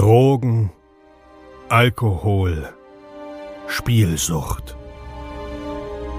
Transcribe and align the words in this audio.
Drogen, 0.00 0.70
Alkohol, 1.68 2.70
Spielsucht. 3.66 4.74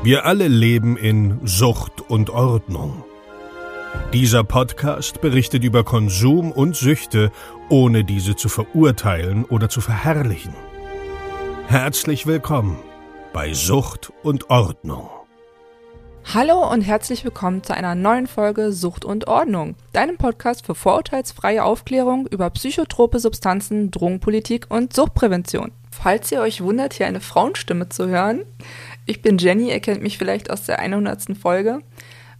Wir 0.04 0.24
alle 0.28 0.48
leben 0.48 0.98
in 0.98 1.40
Sucht 1.46 2.08
und 2.08 2.30
Ordnung. 2.30 3.04
Dieser 4.14 4.44
Podcast 4.44 5.20
berichtet 5.20 5.64
über 5.64 5.84
Konsum 5.84 6.52
und 6.52 6.76
Süchte, 6.76 7.32
ohne 7.70 8.04
diese 8.04 8.36
zu 8.36 8.50
verurteilen 8.50 9.46
oder 9.46 9.68
zu 9.68 9.82
verherrlichen. 9.82 10.54
Herzlich 11.66 12.28
willkommen 12.28 12.78
bei 13.34 13.52
Sucht 13.56 14.14
und 14.22 14.52
Ordnung. 14.52 15.10
Hallo 16.34 16.72
und 16.72 16.80
herzlich 16.80 17.26
willkommen 17.26 17.62
zu 17.62 17.76
einer 17.76 17.94
neuen 17.94 18.26
Folge 18.26 18.72
Sucht 18.72 19.04
und 19.04 19.28
Ordnung, 19.28 19.76
deinem 19.92 20.16
Podcast 20.16 20.66
für 20.66 20.76
vorurteilsfreie 20.76 21.62
Aufklärung 21.62 22.26
über 22.26 22.50
psychotrope 22.52 23.20
Substanzen, 23.20 23.92
Drogenpolitik 23.92 24.68
und 24.70 24.94
Suchtprävention. 24.94 25.74
Falls 25.92 26.32
ihr 26.32 26.40
euch 26.40 26.64
wundert, 26.64 26.94
hier 26.94 27.08
eine 27.08 27.20
Frauenstimme 27.20 27.90
zu 27.90 28.08
hören, 28.08 28.44
ich 29.06 29.22
bin 29.22 29.40
Jenny, 29.40 29.72
ihr 29.72 29.82
kennt 29.82 30.04
mich 30.04 30.18
vielleicht 30.18 30.50
aus 30.50 30.64
der 30.64 30.80
100. 30.80 31.38
Folge. 31.38 31.80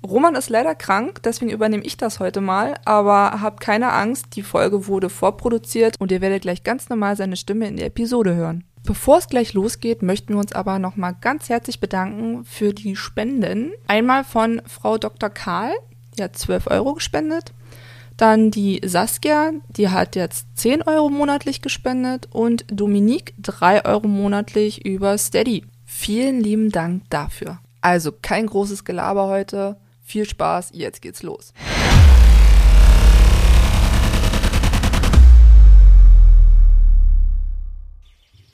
Roman 0.08 0.36
ist 0.36 0.50
leider 0.50 0.74
krank, 0.74 1.22
deswegen 1.24 1.52
übernehme 1.52 1.84
ich 1.84 1.98
das 1.98 2.22
heute 2.22 2.40
mal, 2.40 2.76
aber 2.86 3.42
habt 3.42 3.60
keine 3.60 3.92
Angst, 3.92 4.38
die 4.38 4.44
Folge 4.44 4.88
wurde 4.88 5.10
vorproduziert 5.10 5.98
und 6.00 6.14
ihr 6.14 6.22
werdet 6.22 6.44
gleich 6.44 6.64
ganz 6.64 6.88
normal 6.88 7.18
seine 7.18 7.36
Stimme 7.36 7.68
in 7.68 7.76
der 7.76 7.88
Episode 7.88 8.36
hören. 8.36 8.64
Bevor 8.84 9.20
es 9.20 9.28
gleich 9.28 9.54
losgeht, 9.54 10.02
möchten 10.02 10.34
wir 10.34 10.40
uns 10.40 10.54
aber 10.54 10.80
nochmal 10.80 11.16
ganz 11.20 11.50
herzlich 11.50 11.80
bedanken 11.80 12.44
für 12.46 12.74
die 12.74 12.96
Spenden. 12.96 13.72
Einmal 13.88 14.24
von 14.24 14.62
Frau 14.66 14.98
Dr. 14.98 15.30
Karl, 15.30 15.74
die 16.18 16.24
hat 16.24 16.36
12 16.36 16.68
Euro 16.68 16.96
gespendet. 16.96 17.54
Dann 18.18 18.52
die 18.52 18.82
Saskia, 18.84 19.52
die 19.70 19.90
hat 19.90 20.16
jetzt 20.16 20.46
10 20.56 20.84
Euro 20.84 21.10
monatlich 21.10 21.62
gespendet. 21.62 22.28
Und 22.32 22.66
Dominique 22.72 23.34
3 23.40 23.86
Euro 23.86 24.08
monatlich 24.08 24.86
über 24.86 25.18
Steady. 25.18 25.64
Vielen 25.86 26.42
lieben 26.42 26.72
Dank 26.72 27.04
dafür. 27.10 27.60
Also 27.82 28.12
kein 28.12 28.48
großes 28.48 28.84
Gelaber 28.84 29.28
heute. 29.28 29.78
Viel 30.04 30.26
Spaß, 30.26 30.72
jetzt 30.74 31.02
geht's 31.02 31.24
los. 31.24 31.54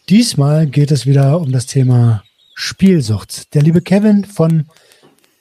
Diesmal 0.09 0.67
geht 0.67 0.91
es 0.91 1.05
wieder 1.05 1.37
um 1.41 1.51
das 1.51 1.65
Thema 1.65 2.23
Spielsucht. 2.55 3.53
Der 3.53 3.61
liebe 3.61 3.81
Kevin 3.81 4.23
von 4.23 4.67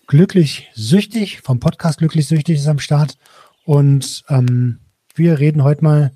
Glücklich 0.09 0.69
Süchtig, 0.75 1.41
vom 1.41 1.61
Podcast 1.61 2.01
Glücklich 2.01 2.27
Süchtig 2.27 2.59
ist 2.59 2.67
am 2.67 2.81
Start. 2.81 3.17
Und 3.65 4.25
ähm, 4.29 4.81
wir 5.15 5.39
reden 5.39 5.63
heute 5.63 5.85
mal 5.85 6.11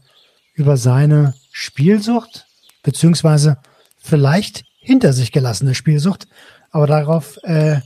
über 0.54 0.76
seine 0.76 1.34
Spielsucht, 1.52 2.46
beziehungsweise 2.82 3.58
vielleicht 4.02 4.64
hinter 4.80 5.12
sich 5.12 5.30
gelassene 5.30 5.76
Spielsucht. 5.76 6.26
Aber 6.72 6.88
darauf 6.88 7.38
äh, 7.44 7.76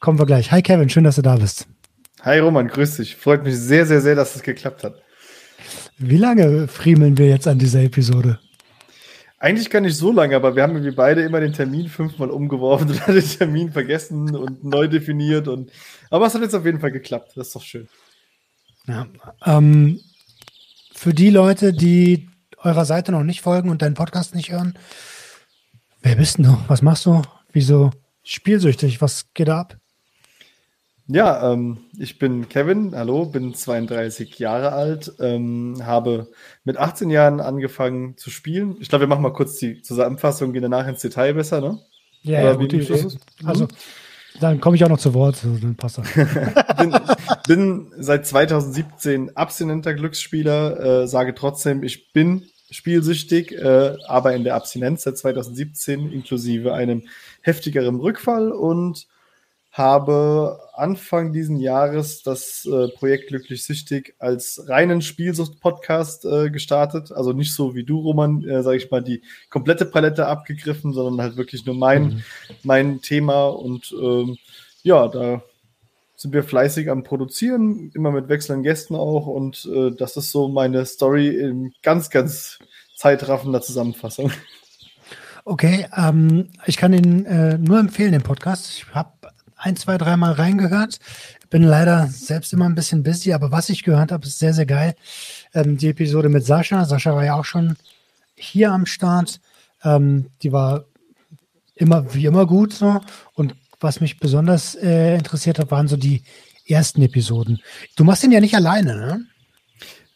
kommen 0.00 0.18
wir 0.18 0.26
gleich. 0.26 0.50
Hi 0.50 0.60
Kevin, 0.60 0.88
schön, 0.88 1.04
dass 1.04 1.16
du 1.16 1.22
da 1.22 1.36
bist. 1.36 1.68
Hi 2.22 2.40
Roman, 2.40 2.66
grüß 2.66 2.96
dich. 2.96 3.14
Freut 3.14 3.44
mich 3.44 3.56
sehr, 3.56 3.86
sehr, 3.86 4.00
sehr, 4.00 4.16
dass 4.16 4.34
es 4.34 4.42
geklappt 4.42 4.82
hat. 4.82 5.00
Wie 5.98 6.16
lange 6.16 6.66
friemeln 6.66 7.16
wir 7.16 7.28
jetzt 7.28 7.46
an 7.46 7.60
dieser 7.60 7.82
Episode? 7.84 8.40
Eigentlich 9.44 9.68
gar 9.68 9.80
nicht 9.80 9.98
so 9.98 10.10
lange, 10.10 10.34
aber 10.36 10.56
wir 10.56 10.62
haben 10.62 10.72
irgendwie 10.72 10.96
beide 10.96 11.20
immer 11.20 11.38
den 11.38 11.52
Termin 11.52 11.88
fünfmal 11.88 12.30
umgeworfen 12.30 12.88
und 13.06 13.06
den 13.06 13.22
Termin 13.22 13.70
vergessen 13.70 14.34
und 14.34 14.64
neu 14.64 14.88
definiert. 14.88 15.48
Und, 15.48 15.70
aber 16.08 16.24
es 16.24 16.34
hat 16.34 16.40
jetzt 16.40 16.54
auf 16.54 16.64
jeden 16.64 16.80
Fall 16.80 16.92
geklappt. 16.92 17.32
Das 17.36 17.48
ist 17.48 17.54
doch 17.54 17.62
schön. 17.62 17.86
Ja, 18.86 19.06
ähm, 19.44 20.00
für 20.94 21.12
die 21.12 21.28
Leute, 21.28 21.74
die 21.74 22.30
eurer 22.56 22.86
Seite 22.86 23.12
noch 23.12 23.22
nicht 23.22 23.42
folgen 23.42 23.68
und 23.68 23.82
deinen 23.82 23.92
Podcast 23.92 24.34
nicht 24.34 24.50
hören, 24.50 24.78
wer 26.00 26.16
bist 26.16 26.38
du? 26.38 26.56
Was 26.66 26.80
machst 26.80 27.04
du? 27.04 27.20
Wieso 27.52 27.90
spielsüchtig? 28.22 29.02
Was 29.02 29.26
geht 29.34 29.48
da 29.48 29.60
ab? 29.60 29.76
Ja, 31.06 31.52
ähm, 31.52 31.78
ich 31.98 32.18
bin 32.18 32.48
Kevin, 32.48 32.96
hallo, 32.96 33.26
bin 33.26 33.54
32 33.54 34.38
Jahre 34.38 34.72
alt, 34.72 35.12
ähm, 35.20 35.76
habe 35.84 36.28
mit 36.64 36.78
18 36.78 37.10
Jahren 37.10 37.40
angefangen 37.40 38.16
zu 38.16 38.30
spielen. 38.30 38.76
Ich 38.80 38.88
glaube, 38.88 39.02
wir 39.02 39.08
machen 39.08 39.22
mal 39.22 39.32
kurz 39.34 39.56
die 39.58 39.82
Zusammenfassung, 39.82 40.54
gehen 40.54 40.62
danach 40.62 40.88
ins 40.88 41.02
Detail 41.02 41.34
besser, 41.34 41.60
ne? 41.60 41.78
Ja, 42.22 42.42
ja 42.42 42.54
gute 42.54 42.76
Idee. 42.76 43.06
Also, 43.44 43.68
dann 44.40 44.60
komme 44.60 44.76
ich 44.76 44.84
auch 44.84 44.88
noch 44.88 44.98
zu 44.98 45.12
Wort, 45.12 45.44
dann 45.44 45.76
passt 45.76 45.98
das. 45.98 46.06
bin, 46.78 46.96
bin 47.46 47.92
seit 47.98 48.26
2017 48.26 49.36
abstinenter 49.36 49.92
Glücksspieler, 49.92 51.02
äh, 51.02 51.06
sage 51.06 51.34
trotzdem, 51.34 51.82
ich 51.82 52.14
bin 52.14 52.46
spielsüchtig, 52.70 53.52
äh, 53.52 53.96
aber 54.06 54.34
in 54.34 54.42
der 54.42 54.54
Abstinenz 54.54 55.02
seit 55.02 55.18
2017 55.18 56.10
inklusive 56.10 56.72
einem 56.72 57.02
heftigeren 57.42 57.96
Rückfall 57.96 58.52
und 58.52 59.06
habe 59.74 60.60
Anfang 60.72 61.32
diesen 61.32 61.56
Jahres 61.56 62.22
das 62.22 62.64
äh, 62.64 62.86
Projekt 62.96 63.26
Glücklich 63.26 63.64
Süchtig 63.64 64.14
als 64.20 64.68
reinen 64.68 65.02
Spielsucht-Podcast 65.02 66.24
äh, 66.26 66.50
gestartet. 66.50 67.10
Also 67.10 67.32
nicht 67.32 67.52
so 67.52 67.74
wie 67.74 67.82
du, 67.82 67.98
Roman, 67.98 68.44
äh, 68.44 68.62
sage 68.62 68.76
ich 68.76 68.92
mal, 68.92 69.02
die 69.02 69.22
komplette 69.50 69.84
Palette 69.84 70.28
abgegriffen, 70.28 70.92
sondern 70.92 71.20
halt 71.20 71.36
wirklich 71.36 71.66
nur 71.66 71.74
mein, 71.74 72.04
mhm. 72.04 72.22
mein 72.62 73.00
Thema. 73.00 73.46
Und 73.46 73.92
ähm, 74.00 74.36
ja, 74.84 75.08
da 75.08 75.42
sind 76.14 76.32
wir 76.32 76.44
fleißig 76.44 76.88
am 76.88 77.02
Produzieren, 77.02 77.90
immer 77.94 78.12
mit 78.12 78.28
wechselnden 78.28 78.62
Gästen 78.62 78.94
auch. 78.94 79.26
Und 79.26 79.68
äh, 79.74 79.90
das 79.90 80.16
ist 80.16 80.30
so 80.30 80.46
meine 80.46 80.86
Story 80.86 81.30
in 81.36 81.74
ganz, 81.82 82.10
ganz 82.10 82.60
zeitraffender 82.94 83.60
Zusammenfassung. 83.60 84.30
Okay, 85.46 85.86
ähm, 85.94 86.48
ich 86.64 86.78
kann 86.78 86.94
Ihnen 86.94 87.26
äh, 87.26 87.58
nur 87.58 87.78
empfehlen, 87.78 88.12
den 88.12 88.22
Podcast. 88.22 88.70
Ich 88.70 88.94
habe 88.94 89.12
ein, 89.64 89.76
zwei, 89.76 89.96
dreimal 89.96 90.32
reingehört. 90.32 90.98
Bin 91.48 91.62
leider 91.62 92.06
selbst 92.08 92.52
immer 92.52 92.66
ein 92.66 92.74
bisschen 92.74 93.02
busy, 93.02 93.32
aber 93.32 93.50
was 93.50 93.70
ich 93.70 93.82
gehört 93.82 94.12
habe, 94.12 94.26
ist 94.26 94.38
sehr, 94.38 94.52
sehr 94.52 94.66
geil. 94.66 94.94
Ähm, 95.54 95.78
die 95.78 95.88
Episode 95.88 96.28
mit 96.28 96.44
Sascha. 96.44 96.84
Sascha 96.84 97.14
war 97.14 97.24
ja 97.24 97.34
auch 97.34 97.44
schon 97.46 97.76
hier 98.34 98.72
am 98.72 98.84
Start. 98.84 99.40
Ähm, 99.82 100.26
die 100.42 100.52
war 100.52 100.84
immer 101.74 102.14
wie 102.14 102.26
immer 102.26 102.46
gut 102.46 102.74
so. 102.74 103.00
Und 103.32 103.54
was 103.80 104.00
mich 104.00 104.20
besonders 104.20 104.74
äh, 104.74 105.16
interessiert 105.16 105.58
hat, 105.58 105.70
waren 105.70 105.88
so 105.88 105.96
die 105.96 106.22
ersten 106.66 107.02
Episoden. 107.02 107.60
Du 107.96 108.04
machst 108.04 108.22
den 108.22 108.32
ja 108.32 108.40
nicht 108.40 108.54
alleine, 108.54 108.96
ne? 108.96 109.26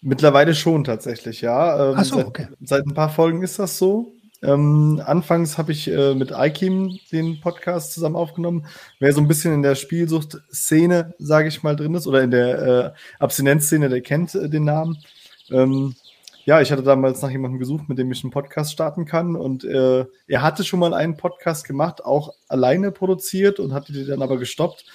Mittlerweile 0.00 0.54
schon 0.54 0.84
tatsächlich, 0.84 1.40
ja. 1.40 1.90
Ähm, 1.90 1.94
Ach 1.98 2.04
so, 2.04 2.18
okay. 2.18 2.48
Seit, 2.60 2.68
seit, 2.68 2.86
ein 2.86 2.94
paar 2.94 3.10
Folgen 3.10 3.42
ist 3.42 3.58
das 3.58 3.78
so. 3.78 4.12
Ähm, 4.40 5.02
anfangs 5.04 5.58
habe 5.58 5.72
ich 5.72 5.88
äh, 5.88 6.14
mit 6.14 6.30
Ikim 6.30 6.98
den 7.10 7.40
Podcast 7.40 7.92
zusammen 7.92 8.16
aufgenommen. 8.16 8.66
Wer 9.00 9.12
so 9.12 9.20
ein 9.20 9.28
bisschen 9.28 9.52
in 9.52 9.62
der 9.62 9.74
Spielsucht-Szene, 9.74 11.14
sage 11.18 11.48
ich 11.48 11.62
mal, 11.62 11.74
drin 11.74 11.94
ist, 11.94 12.06
oder 12.06 12.22
in 12.22 12.30
der 12.30 12.62
äh, 12.62 12.90
Abstinenzszene, 13.18 13.88
der 13.88 14.00
kennt 14.00 14.34
äh, 14.34 14.48
den 14.48 14.64
Namen. 14.64 14.98
Ähm, 15.50 15.96
ja, 16.44 16.60
ich 16.62 16.72
hatte 16.72 16.82
damals 16.82 17.20
nach 17.20 17.30
jemandem 17.30 17.58
gesucht, 17.58 17.88
mit 17.88 17.98
dem 17.98 18.10
ich 18.10 18.24
einen 18.24 18.30
Podcast 18.30 18.72
starten 18.72 19.04
kann. 19.04 19.36
Und 19.36 19.64
äh, 19.64 20.06
er 20.28 20.42
hatte 20.42 20.64
schon 20.64 20.80
mal 20.80 20.94
einen 20.94 21.16
Podcast 21.16 21.66
gemacht, 21.66 22.04
auch 22.04 22.32
alleine 22.48 22.90
produziert 22.90 23.60
und 23.60 23.74
hatte 23.74 23.92
den 23.92 24.06
dann 24.06 24.22
aber 24.22 24.38
gestoppt. 24.38 24.86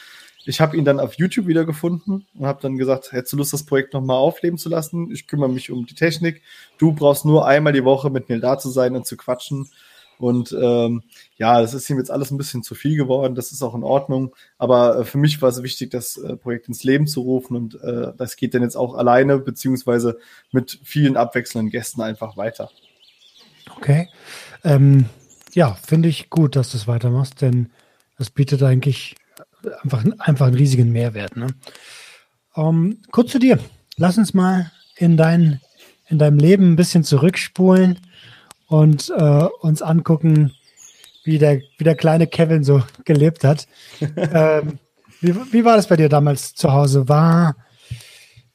Ich 0.46 0.60
habe 0.60 0.76
ihn 0.76 0.86
dann 0.86 1.00
auf 1.00 1.14
YouTube 1.16 1.48
wieder 1.48 1.66
gefunden 1.66 2.26
und 2.38 2.46
habe 2.46 2.62
dann 2.62 2.78
gesagt, 2.78 3.12
hättest 3.12 3.34
du 3.34 3.38
Lust, 3.38 3.54
das 3.54 3.66
Projekt 3.66 3.94
nochmal 3.94 4.18
aufleben 4.18 4.58
zu 4.58 4.70
lassen? 4.70 5.10
Ich 5.12 5.28
kümmere 5.28 5.50
mich 5.50 5.72
um 5.72 5.86
die 5.86 5.96
Technik. 5.96 6.42
Du 6.78 6.94
brauchst 6.94 7.26
nur 7.26 7.48
einmal 7.48 7.74
die 7.74 7.86
Woche 7.86 8.10
mit 8.10 8.30
mir 8.30 8.40
da 8.40 8.58
zu 8.58 8.70
sein 8.70 8.96
und 8.96 9.06
zu 9.06 9.16
quatschen. 9.16 9.70
Und 10.20 10.56
ähm, 10.60 11.04
ja, 11.38 11.62
das 11.62 11.74
ist 11.74 11.90
ihm 11.90 11.98
jetzt 11.98 12.12
alles 12.12 12.32
ein 12.32 12.38
bisschen 12.38 12.64
zu 12.64 12.76
viel 12.76 12.98
geworden. 12.98 13.36
Das 13.36 13.52
ist 13.52 13.62
auch 13.62 13.76
in 13.76 13.84
Ordnung. 13.84 14.36
Aber 14.58 15.00
äh, 15.00 15.06
für 15.06 15.18
mich 15.18 15.42
war 15.42 15.50
es 15.50 15.64
wichtig, 15.64 15.92
das 15.92 16.18
äh, 16.18 16.36
Projekt 16.36 16.68
ins 16.68 16.84
Leben 16.84 17.08
zu 17.08 17.22
rufen. 17.22 17.56
Und 17.56 17.76
äh, 17.82 18.14
das 18.18 18.36
geht 18.36 18.54
dann 18.54 18.62
jetzt 18.62 18.76
auch 18.76 18.96
alleine, 18.96 19.40
beziehungsweise 19.40 20.20
mit 20.52 20.80
vielen 20.84 21.18
abwechselnden 21.18 21.72
Gästen 21.72 22.02
einfach 22.02 22.38
weiter. 22.38 22.70
Okay. 23.78 24.10
Ähm, 24.64 25.06
ja, 25.54 25.74
finde 25.74 26.10
ich 26.10 26.30
gut, 26.30 26.56
dass 26.56 26.72
du 26.72 26.78
es 26.78 26.88
weitermachst, 26.88 27.42
denn 27.42 27.70
das 28.18 28.30
bietet 28.30 28.64
eigentlich 28.64 29.16
einfach, 29.82 30.04
einfach 30.20 30.48
einen 30.48 30.56
riesigen 30.56 30.92
Mehrwert. 30.92 31.36
Ne? 31.36 31.48
Ähm, 32.56 33.00
kurz 33.12 33.32
zu 33.32 33.40
dir. 33.40 33.60
Lass 33.98 34.18
uns 34.18 34.34
mal 34.34 34.72
in, 34.98 35.18
dein, 35.18 35.62
in 36.08 36.20
deinem 36.20 36.38
Leben 36.38 36.74
ein 36.74 36.76
bisschen 36.76 37.04
zurückspulen 37.04 38.00
und 38.68 39.12
äh, 39.16 39.48
uns 39.62 39.82
angucken, 39.82 40.54
wie 41.24 41.38
der, 41.38 41.62
wie 41.78 41.84
der 41.84 41.96
kleine 41.96 42.28
Kevin 42.28 42.64
so 42.64 42.84
gelebt 43.06 43.44
hat. 43.44 43.68
ähm, 44.18 44.80
wie, 45.22 45.36
wie 45.54 45.66
war 45.66 45.78
das 45.78 45.88
bei 45.88 45.96
dir 45.96 46.10
damals 46.10 46.54
zu 46.56 46.72
Hause? 46.72 47.08
War, 47.08 47.56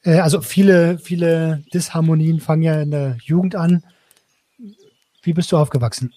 äh, 0.03 0.19
also 0.19 0.41
viele, 0.41 0.99
viele 0.99 1.63
Disharmonien 1.73 2.39
fangen 2.39 2.63
ja 2.63 2.81
in 2.81 2.91
der 2.91 3.17
Jugend 3.23 3.55
an. 3.55 3.83
Wie 5.23 5.33
bist 5.33 5.51
du 5.51 5.57
aufgewachsen? 5.57 6.13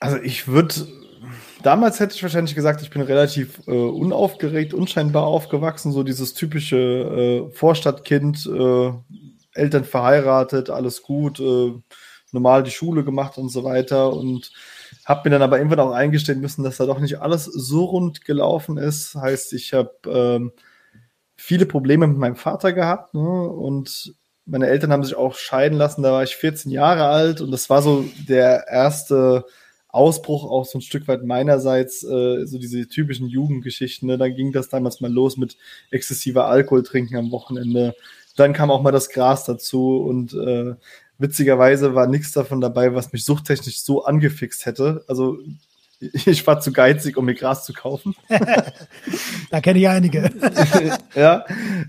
Also 0.00 0.16
ich 0.18 0.46
würde 0.46 0.86
damals 1.62 2.00
hätte 2.00 2.14
ich 2.14 2.22
wahrscheinlich 2.22 2.54
gesagt, 2.54 2.82
ich 2.82 2.90
bin 2.90 3.02
relativ 3.02 3.60
äh, 3.66 3.70
unaufgeregt, 3.70 4.74
unscheinbar 4.74 5.24
aufgewachsen, 5.24 5.92
so 5.92 6.02
dieses 6.02 6.34
typische 6.34 6.76
äh, 7.48 7.50
Vorstadtkind, 7.54 8.46
äh, 8.46 8.92
Eltern 9.54 9.84
verheiratet, 9.84 10.70
alles 10.70 11.02
gut, 11.02 11.40
äh, 11.40 11.72
normal 12.32 12.62
die 12.62 12.70
Schule 12.70 13.04
gemacht 13.04 13.38
und 13.38 13.48
so 13.48 13.64
weiter 13.64 14.12
und 14.12 14.52
habe 15.04 15.28
mir 15.28 15.34
dann 15.34 15.42
aber 15.42 15.58
irgendwann 15.58 15.80
auch 15.80 15.92
eingestehen 15.92 16.40
müssen, 16.40 16.62
dass 16.62 16.76
da 16.76 16.86
doch 16.86 17.00
nicht 17.00 17.20
alles 17.20 17.44
so 17.44 17.86
rund 17.86 18.24
gelaufen 18.24 18.76
ist. 18.76 19.14
Heißt, 19.14 19.52
ich 19.54 19.72
habe 19.72 19.92
ähm, 20.06 20.52
viele 21.36 21.66
Probleme 21.66 22.06
mit 22.06 22.18
meinem 22.18 22.36
Vater 22.36 22.72
gehabt 22.72 23.14
ne? 23.14 23.20
und 23.20 24.14
meine 24.44 24.66
Eltern 24.66 24.92
haben 24.92 25.04
sich 25.04 25.14
auch 25.14 25.34
scheiden 25.34 25.78
lassen. 25.78 26.02
Da 26.02 26.12
war 26.12 26.22
ich 26.22 26.36
14 26.36 26.70
Jahre 26.70 27.06
alt 27.06 27.40
und 27.40 27.50
das 27.50 27.70
war 27.70 27.82
so 27.82 28.04
der 28.28 28.66
erste 28.68 29.44
Ausbruch 29.88 30.44
auch 30.44 30.64
so 30.64 30.78
ein 30.78 30.82
Stück 30.82 31.08
weit 31.08 31.24
meinerseits, 31.24 32.02
äh, 32.04 32.44
so 32.46 32.58
diese 32.58 32.86
typischen 32.88 33.26
Jugendgeschichten. 33.26 34.08
Ne? 34.08 34.18
Dann 34.18 34.34
ging 34.34 34.52
das 34.52 34.68
damals 34.68 35.00
mal 35.00 35.12
los 35.12 35.36
mit 35.36 35.56
exzessiver 35.90 36.46
Alkohol 36.46 36.82
trinken 36.82 37.16
am 37.16 37.30
Wochenende. 37.30 37.94
Dann 38.36 38.52
kam 38.52 38.70
auch 38.70 38.82
mal 38.82 38.92
das 38.92 39.08
Gras 39.08 39.44
dazu 39.44 39.96
und 39.98 40.34
äh, 40.34 40.74
witzigerweise 41.18 41.94
war 41.94 42.06
nichts 42.06 42.32
davon 42.32 42.60
dabei, 42.60 42.94
was 42.94 43.12
mich 43.12 43.24
suchttechnisch 43.24 43.80
so 43.80 44.04
angefixt 44.04 44.66
hätte. 44.66 45.04
Also 45.08 45.38
ich 46.00 46.46
war 46.46 46.60
zu 46.60 46.72
geizig, 46.72 47.16
um 47.16 47.24
mir 47.24 47.34
Gras 47.34 47.64
zu 47.64 47.72
kaufen. 47.72 48.14
da 49.50 49.60
kenne 49.60 49.78
ich 49.78 49.88
einige. 49.88 50.30
ja, 51.14 51.44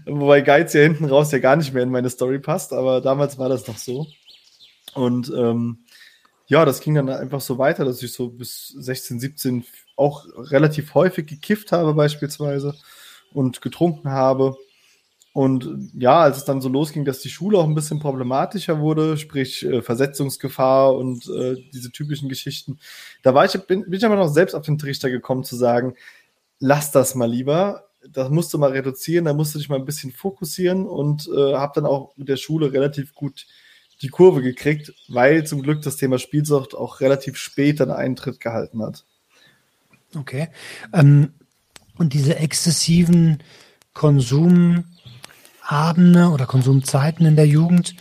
wobei 0.06 0.42
Geiz 0.42 0.74
ja 0.74 0.82
hinten 0.82 1.06
raus 1.06 1.32
ja 1.32 1.40
gar 1.40 1.58
nicht 1.58 1.74
mehr 1.74 1.84
in 1.84 1.92
meine 1.92 2.10
Story 2.10 2.40
passt, 2.40 2.74
aber 2.74 3.02
damals 3.02 3.38
war 3.38 3.50
das 3.50 3.68
noch 3.68 3.78
so. 3.78 4.08
Und 4.94 5.32
ähm, 5.36 5.80
ja, 6.50 6.66
das 6.66 6.82
ging 6.82 6.96
dann 6.96 7.10
einfach 7.10 7.42
so 7.42 7.60
weiter, 7.60 7.86
dass 7.86 8.02
ich 8.02 8.12
so 8.12 8.30
bis 8.30 8.70
16, 8.70 9.20
17 9.20 9.66
auch 9.96 10.26
relativ 10.36 10.96
häufig 10.96 11.28
gekifft 11.28 11.72
habe 11.72 11.94
beispielsweise 11.94 12.74
und 13.32 13.62
getrunken 13.62 14.10
habe. 14.10 14.58
Und 15.32 15.92
ja, 15.94 16.22
als 16.22 16.38
es 16.38 16.46
dann 16.46 16.60
so 16.60 16.68
losging, 16.68 17.06
dass 17.06 17.20
die 17.20 17.30
Schule 17.30 17.60
auch 17.60 17.66
ein 17.66 17.76
bisschen 17.76 18.00
problematischer 18.00 18.80
wurde, 18.80 19.18
sprich 19.18 19.64
äh, 19.64 19.84
Versetzungsgefahr 19.84 20.96
und 20.96 21.30
äh, 21.30 21.56
diese 21.72 21.92
typischen 21.92 22.30
Geschichten, 22.30 22.80
da 23.22 23.36
war 23.36 23.46
ich, 23.46 23.54
bin, 23.68 23.84
bin 23.84 23.94
ich 23.94 24.06
aber 24.06 24.16
noch 24.16 24.30
selbst 24.30 24.56
auf 24.56 24.66
den 24.66 24.80
Trichter 24.80 25.12
gekommen 25.12 25.44
zu 25.44 25.56
sagen, 25.56 25.94
lass 26.58 26.90
das 26.92 27.14
mal 27.14 27.30
lieber, 27.30 27.90
das 28.10 28.32
musst 28.32 28.52
du 28.56 28.58
mal 28.58 28.72
reduzieren, 28.72 29.26
da 29.26 29.34
musst 29.34 29.54
du 29.54 29.60
dich 29.60 29.70
mal 29.70 29.78
ein 29.78 29.86
bisschen 29.86 30.12
fokussieren 30.12 30.88
und 30.88 31.28
äh, 31.28 31.54
habe 31.54 31.74
dann 31.76 31.86
auch 31.86 32.18
mit 32.18 32.28
der 32.28 32.38
Schule 32.38 32.74
relativ 32.74 33.14
gut 33.14 33.46
die 34.02 34.10
Kurve 34.10 34.42
gekriegt, 34.42 34.94
weil 35.08 35.46
zum 35.46 35.62
Glück 35.62 35.82
das 35.82 35.98
Thema 35.98 36.20
Spielsucht 36.20 36.76
auch 36.76 37.02
relativ 37.02 37.38
spät 37.38 37.82
einen 37.82 37.92
Eintritt 37.92 38.40
gehalten 38.40 38.82
hat. 38.82 39.06
Okay. 40.16 40.50
Ähm, 40.94 41.34
und 41.98 42.14
diese 42.14 42.38
exzessiven 42.38 43.40
Konsum 43.94 44.86
Abende 45.70 46.30
oder 46.30 46.48
Konsumzeiten 46.48 47.28
in 47.28 47.36
der 47.36 47.46
Jugend. 47.46 47.96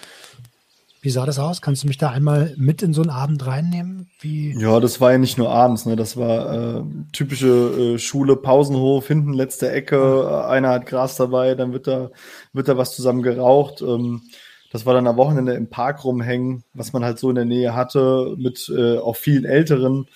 Wie 1.03 1.11
sah 1.11 1.27
das 1.27 1.39
aus? 1.39 1.61
Kannst 1.61 1.83
du 1.83 1.87
mich 1.87 1.99
da 1.99 2.11
einmal 2.11 2.55
mit 2.56 2.83
in 2.83 2.95
so 2.95 3.03
einen 3.03 3.11
Abend 3.11 3.47
reinnehmen? 3.47 4.09
Wie? 4.21 4.59
Ja, 4.59 4.81
das 4.81 5.00
war 5.00 5.12
ja 5.12 5.19
nicht 5.19 5.39
nur 5.39 5.50
abends, 5.50 5.85
ne? 5.85 5.95
Das 5.95 6.17
war 6.17 6.79
äh, 6.79 6.83
typische 7.12 7.95
äh, 7.95 7.99
Schule, 7.99 8.37
Pausenhof, 8.37 9.06
hinten 9.06 9.33
letzte 9.33 9.71
Ecke, 9.71 9.97
äh, 9.97 10.47
einer 10.47 10.71
hat 10.71 10.87
Gras 10.87 11.17
dabei, 11.17 11.55
dann 11.55 11.73
wird 11.73 11.87
da, 11.87 12.11
wird 12.53 12.69
da 12.69 12.77
was 12.79 12.97
zusammen 12.97 13.23
geraucht. 13.23 13.83
Ähm, 13.83 14.23
das 14.70 14.87
war 14.87 14.94
dann 14.94 15.06
am 15.06 15.17
Wochenende 15.17 15.55
im 15.55 15.70
Park 15.70 16.05
rumhängen, 16.05 16.65
was 16.75 16.93
man 16.93 17.05
halt 17.05 17.19
so 17.19 17.29
in 17.31 17.37
der 17.37 17.44
Nähe 17.44 17.75
hatte, 17.75 18.35
mit 18.37 18.70
äh, 18.75 18.99
auch 18.99 19.17
vielen 19.17 19.44
Älteren. 19.44 20.06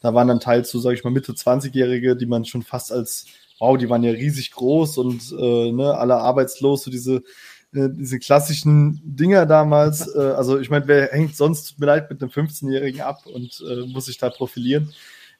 Da 0.00 0.14
waren 0.14 0.28
dann 0.28 0.40
teils 0.40 0.70
so, 0.70 0.80
sag 0.80 0.92
ich 0.92 1.04
mal, 1.04 1.10
Mitte 1.10 1.32
20-Jährige, 1.32 2.16
die 2.16 2.26
man 2.26 2.44
schon 2.44 2.62
fast 2.62 2.92
als 2.92 3.26
wow, 3.62 3.78
die 3.78 3.88
waren 3.88 4.02
ja 4.02 4.10
riesig 4.10 4.50
groß 4.50 4.98
und 4.98 5.32
äh, 5.38 5.70
ne, 5.70 5.94
alle 5.96 6.16
arbeitslos, 6.16 6.82
so 6.82 6.90
diese, 6.90 7.22
äh, 7.72 7.88
diese 7.92 8.18
klassischen 8.18 9.00
Dinger 9.04 9.46
damals. 9.46 10.08
Äh, 10.16 10.18
also 10.18 10.58
ich 10.58 10.68
meine, 10.68 10.88
wer 10.88 11.08
hängt 11.12 11.36
sonst 11.36 11.76
vielleicht 11.78 12.10
mit 12.10 12.20
einem 12.20 12.32
15-Jährigen 12.32 13.02
ab 13.02 13.24
und 13.32 13.62
äh, 13.66 13.86
muss 13.86 14.06
sich 14.06 14.18
da 14.18 14.30
profilieren? 14.30 14.92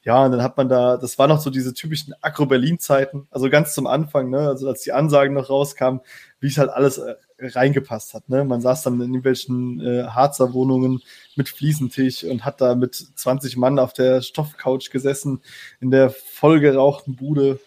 Ja, 0.05 0.25
und 0.25 0.33
dann 0.33 0.43
hat 0.43 0.57
man 0.57 0.69
da, 0.69 0.97
das 0.97 1.19
war 1.19 1.27
noch 1.27 1.41
so 1.41 1.51
diese 1.51 1.75
typischen 1.75 2.15
Agro-Berlin-Zeiten, 2.21 3.27
also 3.31 3.51
ganz 3.51 3.75
zum 3.75 3.87
Anfang, 3.89 4.31
ne, 4.31 4.49
also 4.49 4.69
als 4.69 4.83
die 4.83 4.93
Ansagen 4.93 5.35
noch 5.35 5.51
rauskamen, 5.51 6.01
wie 6.41 6.49
es 6.49 6.59
halt 6.59 6.71
alles 6.71 6.99
äh, 6.99 7.15
reingepasst 7.43 8.15
hat. 8.15 8.29
Ne? 8.29 8.45
Man 8.45 8.61
saß 8.61 8.83
dann 8.83 8.95
in 8.95 9.01
irgendwelchen 9.01 9.81
äh, 9.81 10.05
Harzer 10.05 10.53
Wohnungen 10.53 11.03
mit 11.37 11.49
Fliesentisch 11.49 12.25
und 12.25 12.45
hat 12.45 12.61
da 12.61 12.75
mit 12.75 12.95
20 12.95 13.57
Mann 13.57 13.79
auf 13.79 13.93
der 13.93 14.23
Stoffcouch 14.23 14.91
gesessen, 14.91 15.41
in 15.81 15.91
der 15.91 16.11
vollgerauchten 16.11 17.17
Bude 17.17 17.61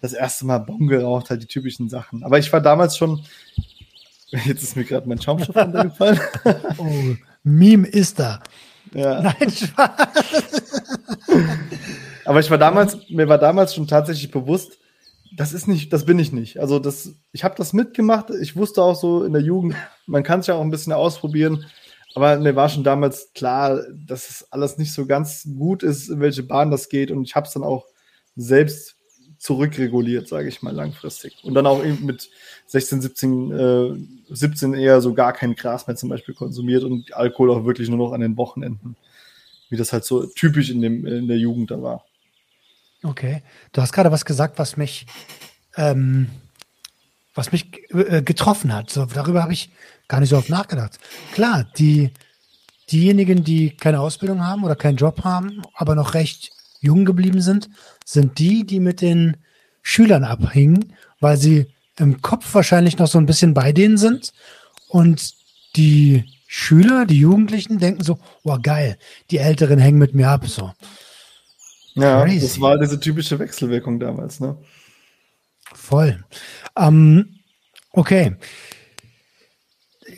das 0.00 0.12
erste 0.12 0.46
Mal 0.46 0.58
Bon 0.58 0.86
geraucht, 0.86 1.30
halt 1.30 1.42
die 1.42 1.46
typischen 1.46 1.88
Sachen. 1.88 2.24
Aber 2.24 2.38
ich 2.38 2.52
war 2.52 2.60
damals 2.60 2.96
schon, 2.96 3.22
jetzt 4.44 4.62
ist 4.62 4.76
mir 4.76 4.84
gerade 4.84 5.08
mein 5.08 5.20
Schaumstoff 5.20 5.56
runtergefallen. 5.56 6.20
oh, 6.78 7.14
Meme 7.42 7.86
ist 7.86 8.18
da. 8.18 8.42
Ja. 8.94 9.20
Nein, 9.40 9.50
Spaß. 9.50 10.72
Aber 12.24 12.40
ich 12.40 12.50
war 12.50 12.58
damals, 12.58 12.96
mir 13.08 13.28
war 13.28 13.38
damals 13.38 13.74
schon 13.74 13.86
tatsächlich 13.86 14.30
bewusst, 14.30 14.78
das 15.36 15.52
ist 15.52 15.68
nicht, 15.68 15.92
das 15.92 16.04
bin 16.04 16.18
ich 16.18 16.32
nicht. 16.32 16.58
Also 16.58 16.78
das, 16.78 17.14
ich 17.32 17.44
habe 17.44 17.54
das 17.56 17.72
mitgemacht. 17.72 18.30
Ich 18.30 18.56
wusste 18.56 18.82
auch 18.82 18.96
so 18.96 19.24
in 19.24 19.32
der 19.32 19.42
Jugend, 19.42 19.74
man 20.06 20.22
kann 20.22 20.40
es 20.40 20.46
ja 20.46 20.54
auch 20.54 20.62
ein 20.62 20.70
bisschen 20.70 20.92
ausprobieren. 20.92 21.66
Aber 22.14 22.38
mir 22.38 22.56
war 22.56 22.68
schon 22.68 22.82
damals 22.82 23.32
klar, 23.34 23.82
dass 23.92 24.30
es 24.30 24.52
alles 24.52 24.78
nicht 24.78 24.92
so 24.92 25.06
ganz 25.06 25.46
gut 25.56 25.82
ist, 25.82 26.08
in 26.08 26.20
welche 26.20 26.42
Bahn 26.42 26.70
das 26.70 26.88
geht. 26.88 27.10
Und 27.10 27.22
ich 27.22 27.36
habe 27.36 27.46
es 27.46 27.52
dann 27.52 27.62
auch 27.62 27.86
selbst 28.34 28.96
zurückreguliert, 29.38 30.28
sage 30.28 30.48
ich 30.48 30.62
mal 30.62 30.74
langfristig. 30.74 31.38
Und 31.44 31.54
dann 31.54 31.66
auch 31.66 31.84
eben 31.84 32.04
mit 32.04 32.28
16, 32.66 33.00
17, 33.00 33.52
äh, 33.52 34.34
17 34.34 34.74
eher 34.74 35.00
so 35.00 35.14
gar 35.14 35.32
kein 35.32 35.54
Gras 35.54 35.86
mehr 35.86 35.96
zum 35.96 36.08
Beispiel 36.08 36.34
konsumiert 36.34 36.82
und 36.82 37.14
Alkohol 37.14 37.50
auch 37.50 37.64
wirklich 37.64 37.88
nur 37.88 37.98
noch 37.98 38.12
an 38.12 38.20
den 38.20 38.36
Wochenenden. 38.36 38.96
Wie 39.70 39.76
das 39.76 39.92
halt 39.92 40.04
so 40.04 40.26
typisch 40.26 40.70
in, 40.70 40.82
dem, 40.82 41.06
in 41.06 41.28
der 41.28 41.38
Jugend 41.38 41.70
da 41.70 41.80
war. 41.80 42.04
Okay. 43.02 43.42
Du 43.72 43.80
hast 43.80 43.92
gerade 43.92 44.12
was 44.12 44.24
gesagt, 44.24 44.58
was 44.58 44.76
mich, 44.76 45.06
ähm, 45.76 46.30
was 47.34 47.52
mich 47.52 47.70
äh, 47.92 48.22
getroffen 48.22 48.74
hat. 48.74 48.90
So, 48.90 49.06
darüber 49.06 49.42
habe 49.42 49.52
ich 49.52 49.70
gar 50.08 50.20
nicht 50.20 50.30
so 50.30 50.36
oft 50.36 50.50
nachgedacht. 50.50 50.98
Klar, 51.32 51.66
die, 51.78 52.12
diejenigen, 52.90 53.44
die 53.44 53.70
keine 53.76 54.00
Ausbildung 54.00 54.44
haben 54.44 54.64
oder 54.64 54.76
keinen 54.76 54.96
Job 54.96 55.24
haben, 55.24 55.62
aber 55.74 55.94
noch 55.94 56.14
recht 56.14 56.50
jung 56.80 57.04
geblieben 57.04 57.40
sind, 57.40 57.70
sind 58.04 58.38
die, 58.38 58.64
die 58.64 58.80
mit 58.80 59.00
den 59.00 59.36
Schülern 59.82 60.24
abhingen, 60.24 60.94
weil 61.20 61.36
sie 61.36 61.66
im 61.98 62.20
Kopf 62.22 62.54
wahrscheinlich 62.54 62.98
noch 62.98 63.06
so 63.06 63.18
ein 63.18 63.26
bisschen 63.26 63.54
bei 63.54 63.72
denen 63.72 63.98
sind. 63.98 64.32
Und 64.88 65.34
die 65.76 66.24
Schüler, 66.46 67.06
die 67.06 67.18
Jugendlichen 67.18 67.78
denken 67.78 68.02
so, 68.02 68.18
oh 68.42 68.58
geil, 68.60 68.98
die 69.30 69.38
Älteren 69.38 69.78
hängen 69.78 69.98
mit 69.98 70.14
mir 70.14 70.28
ab. 70.28 70.46
So. 70.46 70.72
Ja, 71.94 72.22
Crazy. 72.24 72.40
das 72.40 72.60
war 72.60 72.78
diese 72.78 73.00
typische 73.00 73.38
Wechselwirkung 73.38 73.98
damals, 73.98 74.40
ne? 74.40 74.56
Voll. 75.72 76.24
Ähm, 76.76 77.40
okay. 77.92 78.36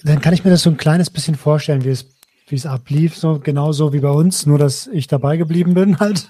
Dann 0.04 0.20
kann 0.20 0.34
ich 0.34 0.44
mir 0.44 0.50
das 0.50 0.62
so 0.62 0.70
ein 0.70 0.76
kleines 0.76 1.10
bisschen 1.10 1.34
vorstellen, 1.34 1.84
wie 1.84 1.90
es 1.90 2.12
wie 2.52 2.56
es 2.56 2.66
ablief, 2.66 3.16
so 3.16 3.40
genauso 3.40 3.92
wie 3.92 4.00
bei 4.00 4.10
uns, 4.10 4.44
nur 4.44 4.58
dass 4.58 4.86
ich 4.88 5.06
dabei 5.06 5.38
geblieben 5.38 5.72
bin 5.72 5.98
halt. 5.98 6.28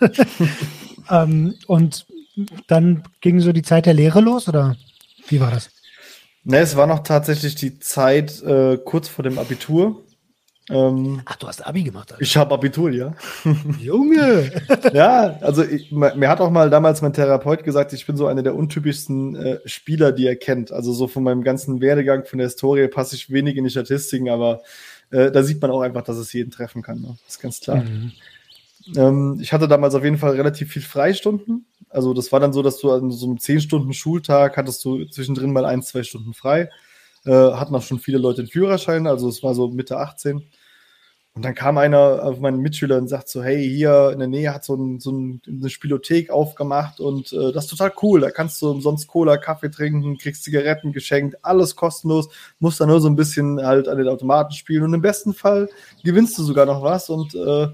ähm, 1.11 1.55
und 1.67 2.07
dann 2.69 3.03
ging 3.21 3.41
so 3.41 3.53
die 3.53 3.63
Zeit 3.63 3.87
der 3.87 3.95
Lehre 3.95 4.21
los 4.21 4.49
oder 4.49 4.77
wie 5.29 5.41
war 5.41 5.51
das? 5.51 5.71
Ne, 6.45 6.59
es 6.59 6.77
war 6.77 6.87
noch 6.87 7.01
tatsächlich 7.01 7.57
die 7.57 7.79
Zeit 7.79 8.41
äh, 8.43 8.79
kurz 8.79 9.09
vor 9.09 9.25
dem 9.25 9.39
Abitur. 9.39 10.03
Ähm, 10.71 11.23
Ach, 11.25 11.37
du 11.37 11.49
hast 11.49 11.67
Abi 11.67 11.83
gemacht. 11.83 12.13
Alter. 12.13 12.23
Ich 12.23 12.37
habe 12.37 12.55
Abitur, 12.55 12.91
ja. 12.91 13.15
Junge! 13.81 14.51
ja, 14.93 15.39
also 15.41 15.65
ich, 15.65 15.91
mir 15.91 16.29
hat 16.29 16.41
auch 16.41 16.51
mal 16.51 16.71
damals 16.71 17.03
mein 17.03 17.13
Therapeut 17.13 17.65
gesagt, 17.65 17.93
ich 17.93 18.07
bin 18.07 18.17
so 18.17 18.27
einer 18.29 18.43
der 18.43 18.55
untypischsten 18.55 19.35
äh, 19.37 19.59
Spieler, 19.67 20.13
die 20.13 20.27
er 20.27 20.37
kennt. 20.37 20.71
Also 20.71 20.93
so 20.93 21.09
von 21.09 21.25
meinem 21.25 21.43
ganzen 21.43 21.81
Werdegang, 21.81 22.25
von 22.25 22.39
der 22.39 22.47
Historie 22.47 22.87
passe 22.89 23.17
ich 23.17 23.31
wenig 23.31 23.57
in 23.57 23.65
die 23.65 23.71
Statistiken, 23.71 24.29
aber 24.29 24.63
äh, 25.11 25.33
da 25.33 25.43
sieht 25.43 25.61
man 25.61 25.73
auch 25.73 25.81
einfach, 25.81 26.03
dass 26.03 26.17
es 26.17 26.33
jeden 26.33 26.53
treffen 26.53 26.83
kann. 26.83 27.01
Ne? 27.01 27.17
Das 27.25 27.37
ist 27.37 27.43
ganz 27.43 27.61
klar. 27.61 27.83
Mhm. 27.83 28.13
Ähm, 28.97 29.39
ich 29.41 29.53
hatte 29.53 29.69
damals 29.69 29.95
auf 29.95 30.05
jeden 30.05 30.19
Fall 30.19 30.33
relativ 30.33 30.73
viel 30.73 30.83
Freistunden. 30.83 31.67
Also 31.89 32.15
das 32.15 32.33
war 32.33 32.41
dann 32.41 32.53
so, 32.53 32.63
dass 32.63 32.79
du 32.79 32.91
an 32.93 33.11
so 33.11 33.27
einem 33.27 33.39
10 33.39 33.61
Stunden 33.61 33.93
Schultag 33.93 34.57
hattest 34.57 34.85
du 34.85 35.05
zwischendrin 35.07 35.53
mal 35.53 35.65
ein, 35.65 35.83
zwei 35.83 36.03
Stunden 36.03 36.35
frei. 36.35 36.71
Äh, 37.25 37.31
hatten 37.31 37.75
auch 37.75 37.83
schon 37.83 38.01
viele 38.01 38.19
Leute 38.19 38.43
den 38.43 38.51
Führerschein, 38.51 39.07
also 39.07 39.29
es 39.29 39.43
war 39.43 39.55
so 39.55 39.69
Mitte 39.69 39.99
18. 39.99 40.43
Und 41.35 41.47
dann 41.47 41.55
kam 41.55 41.79
einer 41.79 42.23
auf 42.25 42.41
meinen 42.41 42.61
Mitschüler 42.61 42.99
und 42.99 43.09
sagt 43.09 43.29
so, 43.29 43.43
hey, 43.43 43.67
hier 43.67 44.11
in 44.13 44.19
der 44.19 44.29
Nähe 44.29 44.53
hat 44.53 44.65
so, 44.65 44.75
ein, 44.75 45.01
so 45.01 45.13
ein, 45.13 45.41
eine 45.47 45.71
Spielothek 45.71 46.31
aufgemacht 46.31 47.01
und 47.01 47.33
äh, 47.33 47.53
das 47.53 47.65
ist 47.65 47.71
total 47.71 47.93
cool. 48.03 48.21
Da 48.21 48.31
kannst 48.31 48.61
du 48.61 48.71
umsonst 48.71 49.09
Cola, 49.09 49.39
Kaffee 49.39 49.71
trinken, 49.71 50.19
kriegst 50.19 50.45
Zigaretten 50.45 50.93
geschenkt, 50.93 51.43
alles 51.43 51.75
kostenlos, 51.75 52.29
musst 52.59 52.81
dann 52.81 52.89
nur 52.89 53.01
so 53.01 53.09
ein 53.09 53.17
bisschen 53.17 53.65
halt 53.65 53.89
an 53.89 53.97
den 53.97 54.09
Automaten 54.09 54.53
spielen 54.53 54.83
und 54.83 54.93
im 54.93 55.01
besten 55.01 55.33
Fall 55.33 55.71
gewinnst 56.05 56.37
du 56.37 56.43
sogar 56.43 56.67
noch 56.67 56.83
was 56.83 57.09
und 57.09 57.35
äh, 57.35 57.69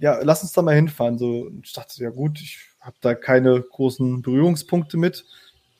ja, 0.00 0.18
lass 0.22 0.42
uns 0.42 0.52
da 0.52 0.60
mal 0.60 0.74
hinfahren. 0.74 1.16
So, 1.16 1.50
ich 1.62 1.72
dachte, 1.72 2.02
ja 2.02 2.10
gut, 2.10 2.38
ich 2.40 2.58
habe 2.80 2.96
da 3.00 3.14
keine 3.14 3.62
großen 3.62 4.20
Berührungspunkte 4.20 4.98
mit. 4.98 5.24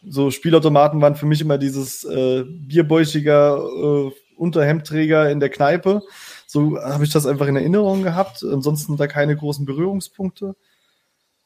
So 0.08 0.30
Spielautomaten 0.30 1.00
waren 1.00 1.16
für 1.16 1.26
mich 1.26 1.40
immer 1.40 1.58
dieses 1.58 2.04
äh, 2.04 2.44
bierbäuchiger, 2.44 3.58
äh, 3.58 4.10
Unterhemdträger 4.36 5.30
in 5.30 5.40
der 5.40 5.50
Kneipe. 5.50 6.02
So 6.46 6.78
habe 6.78 7.04
ich 7.04 7.10
das 7.10 7.26
einfach 7.26 7.46
in 7.46 7.56
Erinnerung 7.56 8.02
gehabt. 8.02 8.44
Ansonsten 8.44 8.96
da 8.96 9.06
keine 9.06 9.36
großen 9.36 9.64
Berührungspunkte. 9.64 10.54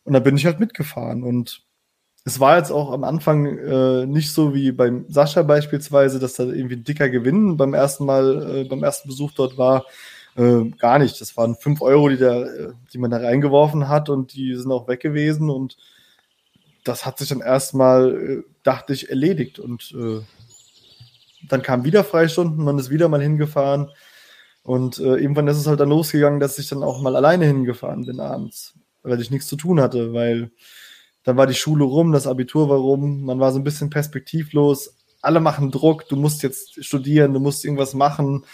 Und 0.05 0.13
da 0.13 0.21
bin 0.21 0.37
ich 0.37 0.47
halt 0.47 0.61
mitgefahren. 0.61 1.23
Und 1.23 1.63
es 2.25 2.41
war 2.41 2.59
jetzt 2.59 2.71
auch 2.71 2.93
am 2.93 3.05
Anfang 3.05 3.47
äh, 3.47 4.07
nicht 4.07 4.33
so 4.33 4.55
wie 4.55 4.73
beim 4.73 5.07
Sascha 5.09 5.43
beispielsweise, 5.43 6.19
dass 6.19 6.35
da 6.35 6.45
irgendwie 6.45 6.77
ein 6.77 6.85
dicker 6.85 7.09
Gewinn 7.09 7.57
beim 7.57 7.75
ersten 7.75 8.05
Mal, 8.05 8.57
äh, 8.57 8.65
beim 8.65 8.83
ersten 8.83 9.09
Besuch 9.09 9.33
dort 9.33 9.57
war. 9.57 9.87
Äh, 10.37 10.71
gar 10.79 10.99
nicht. 10.99 11.21
Das 11.21 11.37
waren 11.37 11.57
fünf 11.57 11.81
Euro, 11.81 12.09
die, 12.09 12.19
da, 12.19 12.43
äh, 12.43 12.73
die 12.93 12.99
man 12.99 13.11
da 13.11 13.19
reingeworfen 13.19 13.89
hat 13.89 14.09
und 14.09 14.35
die 14.35 14.55
sind 14.55 14.71
auch 14.71 14.89
weg 14.89 15.01
gewesen. 15.01 15.51
Und 15.51 15.77
das 16.85 17.07
hat 17.07 17.19
sich 17.19 17.29
dann 17.29 17.41
erstmal, 17.41 18.15
äh, 18.15 18.43
dachte 18.63 18.93
ich, 18.93 19.11
erledigt. 19.11 19.59
Und 19.59 19.95
äh, 19.99 20.21
dann 21.49 21.63
kamen 21.63 21.85
wieder 21.85 22.05
Freistunden, 22.05 22.65
man 22.65 22.79
ist 22.79 22.91
wieder 22.91 23.09
mal 23.09 23.23
hingefahren. 23.23 23.91
Und 24.63 24.99
äh, 24.99 25.17
irgendwann 25.17 25.49
ist 25.49 25.57
es 25.57 25.67
halt 25.67 25.81
dann 25.81 25.89
losgegangen, 25.89 26.41
dass 26.41 26.59
ich 26.59 26.69
dann 26.69 26.83
auch 26.83 27.01
mal 27.01 27.17
alleine 27.17 27.47
hingefahren 27.47 28.05
bin 28.05 28.21
abends, 28.21 28.75
weil 29.03 29.21
ich 29.21 29.31
nichts 29.31 29.47
zu 29.47 29.57
tun 29.57 29.81
hatte, 29.81 30.13
weil 30.13 30.51
dann 31.25 31.37
war 31.37 31.47
die 31.47 31.55
Schule 31.55 31.85
rum, 31.85 32.13
das 32.13 32.27
Abitur 32.27 32.69
war 32.69 32.79
rum, 32.79 33.23
man 33.23 33.41
war 33.41 33.53
so 33.53 33.59
ein 33.59 33.65
bisschen 33.65 33.91
perspektivlos. 33.91 34.97
Alle 35.21 35.41
machen 35.41 35.71
Druck, 35.71 36.09
du 36.09 36.17
musst 36.17 36.43
jetzt 36.43 36.85
studieren, 36.85 37.33
du 37.33 37.41
musst 37.41 37.65
irgendwas 37.65 37.95
machen. 37.95 38.45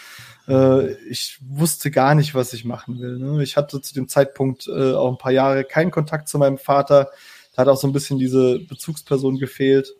Äh, 0.47 0.93
ich 1.09 1.37
wusste 1.41 1.91
gar 1.91 2.15
nicht, 2.15 2.33
was 2.33 2.53
ich 2.53 2.65
machen 2.65 2.99
will. 2.99 3.17
Ne? 3.17 3.43
Ich 3.43 3.57
hatte 3.57 3.81
zu 3.81 3.93
dem 3.93 4.07
Zeitpunkt 4.07 4.67
äh, 4.67 4.93
auch 4.93 5.11
ein 5.11 5.17
paar 5.17 5.31
Jahre 5.31 5.63
keinen 5.63 5.91
Kontakt 5.91 6.27
zu 6.27 6.37
meinem 6.37 6.57
Vater. 6.57 7.11
Da 7.55 7.61
hat 7.61 7.67
auch 7.67 7.77
so 7.77 7.87
ein 7.87 7.93
bisschen 7.93 8.19
diese 8.19 8.59
Bezugsperson 8.59 9.37
gefehlt. 9.37 9.93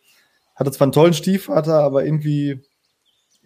Hatte 0.55 0.71
zwar 0.71 0.85
einen 0.85 0.91
tollen 0.91 1.13
Stiefvater, 1.13 1.79
aber 1.79 2.05
irgendwie 2.05 2.62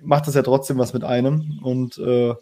macht 0.02 0.28
das 0.28 0.36
ja 0.36 0.42
trotzdem 0.42 0.78
was 0.78 0.94
mit 0.94 1.04
einem. 1.04 1.60
Und 1.64 1.98
äh, 1.98 2.34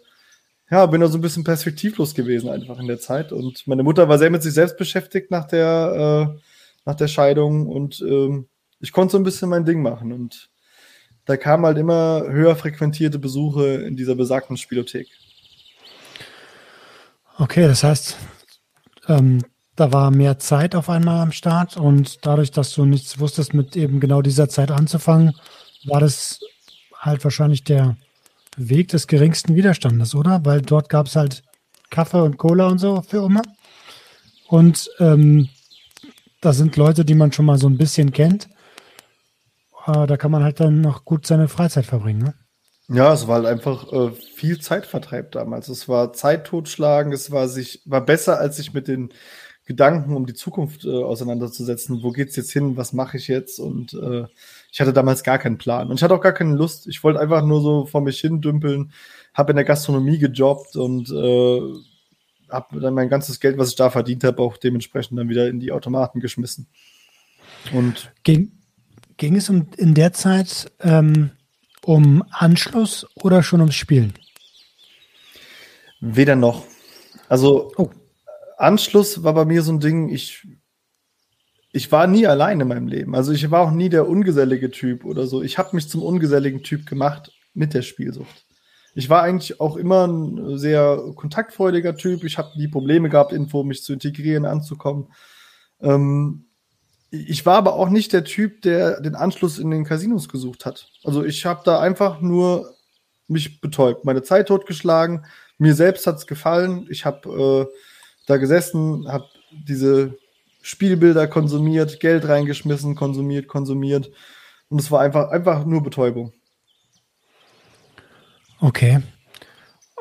ja, 0.69 0.85
bin 0.85 1.01
da 1.01 1.07
so 1.07 1.17
ein 1.17 1.21
bisschen 1.21 1.43
perspektivlos 1.43 2.13
gewesen 2.13 2.49
einfach 2.49 2.79
in 2.79 2.87
der 2.87 2.99
Zeit. 2.99 3.31
Und 3.31 3.67
meine 3.67 3.83
Mutter 3.83 4.09
war 4.09 4.17
sehr 4.17 4.29
mit 4.29 4.43
sich 4.43 4.53
selbst 4.53 4.77
beschäftigt 4.77 5.31
nach 5.31 5.45
der, 5.45 6.35
äh, 6.35 6.39
nach 6.85 6.95
der 6.95 7.07
Scheidung 7.07 7.67
und 7.67 8.01
ähm, 8.01 8.47
ich 8.79 8.91
konnte 8.91 9.13
so 9.13 9.17
ein 9.17 9.23
bisschen 9.23 9.49
mein 9.49 9.65
Ding 9.65 9.81
machen. 9.81 10.11
Und 10.11 10.49
da 11.25 11.35
kamen 11.35 11.65
halt 11.65 11.77
immer 11.77 12.23
höher 12.27 12.55
frequentierte 12.55 13.19
Besuche 13.19 13.65
in 13.75 13.95
dieser 13.95 14.15
besagten 14.15 14.57
Spielothek. 14.57 15.07
Okay, 17.37 17.67
das 17.67 17.83
heißt, 17.83 18.17
ähm, 19.07 19.41
da 19.77 19.93
war 19.93 20.11
mehr 20.11 20.39
Zeit 20.39 20.75
auf 20.75 20.89
einmal 20.89 21.21
am 21.21 21.31
Start 21.31 21.77
und 21.77 22.25
dadurch, 22.25 22.51
dass 22.51 22.73
du 22.73 22.83
nichts 22.83 23.19
wusstest, 23.19 23.53
mit 23.53 23.75
eben 23.75 23.99
genau 23.99 24.21
dieser 24.23 24.49
Zeit 24.49 24.71
anzufangen, 24.71 25.33
war 25.85 26.01
das 26.01 26.39
halt 26.99 27.23
wahrscheinlich 27.23 27.63
der 27.63 27.95
Weg 28.57 28.87
des 28.89 29.05
geringsten 29.05 29.55
Widerstandes, 29.55 30.15
oder? 30.15 30.43
Weil 30.43 30.63
dort 30.63 30.89
gab 30.89 31.05
es 31.05 31.15
halt 31.15 31.43
Kaffee 31.91 32.21
und 32.23 32.37
Cola 32.37 32.67
und 32.67 32.79
so 32.79 33.03
für 33.03 33.23
immer. 33.23 33.43
Und 34.47 34.89
ähm, 34.99 35.47
da 36.41 36.53
sind 36.53 36.75
Leute, 36.75 37.05
die 37.05 37.15
man 37.15 37.31
schon 37.31 37.45
mal 37.45 37.59
so 37.59 37.69
ein 37.69 37.77
bisschen 37.77 38.11
kennt. 38.11 38.49
Äh, 39.85 40.07
da 40.07 40.17
kann 40.17 40.31
man 40.31 40.43
halt 40.43 40.59
dann 40.59 40.81
noch 40.81 41.05
gut 41.05 41.27
seine 41.27 41.47
Freizeit 41.47 41.85
verbringen. 41.85 42.23
Ne? 42.23 42.33
Ja, 42.89 43.13
es 43.13 43.27
war 43.27 43.35
halt 43.35 43.45
einfach 43.45 43.91
äh, 43.93 44.11
viel 44.11 44.59
Zeitvertreib 44.59 45.33
damals. 45.33 45.69
Es 45.69 45.87
war 45.87 46.13
Zeit 46.13 46.47
totschlagen, 46.47 47.13
es 47.13 47.29
war 47.29 47.47
sich, 47.47 47.83
war 47.85 48.01
besser, 48.01 48.39
als 48.39 48.57
sich 48.57 48.73
mit 48.73 48.87
den 48.87 49.13
Gedanken 49.67 50.15
um 50.15 50.25
die 50.25 50.33
Zukunft 50.33 50.85
äh, 50.85 51.03
auseinanderzusetzen. 51.03 52.01
Wo 52.01 52.11
geht's 52.11 52.37
jetzt 52.37 52.53
hin? 52.53 52.77
Was 52.77 52.93
mache 52.93 53.17
ich 53.17 53.27
jetzt? 53.27 53.59
Und 53.59 53.93
äh, 53.93 54.25
ich 54.71 54.79
hatte 54.79 54.93
damals 54.93 55.23
gar 55.23 55.39
keinen 55.39 55.57
Plan. 55.57 55.89
Und 55.89 55.97
ich 55.97 56.03
hatte 56.03 56.15
auch 56.15 56.21
gar 56.21 56.31
keine 56.31 56.55
Lust. 56.55 56.87
Ich 56.87 57.03
wollte 57.03 57.19
einfach 57.19 57.45
nur 57.45 57.61
so 57.61 57.85
vor 57.85 57.99
mich 57.99 58.17
hin 58.21 58.39
dümpeln, 58.39 58.93
habe 59.33 59.51
in 59.51 59.57
der 59.57 59.65
Gastronomie 59.65 60.19
gejobbt 60.19 60.77
und 60.77 61.09
äh, 61.11 61.61
habe 62.49 62.79
dann 62.79 62.93
mein 62.93 63.09
ganzes 63.09 63.41
Geld, 63.41 63.57
was 63.57 63.71
ich 63.71 63.75
da 63.75 63.89
verdient 63.89 64.23
habe, 64.23 64.41
auch 64.41 64.55
dementsprechend 64.55 65.19
dann 65.19 65.27
wieder 65.27 65.49
in 65.49 65.59
die 65.59 65.73
Automaten 65.73 66.21
geschmissen. 66.21 66.67
Und 67.73 68.13
ging, 68.23 68.53
ging 69.17 69.35
es 69.35 69.49
um, 69.49 69.67
in 69.75 69.93
der 69.95 70.13
Zeit 70.13 70.71
ähm, 70.79 71.31
um 71.83 72.23
Anschluss 72.31 73.05
oder 73.15 73.43
schon 73.43 73.59
ums 73.59 73.75
Spielen? 73.75 74.13
Weder 75.99 76.37
noch. 76.37 76.63
Also 77.27 77.73
oh. 77.75 77.89
Anschluss 78.57 79.23
war 79.23 79.33
bei 79.33 79.45
mir 79.45 79.61
so 79.61 79.71
ein 79.71 79.79
Ding, 79.79 80.09
ich, 80.09 80.47
ich 81.71 81.91
war 81.91 82.07
nie 82.07 82.27
allein 82.27 82.59
in 82.59 82.67
meinem 82.67 82.87
Leben. 82.87 83.15
Also 83.15 83.31
ich 83.31 83.49
war 83.51 83.61
auch 83.61 83.71
nie 83.71 83.89
der 83.89 84.09
ungesellige 84.09 84.71
Typ 84.71 85.05
oder 85.05 85.27
so. 85.27 85.43
Ich 85.43 85.57
habe 85.57 85.75
mich 85.75 85.87
zum 85.87 86.01
ungeselligen 86.01 86.63
Typ 86.63 86.85
gemacht 86.85 87.31
mit 87.53 87.73
der 87.73 87.83
Spielsucht. 87.83 88.45
Ich 88.95 89.09
war 89.09 89.21
eigentlich 89.21 89.61
auch 89.61 89.77
immer 89.77 90.07
ein 90.07 90.57
sehr 90.57 90.99
kontaktfreudiger 91.15 91.95
Typ. 91.95 92.23
Ich 92.23 92.39
habe 92.39 92.57
nie 92.57 92.67
Probleme 92.67 93.09
gehabt, 93.09 93.31
irgendwo 93.31 93.63
mich 93.63 93.83
zu 93.83 93.93
integrieren, 93.93 94.45
anzukommen. 94.45 95.13
Ähm, 95.79 96.45
ich 97.11 97.45
war 97.45 97.57
aber 97.57 97.73
auch 97.73 97.89
nicht 97.89 98.11
der 98.11 98.23
Typ, 98.23 98.63
der 98.63 98.99
den 98.99 99.15
Anschluss 99.15 99.59
in 99.59 99.69
den 99.69 99.85
Casinos 99.85 100.27
gesucht 100.27 100.65
hat. 100.65 100.89
Also 101.03 101.23
ich 101.23 101.45
habe 101.45 101.61
da 101.63 101.79
einfach 101.79 102.21
nur 102.21 102.73
mich 103.27 103.61
betäubt, 103.61 104.03
meine 104.03 104.23
Zeit 104.23 104.47
totgeschlagen. 104.47 105.25
Mir 105.59 105.75
selbst 105.75 106.07
hat's 106.07 106.25
gefallen. 106.27 106.87
Ich 106.89 107.05
habe 107.05 107.67
äh, 107.69 107.77
da 108.27 108.37
gesessen, 108.37 109.11
habe 109.11 109.25
diese 109.51 110.15
Spielbilder 110.61 111.27
konsumiert, 111.27 111.99
Geld 111.99 112.27
reingeschmissen, 112.27 112.95
konsumiert, 112.95 113.47
konsumiert. 113.47 114.11
Und 114.69 114.79
es 114.79 114.91
war 114.91 115.01
einfach, 115.01 115.29
einfach 115.29 115.65
nur 115.65 115.81
Betäubung. 115.81 116.33
Okay. 118.59 119.01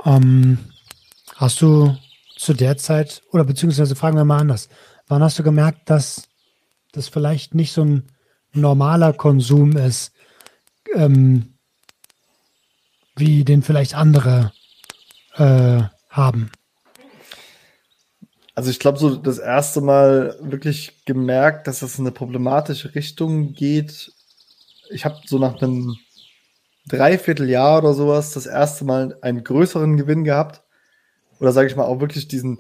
Ähm, 0.05 0.59
hast 1.37 1.63
du 1.63 1.97
zu 2.37 2.53
der 2.53 2.77
Zeit, 2.77 3.23
oder 3.31 3.45
beziehungsweise 3.45 3.95
fragen 3.95 4.17
wir 4.17 4.25
mal 4.25 4.41
anders, 4.41 4.69
wann 5.07 5.23
hast 5.23 5.39
du 5.39 5.43
gemerkt, 5.43 5.89
dass 5.89 6.29
das 6.93 7.09
vielleicht 7.09 7.55
nicht 7.55 7.73
so 7.73 7.85
ein 7.85 8.11
normaler 8.53 9.13
Konsum 9.13 9.77
ist, 9.77 10.13
ähm, 10.95 11.55
wie 13.15 13.45
den 13.45 13.63
vielleicht 13.63 13.95
andere 13.95 14.53
äh, 15.37 15.83
haben? 16.11 16.51
Also 18.57 18.71
ich 18.71 18.81
glaube, 18.81 18.99
so 18.99 19.17
das 19.17 19.39
erste 19.39 19.83
Mal 19.83 20.35
wirklich 20.41 21.05
gemerkt, 21.05 21.67
dass 21.67 21.83
es 21.83 21.99
in 21.99 22.07
eine 22.07 22.13
problematische 22.13 22.95
Richtung 22.95 23.53
geht. 23.53 24.13
Ich 24.89 25.05
habe 25.05 25.17
so 25.27 25.39
nach 25.39 25.61
einem 25.61 25.97
Dreivierteljahr 26.89 27.79
oder 27.79 27.93
sowas 27.93 28.33
das 28.33 28.47
erste 28.47 28.87
Mal 28.87 29.19
einen 29.21 29.45
größeren 29.45 29.99
Gewinn 29.99 30.25
gehabt. 30.25 30.63
Oder 31.39 31.53
sage 31.53 31.69
ich 31.69 31.77
mal 31.77 31.85
auch 31.85 32.01
wirklich 32.01 32.29
diesen, 32.29 32.59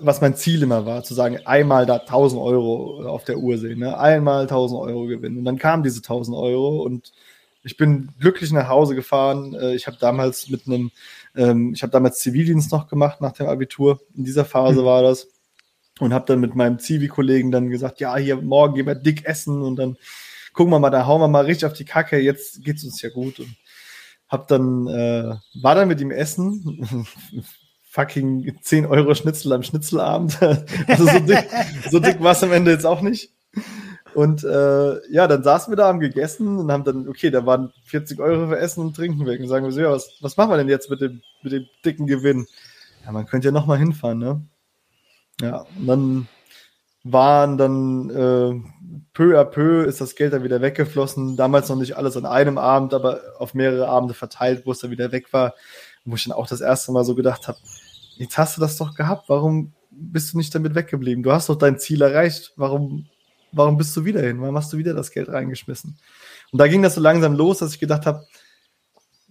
was 0.00 0.20
mein 0.20 0.36
Ziel 0.36 0.62
immer 0.62 0.86
war, 0.86 1.02
zu 1.02 1.12
sagen, 1.14 1.40
einmal 1.44 1.86
da 1.86 1.96
1000 1.96 2.40
Euro 2.40 3.04
auf 3.08 3.24
der 3.24 3.38
Uhr 3.38 3.58
sehen, 3.58 3.80
ne? 3.80 3.98
einmal 3.98 4.42
1000 4.42 4.80
Euro 4.80 5.06
gewinnen. 5.06 5.38
Und 5.38 5.44
dann 5.44 5.58
kamen 5.58 5.82
diese 5.82 5.98
1000 5.98 6.36
Euro 6.36 6.82
und 6.84 7.12
ich 7.64 7.76
bin 7.76 8.10
glücklich 8.20 8.52
nach 8.52 8.68
Hause 8.68 8.94
gefahren. 8.94 9.54
Äh, 9.54 9.74
ich 9.74 9.88
habe 9.88 9.96
damals 9.98 10.48
mit 10.48 10.68
einem 10.68 10.92
ähm, 11.36 11.72
ich 11.74 11.82
habe 11.82 11.90
damals 11.90 12.20
Zivildienst 12.20 12.72
noch 12.72 12.88
gemacht 12.88 13.20
nach 13.20 13.32
dem 13.32 13.46
Abitur. 13.46 14.00
In 14.14 14.24
dieser 14.24 14.44
Phase 14.44 14.82
mhm. 14.82 14.86
war 14.86 15.02
das. 15.02 15.28
Und 15.98 16.12
habe 16.12 16.26
dann 16.26 16.40
mit 16.40 16.54
meinem 16.54 16.78
Zivi-Kollegen 16.78 17.50
dann 17.50 17.70
gesagt, 17.70 18.00
ja, 18.00 18.16
hier 18.16 18.36
morgen 18.36 18.74
gehen 18.74 18.86
wir 18.86 18.94
dick 18.94 19.24
essen 19.24 19.62
und 19.62 19.76
dann 19.76 19.96
gucken 20.52 20.70
wir 20.72 20.78
mal, 20.78 20.90
da 20.90 21.06
hauen 21.06 21.20
wir 21.20 21.28
mal 21.28 21.44
richtig 21.44 21.66
auf 21.66 21.72
die 21.72 21.86
Kacke, 21.86 22.18
jetzt 22.18 22.62
geht's 22.64 22.84
uns 22.84 23.00
ja 23.00 23.08
gut. 23.08 23.40
Und 23.40 23.56
hab 24.28 24.48
dann, 24.48 24.86
äh, 24.88 25.36
war 25.62 25.74
dann 25.74 25.88
mit 25.88 26.00
ihm 26.00 26.10
essen, 26.10 27.06
fucking 27.84 28.58
10 28.60 28.84
Euro 28.86 29.14
Schnitzel 29.14 29.52
am 29.52 29.62
Schnitzelabend. 29.62 30.42
also 30.86 31.06
so 31.06 31.18
dick, 31.20 31.48
so 31.90 31.98
dick 31.98 32.20
war 32.20 32.32
es 32.32 32.42
am 32.42 32.52
Ende 32.52 32.72
jetzt 32.72 32.84
auch 32.84 33.00
nicht. 33.00 33.32
Und 34.16 34.44
äh, 34.44 35.12
ja, 35.12 35.26
dann 35.26 35.42
saßen 35.42 35.70
wir 35.70 35.76
da, 35.76 35.88
haben 35.88 36.00
gegessen 36.00 36.56
und 36.56 36.72
haben 36.72 36.84
dann, 36.84 37.06
okay, 37.06 37.30
da 37.30 37.44
waren 37.44 37.70
40 37.84 38.18
Euro 38.18 38.48
für 38.48 38.58
Essen 38.58 38.80
und 38.80 38.96
Trinken 38.96 39.26
weg. 39.26 39.42
Und 39.42 39.48
sagen 39.48 39.66
wir 39.66 39.72
so, 39.72 39.80
ja, 39.82 39.92
was, 39.92 40.10
was 40.22 40.38
machen 40.38 40.52
wir 40.52 40.56
denn 40.56 40.70
jetzt 40.70 40.88
mit 40.88 41.02
dem, 41.02 41.20
mit 41.42 41.52
dem 41.52 41.66
dicken 41.84 42.06
Gewinn? 42.06 42.46
Ja, 43.04 43.12
man 43.12 43.26
könnte 43.26 43.48
ja 43.48 43.52
nochmal 43.52 43.76
hinfahren, 43.76 44.18
ne? 44.18 44.40
Ja, 45.42 45.66
und 45.78 45.86
dann 45.86 46.28
waren 47.04 47.58
dann 47.58 48.08
äh, 48.08 48.58
peu 49.12 49.38
à 49.38 49.44
peu 49.44 49.84
ist 49.84 50.00
das 50.00 50.14
Geld 50.14 50.32
dann 50.32 50.44
wieder 50.44 50.62
weggeflossen. 50.62 51.36
Damals 51.36 51.68
noch 51.68 51.76
nicht 51.76 51.98
alles 51.98 52.16
an 52.16 52.24
einem 52.24 52.56
Abend, 52.56 52.94
aber 52.94 53.20
auf 53.38 53.52
mehrere 53.52 53.86
Abende 53.86 54.14
verteilt, 54.14 54.62
wo 54.64 54.72
es 54.72 54.78
dann 54.78 54.90
wieder 54.90 55.12
weg 55.12 55.30
war. 55.34 55.52
Wo 56.06 56.14
ich 56.14 56.24
dann 56.24 56.32
auch 56.32 56.46
das 56.46 56.62
erste 56.62 56.90
Mal 56.90 57.04
so 57.04 57.14
gedacht 57.14 57.48
habe, 57.48 57.58
jetzt 58.16 58.38
hast 58.38 58.56
du 58.56 58.62
das 58.62 58.78
doch 58.78 58.94
gehabt, 58.94 59.28
warum 59.28 59.74
bist 59.90 60.32
du 60.32 60.38
nicht 60.38 60.54
damit 60.54 60.74
weggeblieben? 60.74 61.22
Du 61.22 61.32
hast 61.32 61.50
doch 61.50 61.56
dein 61.56 61.78
Ziel 61.78 62.00
erreicht, 62.00 62.54
warum 62.56 63.08
warum 63.52 63.76
bist 63.76 63.96
du 63.96 64.04
wieder 64.04 64.20
hin? 64.20 64.40
Warum 64.40 64.56
hast 64.56 64.72
du 64.72 64.78
wieder 64.78 64.94
das 64.94 65.10
Geld 65.10 65.28
reingeschmissen? 65.28 65.98
Und 66.52 66.58
da 66.58 66.68
ging 66.68 66.82
das 66.82 66.94
so 66.94 67.00
langsam 67.00 67.34
los, 67.34 67.58
dass 67.58 67.74
ich 67.74 67.80
gedacht 67.80 68.06
habe, 68.06 68.26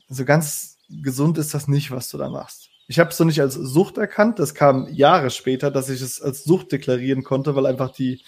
so 0.10 0.25
ganz 0.25 0.77
gesund 0.89 1.38
ist 1.38 1.53
das 1.53 1.67
nicht, 1.67 1.91
was 1.91 2.10
du 2.10 2.17
da 2.17 2.29
machst. 2.29 2.69
Ich 2.88 3.00
habe 3.00 3.10
es 3.10 3.17
so 3.17 3.24
nicht 3.24 3.41
als 3.41 3.55
Sucht 3.55 3.98
erkannt. 3.98 4.39
Das 4.39 4.53
kam 4.53 4.88
Jahre 4.93 5.31
später, 5.31 5.72
dass 5.72 5.89
ich 5.89 6.01
es 6.01 6.22
als 6.22 6.43
Sucht 6.43 6.72
deklarieren 6.72 7.24
konnte, 7.24 7.55
weil 7.55 7.65
einfach 7.65 7.91
die 7.91 8.22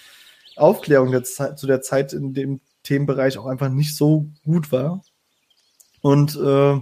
Aufklärung 0.56 1.12
der 1.12 1.24
zu 1.24 1.68
der 1.68 1.82
Zeit 1.82 2.14
in 2.14 2.34
dem 2.34 2.62
Themenbereich 2.84 3.38
auch 3.38 3.46
einfach 3.46 3.70
nicht 3.70 3.96
so 3.96 4.28
gut 4.44 4.72
war. 4.72 5.04
Und 6.02 6.36
äh, 6.36 6.82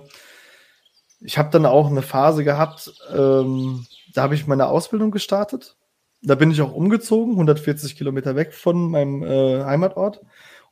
ich 1.19 1.37
habe 1.37 1.49
dann 1.49 1.65
auch 1.65 1.87
eine 1.87 2.01
Phase 2.01 2.43
gehabt, 2.43 2.93
ähm, 3.13 3.85
da 4.13 4.23
habe 4.23 4.35
ich 4.35 4.47
meine 4.47 4.67
Ausbildung 4.67 5.11
gestartet. 5.11 5.75
Da 6.21 6.35
bin 6.35 6.51
ich 6.51 6.61
auch 6.61 6.73
umgezogen, 6.73 7.33
140 7.33 7.95
Kilometer 7.95 8.35
weg 8.35 8.53
von 8.53 8.89
meinem 8.89 9.23
äh, 9.23 9.63
Heimatort. 9.63 10.21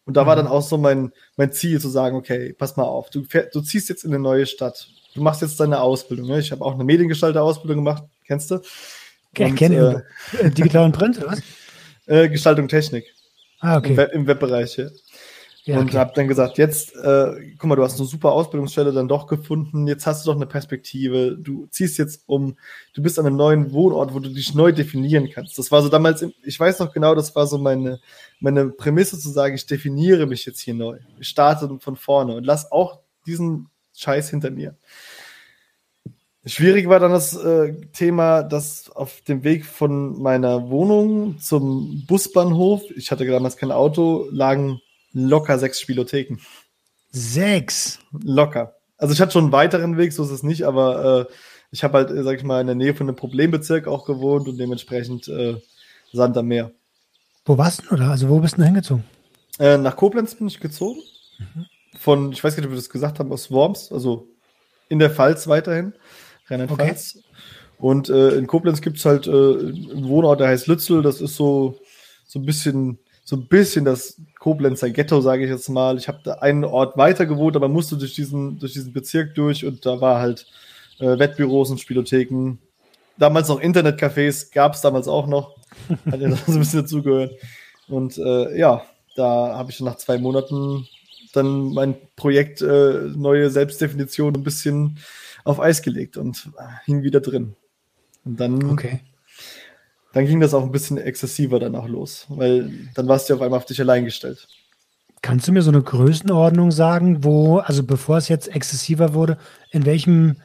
Und 0.05 0.17
da 0.17 0.23
mhm. 0.23 0.27
war 0.27 0.35
dann 0.35 0.47
auch 0.47 0.61
so 0.61 0.77
mein, 0.77 1.11
mein 1.37 1.51
Ziel 1.51 1.79
zu 1.79 1.89
sagen, 1.89 2.15
okay, 2.15 2.53
pass 2.53 2.75
mal 2.75 2.83
auf, 2.83 3.09
du, 3.09 3.23
fähr, 3.23 3.49
du 3.51 3.61
ziehst 3.61 3.89
jetzt 3.89 4.03
in 4.03 4.11
eine 4.11 4.21
neue 4.21 4.45
Stadt. 4.45 4.87
Du 5.13 5.21
machst 5.21 5.41
jetzt 5.41 5.59
deine 5.59 5.79
Ausbildung. 5.79 6.27
Ne? 6.27 6.39
Ich 6.39 6.51
habe 6.51 6.65
auch 6.65 6.73
eine 6.73 6.83
Mediengestalter-Ausbildung 6.83 7.85
gemacht, 7.85 8.03
kennst 8.25 8.51
du? 8.51 8.61
Und, 9.37 9.55
kenne 9.55 10.05
äh, 10.39 10.49
Digital 10.51 10.85
und 10.85 10.91
Print, 10.93 11.17
oder 11.19 11.31
was? 11.31 11.41
Äh, 12.05 12.27
Gestaltung 12.27 12.67
Technik. 12.67 13.05
Ah, 13.61 13.77
okay. 13.77 13.91
Im, 13.91 13.97
Web, 13.97 14.11
im 14.11 14.27
Webbereich, 14.27 14.75
ja. 14.75 14.89
Ja, 15.65 15.79
und 15.79 15.89
okay. 15.89 15.97
habe 15.97 16.11
dann 16.13 16.27
gesagt, 16.27 16.57
jetzt, 16.57 16.93
äh, 16.93 17.55
guck 17.57 17.69
mal, 17.69 17.77
du 17.77 17.83
hast 17.83 17.97
eine 17.97 18.07
super 18.07 18.33
Ausbildungsstelle 18.33 18.91
dann 18.91 19.07
doch 19.07 19.27
gefunden, 19.27 19.87
jetzt 19.87 20.05
hast 20.05 20.25
du 20.25 20.31
doch 20.31 20.35
eine 20.35 20.45
Perspektive, 20.45 21.37
du 21.37 21.67
ziehst 21.67 21.97
jetzt 21.97 22.23
um, 22.25 22.57
du 22.93 23.01
bist 23.01 23.17
an 23.17 23.25
einem 23.25 23.37
neuen 23.37 23.71
Wohnort, 23.71 24.13
wo 24.13 24.19
du 24.19 24.27
dich 24.27 24.53
neu 24.53 24.73
definieren 24.73 25.29
kannst. 25.29 25.57
Das 25.57 25.71
war 25.71 25.81
so 25.81 25.87
damals, 25.87 26.25
ich 26.43 26.59
weiß 26.59 26.79
noch 26.79 26.91
genau, 26.91 27.15
das 27.15 27.33
war 27.37 27.47
so 27.47 27.57
meine, 27.57 28.01
meine 28.41 28.67
Prämisse 28.67 29.17
zu 29.17 29.29
sagen, 29.29 29.55
ich 29.55 29.65
definiere 29.65 30.27
mich 30.27 30.45
jetzt 30.45 30.59
hier 30.59 30.73
neu. 30.73 30.99
Ich 31.17 31.29
starte 31.29 31.79
von 31.79 31.95
vorne 31.95 32.35
und 32.35 32.43
lass 32.43 32.69
auch 32.69 32.99
diesen 33.25 33.69
Scheiß 33.95 34.29
hinter 34.31 34.51
mir. 34.51 34.75
Schwierig 36.45 36.89
war 36.89 36.99
dann 36.99 37.11
das 37.11 37.37
äh, 37.37 37.73
Thema, 37.93 38.43
dass 38.43 38.89
auf 38.89 39.21
dem 39.21 39.45
Weg 39.45 39.65
von 39.65 40.21
meiner 40.21 40.69
Wohnung 40.69 41.39
zum 41.39 42.03
Busbahnhof, 42.05 42.81
ich 42.97 43.11
hatte 43.11 43.25
damals 43.25 43.55
kein 43.55 43.71
Auto, 43.71 44.27
lagen 44.29 44.81
locker 45.13 45.57
sechs 45.59 45.79
Spielotheken. 45.79 46.39
Sechs? 47.11 47.99
Locker. 48.23 48.75
Also 48.97 49.13
ich 49.13 49.21
hatte 49.21 49.31
schon 49.33 49.45
einen 49.45 49.53
weiteren 49.53 49.97
Weg, 49.97 50.13
so 50.13 50.23
ist 50.23 50.31
es 50.31 50.43
nicht, 50.43 50.63
aber 50.63 51.27
äh, 51.29 51.33
ich 51.71 51.83
habe 51.83 51.97
halt, 51.97 52.09
sag 52.23 52.37
ich 52.37 52.43
mal, 52.43 52.61
in 52.61 52.67
der 52.67 52.75
Nähe 52.75 52.95
von 52.95 53.07
einem 53.07 53.15
Problembezirk 53.15 53.87
auch 53.87 54.05
gewohnt 54.05 54.47
und 54.47 54.57
dementsprechend 54.57 55.27
äh, 55.27 55.55
Sand 56.11 56.37
am 56.37 56.47
Meer. 56.47 56.71
Wo 57.45 57.57
warst 57.57 57.83
du 57.83 57.95
oder? 57.95 58.09
Also 58.09 58.29
wo 58.29 58.39
bist 58.39 58.57
du 58.57 58.63
hingezogen? 58.63 59.03
Äh, 59.59 59.77
nach 59.77 59.95
Koblenz 59.95 60.35
bin 60.35 60.47
ich 60.47 60.59
gezogen. 60.59 61.01
Mhm. 61.39 61.65
Von, 61.97 62.31
ich 62.31 62.43
weiß 62.43 62.57
nicht, 62.57 62.65
ob 62.65 62.71
wir 62.71 62.77
das 62.77 62.89
gesagt 62.89 63.19
haben, 63.19 63.31
aus 63.31 63.51
Worms, 63.51 63.91
also 63.91 64.27
in 64.89 64.99
der 64.99 65.11
Pfalz 65.11 65.47
weiterhin, 65.47 65.93
Rheinland-Pfalz. 66.47 67.17
Okay. 67.17 67.25
Und 67.77 68.09
äh, 68.09 68.35
in 68.35 68.47
Koblenz 68.47 68.81
gibt 68.81 68.97
es 68.97 69.05
halt 69.05 69.27
äh, 69.27 69.31
einen 69.31 70.07
Wohnort, 70.07 70.39
der 70.39 70.47
heißt 70.47 70.67
Lützel. 70.67 71.01
Das 71.01 71.21
ist 71.21 71.35
so, 71.35 71.79
so 72.25 72.39
ein 72.39 72.45
bisschen 72.45 72.99
so 73.23 73.37
ein 73.37 73.47
bisschen 73.47 73.85
das 73.85 74.21
Koblenzer 74.43 74.89
Ghetto, 74.89 75.21
sage 75.21 75.45
ich 75.45 75.49
jetzt 75.49 75.69
mal. 75.69 75.97
Ich 75.97 76.09
habe 76.09 76.19
da 76.21 76.33
einen 76.33 76.65
Ort 76.65 76.97
weiter 76.97 77.25
gewohnt, 77.25 77.55
aber 77.55 77.69
musste 77.69 77.95
durch 77.95 78.13
diesen, 78.13 78.59
durch 78.59 78.73
diesen 78.73 78.91
Bezirk 78.91 79.35
durch 79.35 79.63
und 79.63 79.85
da 79.85 80.01
war 80.01 80.19
halt 80.19 80.47
äh, 80.99 81.17
Wettbüros 81.17 81.71
und 81.71 81.79
Spielotheken. 81.79 82.57
Damals 83.17 83.47
noch 83.47 83.61
Internetcafés, 83.61 84.53
gab 84.53 84.73
es 84.73 84.81
damals 84.81 85.07
auch 85.07 85.27
noch. 85.27 85.55
Hat 86.11 86.19
ja 86.19 86.29
so 86.35 86.51
ein 86.51 86.59
bisschen 86.59 86.81
dazugehört. 86.81 87.35
Und 87.87 88.17
äh, 88.17 88.59
ja, 88.59 88.83
da 89.15 89.55
habe 89.55 89.71
ich 89.71 89.79
nach 89.79 89.95
zwei 89.95 90.17
Monaten 90.17 90.89
dann 91.31 91.73
mein 91.73 91.95
Projekt 92.17 92.61
äh, 92.61 93.11
neue 93.15 93.49
Selbstdefinition 93.49 94.35
ein 94.35 94.43
bisschen 94.43 94.99
auf 95.45 95.61
Eis 95.61 95.81
gelegt 95.81 96.17
und 96.17 96.49
hing 96.83 97.01
wieder 97.03 97.21
drin. 97.21 97.55
Und 98.25 98.41
dann 98.41 98.71
okay 98.71 98.99
dann 100.13 100.25
ging 100.25 100.39
das 100.39 100.53
auch 100.53 100.63
ein 100.63 100.71
bisschen 100.71 100.97
exzessiver 100.97 101.59
danach 101.59 101.87
los, 101.87 102.25
weil 102.29 102.71
dann 102.93 103.07
warst 103.07 103.29
du 103.29 103.33
auf 103.33 103.41
einmal 103.41 103.57
auf 103.57 103.65
dich 103.65 103.81
allein 103.81 104.05
gestellt. 104.05 104.47
Kannst 105.21 105.47
du 105.47 105.51
mir 105.51 105.61
so 105.61 105.71
eine 105.71 105.81
Größenordnung 105.81 106.71
sagen, 106.71 107.23
wo, 107.23 107.57
also 107.57 107.83
bevor 107.83 108.17
es 108.17 108.27
jetzt 108.27 108.47
exzessiver 108.53 109.13
wurde, 109.13 109.37
in 109.71 109.85
welchem 109.85 110.37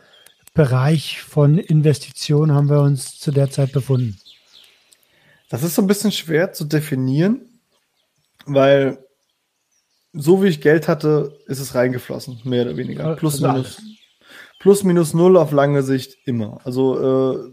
Bereich 0.54 1.20
von 1.20 1.58
Investitionen 1.58 2.52
haben 2.52 2.70
wir 2.70 2.80
uns 2.80 3.18
zu 3.18 3.30
der 3.30 3.50
Zeit 3.50 3.72
befunden? 3.72 4.19
Das 5.50 5.62
ist 5.62 5.75
so 5.75 5.82
ein 5.82 5.88
bisschen 5.88 6.12
schwer 6.12 6.52
zu 6.52 6.64
definieren, 6.64 7.60
weil 8.47 8.99
so 10.12 10.43
wie 10.43 10.49
ich 10.49 10.60
Geld 10.60 10.88
hatte, 10.88 11.38
ist 11.47 11.60
es 11.60 11.75
reingeflossen, 11.75 12.40
mehr 12.45 12.62
oder 12.62 12.76
weniger. 12.76 13.16
Plus, 13.16 13.43
also 13.43 13.52
minus, 13.52 13.82
plus 14.58 14.84
minus 14.84 15.14
null 15.14 15.36
auf 15.36 15.52
lange 15.52 15.82
Sicht 15.82 16.16
immer. 16.25 16.60
Also 16.64 17.34
äh, 17.36 17.50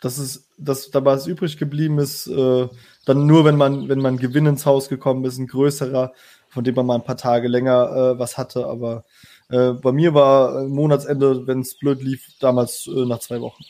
das 0.00 0.18
ist, 0.18 0.49
dass 0.60 0.90
da 0.90 1.04
was 1.04 1.26
übrig 1.26 1.56
geblieben 1.56 1.98
ist, 1.98 2.26
äh, 2.26 2.68
dann 3.06 3.26
nur, 3.26 3.44
wenn 3.44 3.56
man, 3.56 3.88
wenn 3.88 4.00
man 4.00 4.18
Gewinn 4.18 4.46
ins 4.46 4.66
Haus 4.66 4.88
gekommen 4.88 5.24
ist, 5.24 5.38
ein 5.38 5.46
größerer, 5.46 6.12
von 6.48 6.64
dem 6.64 6.74
man 6.74 6.86
mal 6.86 6.94
ein 6.96 7.04
paar 7.04 7.16
Tage 7.16 7.48
länger 7.48 8.14
äh, 8.14 8.18
was 8.18 8.36
hatte. 8.36 8.66
Aber 8.66 9.04
äh, 9.48 9.72
bei 9.72 9.92
mir 9.92 10.14
war 10.14 10.64
Monatsende, 10.64 11.46
wenn 11.46 11.60
es 11.60 11.78
blöd 11.78 12.02
lief, 12.02 12.26
damals 12.40 12.86
äh, 12.86 13.06
nach 13.06 13.20
zwei 13.20 13.40
Wochen. 13.40 13.64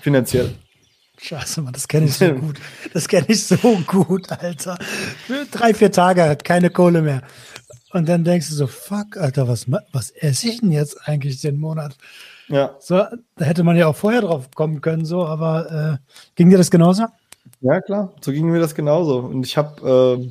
Finanziell. 0.00 0.54
Scheiße, 1.22 1.60
Mann, 1.60 1.74
das 1.74 1.86
kenne 1.86 2.06
ich 2.06 2.14
so 2.14 2.32
gut. 2.34 2.58
Das 2.94 3.06
kenne 3.06 3.26
ich 3.28 3.46
so 3.46 3.56
gut, 3.86 4.30
Alter. 4.32 4.78
Für 5.26 5.44
drei, 5.50 5.74
vier 5.74 5.92
Tage 5.92 6.24
hat 6.24 6.44
keine 6.44 6.70
Kohle 6.70 7.02
mehr. 7.02 7.22
Und 7.92 8.08
dann 8.08 8.24
denkst 8.24 8.48
du 8.48 8.54
so, 8.54 8.66
fuck, 8.66 9.16
Alter, 9.16 9.48
was, 9.48 9.66
was 9.92 10.10
esse 10.10 10.48
ich 10.48 10.60
denn 10.60 10.72
jetzt 10.72 11.08
eigentlich 11.08 11.40
den 11.40 11.58
Monat? 11.58 11.96
Ja. 12.50 12.76
So, 12.80 12.96
da 12.96 13.44
hätte 13.44 13.62
man 13.62 13.76
ja 13.76 13.86
auch 13.86 13.96
vorher 13.96 14.22
drauf 14.22 14.50
kommen 14.54 14.80
können, 14.80 15.04
so, 15.04 15.24
aber 15.24 16.00
äh, 16.00 16.12
ging 16.34 16.50
dir 16.50 16.58
das 16.58 16.70
genauso? 16.70 17.04
Ja, 17.60 17.80
klar, 17.80 18.12
so 18.20 18.32
ging 18.32 18.50
mir 18.50 18.58
das 18.58 18.74
genauso. 18.74 19.18
Und 19.18 19.46
ich 19.46 19.56
habe 19.56 20.18
äh, 20.20 20.30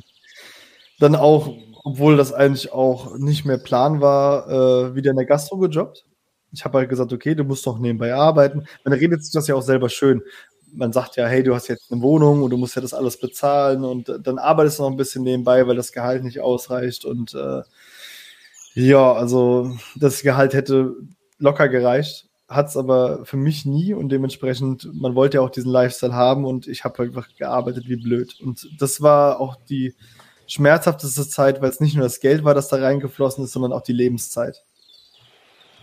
dann 0.98 1.16
auch, 1.16 1.54
obwohl 1.82 2.16
das 2.16 2.32
eigentlich 2.32 2.72
auch 2.72 3.16
nicht 3.16 3.46
mehr 3.46 3.56
Plan 3.56 4.00
war, 4.02 4.48
äh, 4.48 4.94
wieder 4.94 5.12
in 5.12 5.16
der 5.16 5.26
Gastro 5.26 5.56
gejobbt. 5.56 6.04
Ich 6.52 6.64
habe 6.64 6.78
halt 6.78 6.90
gesagt, 6.90 7.12
okay, 7.12 7.34
du 7.34 7.44
musst 7.44 7.66
doch 7.66 7.78
nebenbei 7.78 8.14
arbeiten. 8.14 8.66
Man 8.84 8.92
redet 8.92 9.24
sich 9.24 9.32
das 9.32 9.46
ja 9.46 9.54
auch 9.54 9.62
selber 9.62 9.88
schön. 9.88 10.22
Man 10.72 10.92
sagt 10.92 11.16
ja, 11.16 11.26
hey, 11.26 11.42
du 11.42 11.54
hast 11.54 11.68
jetzt 11.68 11.90
eine 11.90 12.02
Wohnung 12.02 12.42
und 12.42 12.50
du 12.50 12.56
musst 12.56 12.76
ja 12.76 12.82
das 12.82 12.94
alles 12.94 13.18
bezahlen 13.18 13.84
und 13.84 14.12
dann 14.22 14.38
arbeitest 14.38 14.78
du 14.78 14.82
noch 14.82 14.90
ein 14.90 14.96
bisschen 14.96 15.22
nebenbei, 15.24 15.66
weil 15.66 15.76
das 15.76 15.92
Gehalt 15.92 16.22
nicht 16.22 16.40
ausreicht. 16.40 17.04
Und 17.04 17.34
äh, 17.34 17.62
ja, 18.74 19.12
also 19.12 19.72
das 19.96 20.22
Gehalt 20.22 20.52
hätte 20.54 20.94
locker 21.40 21.68
gereicht, 21.68 22.28
hat 22.48 22.68
es 22.68 22.76
aber 22.76 23.24
für 23.24 23.36
mich 23.36 23.66
nie 23.66 23.94
und 23.94 24.10
dementsprechend, 24.10 24.88
man 24.92 25.14
wollte 25.14 25.38
ja 25.38 25.40
auch 25.42 25.50
diesen 25.50 25.70
Lifestyle 25.70 26.14
haben 26.14 26.44
und 26.44 26.68
ich 26.68 26.84
habe 26.84 27.02
einfach 27.02 27.28
gearbeitet 27.36 27.88
wie 27.88 27.96
blöd. 27.96 28.40
Und 28.40 28.68
das 28.78 29.00
war 29.00 29.40
auch 29.40 29.56
die 29.68 29.94
schmerzhafteste 30.46 31.28
Zeit, 31.28 31.62
weil 31.62 31.70
es 31.70 31.80
nicht 31.80 31.94
nur 31.94 32.04
das 32.04 32.20
Geld 32.20 32.44
war, 32.44 32.54
das 32.54 32.68
da 32.68 32.76
reingeflossen 32.76 33.44
ist, 33.44 33.52
sondern 33.52 33.72
auch 33.72 33.82
die 33.82 33.92
Lebenszeit. 33.92 34.64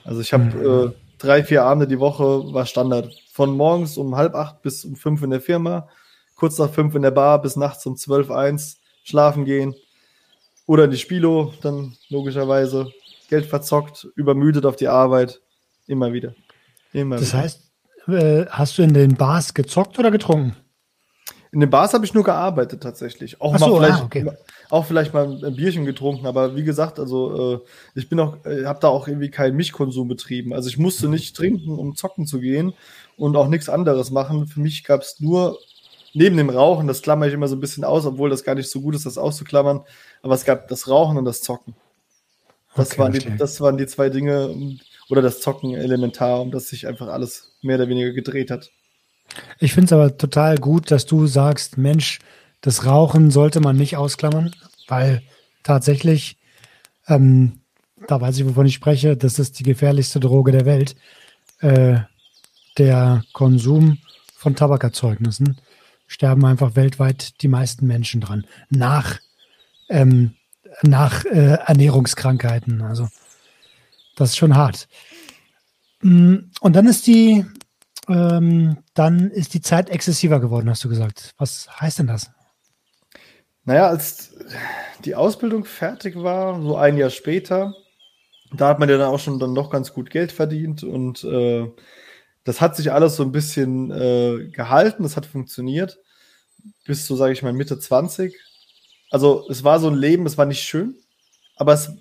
Also 0.04 0.22
ich 0.22 0.34
habe 0.34 0.44
mhm. 0.44 0.90
äh, 0.90 0.94
drei, 1.18 1.44
vier 1.44 1.64
Abende 1.64 1.88
die 1.88 2.00
Woche 2.00 2.54
war 2.54 2.66
Standard. 2.66 3.14
Von 3.32 3.56
morgens 3.56 3.98
um 3.98 4.16
halb 4.16 4.36
acht 4.36 4.62
bis 4.62 4.84
um 4.84 4.96
fünf 4.96 5.22
in 5.22 5.30
der 5.30 5.42
Firma, 5.42 5.88
kurz 6.36 6.58
nach 6.58 6.70
fünf 6.70 6.96
in 6.96 7.02
der 7.02 7.12
Bar 7.12 7.42
bis 7.42 7.56
nachts 7.56 7.86
um 7.86 7.96
zwölf, 7.96 8.30
eins 8.30 8.80
schlafen 9.04 9.46
gehen 9.46 9.76
oder 10.66 10.84
in 10.84 10.92
die 10.92 10.98
Spilo, 10.98 11.54
dann 11.62 11.96
logischerweise 12.10 12.92
Geld 13.30 13.46
verzockt, 13.46 14.08
übermüdet 14.16 14.66
auf 14.66 14.76
die 14.76 14.90
Arbeit 14.90 15.42
Immer 15.88 16.14
wieder. 16.14 16.36
Immer 16.94 17.18
das 17.18 17.34
wieder. 17.34 17.44
heißt, 17.44 17.72
äh, 18.08 18.46
hast 18.50 18.78
du 18.78 18.84
in 18.84 18.94
den 18.94 19.16
Bars 19.16 19.54
gezockt 19.54 19.98
oder 20.00 20.12
getrunken? 20.12 20.56
In 21.52 21.62
den 21.62 21.70
Bars 21.70 21.94
habe 21.94 22.06
ich 22.06 22.14
nur 22.14 22.24
gearbeitet 22.24 22.84
tatsächlich. 22.84 23.40
Auch, 23.42 23.58
so, 23.58 23.68
mal 23.68 23.78
vielleicht, 23.78 24.02
ah, 24.02 24.06
okay. 24.06 24.32
auch 24.70 24.86
vielleicht 24.86 25.14
mal 25.14 25.44
ein 25.44 25.56
Bierchen 25.56 25.86
getrunken, 25.86 26.28
aber 26.28 26.56
wie 26.56 26.64
gesagt, 26.64 27.00
also 27.00 27.56
äh, 27.56 27.60
ich 27.96 28.10
bin 28.10 28.20
auch, 28.20 28.46
äh, 28.46 28.66
habe 28.66 28.80
da 28.82 28.90
auch 28.90 29.08
irgendwie 29.08 29.32
keinen 29.32 29.56
Milchkonsum 29.56 30.08
betrieben. 30.08 30.54
Also 30.54 30.68
ich 30.70 30.78
musste 30.78 31.08
nicht 31.08 31.36
trinken, 31.36 31.80
um 31.80 31.96
zocken 31.96 32.28
zu 32.28 32.40
gehen 32.42 32.74
und 33.16 33.36
auch 33.38 33.48
nichts 33.48 33.70
anderes 33.70 34.12
machen. 34.12 34.48
Für 34.48 34.60
mich 34.60 34.84
gab 34.84 35.02
es 35.02 35.20
nur 35.20 35.58
neben 36.14 36.36
dem 36.38 36.50
Rauchen, 36.50 36.88
das 36.88 37.02
klammer 37.02 37.28
ich 37.28 37.34
immer 37.34 37.48
so 37.48 37.56
ein 37.56 37.62
bisschen 37.62 37.84
aus, 37.84 38.06
obwohl 38.06 38.30
das 38.30 38.44
gar 38.44 38.56
nicht 38.56 38.70
so 38.70 38.82
gut 38.82 38.96
ist, 38.96 39.06
das 39.06 39.18
auszuklammern, 39.18 39.82
aber 40.22 40.34
es 40.34 40.46
gab 40.46 40.68
das 40.68 40.90
Rauchen 40.90 41.18
und 41.18 41.26
das 41.26 41.42
Zocken. 41.42 41.76
Das, 42.76 42.92
okay, 42.92 43.00
waren, 43.00 43.14
die, 43.14 43.38
das 43.38 43.60
waren 43.62 43.78
die 43.78 43.88
zwei 43.88 44.10
Dinge, 44.10 44.54
oder 45.10 45.22
das 45.22 45.42
Zocken 45.42 45.74
elementar, 45.74 46.42
um 46.42 46.52
das 46.52 46.70
sich 46.70 46.88
einfach 46.88 47.08
alles 47.08 47.56
mehr 47.62 47.78
oder 47.78 47.88
weniger 47.88 48.12
gedreht 48.12 48.52
hat. 48.52 48.72
Ich 49.60 49.74
finde 49.74 49.86
es 49.86 49.94
aber 49.94 50.18
total 50.18 50.58
gut, 50.58 50.92
dass 50.92 51.06
du 51.06 51.28
sagst, 51.28 51.78
Mensch, 51.78 52.20
das 52.62 52.86
Rauchen 52.86 53.32
sollte 53.32 53.60
man 53.60 53.76
nicht 53.76 53.98
ausklammern, 53.98 54.54
weil 54.88 55.22
tatsächlich, 55.64 56.38
ähm, 57.08 57.62
da 58.08 58.20
weiß 58.20 58.38
ich, 58.38 58.46
wovon 58.46 58.66
ich 58.66 58.74
spreche, 58.74 59.18
das 59.18 59.40
ist 59.40 59.60
die 59.60 59.64
gefährlichste 59.64 60.20
Droge 60.20 60.52
der 60.52 60.66
Welt. 60.66 60.96
Äh, 61.60 62.00
der 62.78 63.24
Konsum 63.34 63.98
von 64.36 64.56
Tabakerzeugnissen 64.56 65.60
sterben 66.08 66.46
einfach 66.46 66.76
weltweit 66.76 67.42
die 67.42 67.48
meisten 67.48 67.86
Menschen 67.86 68.22
dran. 68.22 68.46
Nach, 68.70 69.20
ähm, 69.90 70.36
nach 70.84 71.26
äh, 71.26 71.58
Ernährungskrankheiten. 71.66 72.82
Also 72.82 73.08
das 74.18 74.32
ist 74.32 74.38
schon 74.38 74.56
hart. 74.56 74.88
Mm, 76.02 76.52
und 76.60 76.76
dann 76.76 76.88
ist 76.88 77.08
die, 77.08 77.46
ähm, 78.10 78.78
dann 78.94 79.32
ist 79.32 79.54
die 79.54 79.62
Zeit 79.62 79.90
exzessiver 79.90 80.40
geworden, 80.42 80.70
hast 80.70 80.84
du 80.84 80.90
gesagt. 80.90 81.34
Was 81.38 81.70
heißt 81.80 82.00
denn 82.00 82.08
das? 82.08 82.30
Naja, 83.64 83.88
als 83.88 84.36
die 85.06 85.16
Ausbildung 85.16 85.66
fertig 85.66 86.16
war, 86.16 86.62
so 86.62 86.76
ein 86.78 86.98
Jahr 86.98 87.10
später, 87.10 87.74
Da 88.56 88.70
hat 88.70 88.80
man 88.80 88.90
ja 88.90 88.98
dann 88.98 89.10
auch 89.14 89.20
schon 89.20 89.40
dann 89.40 89.54
noch 89.54 89.70
ganz 89.70 89.94
gut 89.94 90.10
Geld 90.10 90.32
verdient 90.32 90.84
und 90.84 91.24
äh, 91.26 91.70
das 92.46 92.62
hat 92.62 92.78
sich 92.78 92.94
alles 92.94 93.18
so 93.18 93.24
ein 93.24 93.34
bisschen 93.34 93.92
äh, 93.92 94.50
gehalten, 94.52 95.04
das 95.04 95.18
hat 95.18 95.26
funktioniert 95.26 96.00
bis 96.86 97.06
zu, 97.06 97.16
sage 97.16 97.34
ich 97.34 97.44
mal, 97.44 97.54
Mitte 97.54 97.80
20. 97.80 98.36
Also 99.10 99.46
es 99.50 99.64
war 99.64 99.80
so 99.80 99.90
ein 99.90 99.96
Leben, 99.96 100.26
es 100.26 100.38
war 100.38 100.46
nicht 100.46 100.64
schön, 100.64 100.96
aber 101.56 101.74
es, 101.74 101.92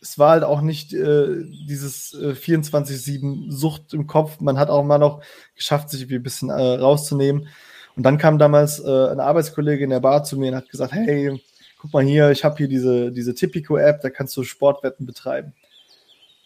es 0.00 0.18
war 0.18 0.30
halt 0.30 0.44
auch 0.44 0.60
nicht 0.60 0.92
äh, 0.92 1.44
dieses 1.68 2.14
äh, 2.14 2.32
24-7 2.32 3.50
Sucht 3.50 3.94
im 3.94 4.06
Kopf. 4.06 4.40
Man 4.40 4.58
hat 4.58 4.70
auch 4.70 4.84
mal 4.84 4.98
noch 4.98 5.22
geschafft, 5.54 5.90
sich 5.90 6.10
ein 6.10 6.22
bisschen 6.22 6.50
äh, 6.50 6.54
rauszunehmen. 6.54 7.48
Und 7.96 8.02
dann 8.04 8.18
kam 8.18 8.38
damals 8.38 8.78
äh, 8.78 8.84
eine 8.84 9.24
Arbeitskollege 9.24 9.84
in 9.84 9.90
der 9.90 10.00
Bar 10.00 10.24
zu 10.24 10.38
mir 10.38 10.52
und 10.52 10.56
hat 10.56 10.68
gesagt, 10.68 10.92
hey, 10.92 11.40
guck 11.78 11.92
mal 11.92 12.04
hier, 12.04 12.30
ich 12.30 12.44
habe 12.44 12.56
hier 12.56 12.68
diese, 12.68 13.10
diese 13.10 13.34
Tipico-App, 13.34 14.00
da 14.00 14.10
kannst 14.10 14.36
du 14.36 14.44
Sportwetten 14.44 15.06
betreiben. 15.06 15.54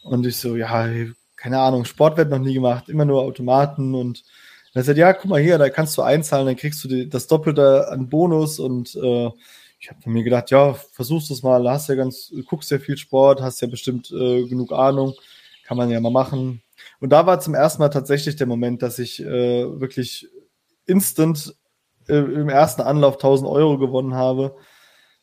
Und 0.03 0.27
ich 0.27 0.37
so, 0.37 0.57
ja, 0.57 0.87
keine 1.37 1.59
Ahnung, 1.61 1.85
Sportwetten 1.85 2.31
noch 2.31 2.39
nie 2.39 2.55
gemacht, 2.55 2.89
immer 2.89 3.05
nur 3.05 3.23
Automaten 3.23 3.95
und 3.95 4.25
er 4.75 4.85
sagt, 4.85 4.97
ja, 4.97 5.13
guck 5.13 5.31
mal 5.31 5.41
hier, 5.41 5.59
da 5.59 5.69
kannst 5.69 5.99
du 5.99 6.03
einzahlen, 6.03 6.47
dann 6.47 6.57
kriegst 6.57 6.83
du 6.83 6.89
die, 6.89 7.09
das 7.09 7.27
Doppelte 7.27 7.89
an 7.89 8.09
Bonus 8.09 8.59
und 8.59 8.95
äh, 8.97 9.31
ich 9.83 9.91
habe 9.91 10.11
mir 10.11 10.23
gedacht, 10.23 10.51
ja, 10.53 10.75
versuchst 10.75 11.31
es 11.33 11.43
mal, 11.43 11.69
hast 11.69 11.89
ja 11.89 11.97
ganz, 11.97 12.33
guckst 12.47 12.71
ja 12.71 12.79
viel 12.79 12.97
Sport, 12.97 13.43
hast 13.43 13.61
ja 13.61 13.67
bestimmt 13.67 14.13
äh, 14.13 14.45
genug 14.47 14.73
Ahnung, 14.73 15.15
kann 15.65 15.77
man 15.77 15.91
ja 15.91 16.01
mal 16.01 16.13
machen. 16.13 16.63
Und 17.01 17.11
da 17.11 17.27
war 17.27 17.41
zum 17.41 17.55
ersten 17.55 17.83
Mal 17.83 17.89
tatsächlich 17.89 18.37
der 18.37 18.47
Moment, 18.47 18.83
dass 18.83 19.01
ich 19.01 19.21
äh, 19.21 19.81
wirklich 19.81 20.29
instant 20.87 21.57
äh, 22.09 22.15
im 22.15 22.49
ersten 22.49 22.83
Anlauf 22.83 23.15
1000 23.15 23.51
Euro 23.51 23.77
gewonnen 23.77 24.15
habe. 24.15 24.55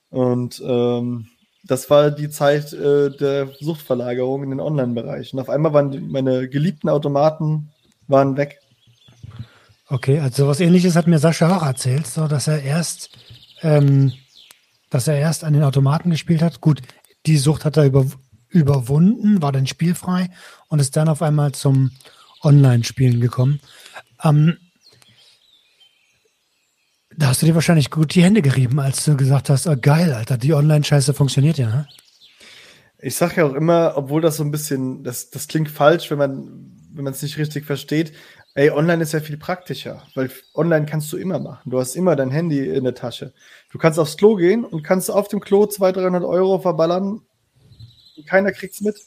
Und 0.10 0.62
ähm, 0.66 1.28
das 1.64 1.90
war 1.90 2.12
die 2.12 2.30
Zeit 2.30 2.74
äh, 2.74 3.12
der 3.12 3.48
Suchtverlagerung 3.62 4.44
in 4.44 4.50
den 4.50 4.60
Online-Bereich. 4.60 5.34
Und 5.34 5.40
auf 5.40 5.50
einmal 5.50 5.72
waren 5.72 5.92
die, 5.92 6.00
meine 6.02 6.50
geliebten 6.50 6.90
Automaten 6.90 7.72
waren 8.08 8.36
weg. 8.36 8.60
Okay, 9.88 10.20
also 10.20 10.50
was 10.50 10.60
ähnliches 10.60 10.98
hat 10.98 11.08
mir 11.08 11.20
Sascha 11.20 11.56
auch 11.56 11.64
erzählt, 11.64 12.08
so 12.08 12.28
dass 12.28 12.50
er 12.50 12.62
erst, 12.62 13.10
ähm, 13.62 14.12
dass 14.90 15.08
er 15.08 15.18
erst 15.18 15.44
an 15.44 15.54
den 15.54 15.64
Automaten 15.64 16.10
gespielt 16.10 16.42
hat. 16.42 16.62
Gut, 16.62 16.82
die 17.26 17.38
Sucht 17.38 17.66
hat 17.66 17.78
er 17.78 17.86
über, 17.86 18.06
überwunden, 18.50 19.42
war 19.42 19.52
dann 19.52 19.68
spielfrei 19.68 20.30
und 20.68 20.80
ist 20.80 20.96
dann 20.96 21.10
auf 21.10 21.22
einmal 21.22 21.52
zum 21.52 21.92
Online-Spielen 22.42 23.20
gekommen. 23.20 23.60
Ähm, 24.24 24.58
da 27.16 27.28
hast 27.28 27.42
du 27.42 27.46
dir 27.46 27.56
wahrscheinlich 27.56 27.92
gut 27.92 28.16
die 28.16 28.24
Hände 28.24 28.42
gerieben, 28.42 28.80
als 28.80 29.04
du 29.04 29.18
gesagt 29.18 29.50
hast, 29.50 29.68
oh, 29.68 29.76
geil, 29.80 30.14
Alter, 30.14 30.38
die 30.38 30.54
Online-Scheiße 30.54 31.14
funktioniert 31.14 31.58
ja. 31.58 31.68
Ne? 31.68 31.88
Ich 33.00 33.16
sage 33.16 33.38
ja 33.38 33.46
auch 33.46 33.54
immer, 33.54 33.94
obwohl 33.96 34.22
das 34.22 34.38
so 34.38 34.44
ein 34.44 34.52
bisschen, 34.52 35.04
das, 35.04 35.30
das 35.30 35.48
klingt 35.48 35.70
falsch, 35.70 36.10
wenn 36.12 36.18
man 36.18 36.70
wenn 36.92 37.04
man 37.04 37.14
es 37.14 37.22
nicht 37.22 37.38
richtig 37.38 37.66
versteht, 37.66 38.14
ey, 38.60 38.72
online 38.72 39.02
ist 39.02 39.14
ja 39.14 39.22
viel 39.22 39.38
praktischer, 39.38 40.04
weil 40.16 40.30
online 40.54 40.86
kannst 40.86 41.14
du 41.14 41.18
immer 41.18 41.40
machen. 41.40 41.72
Du 41.72 41.80
hast 41.80 41.96
immer 41.96 42.18
dein 42.18 42.30
Handy 42.30 42.68
in 42.68 42.84
der 42.84 42.94
Tasche. 42.94 43.32
Du 43.72 43.78
kannst 43.78 43.98
aufs 43.98 44.18
Klo 44.18 44.36
gehen 44.36 44.66
und 44.66 44.84
kannst 44.84 45.10
auf 45.10 45.30
dem 45.30 45.40
Klo 45.40 45.66
200, 45.66 46.04
300 46.04 46.24
Euro 46.26 46.60
verballern. 46.60 47.22
Keiner 48.26 48.52
kriegt's 48.52 48.82
mit. 48.82 48.98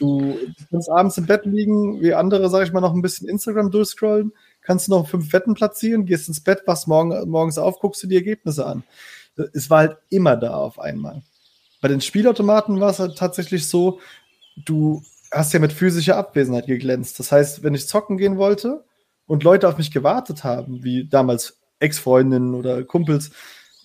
Du 0.00 0.36
kannst 0.72 0.90
abends 0.90 1.16
im 1.16 1.26
Bett 1.26 1.46
liegen, 1.46 2.00
wie 2.02 2.12
andere, 2.12 2.50
sag 2.50 2.64
ich 2.64 2.72
mal, 2.72 2.80
noch 2.80 2.92
ein 2.92 3.00
bisschen 3.00 3.28
Instagram 3.28 3.70
durchscrollen, 3.70 4.32
kannst 4.62 4.88
noch 4.88 5.08
fünf 5.08 5.32
Wetten 5.32 5.54
platzieren, 5.54 6.04
gehst 6.04 6.26
ins 6.26 6.40
Bett, 6.40 6.62
wachst 6.66 6.88
morgen, 6.88 7.30
morgens 7.30 7.56
auf, 7.56 7.78
guckst 7.78 8.02
dir 8.02 8.08
die 8.08 8.16
Ergebnisse 8.16 8.66
an. 8.66 8.82
Es 9.52 9.70
war 9.70 9.78
halt 9.78 9.98
immer 10.10 10.36
da 10.36 10.56
auf 10.56 10.80
einmal. 10.80 11.22
Bei 11.80 11.86
den 11.86 12.00
Spielautomaten 12.00 12.80
war 12.80 12.90
es 12.90 12.98
halt 12.98 13.16
tatsächlich 13.16 13.68
so, 13.68 14.00
du 14.56 15.04
hast 15.30 15.52
ja 15.52 15.60
mit 15.60 15.72
physischer 15.72 16.16
Abwesenheit 16.16 16.66
geglänzt. 16.66 17.20
Das 17.20 17.30
heißt, 17.30 17.62
wenn 17.62 17.74
ich 17.74 17.86
zocken 17.86 18.16
gehen 18.16 18.38
wollte 18.38 18.82
und 19.28 19.44
Leute 19.44 19.68
auf 19.68 19.78
mich 19.78 19.92
gewartet 19.92 20.42
haben, 20.42 20.82
wie 20.82 21.04
damals 21.04 21.60
Ex-Freundinnen 21.78 22.54
oder 22.54 22.82
Kumpels, 22.82 23.30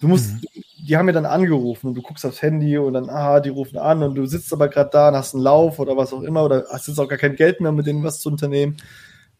du 0.01 0.07
musst, 0.07 0.33
mhm. 0.33 0.41
die 0.87 0.97
haben 0.97 1.05
mir 1.05 1.13
dann 1.13 1.27
angerufen 1.27 1.87
und 1.87 1.93
du 1.93 2.01
guckst 2.01 2.25
aufs 2.25 2.41
Handy 2.41 2.77
und 2.77 2.93
dann, 2.93 3.09
ah, 3.09 3.39
die 3.39 3.49
rufen 3.49 3.77
an 3.77 4.01
und 4.01 4.15
du 4.15 4.25
sitzt 4.25 4.51
aber 4.51 4.69
gerade 4.69 4.89
da 4.91 5.09
und 5.09 5.15
hast 5.15 5.35
einen 5.35 5.43
Lauf 5.43 5.77
oder 5.77 5.95
was 5.95 6.13
auch 6.13 6.23
immer 6.23 6.43
oder 6.43 6.65
hast 6.71 6.87
jetzt 6.87 6.99
auch 6.99 7.07
gar 7.07 7.19
kein 7.19 7.35
Geld 7.35 7.61
mehr, 7.61 7.71
mit 7.71 7.85
denen 7.85 8.03
was 8.03 8.19
zu 8.19 8.29
unternehmen. 8.29 8.77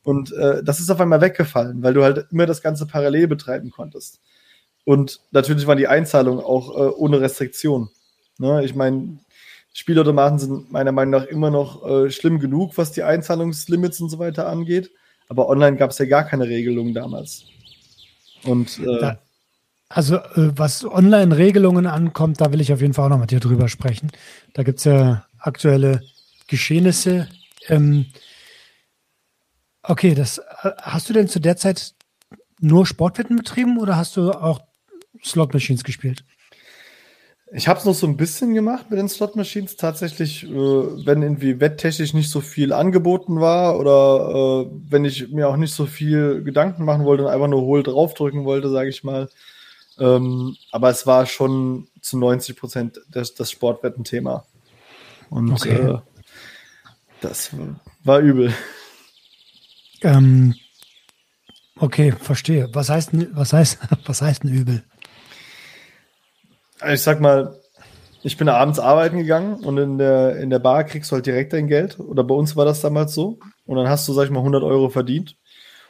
Und 0.03 0.33
äh, 0.33 0.61
das 0.61 0.81
ist 0.81 0.91
auf 0.91 0.99
einmal 0.99 1.21
weggefallen, 1.21 1.81
weil 1.81 1.93
du 1.93 2.03
halt 2.03 2.27
immer 2.31 2.45
das 2.45 2.61
Ganze 2.61 2.85
parallel 2.85 3.27
betreiben 3.27 3.71
konntest. 3.71 4.19
Und 4.83 5.21
natürlich 5.31 5.65
waren 5.65 5.77
die 5.77 5.87
Einzahlungen 5.87 6.43
auch 6.43 6.75
äh, 6.75 6.89
ohne 6.89 7.21
Restriktion. 7.21 7.89
Ne? 8.37 8.65
Ich 8.65 8.75
meine, 8.75 9.19
Spielautomaten 9.71 10.37
sind 10.37 10.71
meiner 10.71 10.91
Meinung 10.91 11.21
nach 11.21 11.27
immer 11.27 11.49
noch 11.49 11.87
äh, 11.87 12.11
schlimm 12.11 12.39
genug, 12.39 12.77
was 12.77 12.91
die 12.91 13.03
Einzahlungslimits 13.03 14.01
und 14.01 14.09
so 14.09 14.19
weiter 14.19 14.47
angeht. 14.47 14.91
Aber 15.29 15.49
online 15.49 15.77
gab 15.77 15.91
es 15.91 15.97
ja 15.97 16.05
gar 16.05 16.23
keine 16.25 16.47
Regelungen 16.47 16.93
damals. 16.93 17.45
Und 18.43 18.79
äh, 18.79 18.99
da, 18.99 19.19
also 19.89 20.15
äh, 20.15 20.51
was 20.55 20.85
Online-Regelungen 20.85 21.85
ankommt, 21.85 22.41
da 22.41 22.51
will 22.51 22.61
ich 22.61 22.73
auf 22.73 22.81
jeden 22.81 22.93
Fall 22.93 23.05
auch 23.05 23.09
noch 23.09 23.19
mit 23.19 23.31
dir 23.31 23.39
drüber 23.39 23.69
sprechen. 23.69 24.11
Da 24.53 24.63
gibt 24.63 24.79
es 24.79 24.85
ja 24.85 25.25
aktuelle 25.37 26.01
Geschehnisse. 26.47 27.27
Ähm, 27.67 28.07
okay, 29.83 30.15
das 30.15 30.39
äh, 30.39 30.71
hast 30.81 31.09
du 31.09 31.13
denn 31.13 31.27
zu 31.27 31.39
der 31.39 31.57
Zeit 31.57 31.93
nur 32.59 32.85
Sportwetten 32.85 33.35
betrieben 33.35 33.77
oder 33.77 33.95
hast 33.97 34.17
du 34.17 34.31
auch 34.31 34.61
Slot 35.23 35.53
Machines 35.53 35.83
gespielt? 35.83 36.25
Ich 37.55 37.67
habe 37.67 37.77
es 37.77 37.85
noch 37.85 37.93
so 37.93 38.07
ein 38.07 38.17
bisschen 38.17 38.55
gemacht 38.55 38.89
mit 38.89 38.97
den 38.97 39.07
Slot 39.07 39.35
Machines. 39.35 39.75
Tatsächlich, 39.75 40.43
äh, 40.43 40.49
wenn 40.49 41.21
irgendwie 41.21 41.59
wetttechnisch 41.59 42.15
nicht 42.15 42.31
so 42.31 42.41
viel 42.41 42.73
angeboten 42.73 43.39
war 43.39 43.77
oder 43.77 44.65
äh, 44.65 44.71
wenn 44.89 45.05
ich 45.05 45.29
mir 45.29 45.47
auch 45.47 45.55
nicht 45.55 45.73
so 45.73 45.85
viel 45.85 46.43
Gedanken 46.43 46.83
machen 46.83 47.05
wollte 47.05 47.23
und 47.23 47.29
einfach 47.29 47.47
nur 47.47 47.61
hohl 47.61 47.83
draufdrücken 47.83 48.43
wollte, 48.43 48.71
sage 48.71 48.89
ich 48.89 49.03
mal. 49.03 49.29
Ähm, 49.99 50.57
aber 50.71 50.89
es 50.89 51.05
war 51.05 51.27
schon 51.27 51.87
zu 52.01 52.17
90 52.17 52.57
Prozent 52.57 53.01
das, 53.11 53.35
das 53.35 53.51
Sportwettenthema. 53.51 54.45
Und 55.29 55.51
okay. 55.51 55.75
äh, 55.75 55.99
das 57.21 57.51
war 58.03 58.19
übel. 58.19 58.51
Ähm, 60.01 60.55
okay, 61.77 62.13
verstehe. 62.13 62.67
Was 62.73 62.89
heißt, 62.89 63.11
was 63.35 63.53
heißt, 63.53 63.77
was 64.07 64.23
heißt 64.23 64.43
ein 64.43 64.49
übel? 64.49 64.83
Ich 66.91 67.01
sag 67.01 67.19
mal, 67.19 67.59
ich 68.23 68.37
bin 68.37 68.47
abends 68.47 68.79
arbeiten 68.79 69.17
gegangen 69.17 69.55
und 69.65 69.77
in 69.77 69.97
der, 69.97 70.37
in 70.37 70.49
der 70.49 70.59
Bar 70.59 70.85
kriegst 70.85 71.11
du 71.11 71.15
halt 71.15 71.25
direkt 71.25 71.51
dein 71.53 71.67
Geld. 71.67 71.99
Oder 71.99 72.23
bei 72.23 72.33
uns 72.33 72.55
war 72.55 72.63
das 72.63 72.81
damals 72.81 73.13
so. 73.13 73.39
Und 73.65 73.77
dann 73.77 73.89
hast 73.89 74.07
du, 74.07 74.13
sag 74.13 74.25
ich 74.25 74.31
mal, 74.31 74.39
100 74.39 74.63
Euro 74.63 74.89
verdient. 74.89 75.35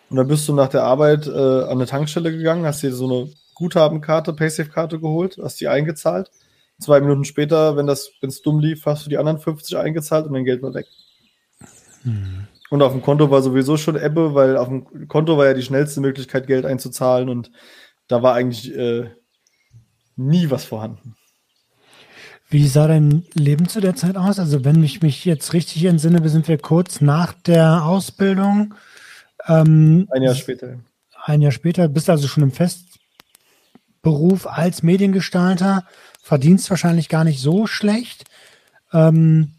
Und 0.10 0.18
dann 0.18 0.28
bist 0.28 0.48
du 0.48 0.54
nach 0.54 0.68
der 0.68 0.84
Arbeit 0.84 1.28
äh, 1.28 1.32
an 1.32 1.72
eine 1.72 1.86
Tankstelle 1.86 2.32
gegangen, 2.36 2.66
hast 2.66 2.82
dir 2.82 2.92
so 2.92 3.06
eine 3.06 3.30
Guthabenkarte, 3.54 4.34
Paysafe-Karte 4.34 5.00
geholt, 5.00 5.38
hast 5.42 5.62
die 5.62 5.68
eingezahlt. 5.68 6.32
Zwei 6.80 7.00
Minuten 7.02 7.24
später, 7.24 7.78
wenn 7.78 7.88
das, 7.88 8.12
wenn 8.20 8.30
es 8.30 8.42
dumm 8.42 8.60
lief, 8.60 8.86
hast 8.86 9.06
du 9.06 9.10
die 9.10 9.18
anderen 9.18 9.40
50 9.40 9.78
eingezahlt 9.78 10.26
und 10.26 10.34
dein 10.34 10.44
Geld 10.44 10.64
war 10.64 10.74
weg. 10.74 10.88
Hm. 12.02 12.48
Und 12.72 12.82
auf 12.82 12.92
dem 12.92 13.04
Konto 13.04 13.30
war 13.30 13.44
sowieso 13.44 13.78
schon 13.78 13.96
Ebbe, 13.96 14.34
weil 14.34 14.58
auf 14.58 14.68
dem 14.68 15.08
Konto 15.08 15.38
war 15.38 15.46
ja 15.46 15.54
die 15.54 15.62
schnellste 15.62 16.02
Möglichkeit, 16.02 16.48
Geld 16.48 16.66
einzuzahlen 16.66 17.30
und 17.30 17.52
da 18.08 18.24
war 18.24 18.34
eigentlich 18.34 18.76
äh, 18.76 19.12
nie 20.16 20.50
was 20.50 20.66
vorhanden. 20.66 21.16
Wie 22.50 22.68
sah 22.68 22.88
dein 22.88 23.26
Leben 23.34 23.68
zu 23.68 23.82
der 23.82 23.96
Zeit 23.96 24.16
aus? 24.16 24.38
Also 24.38 24.64
wenn 24.64 24.84
ich 24.84 25.02
mich 25.02 25.26
jetzt 25.26 25.54
richtig 25.54 25.86
entsinne, 25.86 26.28
sind 26.30 26.48
wir 26.48 26.60
kurz 26.60 27.02
nach 27.02 27.34
der 27.34 27.84
Ausbildung. 27.84 28.76
Ähm, 29.48 30.08
ein 30.12 30.22
Jahr 30.22 30.36
später. 30.36 30.78
Ein 31.24 31.42
Jahr 31.42 31.52
später, 31.52 31.88
bist 31.88 32.10
also 32.10 32.28
schon 32.28 32.44
im 32.44 32.52
Festberuf 32.52 34.46
als 34.46 34.84
Mediengestalter, 34.84 35.86
verdienst 36.22 36.70
wahrscheinlich 36.70 37.10
gar 37.10 37.24
nicht 37.24 37.42
so 37.42 37.66
schlecht. 37.66 38.26
Ähm, 38.92 39.54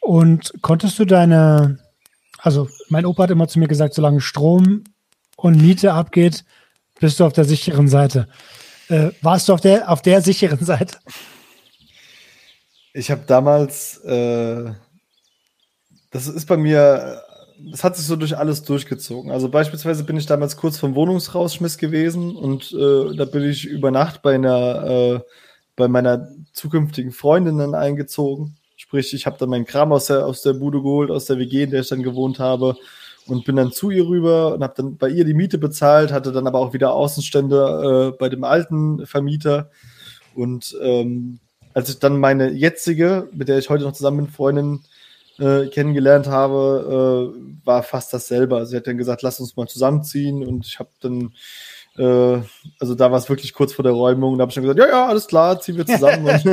und 0.00 0.54
konntest 0.62 0.98
du 0.98 1.04
deine, 1.04 1.80
also 2.38 2.68
mein 2.88 3.04
Opa 3.04 3.24
hat 3.24 3.30
immer 3.30 3.48
zu 3.48 3.58
mir 3.58 3.68
gesagt, 3.68 3.92
solange 3.92 4.20
Strom 4.20 4.84
und 5.36 5.60
Miete 5.60 5.92
abgeht, 5.92 6.44
bist 6.98 7.20
du 7.20 7.24
auf 7.24 7.32
der 7.32 7.44
sicheren 7.44 7.88
Seite. 7.88 8.28
Äh, 8.88 9.10
warst 9.20 9.48
du 9.48 9.52
auf 9.52 9.60
der, 9.60 9.90
auf 9.90 10.02
der 10.02 10.22
sicheren 10.22 10.64
Seite? 10.64 10.98
Ich 12.92 13.10
habe 13.10 13.22
damals, 13.26 13.98
äh, 14.04 14.72
das 16.10 16.28
ist 16.28 16.46
bei 16.46 16.56
mir, 16.56 17.22
das 17.70 17.84
hat 17.84 17.96
sich 17.96 18.06
so 18.06 18.16
durch 18.16 18.36
alles 18.36 18.62
durchgezogen. 18.62 19.30
Also 19.30 19.48
beispielsweise 19.48 20.04
bin 20.04 20.16
ich 20.16 20.26
damals 20.26 20.56
kurz 20.56 20.78
vom 20.78 20.94
Wohnungsrausschmiss 20.94 21.78
gewesen 21.78 22.36
und 22.36 22.72
äh, 22.72 23.16
da 23.16 23.24
bin 23.24 23.42
ich 23.42 23.66
über 23.66 23.90
Nacht 23.90 24.22
bei 24.22 24.36
einer, 24.36 24.84
äh, 24.84 25.20
bei 25.74 25.88
meiner 25.88 26.28
zukünftigen 26.52 27.12
Freundin 27.12 27.58
dann 27.58 27.74
eingezogen. 27.74 28.56
Sprich, 28.76 29.12
ich 29.12 29.26
habe 29.26 29.36
dann 29.38 29.50
meinen 29.50 29.66
Kram 29.66 29.92
aus 29.92 30.06
der, 30.06 30.24
aus 30.26 30.42
der 30.42 30.54
Bude 30.54 30.80
geholt, 30.80 31.10
aus 31.10 31.26
der 31.26 31.38
WG, 31.38 31.64
in 31.64 31.70
der 31.70 31.80
ich 31.80 31.88
dann 31.88 32.02
gewohnt 32.02 32.38
habe 32.38 32.76
und 33.26 33.44
bin 33.44 33.56
dann 33.56 33.72
zu 33.72 33.90
ihr 33.90 34.06
rüber 34.06 34.54
und 34.54 34.62
habe 34.62 34.74
dann 34.76 34.96
bei 34.96 35.08
ihr 35.08 35.24
die 35.24 35.34
Miete 35.34 35.58
bezahlt, 35.58 36.12
hatte 36.12 36.32
dann 36.32 36.46
aber 36.46 36.58
auch 36.58 36.72
wieder 36.72 36.92
Außenstände 36.92 38.12
äh, 38.14 38.18
bei 38.18 38.28
dem 38.28 38.44
alten 38.44 39.06
Vermieter 39.06 39.70
und 40.34 40.76
ähm, 40.82 41.38
als 41.74 41.90
ich 41.90 41.98
dann 41.98 42.18
meine 42.18 42.50
jetzige, 42.50 43.28
mit 43.32 43.48
der 43.48 43.58
ich 43.58 43.68
heute 43.68 43.84
noch 43.84 43.92
zusammen 43.92 44.18
bin, 44.18 44.28
Freundin 44.28 44.80
äh, 45.38 45.66
kennengelernt 45.66 46.26
habe, 46.26 47.34
äh, 47.34 47.66
war 47.66 47.82
fast 47.82 48.14
dasselbe. 48.14 48.56
Also 48.56 48.70
sie 48.70 48.76
hat 48.78 48.86
dann 48.86 48.96
gesagt, 48.96 49.20
lass 49.20 49.40
uns 49.40 49.56
mal 49.56 49.68
zusammenziehen 49.68 50.46
und 50.46 50.66
ich 50.66 50.78
habe 50.78 50.88
dann 51.00 51.34
äh, 51.98 52.40
also 52.78 52.94
da 52.94 53.10
war 53.10 53.18
es 53.18 53.28
wirklich 53.28 53.52
kurz 53.52 53.72
vor 53.72 53.82
der 53.82 53.92
Räumung. 53.92 54.36
Da 54.36 54.42
habe 54.42 54.50
ich 54.50 54.54
schon 54.54 54.62
gesagt, 54.62 54.78
ja, 54.80 54.88
ja, 54.88 55.06
alles 55.06 55.26
klar, 55.26 55.60
ziehen 55.60 55.76
wir 55.76 55.86
zusammen. 55.86 56.26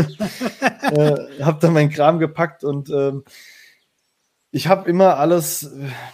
und 0.91 0.97
äh, 0.97 1.41
habe 1.41 1.57
dann 1.61 1.73
meinen 1.73 1.89
Kram 1.89 2.19
gepackt 2.19 2.63
und 2.63 2.89
ähm, 2.89 3.23
ich 4.55 4.67
habe 4.67 4.87
immer 4.87 5.17
alles 5.17 5.71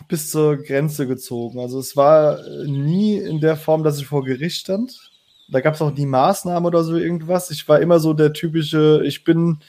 bis 0.08 0.32
zur 0.32 0.64
Grenze 0.64 1.06
gezogen. 1.08 1.60
Also 1.60 1.78
es 1.78 1.98
war 1.98 2.40
nie 2.66 3.18
in 3.18 3.42
der 3.42 3.58
Form, 3.58 3.84
dass 3.84 4.00
ich 4.00 4.08
vor 4.08 4.24
Gericht 4.24 4.62
stand. 4.62 5.12
Da 5.50 5.60
gab 5.60 5.74
es 5.74 5.82
auch 5.82 5.92
nie 5.92 6.06
Maßnahmen 6.06 6.66
oder 6.66 6.86
so 6.86 6.96
irgendwas. 6.96 7.52
Ich 7.52 7.68
war 7.68 7.82
immer 7.82 8.00
so 8.00 8.14
der 8.14 8.32
typische, 8.32 9.02
ich 9.04 9.26
bin, 9.26 9.60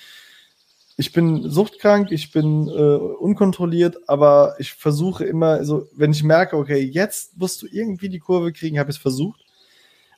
ich 0.96 1.12
bin 1.12 1.50
suchtkrank, 1.50 2.12
ich 2.12 2.30
bin 2.30 2.68
äh, 2.68 2.70
unkontrolliert, 2.70 4.08
aber 4.08 4.54
ich 4.60 4.72
versuche 4.72 5.24
immer, 5.24 5.64
so, 5.64 5.88
wenn 5.96 6.12
ich 6.12 6.22
merke, 6.22 6.56
okay, 6.56 6.78
jetzt 6.78 7.36
musst 7.38 7.62
du 7.62 7.66
irgendwie 7.66 8.08
die 8.08 8.20
Kurve 8.20 8.52
kriegen, 8.52 8.78
habe 8.78 8.90
ich 8.90 8.98
es 8.98 9.02
versucht 9.02 9.44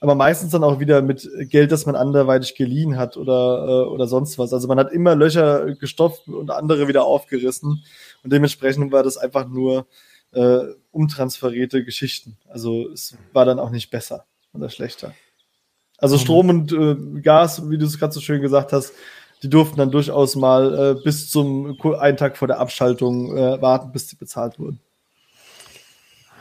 aber 0.03 0.17
meistens 0.17 0.51
dann 0.51 0.65
auch 0.65 0.81
wieder 0.81 1.01
mit 1.01 1.31
Geld, 1.49 1.71
das 1.71 1.87
man 1.87 1.95
anderweitig 1.95 2.57
geliehen 2.57 2.99
hat 2.99 3.17
oder, 3.17 3.67
äh, 3.69 3.89
oder 3.89 4.09
sonst 4.09 4.37
was. 4.37 4.53
Also 4.53 4.67
man 4.67 4.77
hat 4.77 4.91
immer 4.91 5.15
Löcher 5.15 5.77
gestopft 5.77 6.27
und 6.27 6.51
andere 6.51 6.89
wieder 6.89 7.05
aufgerissen 7.05 7.85
und 8.23 8.33
dementsprechend 8.33 8.93
war 8.93 9.03
das 9.03 9.17
einfach 9.17 9.49
nur 9.49 9.87
äh, 10.33 10.61
umtransferierte 10.91 11.85
Geschichten. 11.85 12.37
Also 12.49 12.89
es 12.91 13.17
war 13.33 13.45
dann 13.45 13.59
auch 13.59 13.71
nicht 13.71 13.91
besser 13.91 14.27
oder 14.53 14.71
schlechter. 14.71 15.15
Also 15.99 16.17
mhm. 16.17 16.21
Strom 16.21 16.49
und 16.49 16.73
äh, 16.73 17.21
Gas, 17.21 17.69
wie 17.71 17.79
du 17.79 17.87
es 17.87 17.99
gerade 17.99 18.13
so 18.13 18.21
schön 18.21 18.41
gesagt 18.41 18.73
hast, 18.73 18.93
die 19.43 19.51
durften 19.51 19.77
dann 19.77 19.91
durchaus 19.91 20.37
mal 20.37 20.97
äh, 20.99 21.03
bis 21.03 21.31
zum 21.31 21.77
einen 21.99 22.17
Tag 22.17 22.37
vor 22.37 22.49
der 22.49 22.61
Abschaltung 22.61 23.37
äh, 23.37 23.61
warten, 23.61 23.93
bis 23.93 24.09
sie 24.09 24.17
bezahlt 24.17 24.59
wurden. 24.59 24.81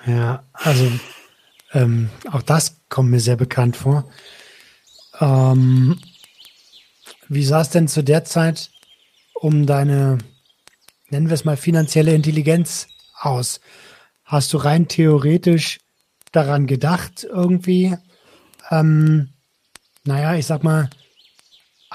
Ja, 0.05 0.43
also 0.53 0.87
ähm, 1.73 2.09
auch 2.31 2.41
das 2.41 2.77
kommt 2.89 3.09
mir 3.09 3.19
sehr 3.19 3.37
bekannt 3.37 3.77
vor. 3.77 4.09
Ähm, 5.19 5.99
wie 7.27 7.43
sah 7.43 7.61
es 7.61 7.69
denn 7.69 7.87
zu 7.87 8.03
der 8.03 8.25
Zeit 8.25 8.71
um 9.33 9.65
deine, 9.65 10.17
nennen 11.11 11.27
wir 11.27 11.33
es 11.33 11.45
mal, 11.45 11.57
finanzielle 11.57 12.13
Intelligenz 12.13 12.87
aus? 13.19 13.59
Hast 14.23 14.53
du 14.53 14.57
rein 14.57 14.87
theoretisch 14.87 15.79
daran 16.31 16.67
gedacht, 16.67 17.23
irgendwie, 17.23 17.95
ähm, 18.69 19.29
naja, 20.03 20.35
ich 20.35 20.45
sag 20.45 20.63
mal, 20.63 20.89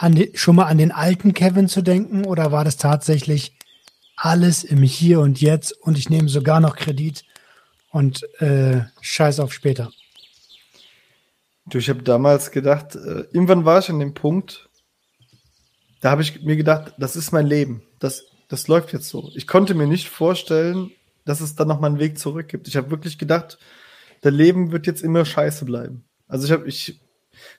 die, 0.02 0.32
schon 0.34 0.56
mal 0.56 0.66
an 0.66 0.78
den 0.78 0.92
alten 0.92 1.32
Kevin 1.32 1.68
zu 1.68 1.82
denken 1.82 2.24
oder 2.24 2.52
war 2.52 2.64
das 2.64 2.76
tatsächlich 2.76 3.56
alles 4.16 4.64
im 4.64 4.82
Hier 4.82 5.20
und 5.20 5.40
Jetzt 5.40 5.72
und 5.72 5.98
ich 5.98 6.10
nehme 6.10 6.28
sogar 6.28 6.60
noch 6.60 6.76
Kredit 6.76 7.24
und 7.90 8.22
äh, 8.40 8.82
scheiß 9.00 9.40
auf 9.40 9.52
später. 9.52 9.90
Du, 11.66 11.78
ich 11.78 11.88
habe 11.88 12.02
damals 12.02 12.50
gedacht, 12.50 12.94
äh, 12.94 13.24
irgendwann 13.32 13.64
war 13.64 13.78
ich 13.78 13.90
an 13.90 13.98
dem 13.98 14.14
Punkt, 14.14 14.68
da 16.00 16.10
habe 16.10 16.22
ich 16.22 16.42
mir 16.42 16.56
gedacht, 16.56 16.94
das 16.98 17.16
ist 17.16 17.32
mein 17.32 17.46
Leben. 17.46 17.82
Das, 17.98 18.24
das 18.48 18.68
läuft 18.68 18.92
jetzt 18.92 19.08
so. 19.08 19.30
Ich 19.34 19.46
konnte 19.46 19.74
mir 19.74 19.86
nicht 19.86 20.08
vorstellen, 20.08 20.90
dass 21.24 21.40
es 21.40 21.56
dann 21.56 21.68
noch 21.68 21.80
mal 21.80 21.88
einen 21.88 21.98
Weg 21.98 22.18
zurück 22.18 22.48
gibt. 22.48 22.68
Ich 22.68 22.76
habe 22.76 22.90
wirklich 22.90 23.18
gedacht, 23.18 23.58
der 24.22 24.30
Leben 24.30 24.72
wird 24.72 24.86
jetzt 24.86 25.02
immer 25.02 25.24
scheiße 25.24 25.64
bleiben. 25.64 26.04
Also 26.28 26.46
ich 26.46 26.52
habe 26.52 26.66
ich 26.66 27.00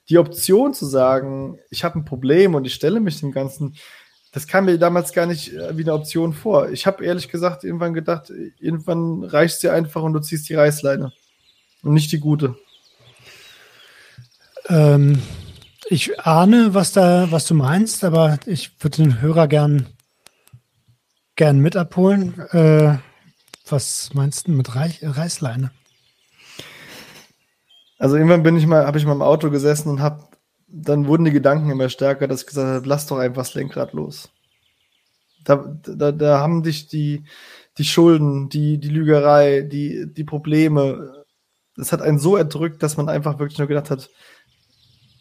die 0.08 0.18
Option 0.18 0.74
zu 0.74 0.86
sagen, 0.86 1.58
ich 1.70 1.84
habe 1.84 1.98
ein 1.98 2.04
Problem 2.04 2.54
und 2.54 2.66
ich 2.66 2.74
stelle 2.74 3.00
mich 3.00 3.20
dem 3.20 3.32
Ganzen, 3.32 3.76
das 4.32 4.46
kam 4.46 4.66
mir 4.66 4.78
damals 4.78 5.12
gar 5.12 5.26
nicht 5.26 5.54
äh, 5.54 5.76
wie 5.76 5.82
eine 5.82 5.94
Option 5.94 6.32
vor. 6.32 6.70
Ich 6.70 6.86
habe 6.86 7.04
ehrlich 7.04 7.28
gesagt 7.28 7.64
irgendwann 7.64 7.94
gedacht, 7.94 8.32
irgendwann 8.58 9.24
reicht 9.24 9.62
dir 9.62 9.72
einfach 9.72 10.02
und 10.02 10.12
du 10.12 10.20
ziehst 10.20 10.48
die 10.48 10.54
Reißleine. 10.54 11.12
Und 11.82 11.94
nicht 11.94 12.10
die 12.10 12.18
gute. 12.18 12.56
Ähm, 14.68 15.22
ich 15.88 16.20
ahne, 16.20 16.74
was 16.74 16.92
da, 16.92 17.30
was 17.30 17.46
du 17.46 17.54
meinst, 17.54 18.04
aber 18.04 18.38
ich 18.46 18.72
würde 18.80 19.02
den 19.02 19.20
Hörer 19.20 19.48
gern, 19.48 19.86
gern 21.38 21.60
mit 21.60 21.76
abholen. 21.76 22.38
Äh, 22.50 22.98
was 23.70 24.10
meinst 24.12 24.48
du 24.48 24.50
mit 24.50 24.74
Reich, 24.74 24.98
Reißleine? 25.02 25.70
Also 27.98 28.16
irgendwann 28.16 28.42
bin 28.42 28.56
ich 28.56 28.66
mal, 28.66 28.86
habe 28.86 28.98
ich 28.98 29.06
mal 29.06 29.12
im 29.12 29.22
Auto 29.22 29.48
gesessen 29.48 29.88
und 29.88 30.00
habe 30.00 30.24
dann 30.70 31.06
wurden 31.06 31.24
die 31.24 31.30
Gedanken 31.30 31.70
immer 31.70 31.88
stärker, 31.88 32.28
dass 32.28 32.42
ich 32.42 32.46
gesagt 32.46 32.68
habe, 32.68 32.86
lass 32.86 33.06
doch 33.06 33.16
einfach 33.16 33.42
das 33.42 33.54
Lenkrad 33.54 33.94
los. 33.94 34.30
Da, 35.44 35.74
da, 35.82 36.12
da 36.12 36.40
haben 36.40 36.62
dich 36.62 36.88
die, 36.88 37.24
die 37.78 37.84
Schulden, 37.84 38.50
die, 38.50 38.78
die 38.78 38.90
Lügerei, 38.90 39.62
die, 39.62 40.12
die 40.12 40.24
Probleme, 40.24 41.24
das 41.74 41.92
hat 41.92 42.02
einen 42.02 42.18
so 42.18 42.36
erdrückt, 42.36 42.82
dass 42.82 42.98
man 42.98 43.08
einfach 43.08 43.38
wirklich 43.38 43.58
nur 43.58 43.68
gedacht 43.68 43.90
hat, 43.90 44.10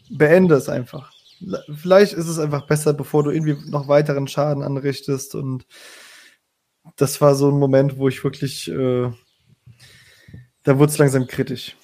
beende 0.09 0.55
es 0.55 0.67
einfach. 0.67 1.13
Vielleicht 1.75 2.13
ist 2.13 2.27
es 2.27 2.39
einfach 2.39 2.65
besser, 2.65 2.93
bevor 2.93 3.23
du 3.23 3.29
irgendwie 3.29 3.69
noch 3.69 3.87
weiteren 3.87 4.27
Schaden 4.27 4.63
anrichtest. 4.63 5.35
Und 5.35 5.65
das 6.95 7.21
war 7.21 7.35
so 7.35 7.49
ein 7.49 7.59
Moment, 7.59 7.97
wo 7.97 8.07
ich 8.07 8.23
wirklich, 8.23 8.69
äh, 8.69 9.11
da 10.63 10.77
wurde 10.79 10.91
es 10.91 10.97
langsam 10.97 11.27
kritisch. 11.27 11.75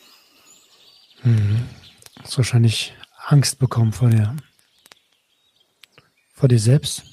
Mhm. 1.23 1.67
Das 2.15 2.31
ist 2.31 2.37
wahrscheinlich 2.37 2.95
Angst 3.25 3.59
bekommen 3.59 3.91
vor 3.91 4.09
dir. 4.09 4.35
Vor 6.33 6.49
dir 6.49 6.59
selbst? 6.59 7.03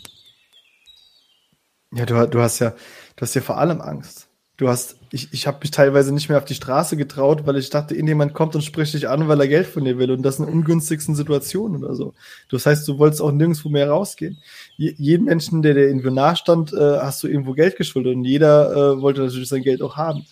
Ja, 1.93 2.07
du, 2.07 2.29
du 2.29 2.41
hast 2.41 2.61
ja, 2.61 2.71
du 3.17 3.23
hast 3.23 3.35
ja 3.35 3.41
vor 3.41 3.59
allem 3.59 3.81
Angst. 3.81 4.29
Du 4.57 4.69
hast, 4.69 5.00
ich, 5.13 5.33
ich 5.33 5.47
habe 5.47 5.59
mich 5.61 5.71
teilweise 5.71 6.13
nicht 6.13 6.29
mehr 6.29 6.39
auf 6.39 6.45
die 6.45 6.55
Straße 6.55 6.97
getraut, 6.97 7.47
weil 7.47 7.57
ich 7.57 7.71
dachte, 7.71 7.95
irgendjemand 7.95 8.33
kommt 8.33 8.55
und 8.55 8.63
spricht 8.63 8.95
dich 8.95 9.09
an, 9.09 9.29
weil 9.29 9.41
er 9.41 9.49
Geld 9.49 9.67
von 9.67 9.85
dir 9.85 9.99
will 9.99 10.11
und 10.11 10.23
das 10.23 10.39
in 10.39 10.45
ungünstigsten 10.45 11.15
Situationen 11.15 11.83
oder 11.83 11.95
so. 11.95 12.15
Das 12.51 12.67
heißt, 12.67 12.87
du 12.87 12.99
wolltest 12.99 13.21
auch 13.21 13.33
nirgendwo 13.33 13.69
mehr 13.69 13.91
rausgehen. 13.91 14.39
Je, 14.77 14.95
jeden 14.97 15.25
Menschen, 15.25 15.63
der 15.63 15.75
dir 15.75 15.87
irgendwo 15.89 16.11
nahe 16.11 16.37
stand, 16.37 16.73
äh, 16.73 16.99
hast 16.99 17.23
du 17.23 17.29
irgendwo 17.29 17.53
Geld 17.55 17.77
geschuldet 17.77 18.15
und 18.15 18.25
jeder 18.25 18.73
äh, 18.73 19.01
wollte 19.03 19.23
natürlich 19.23 19.49
sein 19.49 19.63
Geld 19.63 19.83
auch 19.83 19.97
haben 19.97 20.25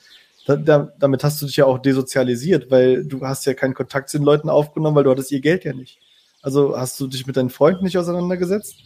da, 0.48 0.56
da, 0.56 0.92
damit 0.98 1.22
hast 1.24 1.42
du 1.42 1.46
dich 1.46 1.56
ja 1.56 1.66
auch 1.66 1.78
desozialisiert, 1.78 2.70
weil 2.70 3.04
du 3.04 3.20
hast 3.20 3.44
ja 3.44 3.52
keinen 3.52 3.74
Kontakt 3.74 4.08
zu 4.08 4.16
den 4.16 4.24
Leuten 4.24 4.48
aufgenommen, 4.48 4.96
weil 4.96 5.04
du 5.04 5.10
hattest 5.10 5.30
ihr 5.30 5.42
Geld 5.42 5.64
ja 5.64 5.74
nicht. 5.74 5.98
Also 6.40 6.74
hast 6.74 6.98
du 6.98 7.06
dich 7.06 7.26
mit 7.26 7.36
deinen 7.36 7.50
Freunden 7.50 7.84
nicht 7.84 7.98
auseinandergesetzt, 7.98 8.76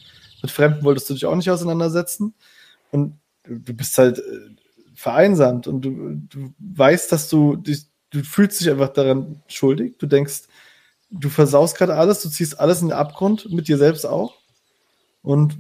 mit 0.42 0.50
Fremden 0.50 0.84
wolltest 0.84 1.08
du 1.08 1.14
dich 1.14 1.24
auch 1.24 1.36
nicht 1.36 1.50
auseinandersetzen 1.50 2.34
und 2.90 3.16
du 3.44 3.74
bist 3.74 3.96
halt 3.96 4.18
äh, 4.18 4.22
vereinsamt 4.94 5.66
und 5.66 5.82
du, 5.82 6.16
du 6.28 6.54
weißt, 6.58 7.10
dass 7.12 7.28
du 7.28 7.56
dich, 7.56 7.86
du 8.10 8.22
fühlst 8.22 8.60
dich 8.60 8.70
einfach 8.70 8.90
daran 8.90 9.42
schuldig. 9.48 9.98
Du 9.98 10.06
denkst, 10.06 10.42
du 11.10 11.28
versaust 11.28 11.76
gerade 11.76 11.94
alles, 11.94 12.22
du 12.22 12.28
ziehst 12.28 12.58
alles 12.58 12.80
in 12.82 12.88
den 12.88 12.96
Abgrund, 12.96 13.50
mit 13.52 13.68
dir 13.68 13.78
selbst 13.78 14.06
auch. 14.06 14.38
Und 15.22 15.58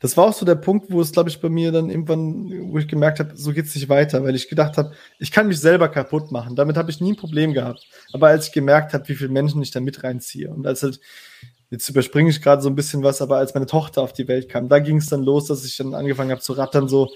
das 0.00 0.16
war 0.16 0.26
auch 0.26 0.32
so 0.32 0.44
der 0.44 0.56
Punkt, 0.56 0.90
wo 0.90 1.00
es, 1.00 1.12
glaube 1.12 1.30
ich, 1.30 1.40
bei 1.40 1.48
mir 1.48 1.72
dann 1.72 1.90
irgendwann, 1.90 2.72
wo 2.72 2.78
ich 2.78 2.88
gemerkt 2.88 3.20
habe, 3.20 3.36
so 3.36 3.52
geht 3.52 3.66
es 3.66 3.74
nicht 3.74 3.88
weiter, 3.88 4.22
weil 4.24 4.34
ich 4.34 4.48
gedacht 4.48 4.76
habe, 4.76 4.92
ich 5.18 5.30
kann 5.30 5.48
mich 5.48 5.60
selber 5.60 5.88
kaputt 5.88 6.30
machen. 6.30 6.56
Damit 6.56 6.76
habe 6.76 6.90
ich 6.90 7.00
nie 7.00 7.12
ein 7.12 7.16
Problem 7.16 7.52
gehabt. 7.52 7.86
Aber 8.12 8.28
als 8.28 8.48
ich 8.48 8.52
gemerkt 8.52 8.92
habe, 8.92 9.08
wie 9.08 9.14
viele 9.14 9.30
Menschen 9.30 9.62
ich 9.62 9.70
da 9.70 9.80
mit 9.80 10.02
reinziehe 10.02 10.50
und 10.50 10.66
als 10.66 10.82
halt, 10.82 11.00
jetzt 11.70 11.88
überspringe 11.88 12.30
ich 12.30 12.42
gerade 12.42 12.62
so 12.62 12.68
ein 12.68 12.74
bisschen 12.74 13.02
was, 13.02 13.22
aber 13.22 13.38
als 13.38 13.54
meine 13.54 13.66
Tochter 13.66 14.02
auf 14.02 14.12
die 14.12 14.28
Welt 14.28 14.48
kam, 14.48 14.68
da 14.68 14.78
ging 14.78 14.98
es 14.98 15.06
dann 15.06 15.22
los, 15.22 15.46
dass 15.46 15.64
ich 15.64 15.76
dann 15.76 15.94
angefangen 15.94 16.30
habe 16.30 16.40
zu 16.40 16.52
rattern, 16.52 16.88
so, 16.88 17.10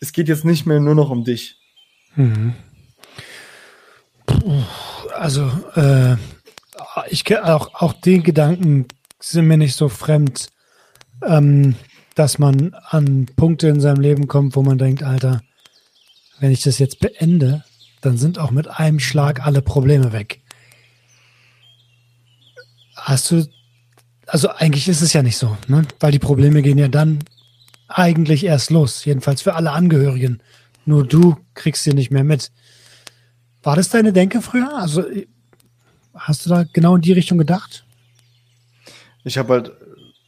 es 0.00 0.12
geht 0.12 0.28
jetzt 0.28 0.44
nicht 0.44 0.66
mehr 0.66 0.80
nur 0.80 0.94
noch 0.94 1.10
um 1.10 1.24
dich. 1.24 1.56
Mhm. 2.16 2.54
Also, 5.18 5.50
äh, 5.74 6.16
ich 7.08 7.38
auch, 7.38 7.74
auch 7.74 7.92
den 7.92 8.22
Gedanken 8.22 8.86
sind 9.20 9.46
mir 9.46 9.56
nicht 9.56 9.76
so 9.76 9.88
fremd 9.88 10.50
ähm, 11.26 11.74
dass 12.14 12.38
man 12.38 12.74
an 12.88 13.26
Punkte 13.36 13.68
in 13.68 13.80
seinem 13.80 14.00
Leben 14.00 14.28
kommt, 14.28 14.56
wo 14.56 14.62
man 14.62 14.78
denkt, 14.78 15.02
Alter, 15.02 15.42
wenn 16.38 16.50
ich 16.50 16.62
das 16.62 16.78
jetzt 16.78 17.00
beende, 17.00 17.64
dann 18.00 18.16
sind 18.16 18.38
auch 18.38 18.50
mit 18.50 18.68
einem 18.68 18.98
Schlag 18.98 19.46
alle 19.46 19.62
Probleme 19.62 20.12
weg. 20.12 20.40
Hast 22.96 23.30
du, 23.30 23.46
also 24.26 24.48
eigentlich 24.50 24.88
ist 24.88 25.02
es 25.02 25.12
ja 25.12 25.22
nicht 25.22 25.36
so, 25.36 25.56
ne? 25.68 25.86
Weil 25.98 26.12
die 26.12 26.18
Probleme 26.18 26.62
gehen 26.62 26.78
ja 26.78 26.88
dann 26.88 27.20
eigentlich 27.90 28.44
erst 28.44 28.70
los, 28.70 29.04
jedenfalls 29.04 29.42
für 29.42 29.54
alle 29.54 29.72
Angehörigen. 29.72 30.42
Nur 30.84 31.06
du 31.06 31.36
kriegst 31.54 31.84
sie 31.84 31.92
nicht 31.92 32.10
mehr 32.10 32.24
mit. 32.24 32.50
War 33.62 33.76
das 33.76 33.90
deine 33.90 34.12
Denke 34.12 34.40
früher? 34.40 34.76
Also 34.76 35.04
hast 36.14 36.46
du 36.46 36.50
da 36.50 36.64
genau 36.72 36.96
in 36.96 37.02
die 37.02 37.12
Richtung 37.12 37.38
gedacht? 37.38 37.84
Ich 39.24 39.36
habe 39.36 39.52
halt 39.52 39.72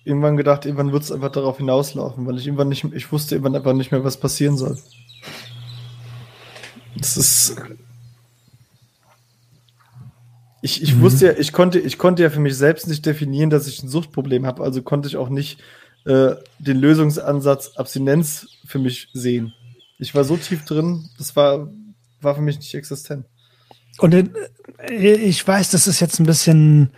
irgendwann 0.05 0.37
gedacht, 0.37 0.67
irgendwann 0.67 0.93
wird 0.93 1.05
es 1.05 1.13
einfach 1.13 1.31
darauf 1.31 1.59
hinauslaufen, 1.59 2.27
weil 2.27 2.37
ich 2.37 2.47
irgendwann 2.47 2.69
nicht, 2.69 2.85
ich 2.93 3.11
wusste 3.13 3.37
irgendwann 3.37 3.57
einfach 3.57 3.73
nicht 3.73 3.93
mehr, 3.93 4.05
was 4.05 4.19
passieren 4.19 4.57
soll. 4.57 4.79
Das 6.97 7.17
ist. 7.17 7.57
Ich, 10.61 10.83
ich 10.83 10.95
mhm. 10.95 11.01
wusste 11.01 11.27
ja, 11.27 11.33
ich 11.33 11.53
konnte, 11.53 11.79
ich 11.79 11.99
konnte 11.99 12.23
ja 12.23 12.31
für 12.31 12.41
mich 12.41 12.57
selbst 12.57 12.87
nicht 12.87 13.05
definieren, 13.07 13.51
dass 13.51 13.67
ich 13.67 13.83
ein 13.83 13.89
Suchtproblem 13.89 14.47
habe, 14.47 14.63
also 14.63 14.83
konnte 14.83 15.09
ich 15.09 15.17
auch 15.17 15.29
nicht 15.29 15.61
äh, 16.05 16.35
den 16.59 16.79
Lösungsansatz 16.79 17.77
Abstinenz 17.77 18.49
für 18.67 18.79
mich 18.79 19.09
sehen. 19.13 19.53
Ich 19.99 20.15
war 20.15 20.25
so 20.25 20.37
tief 20.37 20.65
drin, 20.65 21.09
das 21.19 21.37
war, 21.37 21.69
war 22.21 22.35
für 22.35 22.41
mich 22.41 22.59
nicht 22.59 22.75
existent. 22.75 23.27
Und 23.99 24.15
äh, 24.15 25.15
ich 25.15 25.47
weiß, 25.47 25.71
das 25.71 25.87
ist 25.87 26.01
jetzt 26.01 26.19
ein 26.19 26.27
bisschen, 26.27 26.91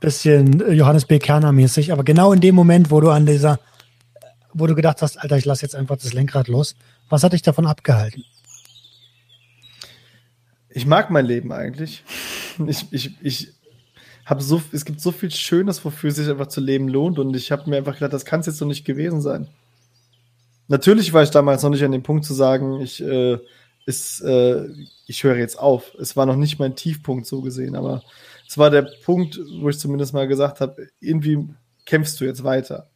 bisschen 0.00 0.72
Johannes 0.72 1.06
B. 1.06 1.18
Kerner 1.18 1.52
mäßig, 1.52 1.92
aber 1.92 2.04
genau 2.04 2.32
in 2.32 2.40
dem 2.40 2.54
Moment, 2.54 2.90
wo 2.90 3.00
du 3.00 3.10
an 3.10 3.26
dieser, 3.26 3.60
wo 4.52 4.66
du 4.66 4.74
gedacht 4.74 5.00
hast, 5.00 5.16
Alter, 5.16 5.36
ich 5.36 5.44
lasse 5.44 5.62
jetzt 5.62 5.74
einfach 5.74 5.96
das 5.96 6.12
Lenkrad 6.12 6.48
los, 6.48 6.74
was 7.08 7.22
hat 7.22 7.32
dich 7.32 7.42
davon 7.42 7.66
abgehalten? 7.66 8.24
Ich 10.68 10.86
mag 10.86 11.10
mein 11.10 11.26
Leben 11.26 11.52
eigentlich. 11.52 12.04
Ich, 12.66 12.86
ich, 12.92 13.14
ich 13.22 13.52
habe 14.30 14.42
so, 14.42 14.62
es 14.72 14.84
gibt 14.84 15.00
so 15.00 15.10
viel 15.12 15.30
Schönes, 15.30 15.84
wofür 15.84 16.10
es 16.10 16.16
sich 16.16 16.28
einfach 16.28 16.46
zu 16.46 16.60
leben 16.60 16.88
lohnt 16.88 17.18
und 17.18 17.34
ich 17.34 17.50
habe 17.52 17.68
mir 17.68 17.76
einfach 17.76 17.94
gedacht, 17.94 18.12
das 18.12 18.24
kann 18.24 18.40
es 18.40 18.46
jetzt 18.46 18.60
noch 18.60 18.68
nicht 18.68 18.84
gewesen 18.84 19.20
sein. 19.20 19.48
Natürlich 20.68 21.12
war 21.12 21.24
ich 21.24 21.30
damals 21.30 21.62
noch 21.62 21.70
nicht 21.70 21.82
an 21.82 21.90
dem 21.90 22.04
Punkt 22.04 22.24
zu 22.24 22.32
sagen, 22.32 22.80
ich, 22.80 23.02
äh, 23.02 23.38
ist, 23.86 24.20
äh, 24.20 24.68
ich 25.06 25.24
höre 25.24 25.36
jetzt 25.36 25.58
auf. 25.58 25.94
Es 25.98 26.16
war 26.16 26.26
noch 26.26 26.36
nicht 26.36 26.60
mein 26.60 26.76
Tiefpunkt 26.76 27.26
so 27.26 27.40
gesehen, 27.40 27.74
aber 27.74 28.04
es 28.46 28.56
war 28.56 28.70
der 28.70 28.82
Punkt, 29.04 29.38
wo 29.60 29.68
ich 29.68 29.78
zumindest 29.78 30.14
mal 30.14 30.28
gesagt 30.28 30.60
habe, 30.60 30.88
irgendwie 31.00 31.48
kämpfst 31.84 32.20
du 32.20 32.24
jetzt 32.24 32.44
weiter. 32.44 32.88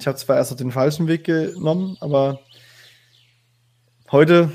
Ich 0.00 0.06
habe 0.06 0.16
zwar 0.16 0.36
erst 0.36 0.52
auf 0.52 0.58
den 0.58 0.72
falschen 0.72 1.08
Weg 1.08 1.24
genommen, 1.24 1.98
aber 2.00 2.40
heute 4.10 4.50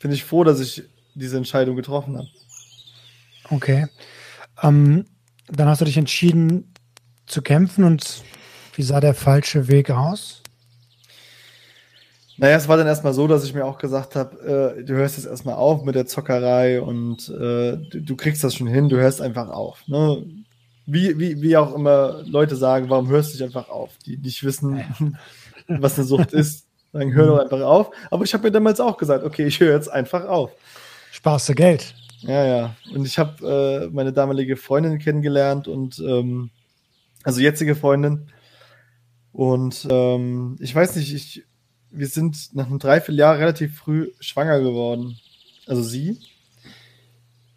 bin 0.00 0.10
ich 0.10 0.24
froh, 0.24 0.42
dass 0.42 0.58
ich 0.58 0.82
diese 1.14 1.36
Entscheidung 1.36 1.76
getroffen 1.76 2.16
habe. 2.16 2.28
Okay. 3.50 3.86
Ähm, 4.64 5.04
dann 5.48 5.68
hast 5.68 5.80
du 5.80 5.84
dich 5.84 5.98
entschieden 5.98 6.72
zu 7.26 7.42
kämpfen 7.42 7.84
und 7.84 8.22
wie 8.74 8.82
sah 8.82 9.00
der 9.00 9.14
falsche 9.14 9.68
Weg 9.68 9.90
aus? 9.90 10.42
Naja, 12.36 12.56
es 12.56 12.66
war 12.66 12.76
dann 12.76 12.88
erstmal 12.88 13.12
so, 13.12 13.28
dass 13.28 13.44
ich 13.44 13.54
mir 13.54 13.64
auch 13.64 13.78
gesagt 13.78 14.16
habe, 14.16 14.74
äh, 14.78 14.82
du 14.82 14.94
hörst 14.94 15.16
jetzt 15.16 15.26
erstmal 15.26 15.54
auf 15.54 15.84
mit 15.84 15.94
der 15.94 16.06
Zockerei 16.06 16.80
und 16.80 17.28
äh, 17.28 17.76
du, 17.76 18.00
du, 18.00 18.16
kriegst 18.16 18.42
das 18.42 18.56
schon 18.56 18.66
hin, 18.66 18.88
du 18.88 18.96
hörst 18.96 19.20
einfach 19.20 19.48
auf. 19.50 19.86
Ne? 19.86 20.24
Wie, 20.86 21.16
wie, 21.18 21.40
wie 21.40 21.56
auch 21.56 21.74
immer 21.74 22.22
Leute 22.24 22.56
sagen, 22.56 22.90
warum 22.90 23.08
hörst 23.08 23.32
du 23.32 23.38
dich 23.38 23.44
einfach 23.44 23.68
auf? 23.68 23.90
Die 24.04 24.16
nicht 24.16 24.42
wissen, 24.42 24.82
was 25.68 25.96
eine 25.96 26.06
Sucht 26.06 26.32
ist, 26.32 26.66
sagen, 26.92 27.12
hör 27.12 27.26
doch 27.26 27.38
einfach 27.38 27.60
auf. 27.60 27.90
Aber 28.10 28.24
ich 28.24 28.34
habe 28.34 28.44
mir 28.44 28.52
damals 28.52 28.80
auch 28.80 28.96
gesagt, 28.96 29.24
okay, 29.24 29.46
ich 29.46 29.60
höre 29.60 29.74
jetzt 29.74 29.90
einfach 29.90 30.24
auf. 30.24 30.50
Sparst 31.12 31.48
du 31.48 31.54
Geld. 31.54 31.94
Ja, 32.26 32.46
ja. 32.46 32.76
Und 32.94 33.06
ich 33.06 33.18
habe 33.18 33.86
äh, 33.86 33.94
meine 33.94 34.12
damalige 34.12 34.56
Freundin 34.56 34.98
kennengelernt 34.98 35.68
und 35.68 35.98
ähm, 35.98 36.50
also 37.22 37.40
jetzige 37.40 37.76
Freundin. 37.76 38.30
Und 39.32 39.86
ähm, 39.90 40.56
ich 40.60 40.74
weiß 40.74 40.96
nicht, 40.96 41.12
ich 41.12 41.44
wir 41.94 42.08
sind 42.08 42.54
nach 42.54 42.66
einem 42.66 42.78
Dreivierteljahr 42.78 43.38
relativ 43.38 43.76
früh 43.76 44.10
schwanger 44.20 44.60
geworden. 44.60 45.18
Also 45.66 45.82
sie. 45.82 46.18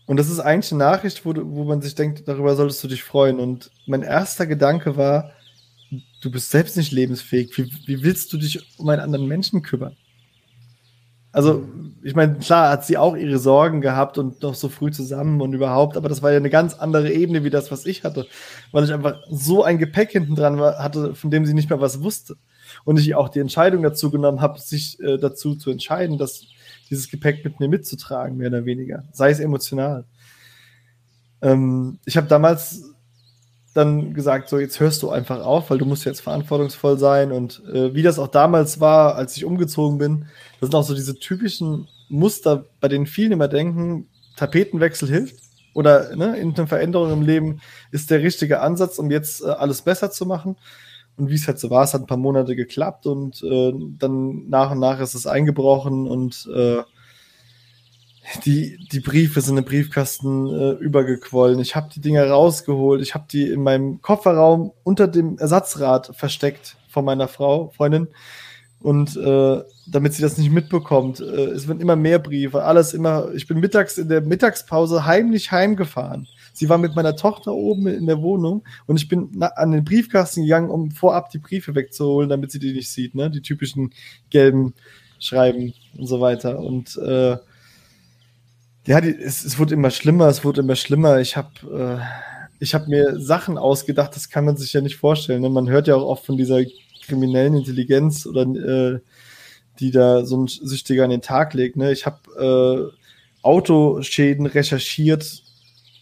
Und 0.06 0.18
das 0.18 0.30
ist 0.30 0.40
eigentlich 0.40 0.72
eine 0.72 0.80
Nachricht, 0.80 1.26
wo, 1.26 1.34
wo 1.36 1.64
man 1.66 1.82
sich 1.82 1.96
denkt, 1.96 2.28
darüber 2.28 2.56
solltest 2.56 2.84
du 2.84 2.88
dich 2.88 3.04
freuen. 3.04 3.40
Und 3.40 3.72
mein 3.88 4.04
erster 4.04 4.46
Gedanke 4.46 4.96
war, 4.96 5.32
du 6.22 6.32
bist 6.32 6.52
selbst 6.52 6.78
nicht 6.78 6.92
lebensfähig. 6.92 7.58
Wie, 7.58 7.70
wie 7.88 8.04
willst 8.04 8.32
du 8.32 8.38
dich 8.38 8.80
um 8.80 8.88
einen 8.90 9.02
anderen 9.02 9.28
Menschen 9.28 9.64
kümmern? 9.64 9.98
Also, 11.38 11.68
ich 12.02 12.16
meine, 12.16 12.40
klar 12.40 12.72
hat 12.72 12.84
sie 12.84 12.98
auch 12.98 13.16
ihre 13.16 13.38
Sorgen 13.38 13.80
gehabt 13.80 14.18
und 14.18 14.42
noch 14.42 14.56
so 14.56 14.70
früh 14.70 14.90
zusammen 14.90 15.40
und 15.40 15.54
überhaupt, 15.54 15.96
aber 15.96 16.10
das 16.10 16.24
war 16.24 16.32
ja 16.32 16.38
eine 16.38 16.50
ganz 16.50 16.74
andere 16.74 17.12
Ebene 17.12 17.44
wie 17.44 17.52
das, 17.52 17.72
was 17.72 17.86
ich 17.86 18.04
hatte, 18.04 18.26
weil 18.72 18.86
ich 18.86 18.92
einfach 18.92 19.20
so 19.30 19.64
ein 19.64 19.78
Gepäck 19.78 20.14
hinten 20.14 20.34
dran 20.34 20.60
hatte, 20.60 21.14
von 21.14 21.30
dem 21.30 21.46
sie 21.46 21.54
nicht 21.54 21.70
mehr 21.70 21.80
was 21.80 22.02
wusste. 22.02 22.38
Und 22.86 22.98
ich 22.98 23.14
auch 23.14 23.30
die 23.30 23.40
Entscheidung 23.40 23.84
dazu 23.84 24.10
genommen 24.10 24.42
habe, 24.42 24.60
sich 24.60 25.00
äh, 25.00 25.20
dazu 25.20 25.54
zu 25.54 25.70
entscheiden, 25.70 26.18
dass 26.18 26.48
dieses 26.90 27.08
Gepäck 27.08 27.46
mit 27.46 27.60
mir 27.60 27.68
mitzutragen, 27.68 28.38
mehr 28.38 28.48
oder 28.48 28.66
weniger, 28.66 29.04
sei 29.12 29.30
es 29.30 29.40
emotional. 29.40 30.06
Ähm, 31.44 32.00
ich 32.06 32.18
habe 32.18 32.26
damals 32.26 32.96
dann 33.78 34.14
gesagt, 34.14 34.50
so 34.50 34.58
jetzt 34.60 34.80
hörst 34.80 35.04
du 35.04 35.10
einfach 35.10 35.46
auf, 35.46 35.70
weil 35.70 35.78
du 35.78 35.86
musst 35.86 36.06
jetzt 36.06 36.22
verantwortungsvoll 36.22 36.98
sein 36.98 37.32
und 37.32 37.64
äh, 37.72 37.94
wie 37.94 38.02
das 38.02 38.18
auch 38.18 38.28
damals 38.28 38.80
war, 38.80 39.16
als 39.16 39.38
ich 39.38 39.46
umgezogen 39.46 39.98
bin, 39.98 40.26
das 40.60 40.70
sind 40.70 40.76
auch 40.76 40.84
so 40.84 40.96
diese 40.96 41.20
typischen 41.20 41.88
Muster, 42.10 42.66
bei 42.80 42.88
denen 42.88 43.06
viele 43.06 43.34
immer 43.34 43.48
denken, 43.48 44.08
Tapetenwechsel 44.36 45.08
hilft 45.08 45.36
oder 45.74 46.16
ne, 46.16 46.38
in 46.38 46.56
einer 46.56 46.68
Veränderung 46.68 47.12
im 47.12 47.22
Leben 47.22 47.62
ist 47.92 48.10
der 48.10 48.22
richtige 48.24 48.62
Ansatz, 48.62 48.98
um 48.98 49.12
jetzt 49.12 49.44
äh, 49.44 49.50
alles 49.50 49.84
besser 49.84 50.10
zu 50.10 50.26
machen. 50.26 50.56
Und 51.18 51.30
wie 51.30 51.36
es 51.36 51.48
halt 51.48 51.60
so 51.60 51.70
war, 51.70 51.84
es 51.84 51.94
hat 51.94 52.02
ein 52.02 52.08
paar 52.08 52.18
Monate 52.18 52.56
geklappt 52.56 53.06
und 53.06 53.44
äh, 53.44 53.74
dann 54.00 54.50
nach 54.50 54.72
und 54.72 54.80
nach 54.80 55.00
ist 55.00 55.16
es 55.16 55.28
eingebrochen 55.28 56.08
und 56.08 56.48
äh, 56.54 56.82
die, 58.46 58.78
die 58.92 59.00
Briefe 59.00 59.42
sind 59.42 59.58
im 59.58 59.66
Briefkasten 59.66 60.48
äh, 60.48 60.72
übergequollen. 60.72 61.60
Ich 61.60 61.76
habe 61.76 61.90
die 61.94 62.02
Dinger 62.02 62.30
rausgeholt. 62.30 63.02
Ich 63.02 63.14
habe 63.14 63.26
die 63.32 63.50
in 63.50 63.64
meinem 63.64 64.02
Kofferraum 64.02 64.72
unter 64.84 65.08
dem 65.08 65.38
Ersatzrad 65.38 66.16
versteckt 66.16 66.78
von 66.90 67.06
meiner 67.06 67.28
Frau, 67.28 67.70
Freundin. 67.76 68.08
Und 68.80 69.18
äh, 69.18 69.64
damit 69.88 70.14
sie 70.14 70.22
das 70.22 70.38
nicht 70.38 70.52
mitbekommt, 70.52 71.20
äh, 71.20 71.24
es 71.24 71.68
werden 71.68 71.82
immer 71.82 71.96
mehr 71.96 72.20
Briefe, 72.20 72.64
alles 72.64 72.94
immer. 72.94 73.34
Ich 73.34 73.48
bin 73.48 73.60
mittags 73.60 73.98
in 73.98 74.10
der 74.10 74.22
Mittagspause 74.22 75.06
heimlich 75.06 75.52
heimgefahren 75.52 76.28
Sie 76.58 76.70
war 76.70 76.80
mit 76.80 76.96
meiner 76.96 77.16
Tochter 77.16 77.54
oben 77.54 77.86
in 77.86 78.08
der 78.08 78.20
Wohnung 78.24 78.64
und 78.88 79.00
ich 79.00 79.08
bin 79.08 79.44
an 79.44 79.72
den 79.72 79.84
Briefkasten 79.84 80.42
gegangen, 80.42 80.72
um 80.72 80.90
vorab 80.90 81.30
die 81.30 81.38
Briefe 81.38 81.76
wegzuholen, 81.76 82.30
damit 82.32 82.52
sie 82.52 82.58
die 82.58 82.74
nicht 82.74 82.90
sieht, 82.90 83.14
ne? 83.14 83.30
Die 83.30 83.44
typischen 83.44 83.92
gelben 84.32 84.74
Schreiben 85.20 85.76
und 85.96 86.08
so 86.08 86.20
weiter. 86.20 86.58
Und 86.58 86.98
äh, 86.98 87.38
ja, 88.88 89.02
die, 89.02 89.16
es, 89.16 89.44
es 89.44 89.60
wurde 89.60 89.74
immer 89.74 89.92
schlimmer, 89.92 90.28
es 90.28 90.44
wurde 90.44 90.62
immer 90.62 90.76
schlimmer. 90.76 91.20
Ich 91.20 91.38
habe 91.38 92.00
äh, 92.02 92.28
ich 92.60 92.74
habe 92.74 92.90
mir 92.90 93.20
Sachen 93.20 93.58
ausgedacht, 93.58 94.16
das 94.16 94.30
kann 94.30 94.46
man 94.46 94.58
sich 94.58 94.74
ja 94.74 94.82
nicht 94.82 94.98
vorstellen. 94.98 95.42
Ne? 95.42 95.50
Man 95.50 95.70
hört 95.70 95.88
ja 95.88 95.96
auch 95.96 96.08
oft 96.08 96.26
von 96.26 96.38
dieser 96.38 96.62
kriminellen 97.06 97.56
Intelligenz 97.56 98.26
oder 98.26 98.42
äh, 98.42 99.00
die 99.80 99.92
da 99.92 100.26
so 100.26 100.38
ein 100.38 100.48
Süchtiger 100.48 101.04
an 101.04 101.12
den 101.12 101.22
Tag 101.22 101.54
legt. 101.54 101.78
Ne? 101.78 101.92
Ich 101.92 102.06
habe 102.06 102.94
äh, 102.96 103.46
Autoschäden 103.46 104.46
recherchiert, 104.46 105.44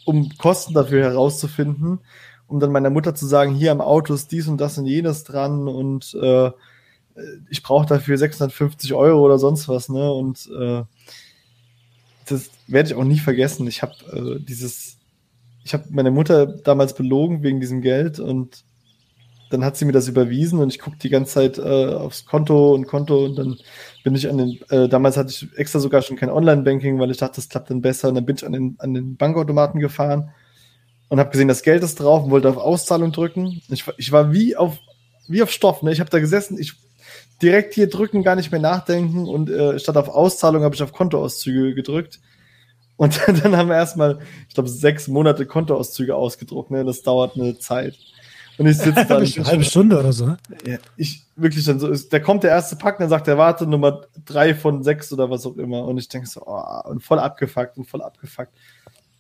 um 0.06 0.30
Kosten 0.38 0.74
dafür 0.74 1.04
herauszufinden, 1.04 2.00
um 2.48 2.60
dann 2.60 2.72
meiner 2.72 2.90
Mutter 2.90 3.16
zu 3.16 3.26
sagen, 3.26 3.54
hier 3.54 3.72
am 3.72 3.82
Auto 3.82 4.14
ist 4.14 4.32
dies 4.32 4.48
und 4.48 4.62
das 4.62 4.78
und 4.78 4.86
jenes 4.86 5.24
dran 5.24 5.68
und 5.68 6.16
äh, 6.22 6.52
ich 7.50 7.64
brauche 7.64 7.86
dafür 7.86 8.18
650 8.18 8.94
Euro 8.94 9.22
oder 9.22 9.40
sonst 9.40 9.70
was, 9.70 9.88
ne? 9.88 10.12
Und 10.12 10.50
äh, 10.58 10.84
das 12.26 12.50
werde 12.68 12.90
ich 12.90 12.96
auch 12.96 13.04
nie 13.04 13.20
vergessen. 13.20 13.68
Ich 13.68 13.82
habe 13.82 13.94
äh, 14.12 14.44
dieses, 14.44 14.98
ich 15.64 15.74
habe 15.74 15.86
meine 15.90 16.12
Mutter 16.12 16.46
damals 16.46 16.96
belogen 16.96 17.44
wegen 17.44 17.60
diesem 17.60 17.82
Geld 17.82 18.20
und 18.20 18.64
dann 19.50 19.64
hat 19.64 19.78
sie 19.78 19.86
mir 19.86 19.92
das 19.92 20.08
überwiesen 20.08 20.60
und 20.60 20.70
ich 20.70 20.80
gucke 20.80 20.98
die 20.98 21.10
ganze 21.10 21.34
Zeit 21.34 21.58
äh, 21.58 21.94
aufs 21.94 22.26
Konto 22.26 22.74
und 22.74 22.88
Konto 22.88 23.26
und 23.26 23.36
dann 23.36 23.58
bin 24.04 24.16
ich 24.16 24.30
an 24.30 24.38
den, 24.38 24.60
äh, 24.70 24.90
damals 24.90 25.18
hatte 25.18 25.30
ich 25.30 25.48
extra 25.56 25.80
sogar 25.80 26.02
schon 26.02 26.18
kein 26.18 26.30
Online-Banking, 26.30 27.00
weil 27.00 27.12
ich 27.12 27.18
dachte, 27.18 27.36
das 27.36 27.50
klappt 27.50 27.70
dann 27.70 27.82
besser 27.82 28.10
und 28.10 28.16
dann 28.16 28.26
bin 28.26 28.36
ich 28.36 28.46
an 28.46 28.54
den, 28.54 28.76
an 28.80 28.94
den 28.94 29.18
Bankautomaten 29.18 29.80
gefahren 29.80 30.32
und 31.10 31.20
habe 31.20 31.30
gesehen, 31.30 31.48
das 31.48 31.62
Geld 31.62 31.84
ist 31.84 32.00
drauf 32.00 32.26
und 32.26 32.32
wollte 32.32 32.50
auf 32.50 32.58
Auszahlung 32.58 33.12
drücken. 33.12 33.62
Ich, 33.70 33.86
ich 33.98 34.12
war 34.12 34.34
wie 34.34 34.58
auf, 34.58 34.80
wie 35.28 35.44
auf 35.44 35.52
Stoff, 35.52 35.84
ne? 35.84 35.92
Ich 35.92 36.00
habe 36.00 36.10
da 36.10 36.20
gesessen, 36.20 36.58
ich 36.60 36.74
direkt 37.42 37.74
hier 37.74 37.90
drücken, 37.90 38.24
gar 38.24 38.36
nicht 38.36 38.52
mehr 38.52 38.62
nachdenken 38.62 39.28
und 39.28 39.50
äh, 39.50 39.78
statt 39.80 39.98
auf 39.98 40.10
Auszahlung 40.10 40.64
habe 40.64 40.76
ich 40.76 40.82
auf 40.82 40.94
Kontoauszüge 40.94 41.76
gedrückt. 41.76 42.20
Und 42.98 43.20
dann 43.44 43.56
haben 43.56 43.70
wir 43.70 43.76
erstmal, 43.76 44.20
ich 44.48 44.54
glaube, 44.54 44.70
sechs 44.70 45.08
Monate 45.08 45.46
Kontoauszüge 45.46 46.16
ausgedruckt. 46.16 46.72
Ne? 46.72 46.84
Das 46.86 47.02
dauert 47.02 47.36
eine 47.36 47.58
Zeit. 47.58 47.98
Und 48.58 48.68
ich 48.68 48.78
sitze 48.78 49.06
dann. 49.08 49.24
Eine 49.24 49.46
halbe 49.46 49.64
Stunde 49.64 50.00
oder 50.00 50.14
so, 50.14 50.26
ne? 50.26 50.38
Ja, 50.66 50.78
ich 50.96 51.26
wirklich 51.36 51.66
dann 51.66 51.80
so, 51.80 51.94
da 51.94 52.20
kommt 52.20 52.44
der 52.44 52.52
erste 52.52 52.76
Pack, 52.76 53.00
dann 53.00 53.10
sagt 53.10 53.28
er, 53.28 53.38
warte, 53.38 53.68
Nummer 53.68 54.04
drei 54.24 54.56
von 54.56 54.84
sechs 54.84 55.12
oder 55.12 55.30
was 55.30 55.46
auch 55.46 55.58
immer. 55.58 55.86
Und 55.86 55.98
ich 55.98 56.08
denke 56.08 56.28
so, 56.28 56.42
oh, 56.46 56.90
und 56.90 57.04
voll 57.04 57.20
abgefuckt 57.20 57.78
und 57.78 57.86
voll 57.86 58.02
abgefuckt. 58.02 58.54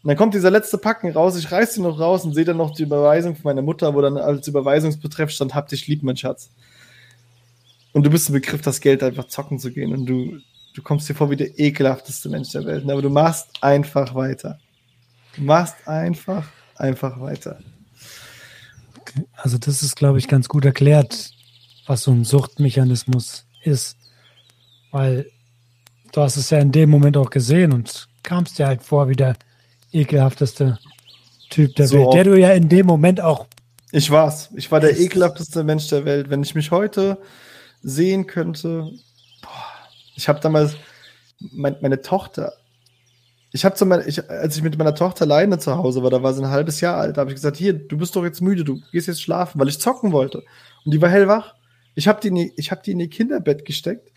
Und 0.03 0.09
dann 0.09 0.17
kommt 0.17 0.35
dieser 0.35 0.51
letzte 0.51 0.77
Packen 0.77 1.11
raus, 1.11 1.35
ich 1.37 1.51
reiß 1.51 1.77
ihn 1.77 1.83
noch 1.83 1.99
raus 1.99 2.23
und 2.25 2.33
sehe 2.33 2.45
dann 2.45 2.57
noch 2.57 2.75
die 2.75 2.83
Überweisung 2.83 3.35
von 3.35 3.43
meiner 3.43 3.63
Mutter, 3.63 3.93
wo 3.95 4.01
dann 4.01 4.17
als 4.17 4.47
Überweisungsbetreff 4.47 5.31
stand, 5.31 5.55
hab 5.55 5.67
dich 5.67 5.87
lieb, 5.87 6.03
mein 6.03 6.15
Schatz. 6.15 6.51
Und 7.91 8.05
du 8.05 8.09
bist 8.09 8.29
im 8.29 8.33
Begriff, 8.33 8.61
das 8.61 8.81
Geld 8.81 9.01
einfach 9.01 9.25
zocken 9.25 9.57
zu 9.57 9.71
gehen. 9.71 9.93
Und 9.93 10.05
du, 10.05 10.37
du 10.75 10.81
kommst 10.81 11.09
dir 11.09 11.15
vor 11.15 11.31
wie 11.31 11.37
der 11.37 11.57
ekelhafteste 11.57 12.29
Mensch 12.29 12.51
der 12.51 12.65
Welt. 12.65 12.87
Aber 12.89 13.01
du 13.01 13.09
machst 13.09 13.47
einfach 13.61 14.13
weiter. 14.13 14.59
Du 15.35 15.41
machst 15.41 15.75
einfach, 15.87 16.45
einfach 16.75 17.19
weiter. 17.19 17.59
Also 19.35 19.57
das 19.57 19.81
ist, 19.81 19.95
glaube 19.95 20.19
ich, 20.19 20.27
ganz 20.27 20.49
gut 20.49 20.65
erklärt, 20.65 21.31
was 21.87 22.03
so 22.03 22.11
ein 22.11 22.25
Suchtmechanismus 22.25 23.45
ist. 23.63 23.97
Weil 24.91 25.31
du 26.11 26.21
hast 26.21 26.35
es 26.35 26.49
ja 26.49 26.59
in 26.59 26.71
dem 26.71 26.89
Moment 26.89 27.15
auch 27.15 27.29
gesehen 27.29 27.71
und 27.71 28.07
kamst 28.23 28.59
dir 28.59 28.67
halt 28.67 28.83
vor 28.83 29.07
wie 29.07 29.15
der 29.15 29.37
ekelhafteste 29.91 30.77
Typ 31.49 31.75
der 31.75 31.87
so 31.87 31.97
Welt, 31.97 32.13
der 32.13 32.23
du 32.25 32.39
ja 32.39 32.51
in 32.51 32.67
dem 32.67 32.85
Moment 32.85 33.21
auch. 33.21 33.47
Ich 33.91 34.11
war's. 34.11 34.49
Ich 34.55 34.69
war 34.71 34.81
der 34.81 34.99
ekelhafteste 34.99 35.63
Mensch 35.63 35.87
der 35.87 36.03
Welt. 36.03 36.29
Wenn 36.29 36.43
ich 36.43 36.53
mich 36.53 36.71
heute 36.71 37.17
sehen 37.81 38.27
könnte, 38.27 38.91
ich 40.15 40.27
habe 40.27 40.39
damals 40.39 40.75
mein, 41.39 41.77
meine 41.81 42.01
Tochter. 42.01 42.53
Ich 43.51 43.63
habe 43.63 43.75
zu 43.75 43.85
meiner, 43.85 44.05
ich, 44.05 44.29
als 44.29 44.57
ich 44.57 44.63
mit 44.63 44.77
meiner 44.77 44.95
Tochter 44.95 45.23
alleine 45.23 45.59
zu 45.59 45.75
Hause 45.77 46.03
war, 46.03 46.09
da 46.09 46.23
war 46.23 46.33
sie 46.33 46.43
ein 46.43 46.49
halbes 46.49 46.81
Jahr 46.81 46.97
alt, 46.97 47.17
da 47.17 47.21
habe 47.21 47.31
ich 47.31 47.35
gesagt, 47.35 47.57
hier, 47.57 47.73
du 47.73 47.97
bist 47.97 48.15
doch 48.15 48.23
jetzt 48.23 48.41
müde, 48.41 48.63
du 48.63 48.81
gehst 48.91 49.07
jetzt 49.07 49.21
schlafen, 49.21 49.59
weil 49.59 49.69
ich 49.69 49.79
zocken 49.79 50.11
wollte. 50.11 50.43
Und 50.83 50.93
die 50.93 51.01
war 51.01 51.09
hellwach. 51.09 51.55
Ich 51.93 52.07
habe 52.07 52.19
die, 52.21 52.53
ich 52.57 52.71
hab 52.71 52.83
die 52.83 52.91
in 52.91 52.99
ihr 52.99 53.09
Kinderbett 53.09 53.63
gesteckt, 53.63 54.11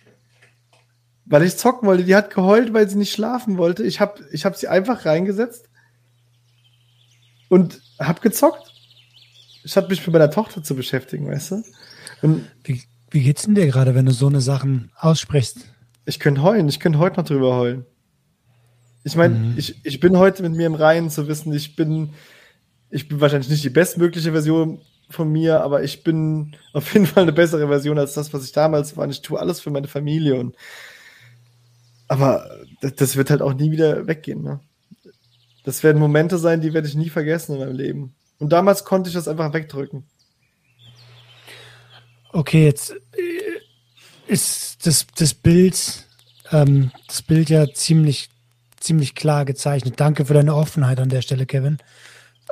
weil 1.24 1.44
ich 1.44 1.56
zocken 1.56 1.86
wollte. 1.86 2.04
Die 2.04 2.16
hat 2.16 2.34
geheult, 2.34 2.72
weil 2.72 2.88
sie 2.88 2.98
nicht 2.98 3.12
schlafen 3.12 3.58
wollte. 3.58 3.84
Ich 3.84 4.00
habe 4.00 4.24
ich 4.32 4.44
hab 4.44 4.56
sie 4.56 4.66
einfach 4.66 5.04
reingesetzt 5.04 5.68
und 7.48 7.80
habe 8.00 8.20
gezockt. 8.20 8.72
Statt 9.64 9.88
mich 9.88 10.04
mit 10.04 10.12
meiner 10.12 10.30
Tochter 10.30 10.62
zu 10.62 10.74
beschäftigen, 10.74 11.28
weißt 11.28 11.50
du? 11.52 11.62
Und 12.22 12.50
wie, 12.64 12.82
wie 13.10 13.22
geht's 13.22 13.42
denn 13.42 13.54
dir 13.54 13.66
gerade, 13.66 13.94
wenn 13.94 14.06
du 14.06 14.12
so 14.12 14.26
eine 14.26 14.40
Sachen 14.40 14.90
aussprichst? 14.96 15.58
Ich 16.08 16.18
könnte 16.18 16.42
heulen, 16.42 16.70
ich 16.70 16.80
könnte 16.80 16.98
heute 16.98 17.20
noch 17.20 17.26
drüber 17.26 17.54
heulen. 17.54 17.84
Ich 19.04 19.14
meine, 19.14 19.34
mhm. 19.34 19.58
ich, 19.58 19.84
ich 19.84 20.00
bin 20.00 20.16
heute 20.16 20.42
mit 20.42 20.54
mir 20.54 20.66
im 20.66 20.74
Reinen 20.74 21.10
zu 21.10 21.28
wissen, 21.28 21.52
ich 21.52 21.76
bin, 21.76 22.14
ich 22.88 23.08
bin 23.08 23.20
wahrscheinlich 23.20 23.50
nicht 23.50 23.62
die 23.62 23.68
bestmögliche 23.68 24.32
Version 24.32 24.80
von 25.10 25.30
mir, 25.30 25.60
aber 25.60 25.82
ich 25.82 26.04
bin 26.04 26.56
auf 26.72 26.94
jeden 26.94 27.04
Fall 27.04 27.24
eine 27.24 27.34
bessere 27.34 27.68
Version 27.68 27.98
als 27.98 28.14
das, 28.14 28.32
was 28.32 28.42
ich 28.42 28.52
damals 28.52 28.96
war. 28.96 29.04
Und 29.04 29.10
ich 29.10 29.20
tue 29.20 29.38
alles 29.38 29.60
für 29.60 29.70
meine 29.70 29.86
Familie 29.86 30.36
und 30.36 30.56
aber 32.08 32.48
das 32.80 33.16
wird 33.16 33.28
halt 33.28 33.42
auch 33.42 33.52
nie 33.52 33.70
wieder 33.70 34.06
weggehen. 34.06 34.42
Ne? 34.42 34.60
Das 35.64 35.82
werden 35.82 35.98
Momente 35.98 36.38
sein, 36.38 36.62
die 36.62 36.72
werde 36.72 36.88
ich 36.88 36.94
nie 36.94 37.10
vergessen 37.10 37.52
in 37.52 37.60
meinem 37.60 37.76
Leben. 37.76 38.14
Und 38.38 38.50
damals 38.50 38.86
konnte 38.86 39.08
ich 39.08 39.14
das 39.14 39.28
einfach 39.28 39.52
wegdrücken. 39.52 40.04
Okay, 42.32 42.64
jetzt 42.64 42.94
ist 44.28 44.86
das, 44.86 45.06
das 45.16 45.34
Bild, 45.34 46.06
ähm, 46.52 46.90
das 47.06 47.22
Bild 47.22 47.50
ja 47.50 47.72
ziemlich, 47.72 48.28
ziemlich 48.78 49.14
klar 49.14 49.44
gezeichnet. 49.44 49.94
Danke 49.98 50.26
für 50.26 50.34
deine 50.34 50.54
Offenheit 50.54 51.00
an 51.00 51.08
der 51.08 51.22
Stelle, 51.22 51.46
Kevin. 51.46 51.78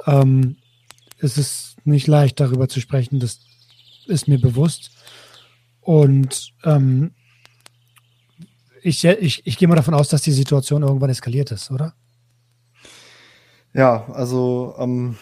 Ähm, 0.07 0.57
es 1.19 1.39
ist 1.39 1.77
nicht 1.85 2.07
leicht, 2.07 2.41
darüber 2.41 2.69
zu 2.69 2.81
sprechen, 2.81 3.21
das 3.21 3.41
ist 4.07 4.29
mir 4.29 4.41
bewusst. 4.41 4.91
Und 5.81 6.53
ähm, 6.65 7.13
ich, 8.83 9.05
ich, 9.05 9.47
ich 9.47 9.59
gehe 9.59 9.69
mal 9.69 9.77
davon 9.77 9.95
aus, 9.95 10.09
dass 10.09 10.23
die 10.23 10.33
Situation 10.33 10.83
irgendwann 10.83 11.11
eskaliert 11.11 11.51
ist, 11.51 11.71
oder? 11.71 11.95
Ja, 13.73 14.07
also 14.13 14.75
am 14.79 15.17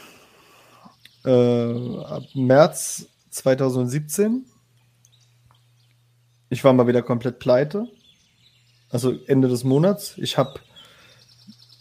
äh, 1.25 1.99
ab 2.05 2.23
März 2.35 3.07
2017. 3.31 4.47
Ich 6.51 6.63
war 6.65 6.73
mal 6.73 6.87
wieder 6.87 7.03
komplett 7.03 7.39
pleite. 7.39 7.87
Also 8.91 9.13
Ende 9.27 9.49
des 9.49 9.65
Monats. 9.65 10.17
Ich 10.19 10.39
habe 10.39 10.61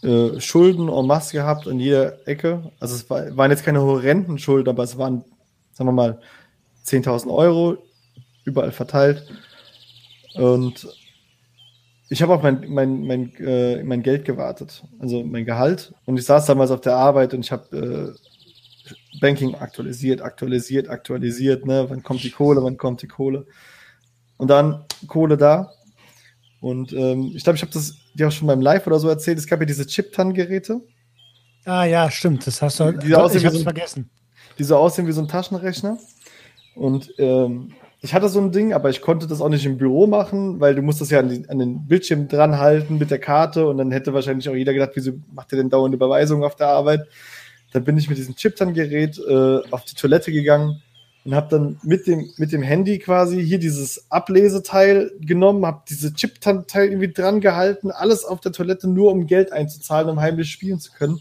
äh, 0.02 0.40
Schulden 0.40 0.88
en 0.88 1.06
masse 1.06 1.32
gehabt 1.32 1.66
in 1.66 1.80
jeder 1.80 2.26
Ecke. 2.26 2.70
Also 2.80 2.94
es 2.94 3.08
war, 3.08 3.36
waren 3.36 3.50
jetzt 3.50 3.64
keine 3.64 3.82
horrenden 3.82 4.38
Schulden, 4.38 4.68
aber 4.68 4.82
es 4.82 4.98
waren, 4.98 5.24
sagen 5.72 5.88
wir 5.88 5.92
mal, 5.92 6.20
10.000 6.84 7.32
Euro 7.32 7.78
überall 8.44 8.72
verteilt. 8.72 9.26
Und 10.34 10.88
ich 12.08 12.22
habe 12.22 12.34
auf 12.34 12.42
mein, 12.42 12.66
mein, 12.68 13.06
mein, 13.06 13.34
äh, 13.36 13.82
mein 13.82 14.02
Geld 14.02 14.24
gewartet, 14.24 14.84
also 14.98 15.24
mein 15.24 15.44
Gehalt. 15.44 15.94
Und 16.04 16.18
ich 16.18 16.26
saß 16.26 16.46
damals 16.46 16.70
auf 16.70 16.80
der 16.80 16.96
Arbeit 16.96 17.32
und 17.32 17.40
ich 17.40 17.52
habe 17.52 18.14
äh, 18.14 19.18
Banking 19.20 19.54
aktualisiert, 19.54 20.20
aktualisiert, 20.20 20.88
aktualisiert. 20.88 21.66
Ne? 21.66 21.86
Wann 21.88 22.02
kommt 22.02 22.22
die 22.22 22.30
Kohle, 22.30 22.62
wann 22.62 22.76
kommt 22.76 23.02
die 23.02 23.08
Kohle? 23.08 23.46
Und 24.36 24.48
dann 24.48 24.84
Kohle 25.06 25.36
da. 25.36 25.70
Und 26.60 26.92
ähm, 26.92 27.32
ich 27.34 27.44
glaube, 27.44 27.56
ich 27.56 27.62
habe 27.62 27.72
das 27.72 27.94
dir 28.14 28.28
auch 28.28 28.32
schon 28.32 28.48
beim 28.48 28.60
Live 28.60 28.86
oder 28.86 28.98
so 28.98 29.08
erzählt. 29.08 29.38
Es 29.38 29.46
gab 29.46 29.60
ja 29.60 29.66
diese 29.66 29.86
Chip-Tan-Geräte. 29.86 30.80
Ah 31.64 31.84
ja, 31.84 32.10
stimmt. 32.10 32.46
Das 32.46 32.62
hast 32.62 32.80
du. 32.80 32.92
Die, 32.92 33.08
die 33.08 33.14
aussehen 33.14 33.44
ich 33.44 33.52
so, 33.52 33.62
vergessen. 33.62 34.10
Die 34.58 34.64
so 34.64 34.76
aussehen 34.76 35.06
wie 35.06 35.12
so 35.12 35.20
ein 35.20 35.28
Taschenrechner. 35.28 35.98
Und 36.74 37.12
ähm, 37.18 37.72
ich 38.00 38.12
hatte 38.12 38.28
so 38.28 38.40
ein 38.40 38.52
Ding, 38.52 38.72
aber 38.72 38.90
ich 38.90 39.00
konnte 39.00 39.26
das 39.26 39.40
auch 39.40 39.48
nicht 39.48 39.64
im 39.64 39.78
Büro 39.78 40.06
machen, 40.06 40.60
weil 40.60 40.74
du 40.74 40.82
musst 40.82 41.00
das 41.00 41.10
ja 41.10 41.20
an, 41.20 41.28
die, 41.28 41.48
an 41.48 41.58
den 41.58 41.86
Bildschirm 41.86 42.28
dran 42.28 42.58
halten 42.58 42.98
mit 42.98 43.10
der 43.10 43.18
Karte 43.18 43.66
und 43.66 43.78
dann 43.78 43.92
hätte 43.92 44.12
wahrscheinlich 44.12 44.48
auch 44.48 44.54
jeder 44.54 44.74
gedacht, 44.74 44.90
wieso 44.94 45.12
macht 45.32 45.52
ihr 45.52 45.56
denn 45.56 45.70
dauernd 45.70 45.94
Überweisungen 45.94 46.44
auf 46.44 46.56
der 46.56 46.68
Arbeit? 46.68 47.08
Dann 47.72 47.84
bin 47.84 47.96
ich 47.96 48.08
mit 48.08 48.18
diesem 48.18 48.36
Chip-Dann-Gerät 48.36 49.18
äh, 49.18 49.60
auf 49.70 49.84
die 49.84 49.94
Toilette 49.94 50.32
gegangen 50.32 50.82
und 51.24 51.34
habe 51.34 51.48
dann 51.48 51.80
mit 51.82 52.06
dem, 52.06 52.30
mit 52.36 52.52
dem 52.52 52.62
Handy 52.62 52.98
quasi 52.98 53.42
hier 53.44 53.58
dieses 53.58 54.10
Ableseteil 54.10 55.10
genommen, 55.20 55.64
habe 55.64 55.82
diese 55.88 56.12
Chip-Teil 56.12 56.88
irgendwie 56.88 57.12
dran 57.12 57.40
gehalten, 57.40 57.90
alles 57.90 58.24
auf 58.24 58.40
der 58.40 58.52
Toilette 58.52 58.88
nur 58.88 59.10
um 59.10 59.26
Geld 59.26 59.50
einzuzahlen, 59.50 60.10
um 60.10 60.20
heimlich 60.20 60.50
spielen 60.50 60.80
zu 60.80 60.92
können. 60.92 61.20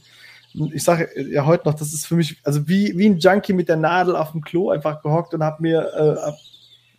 Und 0.55 0.73
ich 0.73 0.83
sage 0.83 1.09
ja 1.31 1.45
heute 1.45 1.67
noch, 1.67 1.73
das 1.73 1.93
ist 1.93 2.05
für 2.05 2.15
mich, 2.15 2.37
also 2.43 2.67
wie, 2.67 2.97
wie 2.97 3.07
ein 3.07 3.17
Junkie 3.17 3.53
mit 3.53 3.69
der 3.69 3.77
Nadel 3.77 4.15
auf 4.15 4.33
dem 4.33 4.41
Klo 4.41 4.69
einfach 4.69 5.01
gehockt 5.01 5.33
und 5.33 5.43
habe 5.43 5.61
mir 5.61 5.81
äh, 5.93 6.31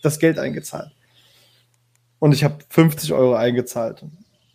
das 0.02 0.18
Geld 0.18 0.38
eingezahlt. 0.38 0.90
Und 2.18 2.32
ich 2.32 2.42
habe 2.42 2.59
50 2.70 3.12
Euro 3.12 3.34
eingezahlt 3.34 4.05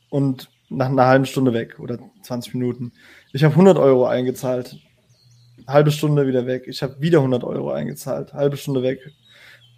und 0.10 0.50
nach 0.70 0.88
einer 0.88 1.06
halben 1.06 1.26
Stunde 1.26 1.54
weg 1.54 1.80
oder 1.80 2.00
20 2.24 2.56
Minuten. 2.56 2.94
Ich 3.32 3.44
habe 3.44 3.54
100 3.54 3.78
Euro 3.78 4.08
eingezahlt, 4.08 4.80
halbe 5.72 5.92
Stunde 5.92 6.28
wieder 6.28 6.46
weg. 6.46 6.64
Ich 6.68 6.84
habe 6.84 7.00
wieder 7.00 7.20
100 7.20 7.44
Euro 7.44 7.72
eingezahlt, 7.72 8.34
halbe 8.34 8.58
Stunde 8.58 8.84
weg. 8.84 9.00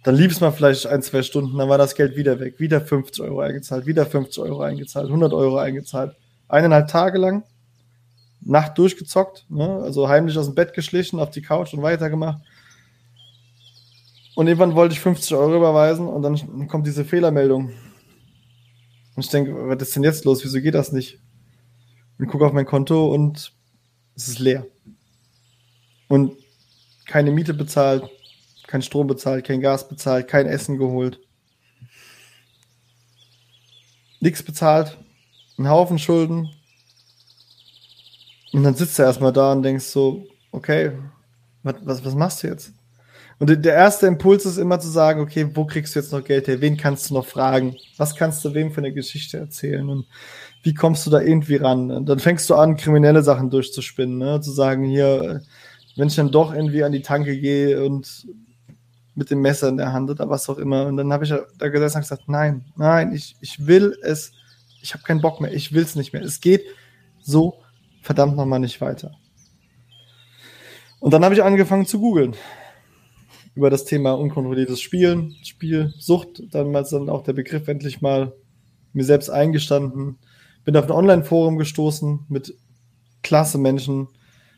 Dann 0.04 0.16
lief 0.16 0.32
es 0.32 0.40
mal 0.40 0.50
vielleicht 0.50 0.86
ein, 0.86 1.02
zwei 1.02 1.22
Stunden, 1.22 1.56
dann 1.58 1.68
war 1.68 1.78
das 1.78 1.94
Geld 1.94 2.16
wieder 2.16 2.40
weg. 2.40 2.58
Wieder 2.58 2.80
50 2.80 3.22
Euro 3.24 3.40
eingezahlt, 3.40 3.86
wieder 3.86 4.04
50 4.04 4.42
Euro 4.42 4.60
eingezahlt, 4.62 5.06
100 5.06 5.32
Euro 5.32 5.58
eingezahlt. 5.58 6.16
Eineinhalb 6.48 6.88
Tage 6.88 7.18
lang, 7.18 7.44
Nacht 8.40 8.76
durchgezockt, 8.78 9.46
ne? 9.48 9.80
also 9.82 10.08
heimlich 10.08 10.36
aus 10.36 10.46
dem 10.46 10.56
Bett 10.56 10.74
geschlichen, 10.74 11.20
auf 11.20 11.30
die 11.30 11.42
Couch 11.42 11.72
und 11.72 11.82
weitergemacht. 11.82 12.42
Und 14.34 14.48
irgendwann 14.48 14.74
wollte 14.74 14.94
ich 14.94 15.00
50 15.00 15.36
Euro 15.36 15.56
überweisen 15.56 16.08
und 16.08 16.22
dann 16.22 16.66
kommt 16.66 16.86
diese 16.86 17.04
Fehlermeldung. 17.04 17.72
Und 19.14 19.24
ich 19.24 19.30
denke, 19.30 19.54
was 19.68 19.82
ist 19.82 19.94
denn 19.94 20.02
jetzt 20.02 20.24
los? 20.24 20.42
Wieso 20.42 20.60
geht 20.60 20.74
das 20.74 20.90
nicht? 20.90 21.20
Und 22.18 22.26
gucke 22.26 22.46
auf 22.46 22.52
mein 22.52 22.66
Konto 22.66 23.12
und 23.12 23.52
es 24.16 24.28
ist 24.28 24.38
leer. 24.38 24.66
Und 26.12 26.36
keine 27.06 27.30
Miete 27.30 27.54
bezahlt, 27.54 28.04
kein 28.66 28.82
Strom 28.82 29.06
bezahlt, 29.06 29.46
kein 29.46 29.62
Gas 29.62 29.88
bezahlt, 29.88 30.28
kein 30.28 30.46
Essen 30.46 30.76
geholt. 30.76 31.18
Nichts 34.20 34.42
bezahlt, 34.42 34.98
ein 35.58 35.70
Haufen 35.70 35.98
Schulden. 35.98 36.50
Und 38.52 38.62
dann 38.62 38.74
sitzt 38.74 38.98
du 38.98 39.04
erstmal 39.04 39.32
da 39.32 39.52
und 39.52 39.62
denkst 39.62 39.86
so, 39.86 40.26
okay, 40.50 40.92
was, 41.62 41.76
was, 41.80 42.04
was 42.04 42.14
machst 42.14 42.42
du 42.42 42.48
jetzt? 42.48 42.74
Und 43.38 43.64
der 43.64 43.74
erste 43.74 44.06
Impuls 44.06 44.44
ist 44.44 44.58
immer 44.58 44.80
zu 44.80 44.90
sagen, 44.90 45.22
okay, 45.22 45.48
wo 45.54 45.64
kriegst 45.64 45.94
du 45.94 46.00
jetzt 46.00 46.12
noch 46.12 46.22
Geld 46.22 46.46
her? 46.46 46.60
Wen 46.60 46.76
kannst 46.76 47.08
du 47.08 47.14
noch 47.14 47.24
fragen? 47.24 47.74
Was 47.96 48.16
kannst 48.16 48.44
du 48.44 48.52
wem 48.52 48.70
für 48.70 48.82
eine 48.82 48.92
Geschichte 48.92 49.38
erzählen? 49.38 49.88
Und 49.88 50.04
wie 50.62 50.74
kommst 50.74 51.06
du 51.06 51.10
da 51.10 51.22
irgendwie 51.22 51.56
ran? 51.56 51.90
Und 51.90 52.06
dann 52.06 52.18
fängst 52.18 52.50
du 52.50 52.54
an, 52.54 52.76
kriminelle 52.76 53.22
Sachen 53.22 53.48
durchzuspinnen, 53.48 54.18
ne? 54.18 54.42
zu 54.42 54.52
sagen, 54.52 54.84
hier, 54.84 55.40
wenn 55.96 56.08
ich 56.08 56.16
dann 56.16 56.30
doch 56.30 56.54
irgendwie 56.54 56.84
an 56.84 56.92
die 56.92 57.02
Tanke 57.02 57.38
gehe 57.38 57.84
und 57.84 58.26
mit 59.14 59.30
dem 59.30 59.40
Messer 59.40 59.68
in 59.68 59.76
der 59.76 59.92
Hand 59.92 60.10
oder 60.10 60.28
was 60.30 60.48
auch 60.48 60.58
immer. 60.58 60.86
Und 60.86 60.96
dann 60.96 61.12
habe 61.12 61.24
ich 61.24 61.34
da 61.58 61.68
gesessen 61.68 61.98
und 61.98 62.02
gesagt, 62.02 62.28
nein, 62.28 62.64
nein, 62.76 63.12
ich, 63.14 63.36
ich 63.40 63.66
will 63.66 63.96
es, 64.02 64.32
ich 64.80 64.94
habe 64.94 65.04
keinen 65.04 65.20
Bock 65.20 65.40
mehr, 65.40 65.52
ich 65.52 65.72
will 65.72 65.82
es 65.82 65.96
nicht 65.96 66.12
mehr. 66.12 66.22
Es 66.22 66.40
geht 66.40 66.64
so 67.20 67.62
verdammt 68.00 68.36
nochmal 68.36 68.60
nicht 68.60 68.80
weiter. 68.80 69.12
Und 71.00 71.12
dann 71.12 71.24
habe 71.24 71.34
ich 71.34 71.42
angefangen 71.42 71.86
zu 71.86 72.00
googeln 72.00 72.34
über 73.54 73.70
das 73.70 73.84
Thema 73.84 74.12
unkontrolliertes 74.12 74.80
Spielen, 74.80 75.36
Spielsucht, 75.42 76.42
damals 76.50 76.90
dann 76.90 77.10
auch 77.10 77.22
der 77.22 77.34
Begriff 77.34 77.68
endlich 77.68 78.00
mal 78.00 78.32
mir 78.92 79.04
selbst 79.04 79.28
eingestanden. 79.28 80.18
Bin 80.64 80.76
auf 80.76 80.84
ein 80.84 80.90
Online-Forum 80.90 81.58
gestoßen 81.58 82.26
mit 82.28 82.54
klasse 83.22 83.58
Menschen. 83.58 84.08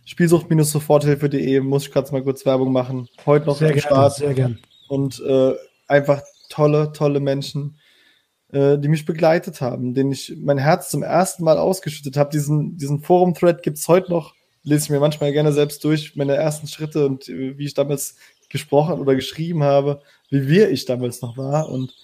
Spielsucht-soforthilfe.de, 0.04 1.60
muss 1.60 1.86
ich 1.86 1.92
gerade 1.92 2.12
mal 2.12 2.22
kurz 2.22 2.44
Werbung 2.44 2.72
machen. 2.72 3.08
Heute 3.24 3.46
noch 3.46 3.56
sehr 3.56 3.72
am 3.72 3.78
Start. 3.78 4.16
Sehr 4.16 4.34
gern. 4.34 4.58
Und 4.88 5.20
äh, 5.20 5.54
einfach 5.86 6.22
tolle, 6.50 6.92
tolle 6.92 7.20
Menschen, 7.20 7.78
äh, 8.52 8.78
die 8.78 8.88
mich 8.88 9.06
begleitet 9.06 9.60
haben, 9.60 9.94
denen 9.94 10.12
ich 10.12 10.36
mein 10.38 10.58
Herz 10.58 10.90
zum 10.90 11.02
ersten 11.02 11.44
Mal 11.44 11.58
ausgeschüttet 11.58 12.16
habe. 12.16 12.30
Diesen, 12.30 12.76
diesen 12.76 13.00
Forum-Thread 13.00 13.62
gibt's 13.62 13.88
heute 13.88 14.10
noch 14.10 14.34
lese 14.64 14.84
ich 14.84 14.90
mir 14.90 15.00
manchmal 15.00 15.32
gerne 15.32 15.52
selbst 15.52 15.84
durch, 15.84 16.16
meine 16.16 16.34
ersten 16.34 16.66
Schritte 16.66 17.06
und 17.06 17.28
äh, 17.28 17.56
wie 17.56 17.66
ich 17.66 17.74
damals 17.74 18.16
gesprochen 18.48 18.98
oder 18.98 19.14
geschrieben 19.14 19.62
habe, 19.62 20.00
wie 20.30 20.48
wir 20.48 20.70
ich 20.70 20.86
damals 20.86 21.22
noch 21.22 21.36
war 21.36 21.68
und 21.68 21.94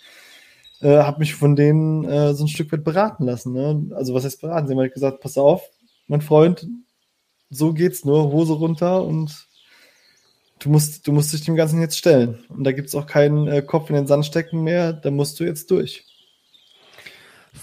äh, 0.81 0.99
habe 0.99 1.19
mich 1.19 1.35
von 1.35 1.57
denen 1.57 2.05
äh, 2.05 2.35
so 2.35 2.45
ein 2.45 2.49
Stück 2.49 2.71
weit 2.73 2.85
beraten 2.85 3.25
lassen. 3.25 3.53
Ne? 3.53 3.95
Also 3.97 4.15
was 4.15 4.25
heißt 4.25 4.41
beraten? 4.41 4.69
Sie 4.69 4.75
haben 4.75 4.81
halt 4.81 4.95
gesagt, 4.95 5.21
pass 5.21 5.39
auf, 5.39 5.63
mein 6.07 6.21
Freund, 6.21 6.67
so 7.51 7.73
geht's 7.73 8.05
nur, 8.05 8.31
Hose 8.31 8.55
runter 8.55 9.05
und 9.05 9.49
du 10.61 10.71
musst, 10.71 11.07
du 11.07 11.13
musst 11.13 11.33
dich 11.33 11.43
dem 11.43 11.57
Ganzen 11.57 11.81
jetzt 11.81 11.99
stellen. 11.99 12.45
Und 12.49 12.65
da 12.65 12.73
gibt 12.73 12.89
es 12.89 12.95
auch 12.95 13.07
keinen 13.07 13.49
äh, 13.49 13.63
Kopf 13.63 13.91
in 13.91 13.97
den 13.97 14.07
Sand 14.07 14.25
stecken 14.25 14.63
mehr, 14.63 14.93
da 14.93 15.11
musst 15.11 15.41
du 15.41 15.45
jetzt 15.45 15.71
durch. 15.71 16.05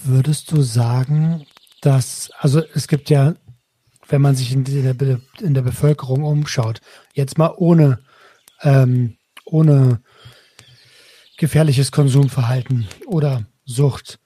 Würdest 0.04 0.52
du 0.52 0.60
sagen, 0.60 1.46
dass, 1.80 2.30
also 2.38 2.62
es 2.74 2.88
gibt 2.88 3.08
ja, 3.08 3.34
wenn 4.08 4.20
man 4.20 4.36
sich 4.36 4.52
in 4.52 4.64
der, 4.64 5.20
in 5.40 5.54
der 5.54 5.62
Bevölkerung 5.62 6.24
umschaut, 6.24 6.80
jetzt 7.14 7.38
mal 7.38 7.54
ohne, 7.56 8.00
ähm, 8.62 9.16
ohne 9.44 10.02
gefährliches 11.38 11.92
Konsumverhalten 11.92 12.86
oder 13.06 13.46
Sucht, 13.64 14.18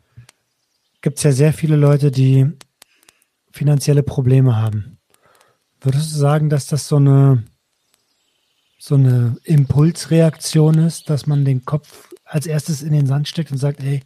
gibt 1.00 1.18
es 1.18 1.24
ja 1.24 1.32
sehr 1.32 1.52
viele 1.52 1.76
Leute, 1.76 2.10
die 2.10 2.50
finanzielle 3.52 4.02
Probleme 4.02 4.56
haben. 4.56 4.98
Würdest 5.82 6.14
du 6.14 6.18
sagen, 6.18 6.48
dass 6.48 6.66
das 6.66 6.86
so 6.86 6.96
eine 6.96 7.44
so 8.78 8.96
eine 8.96 9.36
Impulsreaktion 9.44 10.78
ist, 10.78 11.08
dass 11.08 11.28
man 11.28 11.44
den 11.44 11.64
Kopf 11.64 12.12
als 12.24 12.46
erstes 12.46 12.82
in 12.82 12.92
den 12.92 13.06
Sand 13.06 13.28
steckt 13.28 13.52
und 13.52 13.58
sagt, 13.58 13.80
ey, 13.80 14.02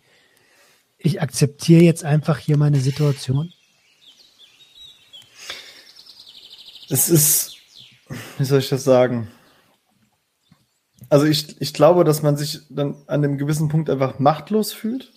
ich 0.98 1.22
akzeptiere 1.22 1.82
jetzt 1.82 2.04
einfach 2.04 2.36
hier 2.36 2.58
meine 2.58 2.78
Situation? 2.78 3.50
Es 6.90 7.08
ist, 7.08 7.56
wie 8.36 8.44
soll 8.44 8.58
ich 8.58 8.68
das 8.68 8.84
sagen? 8.84 9.28
Also 11.08 11.24
ich, 11.24 11.58
ich 11.58 11.72
glaube, 11.72 12.04
dass 12.04 12.22
man 12.22 12.36
sich 12.36 12.60
dann 12.68 12.96
an 13.06 13.24
einem 13.24 13.38
gewissen 13.38 13.68
Punkt 13.68 13.88
einfach 13.88 14.18
machtlos 14.18 14.74
fühlt 14.74 15.10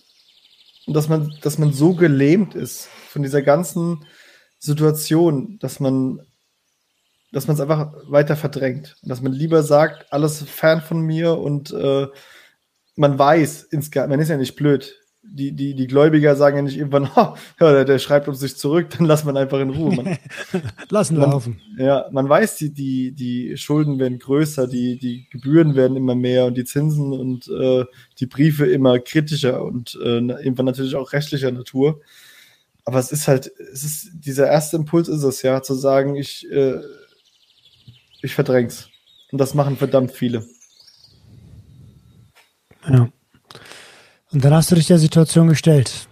und 0.86 0.94
dass 0.94 1.08
man, 1.10 1.36
dass 1.42 1.58
man 1.58 1.74
so 1.74 1.94
gelähmt 1.94 2.54
ist 2.54 2.88
von 3.10 3.22
dieser 3.22 3.42
ganzen 3.42 4.06
Situation, 4.58 5.58
dass 5.58 5.80
man 5.80 6.20
dass 7.32 7.46
man 7.46 7.54
es 7.54 7.60
einfach 7.60 7.92
weiter 8.08 8.36
verdrängt. 8.36 8.96
Dass 9.02 9.22
man 9.22 9.32
lieber 9.32 9.62
sagt, 9.62 10.12
alles 10.12 10.42
fern 10.42 10.80
von 10.80 11.00
mir 11.00 11.38
und 11.38 11.72
äh, 11.72 12.06
man 12.96 13.18
weiß, 13.18 13.68
man 13.94 14.20
ist 14.20 14.28
ja 14.28 14.36
nicht 14.36 14.56
blöd. 14.56 14.96
Die, 15.22 15.52
die, 15.52 15.74
die 15.74 15.86
Gläubiger 15.86 16.34
sagen 16.34 16.56
ja 16.56 16.62
nicht 16.62 16.76
irgendwann, 16.76 17.08
oh, 17.16 17.34
ja, 17.60 17.72
der, 17.72 17.84
der 17.84 17.98
schreibt 17.98 18.26
uns 18.26 18.40
nicht 18.40 18.58
zurück, 18.58 18.88
dann 18.96 19.06
lassen 19.06 19.26
wir 19.26 19.32
ihn 19.32 19.36
einfach 19.36 19.60
in 19.60 19.70
Ruhe. 19.70 19.94
Man, 19.94 20.18
Lassen 20.88 21.18
man, 21.18 21.30
laufen. 21.30 21.60
Ja, 21.78 22.08
man 22.10 22.28
weiß, 22.28 22.56
die, 22.56 22.72
die, 22.72 23.12
die 23.12 23.56
Schulden 23.56 23.98
werden 23.98 24.18
größer, 24.18 24.66
die, 24.66 24.98
die 24.98 25.28
Gebühren 25.30 25.76
werden 25.76 25.96
immer 25.96 26.14
mehr 26.14 26.46
und 26.46 26.56
die 26.56 26.64
Zinsen 26.64 27.12
und 27.12 27.48
äh, 27.48 27.84
die 28.18 28.26
Briefe 28.26 28.66
immer 28.66 28.98
kritischer 28.98 29.62
und 29.62 29.96
äh, 30.02 30.18
irgendwann 30.18 30.66
natürlich 30.66 30.96
auch 30.96 31.12
rechtlicher 31.12 31.52
Natur. 31.52 32.00
Aber 32.84 32.98
es 32.98 33.12
ist 33.12 33.28
halt, 33.28 33.52
es 33.72 33.84
ist, 33.84 34.10
dieser 34.14 34.48
erste 34.48 34.76
Impuls 34.76 35.08
ist 35.08 35.22
es 35.22 35.42
ja, 35.42 35.62
zu 35.62 35.74
sagen, 35.74 36.16
ich, 36.16 36.50
äh, 36.50 36.80
ich 38.22 38.34
verdräng's. 38.34 38.88
Und 39.32 39.38
das 39.38 39.54
machen 39.54 39.76
verdammt 39.76 40.12
viele. 40.12 40.46
Ja. 42.88 43.08
Und 44.32 44.44
dann 44.44 44.54
hast 44.54 44.70
du 44.70 44.74
dich 44.74 44.86
der 44.86 44.98
Situation 44.98 45.48
gestellt. 45.48 46.08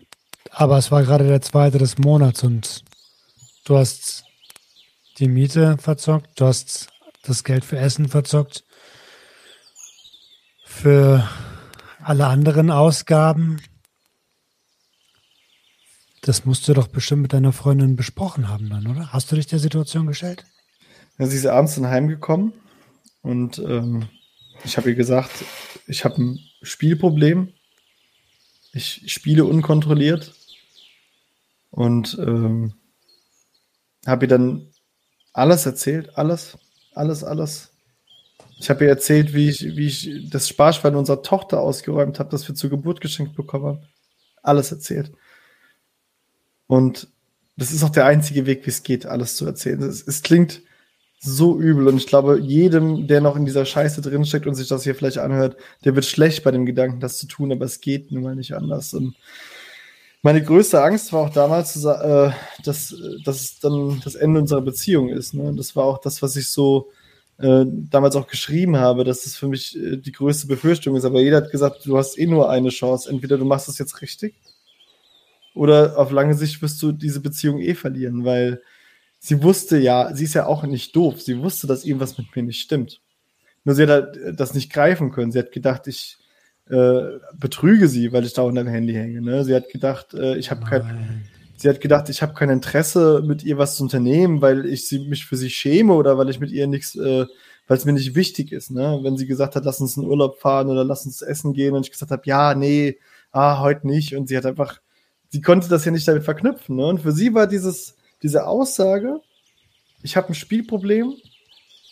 Aber 0.50 0.78
es 0.78 0.90
war 0.90 1.02
gerade 1.02 1.26
der 1.26 1.40
zweite 1.40 1.78
des 1.78 1.98
Monats 1.98 2.42
und 2.42 2.84
du 3.64 3.76
hast 3.76 4.24
die 5.18 5.28
Miete 5.28 5.76
verzockt, 5.78 6.40
du 6.40 6.46
hast 6.46 6.88
das 7.22 7.44
Geld 7.44 7.64
für 7.64 7.78
Essen 7.78 8.08
verzockt, 8.08 8.64
für 10.64 11.28
alle 12.02 12.26
anderen 12.26 12.70
Ausgaben. 12.70 13.60
Das 16.22 16.44
musst 16.44 16.66
du 16.66 16.74
doch 16.74 16.88
bestimmt 16.88 17.22
mit 17.22 17.32
deiner 17.32 17.52
Freundin 17.52 17.96
besprochen 17.96 18.48
haben 18.48 18.68
dann, 18.68 18.86
oder? 18.86 19.12
Hast 19.12 19.30
du 19.30 19.36
dich 19.36 19.46
der 19.46 19.58
Situation 19.58 20.06
gestellt? 20.06 20.44
Ja, 21.18 21.26
sie 21.26 21.36
ist 21.36 21.46
abends 21.46 21.74
dann 21.74 21.88
heimgekommen 21.88 22.52
und 23.22 23.58
ähm, 23.58 24.08
ich 24.64 24.76
habe 24.76 24.90
ihr 24.90 24.96
gesagt, 24.96 25.44
ich 25.86 26.04
habe 26.04 26.22
ein 26.22 26.38
Spielproblem. 26.62 27.52
Ich 28.72 29.12
spiele 29.12 29.44
unkontrolliert 29.44 30.34
und 31.70 32.16
ähm, 32.20 32.74
habe 34.06 34.26
ihr 34.26 34.28
dann 34.28 34.68
alles 35.32 35.66
erzählt, 35.66 36.16
alles, 36.16 36.58
alles, 36.94 37.24
alles. 37.24 37.70
Ich 38.58 38.70
habe 38.70 38.84
ihr 38.84 38.90
erzählt, 38.90 39.34
wie 39.34 39.48
ich, 39.48 39.76
wie 39.76 39.86
ich 39.86 40.30
das 40.30 40.48
Sparschwein 40.48 40.96
unserer 40.96 41.22
Tochter 41.22 41.60
ausgeräumt 41.60 42.18
habe, 42.18 42.30
das 42.30 42.46
wir 42.46 42.54
zur 42.54 42.70
Geburt 42.70 43.00
geschenkt 43.00 43.34
bekommen 43.34 43.66
haben. 43.66 43.88
Alles 44.42 44.70
erzählt. 44.70 45.12
Und 46.66 47.08
das 47.56 47.72
ist 47.72 47.82
auch 47.82 47.90
der 47.90 48.06
einzige 48.06 48.46
Weg, 48.46 48.66
wie 48.66 48.70
es 48.70 48.82
geht, 48.82 49.06
alles 49.06 49.36
zu 49.36 49.46
erzählen. 49.46 49.82
Es, 49.82 50.06
es 50.06 50.22
klingt 50.22 50.62
so 51.18 51.58
übel. 51.58 51.88
Und 51.88 51.96
ich 51.96 52.06
glaube, 52.06 52.40
jedem, 52.40 53.06
der 53.06 53.20
noch 53.20 53.36
in 53.36 53.44
dieser 53.44 53.64
Scheiße 53.64 54.00
drinsteckt 54.00 54.46
und 54.46 54.54
sich 54.54 54.68
das 54.68 54.84
hier 54.84 54.94
vielleicht 54.94 55.18
anhört, 55.18 55.56
der 55.84 55.94
wird 55.94 56.04
schlecht 56.04 56.44
bei 56.44 56.50
dem 56.50 56.66
Gedanken, 56.66 57.00
das 57.00 57.18
zu 57.18 57.26
tun, 57.26 57.52
aber 57.52 57.64
es 57.64 57.80
geht 57.80 58.12
nun 58.12 58.22
mal 58.22 58.36
nicht 58.36 58.54
anders. 58.54 58.94
Und 58.94 59.16
meine 60.22 60.42
größte 60.42 60.82
Angst 60.82 61.12
war 61.12 61.22
auch 61.22 61.30
damals, 61.30 61.76
äh, 61.84 62.30
dass, 62.64 62.94
dass 63.24 63.58
dann 63.60 64.00
das 64.04 64.14
Ende 64.14 64.40
unserer 64.40 64.62
Beziehung 64.62 65.08
ist. 65.08 65.34
Ne? 65.34 65.52
Das 65.56 65.76
war 65.76 65.84
auch 65.84 65.98
das, 65.98 66.22
was 66.22 66.36
ich 66.36 66.48
so 66.48 66.90
äh, 67.38 67.64
damals 67.66 68.16
auch 68.16 68.26
geschrieben 68.26 68.76
habe, 68.76 69.04
dass 69.04 69.22
das 69.22 69.36
für 69.36 69.48
mich 69.48 69.76
äh, 69.76 69.96
die 69.96 70.12
größte 70.12 70.46
Befürchtung 70.46 70.96
ist. 70.96 71.04
Aber 71.04 71.20
jeder 71.20 71.38
hat 71.38 71.50
gesagt, 71.50 71.86
du 71.86 71.96
hast 71.96 72.18
eh 72.18 72.26
nur 72.26 72.50
eine 72.50 72.70
Chance. 72.70 73.08
Entweder 73.10 73.38
du 73.38 73.44
machst 73.44 73.68
das 73.68 73.78
jetzt 73.78 74.02
richtig 74.02 74.34
oder 75.58 75.98
auf 75.98 76.12
lange 76.12 76.34
Sicht 76.34 76.62
wirst 76.62 76.80
du 76.82 76.92
diese 76.92 77.20
Beziehung 77.20 77.58
eh 77.58 77.74
verlieren, 77.74 78.24
weil 78.24 78.62
sie 79.18 79.42
wusste 79.42 79.78
ja, 79.78 80.14
sie 80.14 80.24
ist 80.24 80.34
ja 80.34 80.46
auch 80.46 80.64
nicht 80.64 80.94
doof, 80.94 81.20
sie 81.20 81.38
wusste, 81.40 81.66
dass 81.66 81.84
irgendwas 81.84 82.18
mit 82.18 82.34
mir 82.34 82.42
nicht 82.42 82.60
stimmt. 82.60 83.00
Nur 83.64 83.74
sie 83.74 83.82
hat 83.82 83.90
halt 83.90 84.40
das 84.40 84.54
nicht 84.54 84.72
greifen 84.72 85.10
können. 85.10 85.32
Sie 85.32 85.38
hat 85.38 85.52
gedacht, 85.52 85.86
ich 85.86 86.16
äh, 86.70 87.18
betrüge 87.34 87.88
sie, 87.88 88.12
weil 88.12 88.24
ich 88.24 88.32
da 88.32 88.42
unter 88.42 88.62
dem 88.62 88.70
Handy 88.70 88.94
hänge. 88.94 89.20
Ne? 89.20 89.44
Sie 89.44 89.54
hat 89.54 89.68
gedacht, 89.68 90.14
äh, 90.14 90.36
ich 90.36 90.50
habe 90.50 90.64
kein, 90.64 91.24
sie 91.56 91.68
hat 91.68 91.80
gedacht, 91.80 92.08
ich 92.08 92.22
habe 92.22 92.34
kein 92.34 92.50
Interesse, 92.50 93.22
mit 93.24 93.44
ihr 93.44 93.58
was 93.58 93.76
zu 93.76 93.82
unternehmen, 93.82 94.40
weil 94.40 94.64
ich 94.66 94.88
sie, 94.88 95.00
mich 95.00 95.26
für 95.26 95.36
sie 95.36 95.50
schäme 95.50 95.94
oder 95.94 96.16
weil 96.16 96.30
ich 96.30 96.40
mit 96.40 96.50
ihr 96.50 96.66
nichts, 96.66 96.94
äh, 96.94 97.26
weil 97.66 97.76
es 97.76 97.84
mir 97.84 97.92
nicht 97.92 98.14
wichtig 98.14 98.52
ist. 98.52 98.70
Ne? 98.70 99.00
Wenn 99.02 99.16
sie 99.16 99.26
gesagt 99.26 99.56
hat, 99.56 99.64
lass 99.64 99.80
uns 99.80 99.96
in 99.96 100.04
Urlaub 100.04 100.38
fahren 100.38 100.68
oder 100.68 100.84
lass 100.84 101.04
uns 101.04 101.20
essen 101.20 101.52
gehen 101.52 101.74
und 101.74 101.84
ich 101.84 101.92
gesagt 101.92 102.12
habe, 102.12 102.22
ja, 102.24 102.54
nee, 102.54 102.98
ah, 103.32 103.60
heute 103.60 103.86
nicht. 103.86 104.14
Und 104.14 104.28
sie 104.28 104.36
hat 104.36 104.46
einfach, 104.46 104.80
sie 105.28 105.42
konnte 105.42 105.68
das 105.68 105.84
ja 105.84 105.92
nicht 105.92 106.08
damit 106.08 106.24
verknüpfen. 106.24 106.76
Ne? 106.76 106.86
Und 106.86 107.02
für 107.02 107.12
sie 107.12 107.34
war 107.34 107.46
dieses 107.46 107.97
diese 108.22 108.46
Aussage, 108.46 109.20
ich 110.02 110.16
habe 110.16 110.28
ein 110.28 110.34
Spielproblem, 110.34 111.14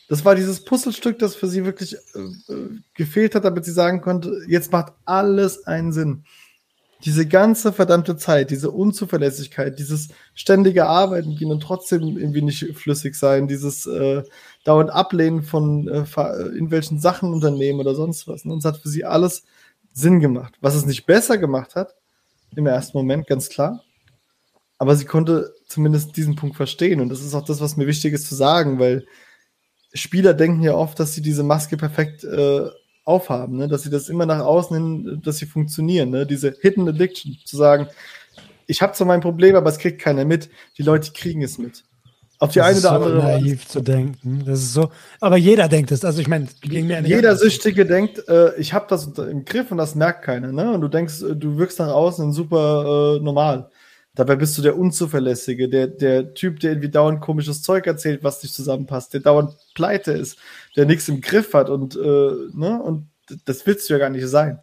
das 0.09 0.25
war 0.25 0.35
dieses 0.35 0.65
Puzzlestück, 0.65 1.19
das 1.19 1.35
für 1.35 1.49
sie 1.49 1.65
wirklich 1.65 1.97
äh, 2.15 2.53
äh, 2.53 2.69
gefehlt 2.95 3.35
hat, 3.35 3.45
damit 3.45 3.65
sie 3.65 3.73
sagen 3.73 4.01
konnte, 4.01 4.45
jetzt 4.49 4.71
macht 4.71 4.93
alles 5.05 5.67
einen 5.67 5.93
Sinn. 5.93 6.25
Diese 7.05 7.27
ganze 7.27 7.73
verdammte 7.73 8.17
Zeit, 8.17 8.51
diese 8.51 8.71
Unzuverlässigkeit, 8.71 9.79
dieses 9.79 10.09
ständige 10.35 10.87
Arbeiten 10.87 11.37
gehen 11.37 11.51
und 11.51 11.61
trotzdem 11.61 12.17
irgendwie 12.17 12.41
nicht 12.41 12.77
flüssig 12.77 13.17
sein, 13.17 13.49
dieses 13.49 13.87
äh, 13.87 14.23
dauernd 14.65 14.91
Ablehnen 14.91 15.43
von 15.43 15.89
äh, 15.89 16.05
in 16.57 16.71
welchen 16.71 16.99
Sachen 16.99 17.35
unternehmen 17.35 17.81
oder 17.81 17.95
sonst 17.95 18.27
was. 18.29 18.45
Ne? 18.45 18.53
Und 18.53 18.61
es 18.61 18.65
hat 18.65 18.79
für 18.79 18.89
sie 18.89 19.05
alles 19.05 19.45
Sinn 19.93 20.21
gemacht. 20.21 20.55
Was 20.61 20.75
es 20.75 20.87
nicht 20.87 21.05
besser 21.05 21.37
gemacht 21.37 21.75
hat, 21.75 21.95
im 22.55 22.67
ersten 22.67 22.97
Moment, 22.97 23.27
ganz 23.27 23.49
klar 23.49 23.83
aber 24.79 24.97
sie 24.97 25.05
konnte 25.05 25.55
zumindest 25.67 26.17
diesen 26.17 26.37
Punkt 26.37 26.57
verstehen. 26.57 27.01
Und 27.01 27.09
das 27.09 27.21
ist 27.21 27.35
auch 27.35 27.45
das, 27.45 27.61
was 27.61 27.77
mir 27.77 27.87
wichtig 27.87 28.15
ist 28.15 28.29
zu 28.29 28.35
sagen, 28.35 28.79
weil 28.79 29.07
Spieler 29.93 30.35
denken 30.35 30.63
ja 30.63 30.75
oft, 30.75 30.99
dass 31.01 31.15
sie 31.15 31.23
diese 31.23 31.43
Maske 31.43 31.77
perfekt 31.77 32.25
äh, 32.25 32.67
aufhaben, 33.05 33.57
ne? 33.57 33.69
dass 33.69 33.83
sie 33.83 33.91
das 33.91 34.09
immer 34.09 34.27
nach 34.27 34.41
außen 34.41 34.77
hin, 34.77 35.23
dass 35.25 35.39
sie 35.39 35.47
funktionieren. 35.47 36.11
Ne? 36.11 36.27
Diese 36.27 36.55
Hidden 36.61 36.89
Addiction, 36.89 37.37
zu 37.45 37.57
sagen, 37.57 37.89
ich 38.67 38.83
habe 38.83 38.93
zwar 38.95 39.07
mein 39.07 39.21
Problem, 39.21 39.55
aber 39.55 39.71
es 39.71 39.79
kriegt 39.79 40.01
keiner 40.01 40.25
mit. 40.25 40.51
Die 40.77 40.83
Leute 40.83 41.13
kriegen 41.13 41.43
es 41.43 41.57
mit. 41.59 41.85
Auf 42.39 42.53
die 42.53 42.59
das 42.59 42.67
eine 42.67 42.77
ist 42.79 42.85
oder 42.85 42.99
so 42.99 43.05
andere 43.05 43.23
naiv 43.23 43.67
zu 43.67 43.81
denken. 43.81 44.43
Das 44.45 44.59
ist 44.59 44.75
so. 44.75 44.91
Aber 45.21 45.37
jeder 45.37 45.69
denkt 45.69 45.91
es. 45.91 46.05
Also 46.05 46.21
ich 46.21 46.29
meine, 46.29 46.49
jeder 46.63 47.35
Süchtige 47.37 47.87
denkt, 47.87 48.29
äh, 48.29 48.55
ich 48.57 48.75
habe 48.75 48.87
das 48.91 49.07
im 49.07 49.45
Griff 49.45 49.71
und 49.71 49.79
das 49.79 49.95
merkt 49.95 50.23
keiner. 50.23 50.53
Ne? 50.53 50.73
Und 50.73 50.83
du 50.83 50.89
denkst, 50.89 51.23
äh, 51.23 51.35
du 51.35 51.57
wirkst 51.57 51.79
nach 51.79 51.89
außen 51.89 52.33
super 52.33 53.17
äh, 53.17 53.25
normal. 53.25 53.71
Dabei 54.17 54.35
bist 54.37 54.57
du 54.57 54.63
der 54.63 54.79
Unzuverlässige, 54.79 55.69
der, 55.69 55.87
der 55.87 56.33
Typ, 56.33 56.59
der 56.61 56.73
irgendwie 56.73 56.89
dauernd 56.89 57.21
komisches 57.21 57.63
Zeug 57.63 57.87
erzählt, 57.87 58.25
was 58.25 58.43
nicht 58.43 58.55
zusammenpasst, 58.55 59.13
der 59.13 59.21
dauernd 59.21 59.55
pleite 59.75 60.13
ist, 60.13 60.39
der 60.75 60.87
nichts 60.87 61.07
im 61.09 61.21
Griff 61.21 61.53
hat 61.53 61.69
und, 61.69 61.97
äh, 61.97 61.99
ne, 61.99 62.81
und 62.83 63.09
das 63.45 63.67
willst 63.67 63.89
du 63.89 63.93
ja 63.93 63.99
gar 63.99 64.09
nicht 64.09 64.27
sein. 64.27 64.59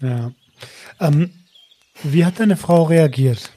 Ja. 0.00 0.32
Ähm, 1.00 1.32
wie 2.02 2.24
hat 2.24 2.40
deine 2.40 2.56
Frau 2.56 2.84
reagiert? 2.84 3.50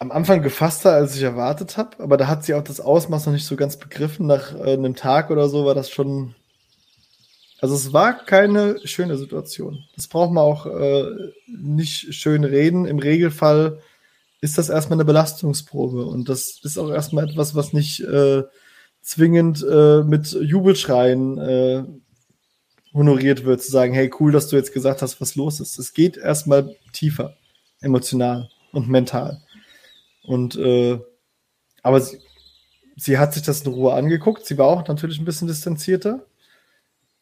Am 0.00 0.10
Anfang 0.10 0.42
gefasster, 0.42 0.92
als 0.92 1.16
ich 1.16 1.22
erwartet 1.22 1.76
habe, 1.76 2.02
aber 2.02 2.16
da 2.16 2.26
hat 2.26 2.44
sie 2.44 2.54
auch 2.54 2.64
das 2.64 2.80
Ausmaß 2.80 3.26
noch 3.26 3.32
nicht 3.32 3.46
so 3.46 3.54
ganz 3.54 3.76
begriffen. 3.76 4.26
Nach 4.26 4.54
äh, 4.56 4.72
einem 4.72 4.96
Tag 4.96 5.30
oder 5.30 5.48
so 5.48 5.64
war 5.64 5.74
das 5.76 5.88
schon 5.88 6.34
also 7.64 7.76
es 7.76 7.94
war 7.94 8.26
keine 8.26 8.78
schöne 8.86 9.16
Situation. 9.16 9.84
Das 9.96 10.06
braucht 10.06 10.32
man 10.32 10.44
auch 10.44 10.66
äh, 10.66 11.06
nicht 11.46 12.12
schön 12.14 12.44
reden. 12.44 12.84
Im 12.84 12.98
Regelfall 12.98 13.80
ist 14.42 14.58
das 14.58 14.68
erstmal 14.68 14.98
eine 14.98 15.06
Belastungsprobe. 15.06 16.04
Und 16.04 16.28
das 16.28 16.60
ist 16.62 16.76
auch 16.76 16.90
erstmal 16.90 17.26
etwas, 17.26 17.54
was 17.54 17.72
nicht 17.72 18.00
äh, 18.00 18.42
zwingend 19.00 19.64
äh, 19.66 20.02
mit 20.02 20.30
Jubelschreien 20.32 21.38
äh, 21.38 21.84
honoriert 22.92 23.46
wird, 23.46 23.62
zu 23.62 23.70
sagen, 23.70 23.94
hey, 23.94 24.10
cool, 24.20 24.30
dass 24.30 24.48
du 24.48 24.56
jetzt 24.56 24.74
gesagt 24.74 25.00
hast, 25.00 25.22
was 25.22 25.34
los 25.34 25.58
ist. 25.58 25.78
Es 25.78 25.94
geht 25.94 26.18
erstmal 26.18 26.76
tiefer, 26.92 27.34
emotional 27.80 28.50
und 28.72 28.90
mental. 28.90 29.40
Und 30.22 30.54
äh, 30.56 31.00
aber 31.82 32.02
sie, 32.02 32.18
sie 32.94 33.16
hat 33.16 33.32
sich 33.32 33.42
das 33.42 33.62
in 33.62 33.72
Ruhe 33.72 33.94
angeguckt. 33.94 34.44
Sie 34.44 34.58
war 34.58 34.66
auch 34.66 34.86
natürlich 34.86 35.18
ein 35.18 35.24
bisschen 35.24 35.48
distanzierter, 35.48 36.26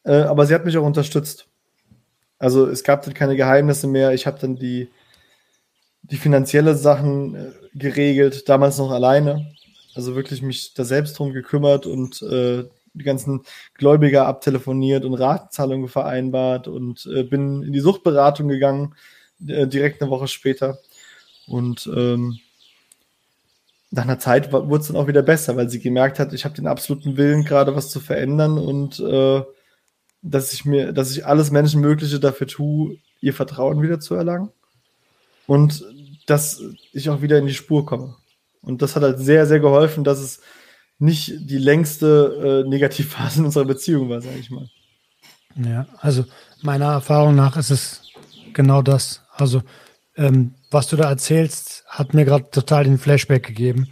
äh, 0.03 0.21
aber 0.21 0.45
sie 0.45 0.53
hat 0.53 0.65
mich 0.65 0.77
auch 0.77 0.85
unterstützt. 0.85 1.47
Also 2.39 2.67
es 2.67 2.83
gab 2.83 3.03
dann 3.03 3.13
keine 3.13 3.35
Geheimnisse 3.35 3.87
mehr. 3.87 4.13
Ich 4.13 4.27
habe 4.27 4.39
dann 4.39 4.55
die, 4.55 4.89
die 6.03 6.17
finanzielle 6.17 6.75
Sachen 6.75 7.35
äh, 7.35 7.51
geregelt, 7.73 8.49
damals 8.49 8.77
noch 8.77 8.91
alleine. 8.91 9.53
Also 9.95 10.15
wirklich 10.15 10.41
mich 10.41 10.73
da 10.73 10.83
selbst 10.83 11.17
drum 11.17 11.33
gekümmert 11.33 11.85
und 11.85 12.21
äh, 12.23 12.65
die 12.93 13.03
ganzen 13.03 13.43
Gläubiger 13.75 14.27
abtelefoniert 14.27 15.05
und 15.05 15.13
Ratenzahlungen 15.13 15.87
vereinbart 15.87 16.67
und 16.67 17.07
äh, 17.13 17.23
bin 17.23 17.63
in 17.63 17.73
die 17.73 17.79
Suchtberatung 17.79 18.47
gegangen, 18.47 18.95
äh, 19.47 19.67
direkt 19.67 20.01
eine 20.01 20.11
Woche 20.11 20.27
später. 20.27 20.79
Und 21.47 21.89
ähm, 21.95 22.39
nach 23.91 24.03
einer 24.03 24.19
Zeit 24.19 24.51
wurde 24.51 24.75
es 24.81 24.87
dann 24.87 24.97
auch 24.97 25.07
wieder 25.07 25.21
besser, 25.21 25.55
weil 25.55 25.69
sie 25.69 25.79
gemerkt 25.79 26.19
hat, 26.19 26.33
ich 26.33 26.45
habe 26.45 26.55
den 26.55 26.67
absoluten 26.67 27.17
Willen, 27.17 27.43
gerade 27.43 27.75
was 27.75 27.89
zu 27.89 27.99
verändern 27.99 28.57
und 28.57 28.99
äh, 28.99 29.43
dass 30.23 30.53
ich 30.53 30.65
mir, 30.65 30.93
dass 30.93 31.11
ich 31.11 31.25
alles 31.25 31.51
Menschenmögliche 31.51 32.19
dafür 32.19 32.47
tue, 32.47 32.97
ihr 33.21 33.33
Vertrauen 33.33 33.81
wieder 33.81 33.99
zu 33.99 34.15
erlangen 34.15 34.49
und 35.45 35.85
dass 36.25 36.61
ich 36.93 37.09
auch 37.09 37.21
wieder 37.21 37.37
in 37.37 37.45
die 37.45 37.53
Spur 37.53 37.85
komme. 37.85 38.15
Und 38.61 38.81
das 38.81 38.95
hat 38.95 39.03
halt 39.03 39.19
sehr, 39.19 39.45
sehr 39.45 39.59
geholfen, 39.59 40.03
dass 40.03 40.19
es 40.19 40.39
nicht 40.97 41.33
die 41.49 41.57
längste 41.57 42.63
äh, 42.65 42.69
Negativphase 42.69 43.39
in 43.39 43.45
unserer 43.45 43.65
Beziehung 43.65 44.09
war, 44.09 44.21
sage 44.21 44.39
ich 44.39 44.49
mal. 44.49 44.69
Ja, 45.55 45.85
also 45.99 46.25
meiner 46.61 46.85
Erfahrung 46.85 47.35
nach 47.35 47.57
ist 47.57 47.69
es 47.69 48.01
genau 48.53 48.81
das. 48.81 49.21
Also 49.33 49.61
ähm, 50.15 50.53
was 50.71 50.87
du 50.87 50.95
da 50.95 51.09
erzählst, 51.09 51.83
hat 51.87 52.13
mir 52.13 52.23
gerade 52.23 52.49
total 52.51 52.85
den 52.85 52.97
Flashback 52.97 53.45
gegeben, 53.45 53.89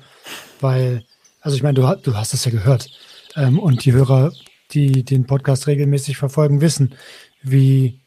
weil, 0.62 1.04
also 1.42 1.58
ich 1.58 1.64
meine, 1.64 1.74
du, 1.74 1.96
du 2.02 2.16
hast 2.16 2.34
es 2.34 2.46
ja 2.46 2.52
gehört 2.52 2.90
ähm, 3.36 3.60
und 3.60 3.84
die 3.86 3.92
Hörer, 3.92 4.32
die 4.74 5.04
den 5.04 5.26
Podcast 5.26 5.68
regelmäßig 5.68 6.18
verfolgen, 6.18 6.62
wissen, 6.62 6.96
wie, 7.42 8.02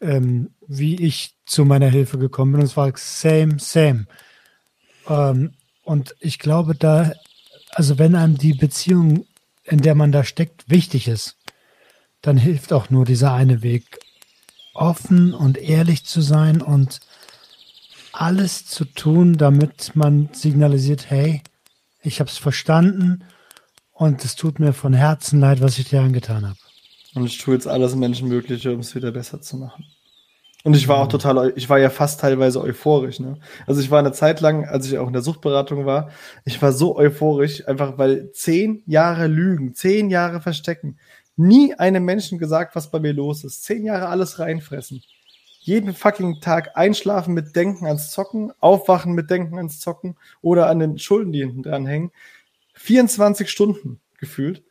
ähm, 0.00 0.50
wie 0.66 0.96
ich 1.04 1.34
zu 1.46 1.64
meiner 1.64 1.88
Hilfe 1.88 2.18
gekommen 2.18 2.52
bin. 2.52 2.60
Und 2.60 2.66
es 2.66 2.76
war 2.76 2.92
same, 2.96 3.58
same. 3.58 4.06
Ähm, 5.08 5.52
und 5.84 6.14
ich 6.20 6.38
glaube, 6.38 6.74
da, 6.74 7.12
also 7.70 7.98
wenn 7.98 8.14
einem 8.14 8.38
die 8.38 8.54
Beziehung, 8.54 9.26
in 9.64 9.80
der 9.80 9.94
man 9.94 10.12
da 10.12 10.24
steckt, 10.24 10.68
wichtig 10.68 11.08
ist, 11.08 11.36
dann 12.22 12.36
hilft 12.36 12.72
auch 12.72 12.90
nur 12.90 13.04
dieser 13.04 13.32
eine 13.32 13.62
Weg, 13.62 13.98
offen 14.74 15.34
und 15.34 15.58
ehrlich 15.58 16.04
zu 16.04 16.20
sein 16.20 16.62
und 16.62 17.00
alles 18.12 18.66
zu 18.66 18.84
tun, 18.84 19.36
damit 19.36 19.94
man 19.94 20.28
signalisiert, 20.32 21.10
hey, 21.10 21.42
ich 22.02 22.20
habe 22.20 22.30
es 22.30 22.38
verstanden 22.38 23.24
und 24.00 24.24
es 24.24 24.34
tut 24.34 24.58
mir 24.58 24.72
von 24.72 24.94
Herzen 24.94 25.40
leid, 25.40 25.60
was 25.60 25.78
ich 25.78 25.90
dir 25.90 26.00
angetan 26.00 26.46
habe. 26.46 26.56
Und 27.14 27.26
ich 27.26 27.36
tue 27.36 27.52
jetzt 27.52 27.68
alles 27.68 27.94
Menschenmögliche, 27.94 28.72
um 28.72 28.80
es 28.80 28.94
wieder 28.94 29.12
besser 29.12 29.42
zu 29.42 29.58
machen. 29.58 29.84
Und 30.64 30.74
ich 30.74 30.88
war 30.88 31.02
auch 31.02 31.08
total, 31.08 31.52
ich 31.54 31.68
war 31.68 31.78
ja 31.78 31.90
fast 31.90 32.18
teilweise 32.18 32.62
euphorisch. 32.62 33.20
Ne? 33.20 33.36
Also 33.66 33.82
ich 33.82 33.90
war 33.90 33.98
eine 33.98 34.12
Zeit 34.12 34.40
lang, 34.40 34.64
als 34.64 34.86
ich 34.86 34.96
auch 34.96 35.06
in 35.06 35.12
der 35.12 35.20
Suchtberatung 35.20 35.84
war, 35.84 36.08
ich 36.46 36.62
war 36.62 36.72
so 36.72 36.96
euphorisch, 36.96 37.68
einfach 37.68 37.98
weil 37.98 38.32
zehn 38.32 38.82
Jahre 38.86 39.26
Lügen, 39.26 39.74
zehn 39.74 40.08
Jahre 40.08 40.40
Verstecken, 40.40 40.98
nie 41.36 41.74
einem 41.74 42.06
Menschen 42.06 42.38
gesagt, 42.38 42.76
was 42.76 42.90
bei 42.90 43.00
mir 43.00 43.12
los 43.12 43.44
ist, 43.44 43.64
zehn 43.64 43.84
Jahre 43.84 44.08
alles 44.08 44.38
reinfressen 44.38 45.02
jeden 45.62 45.92
fucking 45.92 46.40
Tag 46.40 46.70
einschlafen 46.74 47.34
mit 47.34 47.54
Denken 47.54 47.86
ans 47.86 48.10
Zocken, 48.10 48.50
aufwachen 48.60 49.12
mit 49.12 49.28
Denken 49.28 49.58
ans 49.58 49.78
Zocken 49.78 50.16
oder 50.40 50.68
an 50.68 50.78
den 50.78 50.98
Schulden, 50.98 51.32
die 51.32 51.40
hinten 51.40 51.62
dran 51.62 51.86
hängen. 51.86 52.12
24 52.80 53.50
Stunden 53.50 54.00
gefühlt. 54.18 54.62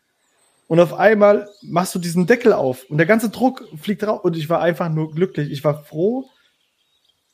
Und 0.68 0.80
auf 0.80 0.93
einmal 0.93 1.49
machst 1.62 1.95
du 1.95 1.99
diesen 1.99 2.28
Deckel 2.28 2.53
auf 2.53 2.84
und 2.89 2.97
der 2.97 3.07
ganze 3.07 3.30
Druck 3.30 3.68
fliegt 3.82 4.03
raus. 4.03 4.22
Und 4.24 4.38
ich 4.38 4.49
war 4.49 4.62
einfach 4.62 4.89
nur 4.89 5.12
glücklich. 5.12 5.51
Ich 5.51 5.64
war 5.64 5.84
froh, 5.84 6.30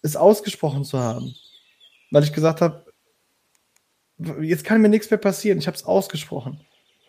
es 0.01 0.15
ausgesprochen 0.15 0.85
zu 0.85 0.99
haben. 0.99 1.33
Weil 2.11 2.23
ich 2.23 2.33
gesagt 2.33 2.61
habe, 2.61 2.85
jetzt 4.41 4.63
kann 4.63 4.81
mir 4.81 4.89
nichts 4.89 5.09
mehr 5.09 5.17
passieren. 5.17 5.57
Ich 5.57 5.67
habe 5.67 5.75
es 5.75 5.83
ausgesprochen. 5.83 6.61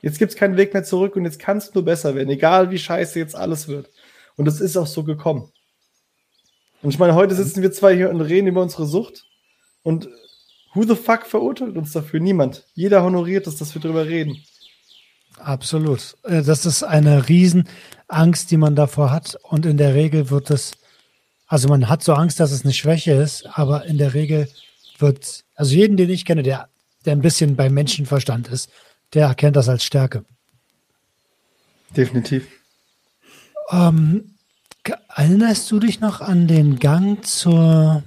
Jetzt 0.03 0.19
gibt 0.19 0.33
es 0.33 0.39
keinen 0.39 0.57
Weg 0.57 0.73
mehr 0.75 0.85
zurück 0.85 1.17
und 1.17 1.25
jetzt 1.25 1.39
kann 1.39 1.59
es 1.59 1.75
nur 1.75 1.85
besser 1.85 2.15
werden, 2.15 2.31
egal 2.31 2.71
wie 2.71 2.79
scheiße 2.79 3.19
jetzt 3.19 3.35
alles 3.35 3.67
wird. 3.67 3.91
Und 4.37 4.47
es 4.47 4.61
ist 4.61 4.77
auch 4.77 4.87
so 4.87 5.05
gekommen. 5.05 5.53
Und 6.83 6.91
ich 6.91 6.99
meine, 6.99 7.15
heute 7.15 7.35
sitzen 7.35 7.63
wir 7.63 7.73
zwei 7.73 7.97
hier 7.97 8.11
und 8.11 8.21
reden 8.21 8.47
über 8.47 8.63
unsere 8.63 8.87
Sucht. 8.87 9.25
Und 9.83 10.09
who 10.77 10.85
the 10.85 10.95
fuck 10.95 11.27
verurteilt 11.27 11.77
uns 11.77 11.93
dafür? 11.93 12.21
Niemand. 12.21 12.65
Jeder 12.75 13.03
honoriert 13.03 13.47
es, 13.47 13.57
dass 13.57 13.75
wir 13.75 13.83
drüber 13.83 14.07
reden. 14.07 14.37
Absolut. 15.39 16.17
Äh, 16.23 16.43
das 16.43 16.67
ist 16.67 16.83
eine 16.83 17.29
Riesenangst, 17.29 18.51
die 18.51 18.57
man 18.57 18.77
davor 18.77 19.11
hat. 19.11 19.37
Und 19.43 19.67
in 19.67 19.77
der 19.77 19.95
Regel 19.95 20.31
wird 20.31 20.51
es, 20.51 20.73
also 21.47 21.69
man 21.69 21.89
hat 21.89 22.05
so 22.05 22.15
Angst, 22.15 22.41
dass 22.41 22.53
es 22.53 22.65
eine 22.65 22.73
Schwäche 22.73 23.13
ist, 23.13 23.47
aber 23.47 23.87
in 23.87 23.99
der 23.99 24.15
Regel 24.15 24.49
wird, 24.99 25.45
also 25.55 25.75
jeden, 25.75 25.97
den 25.97 26.11
ich 26.11 26.25
kenne, 26.25 26.43
der, 26.43 26.69
der 27.05 27.13
ein 27.13 27.23
bisschen 27.23 27.57
bei 27.57 27.69
Menschenverstand 27.69 28.49
ist, 28.49 28.71
der 29.15 29.27
erkennt 29.27 29.57
das 29.57 29.69
als 29.69 29.85
Stärke. 29.85 30.25
Definitiv. 31.97 32.47
Ähm, 33.71 34.37
Erinnerst 35.15 35.71
du 35.71 35.81
dich 35.81 36.01
noch 36.01 36.21
an 36.21 36.47
den 36.47 36.79
Gang 36.79 37.25
zur 37.25 38.05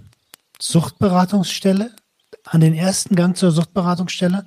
Suchtberatungsstelle? 0.60 1.92
An 2.52 2.62
den 2.62 2.74
ersten 2.74 3.16
Gang 3.16 3.38
zur 3.38 3.52
Suchtberatungsstelle? 3.52 4.46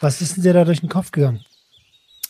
Was 0.00 0.20
ist 0.20 0.36
denn 0.36 0.42
dir 0.42 0.52
da 0.52 0.64
durch 0.64 0.80
den 0.80 0.88
Kopf 0.88 1.12
gegangen? 1.12 1.44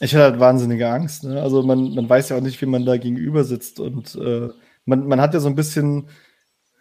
Ich 0.01 0.15
hatte 0.15 0.25
halt 0.25 0.41
wahnsinnige 0.41 0.89
Angst. 0.89 1.25
Ne? 1.25 1.41
Also 1.41 1.63
man, 1.63 1.95
man 1.95 2.09
weiß 2.09 2.29
ja 2.29 2.37
auch 2.37 2.43
nicht, 2.43 2.61
wie 2.61 2.67
man 2.67 2.85
da 2.85 2.99
gegenüber 2.99 3.43
sitzt. 3.43 3.81
Und 3.81 4.17
äh, 4.17 4.49
man, 4.85 5.07
man 5.07 5.21
hat 5.23 5.33
ja 5.33 5.41
so 5.41 5.49
ein 5.49 5.55
bisschen, 5.55 6.09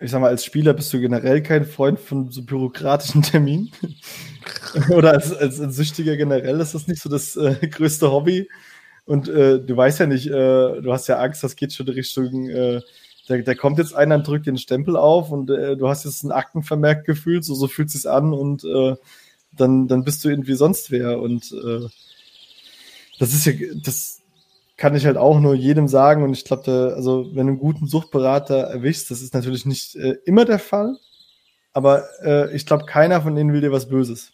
ich 0.02 0.12
sag 0.12 0.20
mal, 0.20 0.28
als 0.28 0.44
Spieler 0.44 0.74
bist 0.74 0.92
du 0.92 1.00
generell 1.00 1.42
kein 1.42 1.66
Freund 1.66 2.00
von 2.00 2.32
so 2.32 2.44
bürokratischen 2.44 3.22
Terminen. 3.24 3.72
Oder 4.90 5.12
als, 5.12 5.34
als, 5.34 5.62
als 5.62 5.78
Süchtiger 5.78 6.18
generell 6.18 6.60
ist 6.60 6.76
das 6.76 6.88
nicht 6.88 7.02
so 7.02 7.08
das 7.08 7.38
äh, 7.38 7.56
größte 7.68 8.12
Hobby. 8.12 8.50
Und 9.06 9.30
äh, 9.30 9.60
du 9.60 9.78
weißt 9.78 10.02
ja 10.02 10.06
nicht, 10.06 10.28
äh, 10.28 10.82
du 10.82 10.92
hast 10.92 11.08
ja 11.08 11.18
Angst, 11.20 11.44
das 11.44 11.56
geht 11.56 11.72
schon 11.72 11.88
in 11.88 11.94
Richtung, 11.94 12.50
äh, 12.50 12.82
da, 13.28 13.38
da 13.38 13.56
kommt 13.56 13.78
jetzt 13.78 13.96
einer 13.96 14.16
und 14.16 14.28
drückt 14.28 14.48
den 14.48 14.58
Stempel 14.58 14.98
auf 14.98 15.32
und 15.32 15.50
äh, 15.50 15.78
du 15.78 15.88
hast 15.88 16.06
jetzt 16.06 16.24
einen 16.24 16.32
Aktenvermerk 16.32 17.06
gefühlt, 17.06 17.46
so, 17.46 17.56
so 17.56 17.68
fühlt 17.68 17.88
es 17.88 17.94
sich 17.94 18.10
an 18.10 18.34
und 18.34 18.64
äh, 18.64 18.96
dann, 19.52 19.88
dann 19.88 20.04
bist 20.04 20.24
du 20.24 20.30
irgendwie 20.30 20.56
sonst 20.56 20.92
wer. 20.92 21.20
Und 21.20 21.52
äh, 21.52 21.88
das 23.20 23.34
ist 23.34 23.46
ja, 23.46 23.54
das 23.84 24.22
kann 24.78 24.96
ich 24.96 25.06
halt 25.06 25.18
auch 25.18 25.40
nur 25.40 25.54
jedem 25.54 25.88
sagen. 25.88 26.24
Und 26.24 26.34
ich 26.34 26.44
glaube, 26.44 26.94
also 26.96 27.28
wenn 27.34 27.48
du 27.48 27.54
einen 27.54 27.60
guten 27.60 27.88
Suchtberater 27.88 28.58
erwischst, 28.58 29.12
das 29.12 29.22
ist 29.22 29.34
natürlich 29.34 29.66
nicht 29.66 29.96
äh, 29.96 30.18
immer 30.26 30.46
der 30.46 30.60
Fall, 30.60 30.98
aber 31.72 32.04
äh, 32.24 32.56
ich 32.56 32.66
glaube, 32.66 32.86
keiner 32.86 33.22
von 33.22 33.36
denen 33.36 33.54
will 33.54 33.62
dir 33.62 33.72
was 33.72 33.90
Böses 33.90 34.34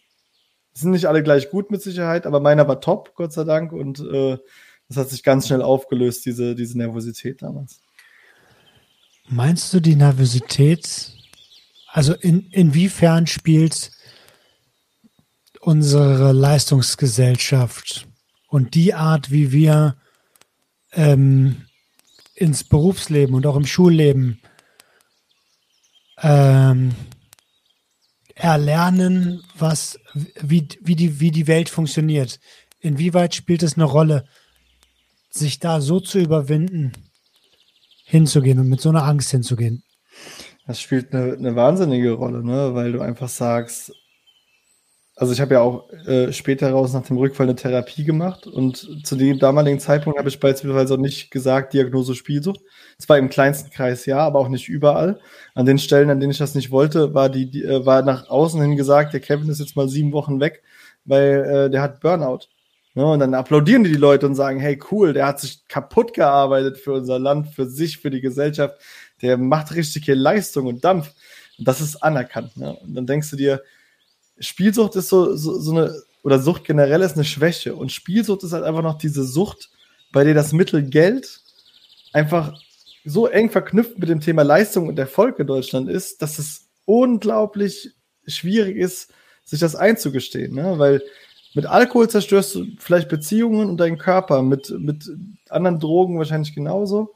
sind 0.72 0.92
nicht 0.92 1.06
alle 1.06 1.22
gleich 1.22 1.50
gut 1.50 1.70
mit 1.70 1.82
Sicherheit, 1.82 2.26
aber 2.26 2.40
meiner 2.40 2.66
war 2.68 2.80
top, 2.80 3.14
Gott 3.14 3.32
sei 3.32 3.44
Dank. 3.44 3.72
Und 3.72 4.00
äh, 4.00 4.38
das 4.88 4.96
hat 4.96 5.08
sich 5.08 5.22
ganz 5.22 5.46
schnell 5.46 5.62
aufgelöst, 5.62 6.26
diese, 6.26 6.54
diese 6.54 6.78
Nervosität 6.78 7.42
damals. 7.42 7.80
Meinst 9.32 9.72
du 9.72 9.78
die 9.78 9.94
Nervosität, 9.94 11.12
also 11.86 12.14
in, 12.14 12.50
inwiefern 12.50 13.28
spielt 13.28 13.92
unsere 15.60 16.32
Leistungsgesellschaft 16.32 18.08
und 18.48 18.74
die 18.74 18.92
Art, 18.92 19.30
wie 19.30 19.52
wir 19.52 19.96
ähm, 20.90 21.64
ins 22.34 22.64
Berufsleben 22.64 23.36
und 23.36 23.46
auch 23.46 23.54
im 23.54 23.66
Schulleben 23.66 24.40
ähm, 26.18 26.96
erlernen, 28.34 29.44
was, 29.56 29.96
wie, 30.40 30.66
wie, 30.80 30.96
die, 30.96 31.20
wie 31.20 31.30
die 31.30 31.46
Welt 31.46 31.68
funktioniert. 31.68 32.40
Inwieweit 32.80 33.36
spielt 33.36 33.62
es 33.62 33.74
eine 33.74 33.84
Rolle, 33.84 34.24
sich 35.30 35.60
da 35.60 35.80
so 35.80 36.00
zu 36.00 36.18
überwinden, 36.18 37.09
hinzugehen 38.10 38.58
und 38.58 38.68
mit 38.68 38.80
so 38.80 38.88
einer 38.88 39.04
Angst 39.04 39.30
hinzugehen? 39.30 39.82
Das 40.66 40.80
spielt 40.80 41.14
eine, 41.14 41.34
eine 41.34 41.56
wahnsinnige 41.56 42.12
Rolle, 42.12 42.44
ne? 42.44 42.74
weil 42.74 42.92
du 42.92 43.00
einfach 43.00 43.28
sagst, 43.28 43.92
also 45.20 45.34
ich 45.34 45.40
habe 45.42 45.54
ja 45.54 45.60
auch 45.60 45.90
äh, 46.06 46.32
später 46.32 46.70
raus 46.70 46.94
nach 46.94 47.06
dem 47.06 47.18
Rückfall 47.18 47.46
eine 47.46 47.54
Therapie 47.54 48.04
gemacht 48.04 48.46
und 48.46 49.04
zu 49.04 49.16
dem 49.16 49.38
damaligen 49.38 49.78
Zeitpunkt 49.78 50.18
habe 50.18 50.30
ich 50.30 50.40
beispielsweise 50.40 50.94
auch 50.94 50.98
nicht 50.98 51.30
gesagt, 51.30 51.74
Diagnose 51.74 52.14
Spielsucht. 52.14 52.60
Zwar 52.98 53.18
im 53.18 53.28
kleinsten 53.28 53.70
Kreis 53.70 54.06
ja, 54.06 54.18
aber 54.18 54.38
auch 54.38 54.48
nicht 54.48 54.70
überall. 54.70 55.20
An 55.54 55.66
den 55.66 55.78
Stellen, 55.78 56.08
an 56.08 56.20
denen 56.20 56.32
ich 56.32 56.38
das 56.38 56.54
nicht 56.54 56.70
wollte, 56.70 57.12
war 57.12 57.28
die, 57.28 57.50
die 57.50 57.64
äh, 57.64 57.84
war 57.84 58.02
nach 58.02 58.30
außen 58.30 58.62
hin 58.62 58.76
gesagt, 58.76 59.12
der 59.12 59.20
Kevin 59.20 59.50
ist 59.50 59.60
jetzt 59.60 59.76
mal 59.76 59.88
sieben 59.90 60.12
Wochen 60.12 60.40
weg, 60.40 60.62
weil 61.04 61.44
äh, 61.44 61.70
der 61.70 61.82
hat 61.82 62.00
Burnout. 62.00 62.46
Ja, 63.00 63.06
und 63.06 63.20
dann 63.20 63.32
applaudieren 63.32 63.82
die, 63.82 63.92
die 63.92 63.96
Leute 63.96 64.26
und 64.26 64.34
sagen, 64.34 64.60
hey 64.60 64.78
cool, 64.90 65.14
der 65.14 65.26
hat 65.26 65.40
sich 65.40 65.66
kaputt 65.68 66.12
gearbeitet 66.12 66.76
für 66.76 66.92
unser 66.92 67.18
Land, 67.18 67.48
für 67.48 67.64
sich, 67.64 67.96
für 67.96 68.10
die 68.10 68.20
Gesellschaft. 68.20 68.78
Der 69.22 69.38
macht 69.38 69.74
richtige 69.74 70.12
Leistung 70.12 70.66
und 70.66 70.84
Dampf. 70.84 71.10
Und 71.56 71.66
das 71.66 71.80
ist 71.80 71.96
anerkannt. 72.02 72.58
Ne? 72.58 72.74
Und 72.74 72.94
dann 72.94 73.06
denkst 73.06 73.30
du 73.30 73.36
dir, 73.36 73.62
Spielsucht 74.38 74.96
ist 74.96 75.08
so, 75.08 75.34
so, 75.34 75.58
so 75.58 75.70
eine, 75.70 75.94
oder 76.22 76.40
Sucht 76.40 76.64
generell 76.64 77.00
ist 77.00 77.14
eine 77.14 77.24
Schwäche. 77.24 77.74
Und 77.74 77.90
Spielsucht 77.90 78.44
ist 78.44 78.52
halt 78.52 78.64
einfach 78.64 78.82
noch 78.82 78.98
diese 78.98 79.24
Sucht, 79.24 79.70
bei 80.12 80.22
der 80.22 80.34
das 80.34 80.52
Mittel 80.52 80.82
Geld 80.82 81.40
einfach 82.12 82.52
so 83.06 83.28
eng 83.28 83.48
verknüpft 83.48 83.98
mit 83.98 84.10
dem 84.10 84.20
Thema 84.20 84.42
Leistung 84.42 84.88
und 84.88 84.98
Erfolg 84.98 85.38
in 85.38 85.46
Deutschland 85.46 85.88
ist, 85.88 86.20
dass 86.20 86.38
es 86.38 86.68
unglaublich 86.84 87.94
schwierig 88.26 88.76
ist, 88.76 89.10
sich 89.42 89.60
das 89.60 89.74
einzugestehen. 89.74 90.54
Ne? 90.54 90.78
Weil 90.78 91.02
mit 91.54 91.66
Alkohol 91.66 92.08
zerstörst 92.08 92.54
du 92.54 92.66
vielleicht 92.78 93.08
Beziehungen 93.08 93.68
und 93.68 93.78
deinen 93.78 93.98
Körper, 93.98 94.42
mit, 94.42 94.70
mit 94.78 95.10
anderen 95.48 95.80
Drogen 95.80 96.18
wahrscheinlich 96.18 96.54
genauso. 96.54 97.14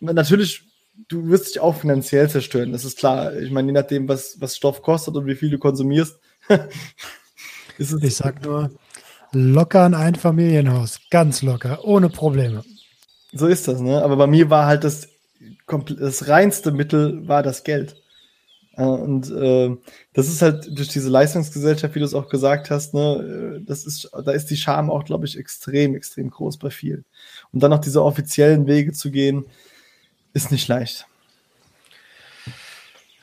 Natürlich, 0.00 0.64
du 1.08 1.28
wirst 1.28 1.48
dich 1.48 1.60
auch 1.60 1.76
finanziell 1.76 2.28
zerstören, 2.28 2.72
das 2.72 2.84
ist 2.84 2.98
klar. 2.98 3.34
Ich 3.36 3.50
meine, 3.50 3.68
je 3.68 3.72
nachdem, 3.72 4.08
was, 4.08 4.40
was 4.40 4.56
Stoff 4.56 4.82
kostet 4.82 5.16
und 5.16 5.26
wie 5.26 5.34
viel 5.34 5.50
du 5.50 5.58
konsumierst, 5.58 6.18
ich 7.78 8.16
sag 8.16 8.44
nur, 8.44 8.70
locker 9.32 9.84
ein 9.84 9.94
Einfamilienhaus, 9.94 11.00
ganz 11.10 11.42
locker, 11.42 11.84
ohne 11.84 12.10
Probleme. 12.10 12.64
So 13.32 13.46
ist 13.46 13.66
das, 13.66 13.80
ne? 13.80 14.02
Aber 14.02 14.16
bei 14.16 14.26
mir 14.26 14.50
war 14.50 14.66
halt 14.66 14.84
das, 14.84 15.08
das 15.98 16.28
reinste 16.28 16.70
Mittel 16.70 17.26
war 17.26 17.42
das 17.42 17.64
Geld. 17.64 17.96
Und 18.76 19.30
äh, 19.30 19.76
das 20.12 20.28
ist 20.28 20.42
halt 20.42 20.76
durch 20.76 20.88
diese 20.88 21.08
Leistungsgesellschaft, 21.08 21.94
wie 21.94 22.00
du 22.00 22.04
es 22.04 22.14
auch 22.14 22.28
gesagt 22.28 22.70
hast, 22.70 22.94
ne, 22.94 23.62
das 23.64 23.84
ist, 23.84 24.10
da 24.12 24.32
ist 24.32 24.50
die 24.50 24.56
Scham 24.56 24.90
auch, 24.90 25.04
glaube 25.04 25.26
ich, 25.26 25.38
extrem, 25.38 25.94
extrem 25.94 26.30
groß 26.30 26.56
bei 26.56 26.70
vielen. 26.70 27.04
Und 27.52 27.62
dann 27.62 27.70
noch 27.70 27.78
diese 27.78 28.02
offiziellen 28.02 28.66
Wege 28.66 28.92
zu 28.92 29.10
gehen, 29.10 29.44
ist 30.32 30.50
nicht 30.50 30.66
leicht. 30.66 31.06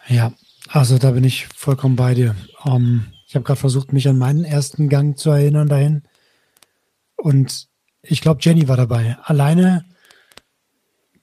Ja, 0.07 0.33
also 0.69 0.97
da 0.97 1.11
bin 1.11 1.23
ich 1.23 1.47
vollkommen 1.55 1.95
bei 1.95 2.13
dir. 2.13 2.35
Um, 2.63 2.73
ähm, 2.73 3.05
ich 3.27 3.35
habe 3.35 3.45
gerade 3.45 3.59
versucht, 3.59 3.93
mich 3.93 4.09
an 4.09 4.17
meinen 4.17 4.43
ersten 4.43 4.89
Gang 4.89 5.17
zu 5.17 5.29
erinnern 5.29 5.69
dahin. 5.69 6.03
Und 7.15 7.69
ich 8.01 8.19
glaube, 8.19 8.41
Jenny 8.41 8.67
war 8.67 8.75
dabei. 8.75 9.17
Alleine, 9.23 9.85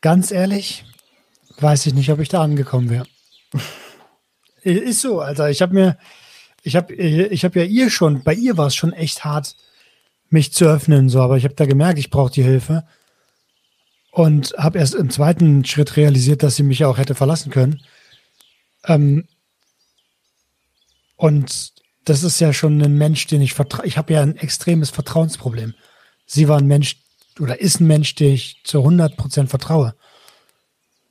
ganz 0.00 0.30
ehrlich, 0.30 0.86
weiß 1.58 1.84
ich 1.84 1.92
nicht, 1.92 2.10
ob 2.10 2.20
ich 2.20 2.30
da 2.30 2.42
angekommen 2.42 2.88
wäre. 2.88 3.06
Ist 4.68 5.00
so, 5.00 5.20
Alter. 5.20 5.50
Ich 5.50 5.62
habe 5.62 5.74
mir, 5.74 5.98
ich 6.62 6.76
habe, 6.76 6.94
ich 6.94 7.44
habe 7.44 7.60
ja 7.60 7.64
ihr 7.64 7.90
schon, 7.90 8.22
bei 8.22 8.34
ihr 8.34 8.56
war 8.56 8.66
es 8.66 8.74
schon 8.74 8.92
echt 8.92 9.24
hart, 9.24 9.56
mich 10.30 10.52
zu 10.52 10.66
öffnen, 10.66 11.08
so. 11.08 11.20
Aber 11.20 11.36
ich 11.36 11.44
habe 11.44 11.54
da 11.54 11.66
gemerkt, 11.66 11.98
ich 11.98 12.10
brauche 12.10 12.32
die 12.32 12.42
Hilfe 12.42 12.84
und 14.10 14.54
habe 14.58 14.78
erst 14.78 14.94
im 14.94 15.10
zweiten 15.10 15.64
Schritt 15.64 15.96
realisiert, 15.96 16.42
dass 16.42 16.56
sie 16.56 16.62
mich 16.62 16.84
auch 16.84 16.98
hätte 16.98 17.14
verlassen 17.14 17.50
können. 17.50 17.82
Ähm, 18.84 19.26
und 21.16 21.72
das 22.04 22.22
ist 22.22 22.40
ja 22.40 22.52
schon 22.52 22.80
ein 22.82 22.96
Mensch, 22.96 23.26
den 23.26 23.42
ich 23.42 23.54
vertraue. 23.54 23.86
Ich 23.86 23.98
habe 23.98 24.12
ja 24.12 24.22
ein 24.22 24.36
extremes 24.36 24.90
Vertrauensproblem. 24.90 25.74
Sie 26.26 26.48
war 26.48 26.58
ein 26.58 26.66
Mensch 26.66 26.96
oder 27.40 27.60
ist 27.60 27.80
ein 27.80 27.86
Mensch, 27.86 28.14
den 28.14 28.34
ich 28.34 28.62
zu 28.64 28.78
100 28.78 29.16
Prozent 29.16 29.50
vertraue. 29.50 29.94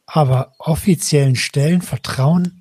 Aber 0.05 0.53
offiziellen 0.59 1.35
Stellen 1.35 1.81
vertrauen 1.81 2.56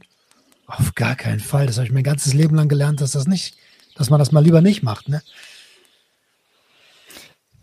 auf 0.66 0.94
gar 0.94 1.16
keinen 1.16 1.40
Fall. 1.40 1.66
Das 1.66 1.76
habe 1.76 1.86
ich 1.86 1.92
mein 1.92 2.02
ganzes 2.02 2.34
Leben 2.34 2.56
lang 2.56 2.68
gelernt, 2.68 3.00
dass 3.00 3.12
das 3.12 3.26
nicht, 3.26 3.56
dass 3.96 4.10
man 4.10 4.18
das 4.18 4.32
mal 4.32 4.42
lieber 4.42 4.60
nicht 4.60 4.82
macht. 4.82 5.08
Ne? 5.08 5.22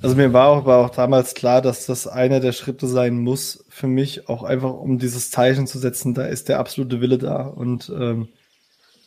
Also 0.01 0.15
mir 0.15 0.33
war 0.33 0.49
auch, 0.49 0.65
war 0.65 0.85
auch 0.85 0.89
damals 0.89 1.33
klar, 1.33 1.61
dass 1.61 1.85
das 1.85 2.07
einer 2.07 2.39
der 2.39 2.51
Schritte 2.51 2.87
sein 2.87 3.19
muss 3.19 3.63
für 3.69 3.87
mich, 3.87 4.27
auch 4.27 4.43
einfach 4.43 4.73
um 4.73 4.99
dieses 4.99 5.31
Zeichen 5.31 5.67
zu 5.67 5.79
setzen. 5.79 6.13
Da 6.13 6.25
ist 6.25 6.49
der 6.49 6.59
absolute 6.59 6.99
Wille 6.99 7.17
da 7.17 7.43
und 7.43 7.89
ähm, 7.89 8.27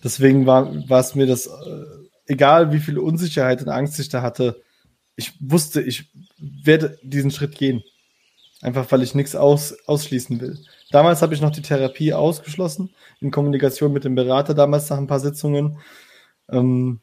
Deswegen 0.06 0.46
war, 0.46 0.72
es 0.88 1.14
mir 1.16 1.26
das, 1.26 1.46
äh, 1.46 1.84
egal 2.26 2.72
wie 2.72 2.78
viel 2.78 2.96
Unsicherheit 2.96 3.60
und 3.60 3.68
Angst 3.68 3.98
ich 3.98 4.08
da 4.08 4.22
hatte, 4.22 4.62
ich 5.16 5.32
wusste, 5.40 5.82
ich 5.82 6.10
werde 6.38 6.98
diesen 7.02 7.32
Schritt 7.32 7.56
gehen. 7.56 7.82
Einfach 8.60 8.90
weil 8.92 9.02
ich 9.02 9.16
nichts 9.16 9.34
aus, 9.34 9.74
ausschließen 9.86 10.40
will. 10.40 10.58
Damals 10.90 11.22
habe 11.22 11.34
ich 11.34 11.40
noch 11.40 11.50
die 11.50 11.62
Therapie 11.62 12.12
ausgeschlossen, 12.12 12.94
in 13.20 13.30
Kommunikation 13.30 13.92
mit 13.92 14.04
dem 14.04 14.14
Berater, 14.14 14.54
damals 14.54 14.88
nach 14.88 14.98
ein 14.98 15.08
paar 15.08 15.20
Sitzungen. 15.20 15.78
Ähm, 16.48 17.00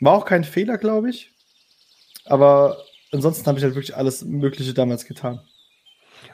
war 0.00 0.12
auch 0.12 0.26
kein 0.26 0.44
Fehler, 0.44 0.76
glaube 0.76 1.10
ich. 1.10 1.32
Aber 2.26 2.78
ansonsten 3.12 3.46
habe 3.46 3.58
ich 3.58 3.64
halt 3.64 3.74
wirklich 3.74 3.96
alles 3.96 4.24
Mögliche 4.24 4.74
damals 4.74 5.06
getan. 5.06 5.40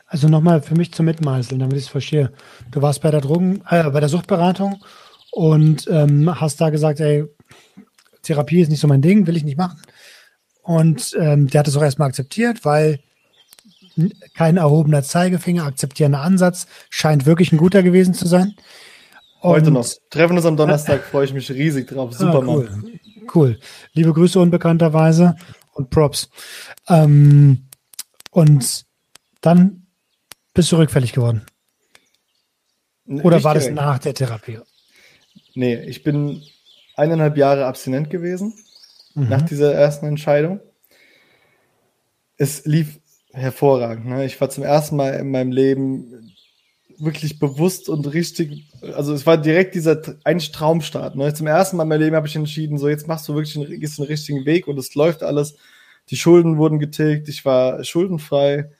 Also 0.07 0.29
nochmal 0.29 0.63
für 0.63 0.75
mich 0.75 0.93
zum 0.93 1.07
Mitmeißeln, 1.07 1.61
damit 1.61 1.77
ich 1.77 1.85
es 1.85 1.89
verstehe. 1.89 2.33
Du 2.71 2.83
warst 2.83 3.01
bei 3.03 3.11
der 3.11 3.21
Drogen, 3.21 3.63
äh, 3.69 3.89
bei 3.91 4.01
der 4.01 4.09
Suchtberatung 4.09 4.83
und 5.31 5.89
ähm, 5.89 6.41
hast 6.41 6.61
da 6.61 6.71
gesagt, 6.71 7.01
ey, 7.01 7.25
Therapie 8.23 8.61
ist 8.61 8.69
nicht 8.69 8.81
so 8.81 8.89
mein 8.89 9.03
Ding, 9.03 9.27
will 9.27 9.37
ich 9.37 9.45
nicht 9.45 9.57
machen. 9.57 9.81
Und 10.63 11.17
ähm, 11.19 11.49
der 11.49 11.61
hat 11.61 11.69
es 11.69 11.77
auch 11.77 11.83
erstmal 11.83 12.09
akzeptiert, 12.09 12.65
weil 12.65 13.01
kein 14.35 14.57
erhobener 14.57 15.03
Zeigefinger, 15.03 15.65
akzeptierender 15.65 16.21
Ansatz, 16.21 16.67
scheint 16.91 17.27
wirklich 17.27 17.53
ein 17.53 17.59
guter 17.59 17.83
gewesen 17.83 18.15
zu 18.15 18.27
sein. 18.27 18.55
Und, 19.41 19.51
Heute 19.51 19.71
noch. 19.71 19.87
Treffen 20.11 20.37
uns 20.37 20.47
am 20.47 20.57
Donnerstag, 20.57 21.03
freue 21.11 21.25
ich 21.25 21.35
mich 21.35 21.51
riesig 21.51 21.89
drauf. 21.89 22.13
Super, 22.15 22.43
ah, 22.43 22.47
cool. 22.47 22.71
cool. 23.35 23.59
Liebe 23.93 24.13
Grüße 24.13 24.39
unbekannterweise 24.39 25.37
und 25.73 25.91
Props. 25.91 26.31
Ähm, 26.89 27.67
und 28.31 28.85
dann 29.41 29.87
bist 30.55 30.71
du 30.71 30.77
rückfällig 30.77 31.13
geworden. 31.13 31.45
Oder 33.07 33.37
Nicht 33.37 33.45
war 33.45 33.55
das 33.55 33.69
nach 33.71 33.99
der 33.99 34.15
Therapie? 34.15 34.61
Nee, 35.55 35.75
ich 35.75 36.03
bin 36.03 36.43
eineinhalb 36.97 37.37
Jahre 37.37 37.67
abstinent 37.67 38.11
gewesen 38.11 38.55
mhm. 39.15 39.29
nach 39.29 39.43
dieser 39.43 39.75
ersten 39.75 40.07
Entscheidung. 40.07 40.61
Es 42.37 42.65
lief 42.65 43.01
hervorragend. 43.33 44.07
Ne? 44.07 44.25
Ich 44.25 44.41
war 44.41 44.51
zum 44.51 44.65
ersten 44.65 44.97
Mal 44.97 45.15
in 45.15 45.31
meinem 45.31 45.53
Leben 45.53 46.33
wirklich 46.99 47.39
bewusst 47.39 47.89
und 47.89 48.13
richtig, 48.13 48.71
also 48.95 49.13
es 49.13 49.27
war 49.27 49.37
direkt 49.37 49.75
dieser 49.75 50.01
eigentlich 50.25 50.53
Traumstart. 50.53 51.17
Ne? 51.17 51.35
Zum 51.35 51.47
ersten 51.47 51.77
Mal 51.77 51.85
in 51.85 51.89
meinem 51.89 52.01
Leben 52.03 52.17
habe 52.17 52.29
ich 52.29 52.37
entschieden, 52.37 52.79
so 52.79 52.89
jetzt 52.89 53.09
machst 53.09 53.29
du 53.29 53.35
wirklich 53.35 53.57
einen, 53.57 53.81
gehst 53.81 53.99
den 53.99 54.05
richtigen 54.05 54.45
Weg 54.45 54.69
und 54.69 54.79
es 54.79 54.95
läuft 54.95 55.23
alles. 55.23 55.57
Die 56.11 56.17
Schulden 56.17 56.59
wurden 56.59 56.79
getilgt, 56.79 57.29
ich 57.29 57.45
war 57.45 57.83
schuldenfrei. 57.85 58.71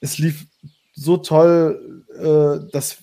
Es 0.00 0.18
lief 0.18 0.46
so 0.94 1.18
toll, 1.18 2.04
äh, 2.18 2.70
dass 2.72 2.98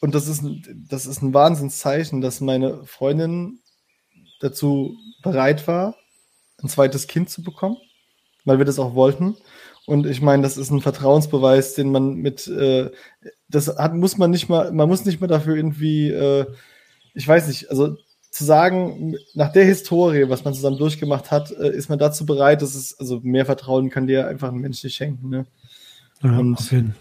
und 0.00 0.14
das 0.14 0.28
ist, 0.28 0.42
das 0.88 1.06
ist 1.06 1.22
ein 1.22 1.34
Wahnsinnszeichen, 1.34 2.20
dass 2.20 2.40
meine 2.40 2.84
Freundin 2.84 3.60
dazu 4.40 4.96
bereit 5.22 5.66
war, 5.66 5.96
ein 6.62 6.68
zweites 6.68 7.06
Kind 7.06 7.30
zu 7.30 7.42
bekommen, 7.42 7.78
weil 8.44 8.58
wir 8.58 8.64
das 8.64 8.78
auch 8.78 8.94
wollten. 8.94 9.36
Und 9.86 10.06
ich 10.06 10.20
meine, 10.20 10.42
das 10.42 10.56
ist 10.56 10.70
ein 10.70 10.80
Vertrauensbeweis, 10.80 11.74
den 11.74 11.92
man 11.92 12.14
mit, 12.14 12.48
äh, 12.48 12.90
das 13.48 13.68
hat, 13.68 13.94
muss 13.94 14.18
man 14.18 14.32
nicht 14.32 14.48
mal, 14.48 14.72
man 14.72 14.88
muss 14.88 15.04
nicht 15.04 15.20
mal 15.20 15.28
dafür 15.28 15.54
irgendwie, 15.56 16.10
äh, 16.10 16.46
ich 17.14 17.26
weiß 17.26 17.46
nicht, 17.46 17.70
also 17.70 17.96
zu 18.30 18.44
sagen, 18.44 19.16
nach 19.34 19.52
der 19.52 19.64
Historie, 19.64 20.28
was 20.28 20.44
man 20.44 20.52
zusammen 20.54 20.76
durchgemacht 20.76 21.30
hat, 21.30 21.52
äh, 21.52 21.70
ist 21.70 21.88
man 21.88 21.98
dazu 21.98 22.26
bereit, 22.26 22.62
dass 22.62 22.74
es, 22.74 22.98
also 22.98 23.20
mehr 23.22 23.46
Vertrauen 23.46 23.88
kann 23.88 24.06
dir 24.08 24.26
einfach 24.26 24.48
ein 24.48 24.58
Mensch 24.58 24.82
nicht 24.82 24.96
schenken. 24.96 25.30
Ne? 25.30 25.46
Ja, 26.22 26.38
und 26.38 26.56
auf 26.56 26.72
jeden. 26.72 26.94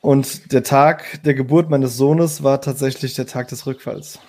Und 0.00 0.52
der 0.52 0.62
Tag 0.62 1.20
der 1.24 1.34
Geburt 1.34 1.68
meines 1.68 1.96
Sohnes 1.96 2.44
war 2.44 2.60
tatsächlich 2.60 3.14
der 3.14 3.26
Tag 3.26 3.48
des 3.48 3.66
Rückfalls. 3.66 4.20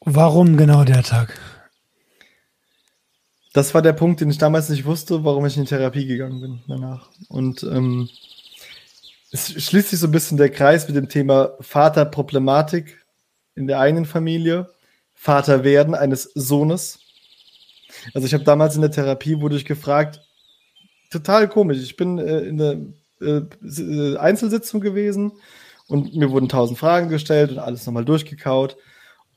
Warum 0.00 0.56
genau 0.56 0.84
der 0.84 1.04
Tag? 1.04 1.38
Das 3.52 3.74
war 3.74 3.82
der 3.82 3.94
Punkt, 3.94 4.20
den 4.20 4.30
ich 4.30 4.38
damals 4.38 4.68
nicht 4.68 4.84
wusste, 4.84 5.24
warum 5.24 5.46
ich 5.46 5.56
in 5.56 5.64
die 5.64 5.68
Therapie 5.68 6.06
gegangen 6.06 6.40
bin 6.40 6.60
danach. 6.68 7.08
Und 7.28 7.62
ähm, 7.62 8.08
es 9.30 9.62
schließt 9.62 9.90
sich 9.90 9.98
so 9.98 10.06
ein 10.06 10.12
bisschen 10.12 10.36
der 10.36 10.50
Kreis 10.50 10.86
mit 10.86 10.96
dem 10.96 11.08
Thema 11.08 11.52
Vaterproblematik 11.60 13.04
in 13.54 13.66
der 13.66 13.80
eigenen 13.80 14.04
Familie, 14.04 14.70
Vaterwerden 15.14 15.94
eines 15.94 16.24
Sohnes. 16.34 17.00
Also 18.14 18.26
ich 18.26 18.34
habe 18.34 18.44
damals 18.44 18.74
in 18.76 18.82
der 18.82 18.90
Therapie 18.90 19.40
wurde 19.40 19.56
ich 19.56 19.64
gefragt, 19.64 20.20
total 21.10 21.48
komisch. 21.48 21.78
Ich 21.78 21.96
bin 21.96 22.18
äh, 22.18 22.40
in 22.40 22.58
der 22.58 22.78
äh, 23.20 24.16
Einzelsitzung 24.16 24.80
gewesen 24.80 25.32
und 25.88 26.14
mir 26.14 26.30
wurden 26.30 26.48
tausend 26.48 26.78
Fragen 26.78 27.08
gestellt 27.08 27.50
und 27.50 27.58
alles 27.58 27.86
nochmal 27.86 28.04
durchgekaut. 28.04 28.76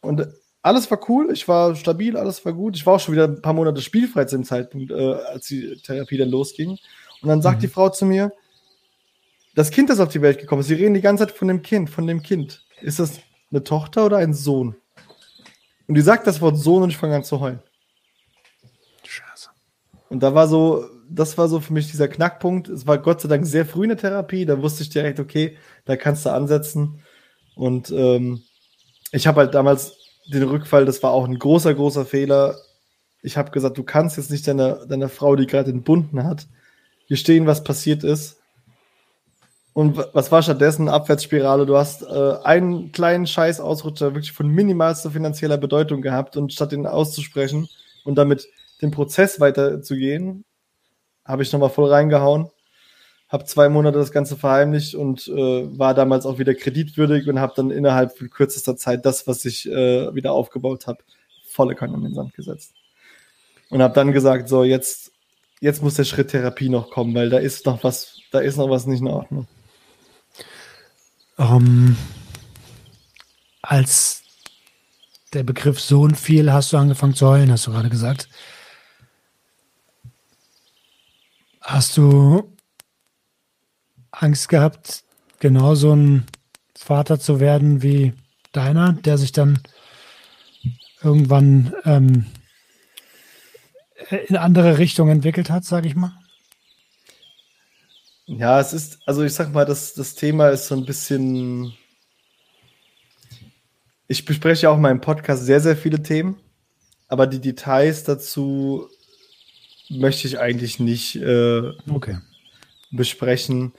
Und 0.02 0.28
alles 0.62 0.90
war 0.92 1.00
cool, 1.10 1.32
ich 1.32 1.48
war 1.48 1.76
stabil, 1.76 2.16
alles 2.16 2.46
war 2.46 2.54
gut. 2.54 2.76
Ich 2.76 2.86
war 2.86 2.96
auch 2.96 3.00
schon 3.00 3.14
wieder 3.14 3.28
ein 3.28 3.42
paar 3.42 3.54
Monate 3.54 3.82
spielfrei 3.82 4.26
zu 4.26 4.38
dem 4.38 4.46
Zeitpunkt, 4.46 4.92
äh, 4.92 5.14
als 5.14 5.48
die 5.48 5.76
Therapie 5.82 6.18
dann 6.18 6.30
losging. 6.30 6.78
Und 7.22 7.30
dann 7.30 7.42
sagt 7.42 7.58
mhm. 7.58 7.62
die 7.62 7.68
Frau 7.68 7.90
zu 7.90 8.06
mir, 8.06 8.32
das 9.56 9.72
Kind 9.72 9.90
ist 9.90 10.00
auf 10.00 10.10
die 10.10 10.22
Welt 10.22 10.40
gekommen. 10.40 10.64
Sie 10.64 10.76
reden 10.76 10.94
die 10.94 11.02
ganze 11.02 11.26
Zeit 11.26 11.36
von 11.36 11.48
dem 11.48 11.62
Kind, 11.62 11.90
von 11.90 12.08
dem 12.08 12.22
Kind. 12.22 12.64
Ist 12.82 13.00
das 13.00 13.20
eine 13.52 13.64
Tochter 13.64 14.06
oder 14.06 14.18
ein 14.18 14.34
Sohn? 14.34 14.76
Und 15.88 15.96
die 15.96 16.02
sagt 16.02 16.28
das 16.28 16.42
Wort 16.42 16.58
Sohn 16.58 16.84
und 16.84 16.90
ich 16.90 16.98
fange 16.98 17.16
an 17.16 17.24
zu 17.24 17.40
heulen. 17.40 17.60
Scheiße. 19.04 19.50
Und 20.10 20.22
da 20.22 20.34
war 20.34 20.48
so, 20.48 20.86
das 21.10 21.38
war 21.38 21.50
so 21.50 21.60
für 21.60 21.74
mich 21.74 21.90
dieser 21.90 22.08
Knackpunkt. 22.08 22.70
Es 22.70 22.88
war 22.88 22.98
Gott 23.00 23.20
sei 23.20 23.28
Dank 23.28 23.46
sehr 23.46 23.66
früh 23.66 23.84
in 23.84 23.90
der 23.90 23.98
Therapie. 23.98 24.46
Da 24.46 24.62
wusste 24.62 24.84
ich 24.84 24.90
direkt, 24.90 25.20
okay, 25.20 25.58
da 25.86 25.98
kannst 25.98 26.26
du 26.26 26.30
ansetzen. 26.30 27.02
Und 27.56 27.92
ähm, 27.92 28.44
ich 29.12 29.28
habe 29.28 29.42
halt 29.42 29.54
damals 29.54 29.98
den 30.28 30.44
Rückfall, 30.44 30.86
das 30.86 31.02
war 31.04 31.12
auch 31.12 31.26
ein 31.26 31.38
großer, 31.38 31.74
großer 31.74 32.06
Fehler. 32.06 32.56
Ich 33.22 33.38
habe 33.38 33.52
gesagt, 33.52 33.78
du 33.78 33.84
kannst 33.84 34.18
jetzt 34.18 34.32
nicht 34.32 34.48
deiner, 34.48 34.86
deiner 34.86 35.10
Frau, 35.10 35.36
die 35.36 35.48
gerade 35.48 35.72
entbunden 35.72 36.24
hat, 36.24 36.48
gestehen, 37.08 37.48
was 37.48 37.64
passiert 37.64 38.04
ist. 38.04 38.38
Und 39.74 39.98
was 40.14 40.32
war 40.32 40.44
stattdessen? 40.44 40.90
Abwärtsspirale. 40.90 41.66
Du 41.66 41.78
hast 41.78 42.04
äh, 42.04 42.34
einen 42.44 42.92
kleinen 42.92 43.26
Scheiß-Ausrutscher 43.26 44.14
wirklich 44.14 44.34
von 44.34 44.50
minimalster 44.50 45.12
finanzieller 45.12 45.58
Bedeutung 45.58 46.02
gehabt 46.02 46.36
und 46.36 46.52
statt 46.52 46.74
den 46.74 46.86
auszusprechen 46.86 47.70
und 48.04 48.16
damit 48.16 48.48
den 48.82 48.92
Prozess 48.92 49.40
weiterzugehen, 49.40 50.44
habe 51.24 51.44
ich 51.44 51.54
nochmal 51.54 51.70
voll 51.70 51.90
reingehauen, 51.90 52.50
habe 53.32 53.46
zwei 53.46 53.70
Monate 53.70 53.98
das 53.98 54.12
Ganze 54.12 54.36
verheimlicht 54.36 54.94
und 54.94 55.28
äh, 55.30 55.80
war 55.80 55.94
damals 55.94 56.26
auch 56.26 56.38
wieder 56.38 56.54
kreditwürdig 56.54 57.30
und 57.30 57.40
habe 57.40 57.54
dann 57.56 57.72
innerhalb 57.72 58.18
von 58.18 58.30
kürzester 58.30 58.76
Zeit 58.76 59.06
das, 59.06 59.26
was 59.26 59.46
ich 59.46 59.70
äh, 59.70 60.14
wieder 60.14 60.34
aufgebaut 60.34 60.86
habe, 60.86 61.00
volle 61.48 61.76
Kanne 61.76 61.96
in 61.96 62.04
den 62.04 62.14
Sand 62.14 62.34
gesetzt. 62.34 62.74
Und 63.70 63.82
habe 63.82 63.94
dann 63.94 64.12
gesagt, 64.12 64.50
so 64.50 64.66
jetzt, 64.66 65.14
jetzt 65.62 65.82
muss 65.82 65.94
der 65.94 66.04
Schritt 66.04 66.32
Therapie 66.32 66.68
noch 66.68 66.92
kommen, 66.92 67.16
weil 67.16 67.30
da 67.30 67.38
ist 67.38 67.66
noch 67.66 67.86
was, 67.86 68.20
da 68.32 68.40
ist 68.40 68.58
noch 68.58 68.70
was 68.70 68.86
nicht 68.86 69.00
in 69.00 69.08
Ordnung. 69.08 69.48
Um, 71.38 71.48
ähm, 71.48 71.98
als 73.62 74.24
der 75.32 75.44
Begriff 75.44 75.80
Sohn 75.80 76.16
fiel, 76.16 76.52
hast 76.52 76.74
du 76.74 76.78
angefangen 76.78 77.14
zu 77.14 77.28
heulen, 77.28 77.50
hast 77.50 77.66
du 77.66 77.72
gerade 77.72 77.90
gesagt. 77.90 78.28
Hast 81.62 81.96
du 81.96 82.52
Angst 84.12 84.50
gehabt, 84.50 85.04
genauso 85.40 85.96
ein 85.96 86.26
Vater 86.76 87.20
zu 87.20 87.40
werden 87.40 87.82
wie 87.82 88.14
deiner, 88.52 88.94
der 88.94 89.18
sich 89.18 89.32
dann 89.32 89.60
irgendwann 91.04 91.74
ähm, 91.86 92.26
in 94.28 94.38
andere 94.38 94.78
Richtung 94.78 95.10
entwickelt 95.10 95.50
hat, 95.50 95.64
sage 95.64 95.88
ich 95.88 95.96
mal? 95.96 96.14
Ja, 98.26 98.60
es 98.60 98.74
ist, 98.74 99.00
also 99.06 99.24
ich 99.24 99.34
sag 99.34 99.52
mal, 99.54 99.66
das, 99.66 99.94
das 99.94 100.16
Thema 100.16 100.50
ist 100.50 100.68
so 100.68 100.76
ein 100.76 100.86
bisschen. 100.86 101.74
Ich 104.08 104.26
bespreche 104.26 104.70
auch 104.70 104.76
in 104.76 104.82
meinem 104.82 105.02
Podcast 105.02 105.46
sehr, 105.46 105.60
sehr 105.60 105.76
viele 105.76 106.02
Themen, 106.02 106.40
aber 107.08 107.28
die 107.28 107.40
Details 107.40 108.04
dazu 108.04 108.90
möchte 109.90 110.28
ich 110.28 110.40
eigentlich 110.40 110.80
nicht 110.80 111.16
äh, 111.16 111.72
okay. 111.90 112.20
besprechen. 112.92 113.74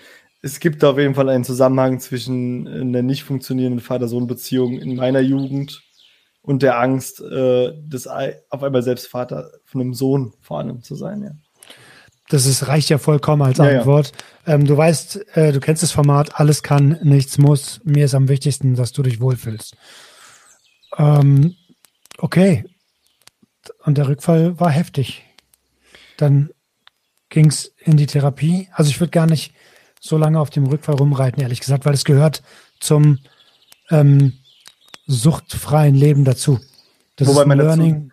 Es 0.44 0.58
gibt 0.58 0.82
auf 0.82 0.98
jeden 0.98 1.14
Fall 1.14 1.28
einen 1.28 1.44
Zusammenhang 1.44 2.00
zwischen 2.00 2.66
einer 2.66 3.02
nicht 3.02 3.22
funktionierenden 3.22 3.80
Vater-Sohn-Beziehung 3.80 4.78
in 4.78 4.96
meiner 4.96 5.20
Jugend 5.20 5.82
und 6.42 6.62
der 6.62 6.80
Angst, 6.80 7.20
äh, 7.20 7.72
des, 7.80 8.08
auf 8.08 8.62
einmal 8.62 8.82
selbst 8.82 9.06
Vater 9.06 9.52
von 9.64 9.80
einem 9.80 9.94
Sohn 9.94 10.34
vor 10.40 10.58
allem 10.58 10.82
zu 10.82 10.96
sein. 10.96 11.22
Ja. 11.22 11.30
Das 12.28 12.46
ist, 12.46 12.66
reicht 12.66 12.88
ja 12.88 12.98
vollkommen 12.98 13.42
als 13.42 13.60
Antwort. 13.60 14.12
Ja. 14.46 14.54
Ähm, 14.54 14.66
du 14.66 14.76
weißt, 14.76 15.36
äh, 15.36 15.52
du 15.52 15.60
kennst 15.60 15.84
das 15.84 15.92
Format, 15.92 16.40
alles 16.40 16.64
kann, 16.64 16.98
nichts 17.02 17.38
muss. 17.38 17.80
Mir 17.84 18.04
ist 18.04 18.14
am 18.14 18.28
wichtigsten, 18.28 18.74
dass 18.74 18.92
du 18.92 19.02
dich 19.02 19.20
wohlfühlst. 19.20 19.76
Ähm, 20.98 21.54
okay. 22.18 22.64
Und 23.84 23.96
der 23.96 24.08
Rückfall 24.08 24.58
war 24.58 24.70
heftig. 24.70 25.22
Dann 26.16 26.50
ging 27.28 27.46
es 27.46 27.74
in 27.78 27.96
die 27.96 28.06
Therapie. 28.06 28.68
Also 28.72 28.90
ich 28.90 28.98
würde 28.98 29.10
gar 29.10 29.26
nicht 29.26 29.54
so 30.02 30.18
lange 30.18 30.40
auf 30.40 30.50
dem 30.50 30.66
Rückfall 30.66 30.96
rumreiten, 30.96 31.40
ehrlich 31.40 31.60
gesagt, 31.60 31.86
weil 31.86 31.94
es 31.94 32.04
gehört 32.04 32.42
zum 32.80 33.20
ähm, 33.90 34.32
suchtfreien 35.06 35.94
Leben 35.94 36.24
dazu. 36.24 36.58
Das 37.14 37.28
Wobei 37.28 37.42
ist 37.42 37.50
ein 37.50 37.58
Learning. 37.58 38.12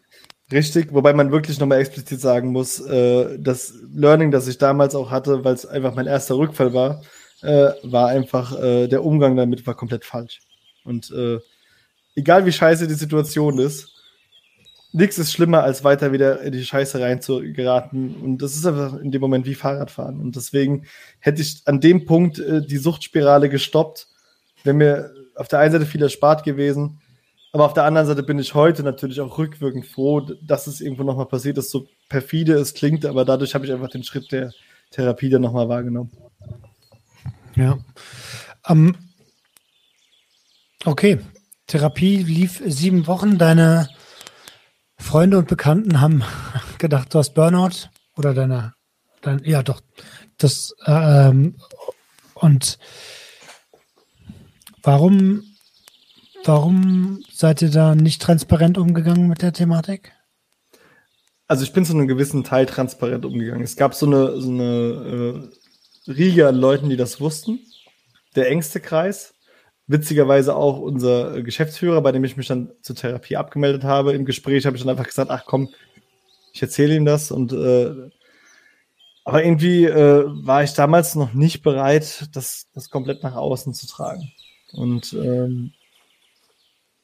Richtig, 0.51 0.93
wobei 0.93 1.13
man 1.13 1.31
wirklich 1.31 1.59
nochmal 1.59 1.79
explizit 1.79 2.21
sagen 2.21 2.51
muss, 2.51 2.79
äh, 2.79 3.39
das 3.39 3.73
Learning, 3.91 4.29
das 4.29 4.47
ich 4.47 4.59
damals 4.59 4.93
auch 4.93 5.09
hatte, 5.09 5.43
weil 5.43 5.55
es 5.55 5.65
einfach 5.65 5.95
mein 5.95 6.05
erster 6.05 6.37
Rückfall 6.37 6.73
war, 6.73 7.01
äh, 7.41 7.71
war 7.83 8.09
einfach, 8.09 8.57
äh, 8.59 8.87
der 8.87 9.03
Umgang 9.03 9.35
damit 9.35 9.65
war 9.65 9.73
komplett 9.73 10.05
falsch. 10.05 10.41
Und 10.83 11.11
äh, 11.11 11.39
egal 12.15 12.45
wie 12.45 12.51
scheiße 12.51 12.87
die 12.87 12.93
Situation 12.93 13.57
ist, 13.57 13.98
nichts 14.91 15.17
ist 15.17 15.31
schlimmer, 15.31 15.63
als 15.63 15.83
weiter 15.83 16.11
wieder 16.11 16.41
in 16.41 16.51
die 16.51 16.65
Scheiße 16.65 16.99
rein 16.99 17.21
zu 17.21 17.41
geraten. 17.53 18.15
Und 18.15 18.39
das 18.41 18.55
ist 18.55 18.65
einfach 18.65 18.97
in 18.99 19.11
dem 19.11 19.21
Moment 19.21 19.45
wie 19.45 19.55
Fahrradfahren. 19.55 20.19
Und 20.19 20.35
deswegen 20.35 20.85
hätte 21.19 21.41
ich 21.41 21.61
an 21.65 21.79
dem 21.79 22.05
Punkt 22.05 22.39
äh, 22.39 22.65
die 22.65 22.77
Suchtspirale 22.77 23.49
gestoppt, 23.49 24.07
wäre 24.63 24.75
mir 24.75 25.13
auf 25.35 25.47
der 25.47 25.59
einen 25.59 25.71
Seite 25.71 25.85
viel 25.85 26.01
erspart 26.01 26.43
gewesen. 26.43 26.99
Aber 27.51 27.65
auf 27.65 27.73
der 27.73 27.85
anderen 27.85 28.07
Seite 28.07 28.23
bin 28.23 28.37
ich 28.37 28.53
heute 28.53 28.83
natürlich 28.83 29.21
auch 29.21 29.37
rückwirkend 29.37 29.85
froh, 29.85 30.21
dass 30.21 30.67
es 30.67 30.81
irgendwo 30.81 31.03
nochmal 31.03 31.25
passiert 31.25 31.57
ist, 31.57 31.71
so 31.71 31.87
perfide 32.07 32.53
es 32.53 32.73
klingt, 32.75 33.05
aber 33.05 33.25
dadurch 33.25 33.55
habe 33.55 33.65
ich 33.65 33.71
einfach 33.71 33.89
den 33.89 34.03
Schritt 34.03 34.31
der 34.31 34.51
Therapie 34.91 35.29
dann 35.29 35.41
nochmal 35.41 35.67
wahrgenommen. 35.67 36.11
Ja. 37.55 37.79
Ähm, 38.67 38.95
okay. 40.85 41.19
Therapie 41.65 42.17
lief 42.17 42.61
sieben 42.65 43.07
Wochen. 43.07 43.37
Deine 43.37 43.89
Freunde 44.99 45.37
und 45.37 45.47
Bekannten 45.47 46.01
haben 46.01 46.23
gedacht, 46.77 47.13
du 47.13 47.19
hast 47.19 47.33
Burnout 47.33 47.89
oder 48.15 48.33
deine, 48.33 48.73
dein, 49.21 49.41
ja 49.43 49.63
doch, 49.63 49.81
das 50.37 50.75
ähm, 50.85 51.55
und 52.35 52.77
warum, 54.83 55.43
warum 56.45 57.23
seid 57.31 57.61
ihr 57.61 57.71
da 57.71 57.95
nicht 57.95 58.21
transparent 58.21 58.77
umgegangen 58.77 59.27
mit 59.27 59.41
der 59.41 59.53
Thematik? 59.53 60.13
Also 61.47 61.63
ich 61.63 61.73
bin 61.73 61.83
zu 61.83 61.93
einem 61.93 62.07
gewissen 62.07 62.43
Teil 62.43 62.67
transparent 62.67 63.25
umgegangen. 63.25 63.63
Es 63.63 63.75
gab 63.75 63.95
so 63.95 64.05
eine, 64.05 64.39
so 64.39 64.49
eine 64.49 65.49
äh, 66.07 66.11
Riege 66.11 66.47
an 66.47 66.55
Leuten, 66.55 66.89
die 66.89 66.97
das 66.97 67.19
wussten. 67.19 67.59
Der 68.35 68.49
engste 68.49 68.79
Kreis 68.79 69.33
witzigerweise 69.89 70.55
auch 70.55 70.79
unser 70.79 71.41
Geschäftsführer, 71.41 72.01
bei 72.01 72.11
dem 72.11 72.23
ich 72.23 72.37
mich 72.37 72.47
dann 72.47 72.71
zur 72.81 72.95
Therapie 72.95 73.35
abgemeldet 73.35 73.83
habe. 73.83 74.13
Im 74.13 74.23
Gespräch 74.23 74.65
habe 74.65 74.77
ich 74.77 74.83
dann 74.83 74.91
einfach 74.91 75.07
gesagt, 75.07 75.31
ach 75.31 75.45
komm, 75.45 75.69
ich 76.53 76.61
erzähle 76.61 76.95
ihm 76.95 77.05
das 77.05 77.31
und 77.31 77.51
äh, 77.51 78.09
aber 79.25 79.43
irgendwie 79.43 79.85
äh, 79.85 80.25
war 80.45 80.63
ich 80.63 80.73
damals 80.73 81.15
noch 81.15 81.33
nicht 81.33 81.63
bereit, 81.63 82.29
das, 82.33 82.67
das 82.73 82.89
komplett 82.89 83.23
nach 83.23 83.35
außen 83.35 83.73
zu 83.73 83.87
tragen. 83.87 84.31
Und 84.73 85.13
ähm, 85.13 85.73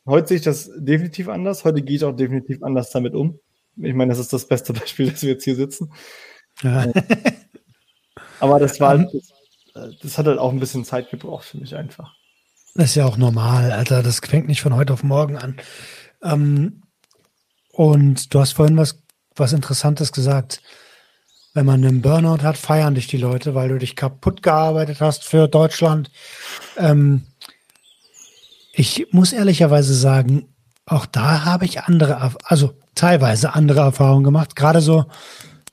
heute 0.05 0.29
sehe 0.29 0.37
ich 0.37 0.43
das 0.43 0.71
definitiv 0.75 1.27
anders. 1.27 1.65
Heute 1.65 1.81
gehe 1.81 1.97
ich 1.97 2.03
auch 2.03 2.15
definitiv 2.15 2.61
anders 2.63 2.91
damit 2.91 3.15
um. 3.15 3.39
Ich 3.77 3.93
meine, 3.93 4.09
das 4.09 4.19
ist 4.19 4.31
das 4.31 4.47
beste 4.47 4.73
Beispiel, 4.79 5.09
dass 5.09 5.23
wir 5.23 5.31
jetzt 5.31 5.43
hier 5.43 5.55
sitzen. 5.55 5.91
Ja. 6.61 6.91
aber 8.39 8.59
das 8.59 8.79
war, 8.79 8.97
das, 9.73 9.97
das 10.01 10.17
hat 10.17 10.27
halt 10.27 10.39
auch 10.39 10.51
ein 10.51 10.59
bisschen 10.59 10.85
Zeit 10.85 11.09
gebraucht 11.09 11.45
für 11.45 11.57
mich 11.57 11.75
einfach. 11.75 12.15
Das 12.75 12.89
ist 12.89 12.95
ja 12.95 13.05
auch 13.05 13.15
normal, 13.15 13.71
Alter. 13.71 14.03
Das 14.03 14.19
fängt 14.19 14.47
nicht 14.47 14.61
von 14.61 14.75
heute 14.75 14.91
auf 14.91 15.01
morgen 15.01 15.37
an. 15.37 15.55
Ähm, 16.21 16.83
und 17.71 18.33
du 18.33 18.39
hast 18.41 18.51
vorhin 18.51 18.75
was, 18.75 19.01
was 19.35 19.53
Interessantes 19.53 20.11
gesagt. 20.11 20.61
Wenn 21.53 21.65
man 21.65 21.85
einen 21.85 22.01
Burnout 22.01 22.43
hat, 22.43 22.57
feiern 22.57 22.95
dich 22.95 23.07
die 23.07 23.17
Leute, 23.17 23.55
weil 23.55 23.69
du 23.69 23.77
dich 23.77 23.95
kaputt 23.95 24.43
gearbeitet 24.43 24.99
hast 24.99 25.23
für 25.23 25.47
Deutschland. 25.47 26.11
Ähm, 26.75 27.27
ich 28.73 29.07
muss 29.11 29.31
ehrlicherweise 29.31 29.93
sagen, 29.93 30.53
auch 30.85 31.05
da 31.05 31.45
habe 31.45 31.63
ich 31.63 31.79
andere, 31.83 32.33
also 32.43 32.73
teilweise 32.93 33.55
andere 33.55 33.79
Erfahrungen 33.79 34.25
gemacht. 34.25 34.57
Gerade 34.57 34.81
so, 34.81 35.05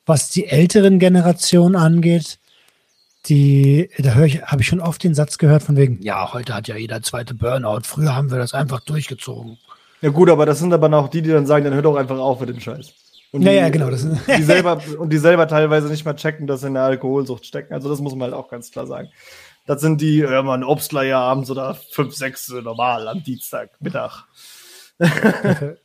was 0.06 0.30
die 0.30 0.46
älteren 0.46 1.00
Generationen 1.00 1.74
angeht 1.74 2.38
die, 3.26 3.88
da 3.98 4.14
höre 4.14 4.26
ich, 4.26 4.42
habe 4.42 4.62
ich 4.62 4.68
schon 4.68 4.80
oft 4.80 5.02
den 5.02 5.14
Satz 5.14 5.38
gehört 5.38 5.62
von 5.62 5.76
wegen, 5.76 6.02
ja, 6.02 6.32
heute 6.32 6.54
hat 6.54 6.68
ja 6.68 6.76
jeder 6.76 7.02
zweite 7.02 7.34
Burnout. 7.34 7.82
Früher 7.84 8.14
haben 8.14 8.30
wir 8.30 8.38
das 8.38 8.54
einfach 8.54 8.80
durchgezogen. 8.80 9.58
Ja 10.00 10.10
gut, 10.10 10.28
aber 10.28 10.46
das 10.46 10.58
sind 10.58 10.72
aber 10.72 10.92
auch 10.98 11.08
die, 11.08 11.22
die 11.22 11.30
dann 11.30 11.46
sagen, 11.46 11.64
dann 11.64 11.74
hört 11.74 11.84
doch 11.84 11.96
einfach 11.96 12.18
auf 12.18 12.40
mit 12.40 12.48
dem 12.48 12.58
Scheiß. 12.58 12.92
Und 13.30 13.42
ja, 13.42 13.50
die, 13.50 13.56
ja, 13.56 13.68
genau. 13.70 13.88
Das 13.88 14.04
die 14.36 14.42
selber, 14.42 14.80
und 14.98 15.10
die 15.10 15.18
selber 15.18 15.46
teilweise 15.46 15.88
nicht 15.88 16.04
mal 16.04 16.14
checken, 16.14 16.46
dass 16.46 16.60
sie 16.60 16.66
in 16.66 16.74
der 16.74 16.82
Alkoholsucht 16.82 17.46
stecken. 17.46 17.72
Also 17.72 17.88
das 17.88 18.00
muss 18.00 18.14
man 18.14 18.30
halt 18.30 18.34
auch 18.34 18.48
ganz 18.48 18.70
klar 18.70 18.86
sagen. 18.86 19.08
Das 19.66 19.80
sind 19.80 20.00
die, 20.00 20.18
ja, 20.18 20.42
man 20.42 20.64
Obstler 20.64 21.04
ja 21.04 21.20
abends 21.20 21.48
oder 21.50 21.76
fünf, 21.92 22.14
sechs 22.14 22.48
normal 22.48 23.06
am 23.06 23.22
Dienstag, 23.22 23.70
Mittag. 23.80 24.24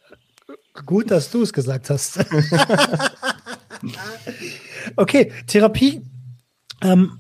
Gut, 0.85 1.11
dass 1.11 1.31
du 1.31 1.43
es 1.43 1.53
gesagt 1.53 1.89
hast. 1.89 2.19
okay, 4.95 5.31
Therapie. 5.47 6.01
Ähm, 6.81 7.19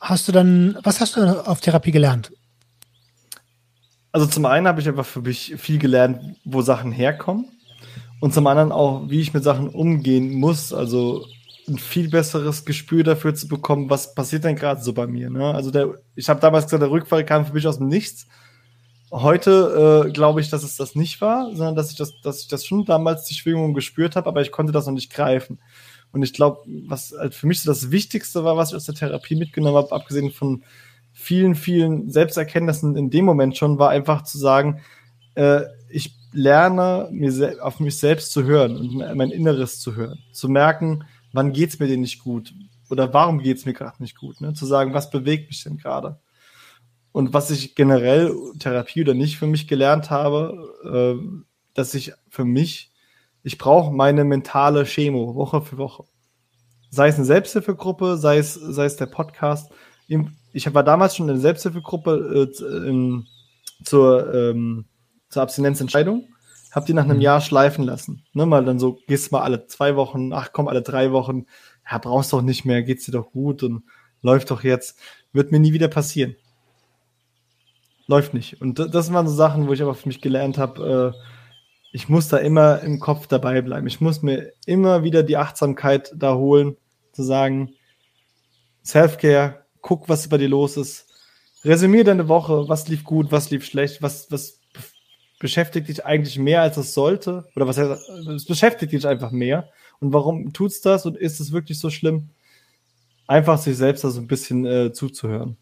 hast 0.00 0.28
du 0.28 0.32
dann, 0.32 0.78
was 0.82 1.00
hast 1.00 1.16
du 1.16 1.46
auf 1.46 1.60
Therapie 1.60 1.92
gelernt? 1.92 2.32
Also 4.12 4.26
zum 4.26 4.46
einen 4.46 4.66
habe 4.66 4.80
ich 4.80 4.88
einfach 4.88 5.06
für 5.06 5.20
mich 5.20 5.54
viel 5.58 5.78
gelernt, 5.78 6.36
wo 6.44 6.62
Sachen 6.62 6.92
herkommen. 6.92 7.46
Und 8.20 8.34
zum 8.34 8.46
anderen 8.46 8.72
auch, 8.72 9.08
wie 9.08 9.20
ich 9.20 9.32
mit 9.32 9.44
Sachen 9.44 9.68
umgehen 9.68 10.32
muss. 10.32 10.72
Also 10.72 11.24
ein 11.68 11.78
viel 11.78 12.08
besseres 12.08 12.64
Gespür 12.64 13.04
dafür 13.04 13.34
zu 13.34 13.46
bekommen, 13.46 13.90
was 13.90 14.14
passiert 14.14 14.44
denn 14.44 14.56
gerade 14.56 14.82
so 14.82 14.92
bei 14.92 15.06
mir. 15.06 15.30
Ne? 15.30 15.54
Also 15.54 15.70
der, 15.70 15.94
ich 16.16 16.28
habe 16.28 16.40
damals 16.40 16.64
gesagt, 16.64 16.82
der 16.82 16.90
Rückfall 16.90 17.24
kam 17.24 17.46
für 17.46 17.52
mich 17.52 17.66
aus 17.66 17.78
dem 17.78 17.88
Nichts. 17.88 18.26
Heute 19.10 20.06
äh, 20.06 20.10
glaube 20.10 20.40
ich, 20.40 20.50
dass 20.50 20.62
es 20.62 20.76
das 20.76 20.94
nicht 20.94 21.20
war, 21.20 21.54
sondern 21.54 21.76
dass 21.76 21.90
ich 21.90 21.96
das, 21.96 22.20
dass 22.22 22.42
ich 22.42 22.48
das 22.48 22.64
schon 22.66 22.84
damals 22.84 23.24
die 23.24 23.34
Schwingung 23.34 23.72
gespürt 23.72 24.16
habe, 24.16 24.28
aber 24.28 24.42
ich 24.42 24.50
konnte 24.50 24.72
das 24.72 24.86
noch 24.86 24.92
nicht 24.92 25.12
greifen. 25.12 25.60
Und 26.12 26.22
ich 26.22 26.32
glaube, 26.32 26.60
was 26.86 27.14
halt 27.16 27.34
für 27.34 27.46
mich 27.46 27.60
so 27.60 27.70
das 27.70 27.90
Wichtigste 27.90 28.44
war, 28.44 28.56
was 28.56 28.70
ich 28.70 28.76
aus 28.76 28.86
der 28.86 28.94
Therapie 28.94 29.36
mitgenommen 29.36 29.76
habe, 29.76 29.92
abgesehen 29.92 30.30
von 30.30 30.64
vielen, 31.12 31.54
vielen 31.54 32.10
Selbsterkenntnissen 32.10 32.96
in 32.96 33.10
dem 33.10 33.24
Moment 33.24 33.56
schon, 33.56 33.78
war 33.78 33.90
einfach 33.90 34.22
zu 34.22 34.38
sagen, 34.38 34.80
äh, 35.34 35.62
ich 35.90 36.16
lerne, 36.32 37.08
mir 37.10 37.56
auf 37.60 37.80
mich 37.80 37.98
selbst 37.98 38.32
zu 38.32 38.44
hören 38.44 38.76
und 38.76 39.16
mein 39.16 39.30
Inneres 39.30 39.80
zu 39.80 39.96
hören. 39.96 40.18
Zu 40.32 40.48
merken, 40.48 41.04
wann 41.32 41.52
geht's 41.52 41.78
mir 41.78 41.88
denn 41.88 42.00
nicht 42.00 42.20
gut? 42.20 42.54
Oder 42.90 43.12
warum 43.12 43.40
geht's 43.40 43.66
mir 43.66 43.74
gerade 43.74 44.02
nicht 44.02 44.16
gut? 44.16 44.40
Ne? 44.40 44.54
Zu 44.54 44.66
sagen, 44.66 44.94
was 44.94 45.10
bewegt 45.10 45.48
mich 45.48 45.62
denn 45.64 45.76
gerade? 45.76 46.20
Und 47.12 47.32
was 47.32 47.50
ich 47.50 47.74
generell, 47.74 48.34
Therapie 48.58 49.02
oder 49.02 49.14
nicht, 49.14 49.38
für 49.38 49.46
mich 49.46 49.66
gelernt 49.66 50.10
habe, 50.10 51.18
äh, 51.20 51.40
dass 51.74 51.94
ich 51.94 52.12
für 52.28 52.44
mich, 52.44 52.87
ich 53.48 53.56
brauche 53.56 53.90
meine 53.90 54.24
mentale 54.24 54.84
Chemo 54.84 55.34
Woche 55.34 55.62
für 55.62 55.78
Woche. 55.78 56.04
Sei 56.90 57.08
es 57.08 57.14
eine 57.14 57.24
Selbsthilfegruppe, 57.24 58.18
sei 58.18 58.36
es, 58.36 58.52
sei 58.52 58.84
es 58.84 58.96
der 58.96 59.06
Podcast. 59.06 59.72
Ich 60.52 60.74
war 60.74 60.84
damals 60.84 61.16
schon 61.16 61.28
in 61.28 61.34
der 61.36 61.40
Selbsthilfegruppe 61.40 62.46
äh, 62.60 62.88
in, 62.88 63.26
zur, 63.82 64.34
ähm, 64.34 64.84
zur 65.30 65.42
Abstinenzentscheidung, 65.44 66.28
hab 66.72 66.84
die 66.84 66.92
nach 66.92 67.04
einem 67.04 67.16
mhm. 67.16 67.22
Jahr 67.22 67.40
schleifen 67.40 67.84
lassen. 67.86 68.22
Ne, 68.34 68.44
mal 68.44 68.66
dann 68.66 68.78
so, 68.78 68.98
gehst 69.06 69.32
mal 69.32 69.40
alle 69.40 69.66
zwei 69.66 69.96
Wochen, 69.96 70.34
ach 70.34 70.50
komm, 70.52 70.68
alle 70.68 70.82
drei 70.82 71.12
Wochen, 71.12 71.46
ja, 71.90 71.96
brauchst 71.96 72.34
doch 72.34 72.42
nicht 72.42 72.66
mehr, 72.66 72.82
geht's 72.82 73.06
dir 73.06 73.12
doch 73.12 73.32
gut 73.32 73.62
und 73.62 73.84
läuft 74.20 74.50
doch 74.50 74.62
jetzt. 74.62 74.98
Wird 75.32 75.52
mir 75.52 75.60
nie 75.60 75.72
wieder 75.72 75.88
passieren. 75.88 76.36
Läuft 78.08 78.34
nicht. 78.34 78.60
Und 78.60 78.78
das 78.78 79.10
waren 79.10 79.26
so 79.26 79.34
Sachen, 79.34 79.68
wo 79.68 79.72
ich 79.72 79.80
aber 79.80 79.94
für 79.94 80.08
mich 80.08 80.20
gelernt 80.20 80.58
habe, 80.58 81.14
äh, 81.14 81.37
ich 81.92 82.08
muss 82.08 82.28
da 82.28 82.38
immer 82.38 82.80
im 82.82 83.00
Kopf 83.00 83.26
dabei 83.26 83.62
bleiben. 83.62 83.86
Ich 83.86 84.00
muss 84.00 84.22
mir 84.22 84.52
immer 84.66 85.02
wieder 85.02 85.22
die 85.22 85.36
Achtsamkeit 85.36 86.12
da 86.14 86.34
holen, 86.34 86.76
zu 87.12 87.22
sagen, 87.22 87.74
Self-Care, 88.84 89.64
guck, 89.80 90.08
was 90.08 90.28
bei 90.28 90.38
dir 90.38 90.48
los 90.48 90.76
ist. 90.76 91.06
Resümier 91.64 92.04
deine 92.04 92.28
Woche, 92.28 92.68
was 92.68 92.88
lief 92.88 93.04
gut, 93.04 93.32
was 93.32 93.50
lief 93.50 93.64
schlecht, 93.64 94.02
was, 94.02 94.30
was 94.30 94.60
beschäftigt 95.38 95.88
dich 95.88 96.04
eigentlich 96.04 96.38
mehr, 96.38 96.62
als 96.62 96.76
es 96.76 96.94
sollte? 96.94 97.48
Oder 97.56 97.66
was 97.66 97.78
es 97.78 98.44
beschäftigt 98.44 98.92
dich 98.92 99.06
einfach 99.06 99.30
mehr. 99.30 99.70
Und 100.00 100.12
warum 100.12 100.52
tut's 100.52 100.80
das 100.80 101.06
und 101.06 101.16
ist 101.16 101.40
es 101.40 101.52
wirklich 101.52 101.78
so 101.78 101.90
schlimm? 101.90 102.30
Einfach 103.26 103.58
sich 103.58 103.76
selbst 103.76 104.04
da 104.04 104.10
so 104.10 104.20
ein 104.20 104.26
bisschen 104.26 104.64
äh, 104.64 104.92
zuzuhören. 104.92 105.56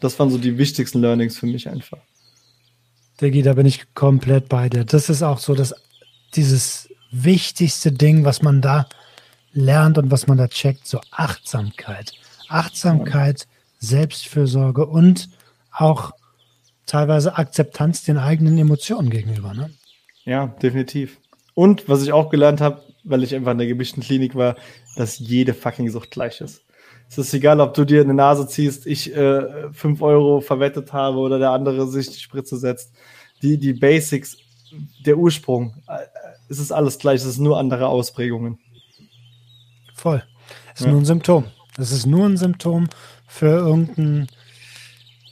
Das 0.00 0.18
waren 0.18 0.30
so 0.30 0.38
die 0.38 0.58
wichtigsten 0.58 1.00
Learnings 1.00 1.38
für 1.38 1.46
mich 1.46 1.68
einfach. 1.68 1.98
Diggi, 3.22 3.42
da 3.42 3.54
bin 3.54 3.66
ich 3.66 3.94
komplett 3.94 4.48
bei 4.48 4.68
dir. 4.68 4.84
Das 4.84 5.08
ist 5.08 5.22
auch 5.22 5.38
so 5.38 5.54
das, 5.54 5.74
dieses 6.34 6.88
wichtigste 7.10 7.92
Ding, 7.92 8.24
was 8.24 8.42
man 8.42 8.60
da 8.60 8.88
lernt 9.52 9.98
und 9.98 10.10
was 10.10 10.26
man 10.26 10.38
da 10.38 10.48
checkt, 10.48 10.86
so 10.86 11.00
Achtsamkeit. 11.10 12.12
Achtsamkeit. 12.48 13.46
Selbstfürsorge 13.82 14.86
und 14.86 15.28
auch 15.72 16.12
teilweise 16.86 17.36
Akzeptanz 17.36 18.04
den 18.04 18.16
eigenen 18.16 18.56
Emotionen 18.56 19.10
gegenüber. 19.10 19.54
Ne? 19.54 19.70
Ja, 20.24 20.46
definitiv. 20.46 21.18
Und 21.54 21.88
was 21.88 22.02
ich 22.02 22.12
auch 22.12 22.30
gelernt 22.30 22.60
habe, 22.60 22.82
weil 23.02 23.24
ich 23.24 23.34
einfach 23.34 23.52
in 23.52 23.58
der 23.58 23.66
gemischten 23.66 24.02
Klinik 24.02 24.36
war, 24.36 24.56
dass 24.94 25.18
jede 25.18 25.52
fucking 25.52 25.90
Sucht 25.90 26.12
gleich 26.12 26.40
ist. 26.40 26.62
Es 27.12 27.18
ist 27.18 27.34
egal, 27.34 27.60
ob 27.60 27.74
du 27.74 27.84
dir 27.84 28.00
eine 28.00 28.14
Nase 28.14 28.48
ziehst, 28.48 28.86
ich 28.86 29.14
äh, 29.14 29.70
5 29.70 30.00
Euro 30.00 30.40
verwettet 30.40 30.94
habe 30.94 31.18
oder 31.18 31.38
der 31.38 31.50
andere 31.50 31.86
sich 31.86 32.08
die 32.08 32.18
Spritze 32.18 32.56
setzt. 32.56 32.94
Die, 33.42 33.58
die 33.58 33.74
Basics, 33.74 34.38
der 35.04 35.18
Ursprung, 35.18 35.74
äh, 35.88 35.98
es 36.48 36.58
ist 36.58 36.72
alles 36.72 36.98
gleich, 36.98 37.20
es 37.20 37.26
ist 37.26 37.38
nur 37.38 37.58
andere 37.58 37.88
Ausprägungen. 37.88 38.58
Voll. 39.94 40.22
Es 40.72 40.80
ist 40.80 40.86
ja. 40.86 40.92
nur 40.92 41.02
ein 41.02 41.04
Symptom. 41.04 41.44
Es 41.76 41.92
ist 41.92 42.06
nur 42.06 42.24
ein 42.24 42.38
Symptom 42.38 42.88
für 43.26 43.58
irgendein 43.58 44.26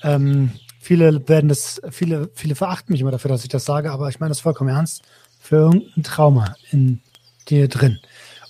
ähm, 0.03 0.51
Viele 0.83 1.27
werden 1.29 1.49
das, 1.49 1.81
viele, 1.91 2.31
viele 2.35 2.57
verachten 2.57 2.93
mich 2.93 3.01
immer 3.01 3.11
dafür, 3.11 3.31
dass 3.31 3.43
ich 3.43 3.49
das 3.49 3.65
sage, 3.65 3.91
aber 3.91 4.11
ich 4.11 4.21
meine 4.21 4.31
das 4.31 4.41
vollkommen 4.41 4.71
ernst. 4.71 5.03
Für 5.39 5.57
irgendein 5.57 6.03
Trauma 6.03 6.57
in 6.73 7.01
dir 7.49 7.69
drin. 7.69 8.01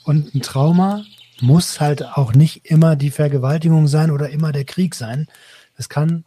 Und 0.05 0.35
ein 0.35 0.41
Trauma 0.41 1.05
muss 1.43 1.81
halt 1.81 2.05
auch 2.05 2.33
nicht 2.33 2.67
immer 2.71 2.97
die 2.97 3.11
Vergewaltigung 3.11 3.87
sein 3.87 4.11
oder 4.11 4.31
immer 4.31 4.53
der 4.53 4.65
Krieg 4.65 4.95
sein. 4.95 5.27
Es 5.77 5.89
kann, 5.89 6.25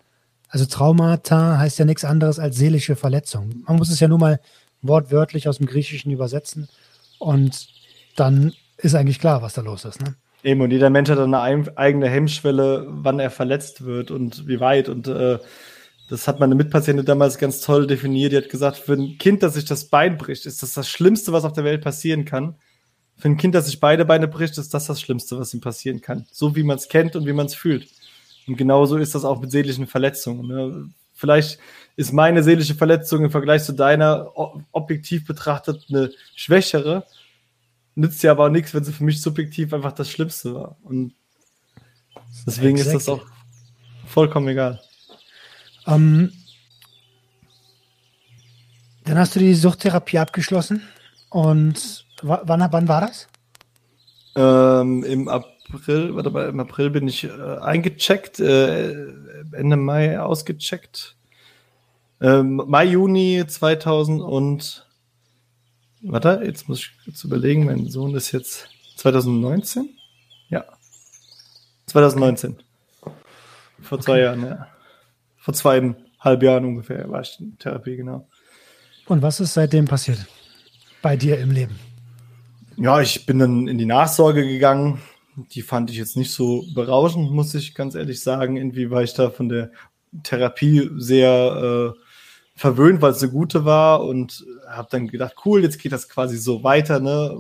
also 0.50 0.66
Traumata 0.66 1.58
heißt 1.58 1.80
ja 1.80 1.86
nichts 1.86 2.06
anderes 2.06 2.40
als 2.40 2.58
seelische 2.58 2.96
Verletzung. 2.96 3.64
Man 3.68 3.78
muss 3.78 3.90
es 3.90 4.00
ja 4.00 4.08
nur 4.08 4.20
mal 4.20 4.40
wortwörtlich 4.82 5.48
aus 5.48 5.58
dem 5.58 5.68
Griechischen 5.68 6.12
übersetzen 6.12 6.68
und 7.20 7.68
dann 8.16 8.54
ist 8.78 8.96
eigentlich 8.96 9.20
klar, 9.20 9.42
was 9.42 9.54
da 9.54 9.62
los 9.62 9.86
ist. 9.86 10.02
Ne? 10.02 10.16
Eben, 10.44 10.62
und 10.62 10.72
jeder 10.72 10.90
Mensch 10.90 11.10
hat 11.10 11.20
eine 11.20 11.40
eigene 11.42 12.10
Hemmschwelle, 12.10 12.86
wann 12.90 13.20
er 13.20 13.30
verletzt 13.30 13.86
wird 13.86 14.12
und 14.12 14.48
wie 14.48 14.60
weit. 14.60 14.90
Und 14.90 15.08
äh, 15.08 15.40
das 16.10 16.28
hat 16.28 16.40
meine 16.42 16.56
Mitpatientin 16.56 17.06
damals 17.06 17.38
ganz 17.38 17.62
toll 17.62 17.88
definiert. 17.88 18.34
Die 18.34 18.38
hat 18.38 18.50
gesagt, 18.50 18.78
für 18.78 18.94
ein 18.94 19.18
Kind, 19.18 19.42
das 19.42 19.54
sich 19.54 19.66
das 19.66 19.86
Bein 19.86 20.18
bricht, 20.18 20.46
ist 20.46 20.62
das 20.62 20.74
das 20.74 20.90
Schlimmste, 20.90 21.32
was 21.32 21.46
auf 21.46 21.54
der 21.54 21.64
Welt 21.64 21.82
passieren 21.82 22.26
kann. 22.26 22.56
Für 23.24 23.30
ein 23.30 23.38
Kind, 23.38 23.56
das 23.56 23.68
sich 23.68 23.80
beide 23.80 24.04
Beine 24.04 24.28
bricht, 24.28 24.58
ist 24.58 24.74
das 24.74 24.88
das 24.88 25.00
Schlimmste, 25.00 25.40
was 25.40 25.54
ihm 25.54 25.62
passieren 25.62 26.02
kann. 26.02 26.26
So 26.30 26.58
wie 26.58 26.64
man 26.64 26.76
es 26.76 26.90
kennt 26.90 27.16
und 27.16 27.26
wie 27.26 27.32
man 27.32 27.46
es 27.46 27.56
fühlt. 27.56 27.88
Und 28.48 28.58
genauso 28.58 28.98
ist 28.98 29.16
das 29.16 29.24
auch 29.24 29.40
mit 29.40 29.50
seelischen 29.50 29.88
Verletzungen. 29.88 30.46
Ne? 30.46 30.90
Vielleicht 31.14 31.58
ist 31.96 32.12
meine 32.12 32.44
seelische 32.44 32.76
Verletzung 32.76 33.24
im 33.24 33.32
Vergleich 33.32 33.64
zu 33.64 33.72
deiner 33.72 34.30
objektiv 34.74 35.26
betrachtet 35.26 35.86
eine 35.88 36.12
schwächere, 36.36 37.06
nützt 37.96 38.24
ja 38.24 38.32
aber 38.32 38.48
auch 38.48 38.50
nichts, 38.50 38.74
wenn 38.74 38.84
sie 38.84 38.92
für 38.92 39.06
mich 39.06 39.22
subjektiv 39.22 39.74
einfach 39.74 39.94
das 39.94 40.10
Schlimmste 40.10 40.54
war. 40.56 40.76
Und 40.84 41.14
deswegen 42.46 42.76
exactly. 42.76 42.98
ist 42.98 43.08
das 43.08 43.16
auch 43.16 43.26
vollkommen 44.06 44.50
egal. 44.50 44.82
Ähm, 45.88 46.34
dann 49.06 49.18
hast 49.18 49.34
du 49.34 49.40
die 49.40 49.54
Suchttherapie 49.54 50.20
abgeschlossen. 50.20 50.84
Und 51.30 52.03
wann, 52.22 52.68
wann 52.72 52.88
war 52.88 53.02
das? 53.02 53.28
Ähm, 54.36 55.04
Im 55.04 55.28
April, 55.28 56.16
warte 56.16 56.32
mal, 56.32 56.50
im 56.50 56.60
April 56.60 56.90
bin 56.90 57.08
ich 57.08 57.24
äh, 57.24 57.30
eingecheckt, 57.30 58.40
äh, 58.40 58.92
Ende 59.52 59.78
Mai 59.78 60.20
ausgecheckt. 60.20 61.16
Ähm, 62.22 62.62
Mai, 62.66 62.86
Juni 62.86 63.44
2000 63.46 64.22
und 64.22 64.88
warte, 66.02 66.42
jetzt 66.44 66.70
muss 66.70 66.80
ich 66.80 66.92
kurz 67.04 67.24
überlegen, 67.24 67.66
mein 67.66 67.88
Sohn 67.90 68.16
ist 68.16 68.32
jetzt 68.32 68.70
2019? 68.96 69.90
Ja. 70.50 70.66
2019. 71.88 72.58
Vor 73.82 73.98
okay. 73.98 74.04
zwei 74.04 74.20
Jahren, 74.20 74.46
ja 74.46 74.68
vor 75.44 75.54
zweieinhalb 75.54 76.42
Jahren 76.42 76.64
ungefähr 76.64 77.10
war 77.10 77.20
ich 77.20 77.38
in 77.38 77.58
Therapie, 77.58 77.98
genau. 77.98 78.30
Und 79.08 79.22
was 79.22 79.42
ist 79.42 79.54
seitdem 79.54 79.86
passiert 79.86 80.26
bei 81.02 81.18
dir 81.18 81.38
im 81.38 81.52
Leben? 81.52 81.78
Ja, 82.78 83.02
ich 83.02 83.26
bin 83.26 83.40
dann 83.40 83.68
in 83.68 83.78
die 83.78 83.86
Nachsorge 83.86 84.48
gegangen. 84.48 85.02
Die 85.36 85.62
fand 85.62 85.90
ich 85.90 85.98
jetzt 85.98 86.18
nicht 86.18 86.32
so 86.32 86.66
berauschend, 86.74 87.32
muss 87.32 87.54
ich 87.54 87.76
ganz 87.76 87.96
ehrlich 87.96 88.22
sagen. 88.22 88.58
Irgendwie 88.58 88.90
war 88.90 89.04
ich 89.04 89.14
da 89.14 89.30
von 89.30 89.50
der 89.50 89.72
Therapie 90.24 90.90
sehr 90.98 91.94
äh, 91.96 92.00
verwöhnt, 92.56 93.02
weil 93.02 93.12
es 93.12 93.22
eine 93.22 93.32
gute 93.32 93.66
war 93.66 94.04
und 94.04 94.46
habe 94.68 94.88
dann 94.92 95.08
gedacht, 95.08 95.36
cool, 95.46 95.64
jetzt 95.64 95.80
geht 95.80 95.92
das 95.92 96.10
quasi 96.10 96.38
so 96.38 96.64
weiter. 96.64 97.00
Ne? 97.00 97.38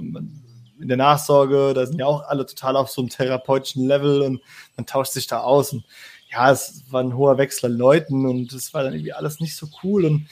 In 0.79 0.87
der 0.87 0.97
Nachsorge, 0.97 1.73
da 1.73 1.85
sind 1.85 1.99
ja 1.99 2.05
auch 2.05 2.27
alle 2.27 2.45
total 2.45 2.75
auf 2.75 2.89
so 2.89 3.01
einem 3.01 3.09
therapeutischen 3.09 3.87
Level 3.87 4.21
und 4.21 4.41
man 4.75 4.85
tauscht 4.85 5.13
sich 5.13 5.27
da 5.27 5.41
aus. 5.41 5.73
Und 5.73 5.83
ja, 6.31 6.51
es 6.51 6.83
war 6.89 7.01
ein 7.01 7.15
hoher 7.15 7.37
Wechsel 7.37 7.71
an 7.71 7.77
Leuten 7.77 8.25
und 8.25 8.51
es 8.53 8.73
war 8.73 8.83
dann 8.83 8.93
irgendwie 8.93 9.13
alles 9.13 9.39
nicht 9.39 9.55
so 9.55 9.67
cool. 9.83 10.05
Und 10.05 10.27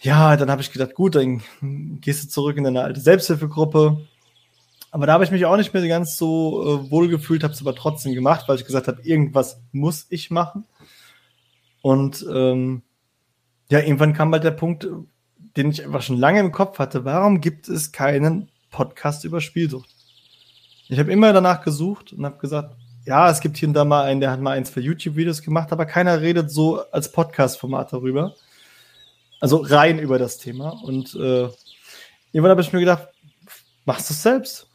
ja, 0.00 0.36
dann 0.36 0.50
habe 0.50 0.62
ich 0.62 0.72
gedacht, 0.72 0.94
gut, 0.94 1.14
dann 1.14 1.42
gehst 2.00 2.24
du 2.24 2.28
zurück 2.28 2.56
in 2.56 2.64
deine 2.64 2.82
alte 2.82 3.00
Selbsthilfegruppe. 3.00 4.06
Aber 4.90 5.06
da 5.06 5.14
habe 5.14 5.24
ich 5.24 5.30
mich 5.30 5.44
auch 5.44 5.56
nicht 5.56 5.74
mehr 5.74 5.86
ganz 5.88 6.16
so 6.16 6.84
äh, 6.86 6.90
wohl 6.90 7.08
gefühlt, 7.08 7.42
habe 7.42 7.52
es 7.52 7.60
aber 7.60 7.74
trotzdem 7.74 8.14
gemacht, 8.14 8.48
weil 8.48 8.56
ich 8.56 8.64
gesagt 8.64 8.88
habe, 8.88 9.02
irgendwas 9.02 9.60
muss 9.72 10.06
ich 10.10 10.30
machen. 10.30 10.64
Und 11.82 12.24
ähm, 12.32 12.82
ja, 13.68 13.80
irgendwann 13.80 14.12
kam 14.12 14.32
halt 14.32 14.44
der 14.44 14.52
Punkt, 14.52 14.88
den 15.56 15.70
ich 15.70 15.84
einfach 15.84 16.02
schon 16.02 16.18
lange 16.18 16.40
im 16.40 16.52
Kopf 16.52 16.78
hatte. 16.78 17.04
Warum 17.04 17.40
gibt 17.40 17.68
es 17.68 17.92
keinen 17.92 18.50
Podcast 18.70 19.24
über 19.24 19.40
Spielsucht? 19.40 19.88
Ich 20.88 20.98
habe 20.98 21.12
immer 21.12 21.32
danach 21.32 21.62
gesucht 21.62 22.12
und 22.12 22.24
habe 22.24 22.38
gesagt, 22.38 22.76
ja, 23.04 23.30
es 23.30 23.40
gibt 23.40 23.56
hier 23.56 23.68
und 23.68 23.74
da 23.74 23.84
mal 23.84 24.04
einen, 24.04 24.20
der 24.20 24.30
hat 24.30 24.40
mal 24.40 24.52
eins 24.52 24.70
für 24.70 24.80
YouTube-Videos 24.80 25.42
gemacht, 25.42 25.72
aber 25.72 25.86
keiner 25.86 26.20
redet 26.20 26.50
so 26.50 26.80
als 26.90 27.10
Podcast-Format 27.12 27.92
darüber. 27.92 28.34
Also 29.40 29.58
rein 29.58 29.98
über 29.98 30.18
das 30.18 30.38
Thema. 30.38 30.70
Und 30.82 31.14
äh, 31.14 31.48
irgendwann 32.32 32.50
habe 32.50 32.62
ich 32.62 32.72
mir 32.72 32.80
gedacht, 32.80 33.08
machst 33.84 34.10
du 34.10 34.14
es 34.14 34.22
selbst. 34.22 34.68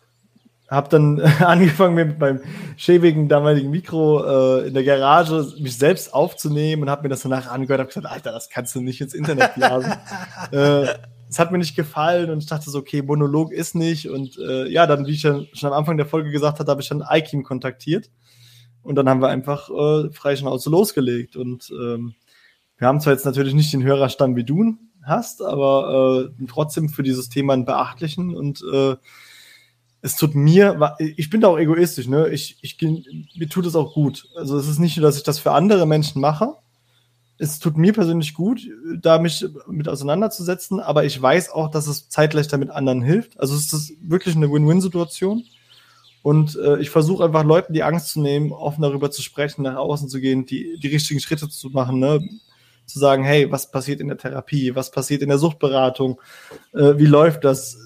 Hab 0.70 0.90
dann 0.90 1.20
angefangen 1.40 1.96
mit 1.96 2.20
meinem 2.20 2.42
schäbigen 2.78 3.28
damaligen 3.28 3.72
Mikro 3.72 4.60
äh, 4.60 4.68
in 4.68 4.74
der 4.74 4.84
Garage 4.84 5.54
mich 5.60 5.78
selbst 5.78 6.14
aufzunehmen 6.14 6.84
und 6.84 6.90
habe 6.90 7.04
mir 7.04 7.10
das 7.10 7.22
danach 7.22 7.48
angehört 7.48 7.82
und 7.82 7.88
gesagt, 7.88 8.06
Alter, 8.06 8.32
das 8.32 8.50
kannst 8.50 8.76
du 8.76 8.82
nicht 8.82 9.02
ins 9.02 9.14
Internet 9.14 9.56
blasen. 9.56 9.94
äh, 10.52 10.86
es 11.32 11.40
hat 11.40 11.52
mir 11.52 11.58
nicht 11.58 11.76
gefallen 11.78 12.30
und 12.30 12.40
ich 12.40 12.46
dachte 12.46 12.70
so, 12.70 12.80
okay, 12.80 13.02
Monolog 13.02 13.54
ist 13.54 13.74
nicht. 13.74 14.10
Und 14.10 14.38
äh, 14.38 14.68
ja, 14.70 14.86
dann, 14.86 15.08
wie 15.08 15.12
ich 15.12 15.22
schon, 15.22 15.48
schon 15.54 15.72
am 15.72 15.80
Anfang 15.80 15.96
der 15.96 16.06
Folge 16.06 16.30
gesagt 16.30 16.60
habe, 16.60 16.70
habe 16.70 16.82
ich 16.82 16.90
dann 16.90 17.06
iKeam 17.10 17.44
kontaktiert. 17.44 18.10
Und 18.84 18.96
dann 18.96 19.08
haben 19.08 19.22
wir 19.22 19.30
einfach 19.30 19.70
äh, 19.70 20.12
frei 20.12 20.36
Schnauze 20.36 20.70
losgelegt. 20.70 21.38
Und 21.38 21.72
ähm, 21.72 22.16
wir 22.82 22.88
haben 22.88 23.00
zwar 23.00 23.14
jetzt 23.14 23.28
natürlich 23.28 23.54
nicht 23.54 23.72
den 23.74 23.84
Hörerstamm 23.84 24.36
wie 24.36 24.44
du 24.44 24.76
hast, 25.04 25.44
aber 25.44 26.32
äh, 26.40 26.46
trotzdem 26.48 26.90
für 26.90 27.04
dieses 27.04 27.30
Thema 27.30 27.54
einen 27.54 27.64
beachtlichen 27.64 28.36
und 28.36 28.64
äh, 28.74 28.96
es 30.02 30.16
tut 30.16 30.34
mir, 30.34 30.96
ich 30.98 31.30
bin 31.30 31.42
da 31.42 31.50
auch 31.50 31.60
egoistisch, 31.60 32.08
ne? 32.08 32.30
Ich, 32.30 32.58
ich, 32.62 32.82
mir 32.82 33.48
tut 33.50 33.68
es 33.68 33.76
auch 33.76 33.94
gut. 33.94 34.28
Also 34.36 34.58
es 34.58 34.68
ist 34.68 34.80
nicht 34.80 34.98
nur, 34.98 35.06
dass 35.06 35.16
ich 35.16 35.22
das 35.22 35.38
für 35.38 35.52
andere 35.52 35.86
Menschen 35.86 36.22
mache. 36.22 36.56
Es 37.38 37.60
tut 37.60 37.78
mir 37.78 37.94
persönlich 37.94 38.34
gut, 38.34 38.68
da 39.00 39.20
mich 39.20 39.46
mit 39.68 39.88
auseinanderzusetzen, 39.88 40.80
aber 40.80 41.06
ich 41.06 41.22
weiß 41.22 41.52
auch, 41.52 41.70
dass 41.70 41.86
es 41.86 42.10
zeitgleich 42.10 42.48
damit 42.48 42.72
anderen 42.72 43.04
hilft. 43.04 43.40
Also 43.40 43.54
es 43.54 43.72
ist 43.72 43.94
wirklich 44.02 44.36
eine 44.36 44.52
Win-Win-Situation. 44.52 45.44
Und 46.24 46.56
äh, 46.56 46.80
ich 46.80 46.90
versuche 46.90 47.26
einfach 47.26 47.44
Leuten 47.44 47.74
die 47.74 47.84
Angst 47.84 48.10
zu 48.10 48.22
nehmen, 48.22 48.52
offen 48.52 48.82
darüber 48.82 49.12
zu 49.12 49.22
sprechen, 49.22 49.62
nach 49.62 49.76
außen 49.76 50.10
zu 50.10 50.20
gehen, 50.20 50.48
die, 50.48 50.80
die 50.82 50.88
richtigen 50.88 51.20
Schritte 51.20 51.48
zu 51.48 51.70
machen, 51.70 52.00
ne? 52.00 52.28
Zu 52.86 53.00
sagen, 53.00 53.24
hey, 53.24 53.52
was 53.52 53.72
passiert 53.72 54.02
in 54.02 54.08
der 54.08 54.18
Therapie, 54.18 54.76
was 54.76 54.92
passiert 54.92 55.22
in 55.22 55.30
der 55.30 55.38
Suchtberatung, 55.38 56.20
äh, 56.74 56.98
wie 56.98 57.06
läuft 57.06 57.44
das, 57.44 57.78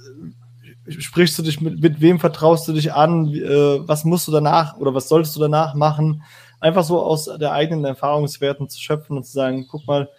sprichst 0.87 1.37
du 1.37 1.43
dich 1.43 1.61
mit, 1.61 1.81
mit 1.81 2.01
wem 2.01 2.19
vertraust 2.19 2.67
du 2.67 2.73
dich 2.73 2.93
an, 2.93 3.33
äh, 3.33 3.87
was 3.87 4.05
musst 4.05 4.27
du 4.27 4.31
danach 4.31 4.77
oder 4.77 4.93
was 4.93 5.07
solltest 5.07 5.35
du 5.35 5.39
danach 5.39 5.73
machen, 5.73 6.23
einfach 6.59 6.83
so 6.83 7.01
aus 7.01 7.25
der 7.25 7.53
eigenen 7.53 7.85
Erfahrungswerten 7.85 8.69
zu 8.69 8.79
schöpfen 8.79 9.17
und 9.17 9.25
zu 9.25 9.33
sagen, 9.33 9.67
guck 9.69 9.85
mal, 9.87 10.09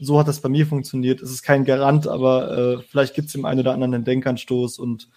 so 0.00 0.18
hat 0.18 0.28
das 0.28 0.40
bei 0.40 0.48
mir 0.48 0.66
funktioniert. 0.66 1.22
Es 1.22 1.30
ist 1.30 1.42
kein 1.42 1.64
Garant, 1.64 2.08
aber 2.08 2.58
äh, 2.58 2.82
vielleicht 2.88 3.14
gibt 3.14 3.26
es 3.26 3.32
dem 3.32 3.44
einen 3.44 3.60
oder 3.60 3.72
anderen 3.72 3.94
einen 3.94 4.04
Denkanstoß. 4.04 4.78
Und 4.78 5.08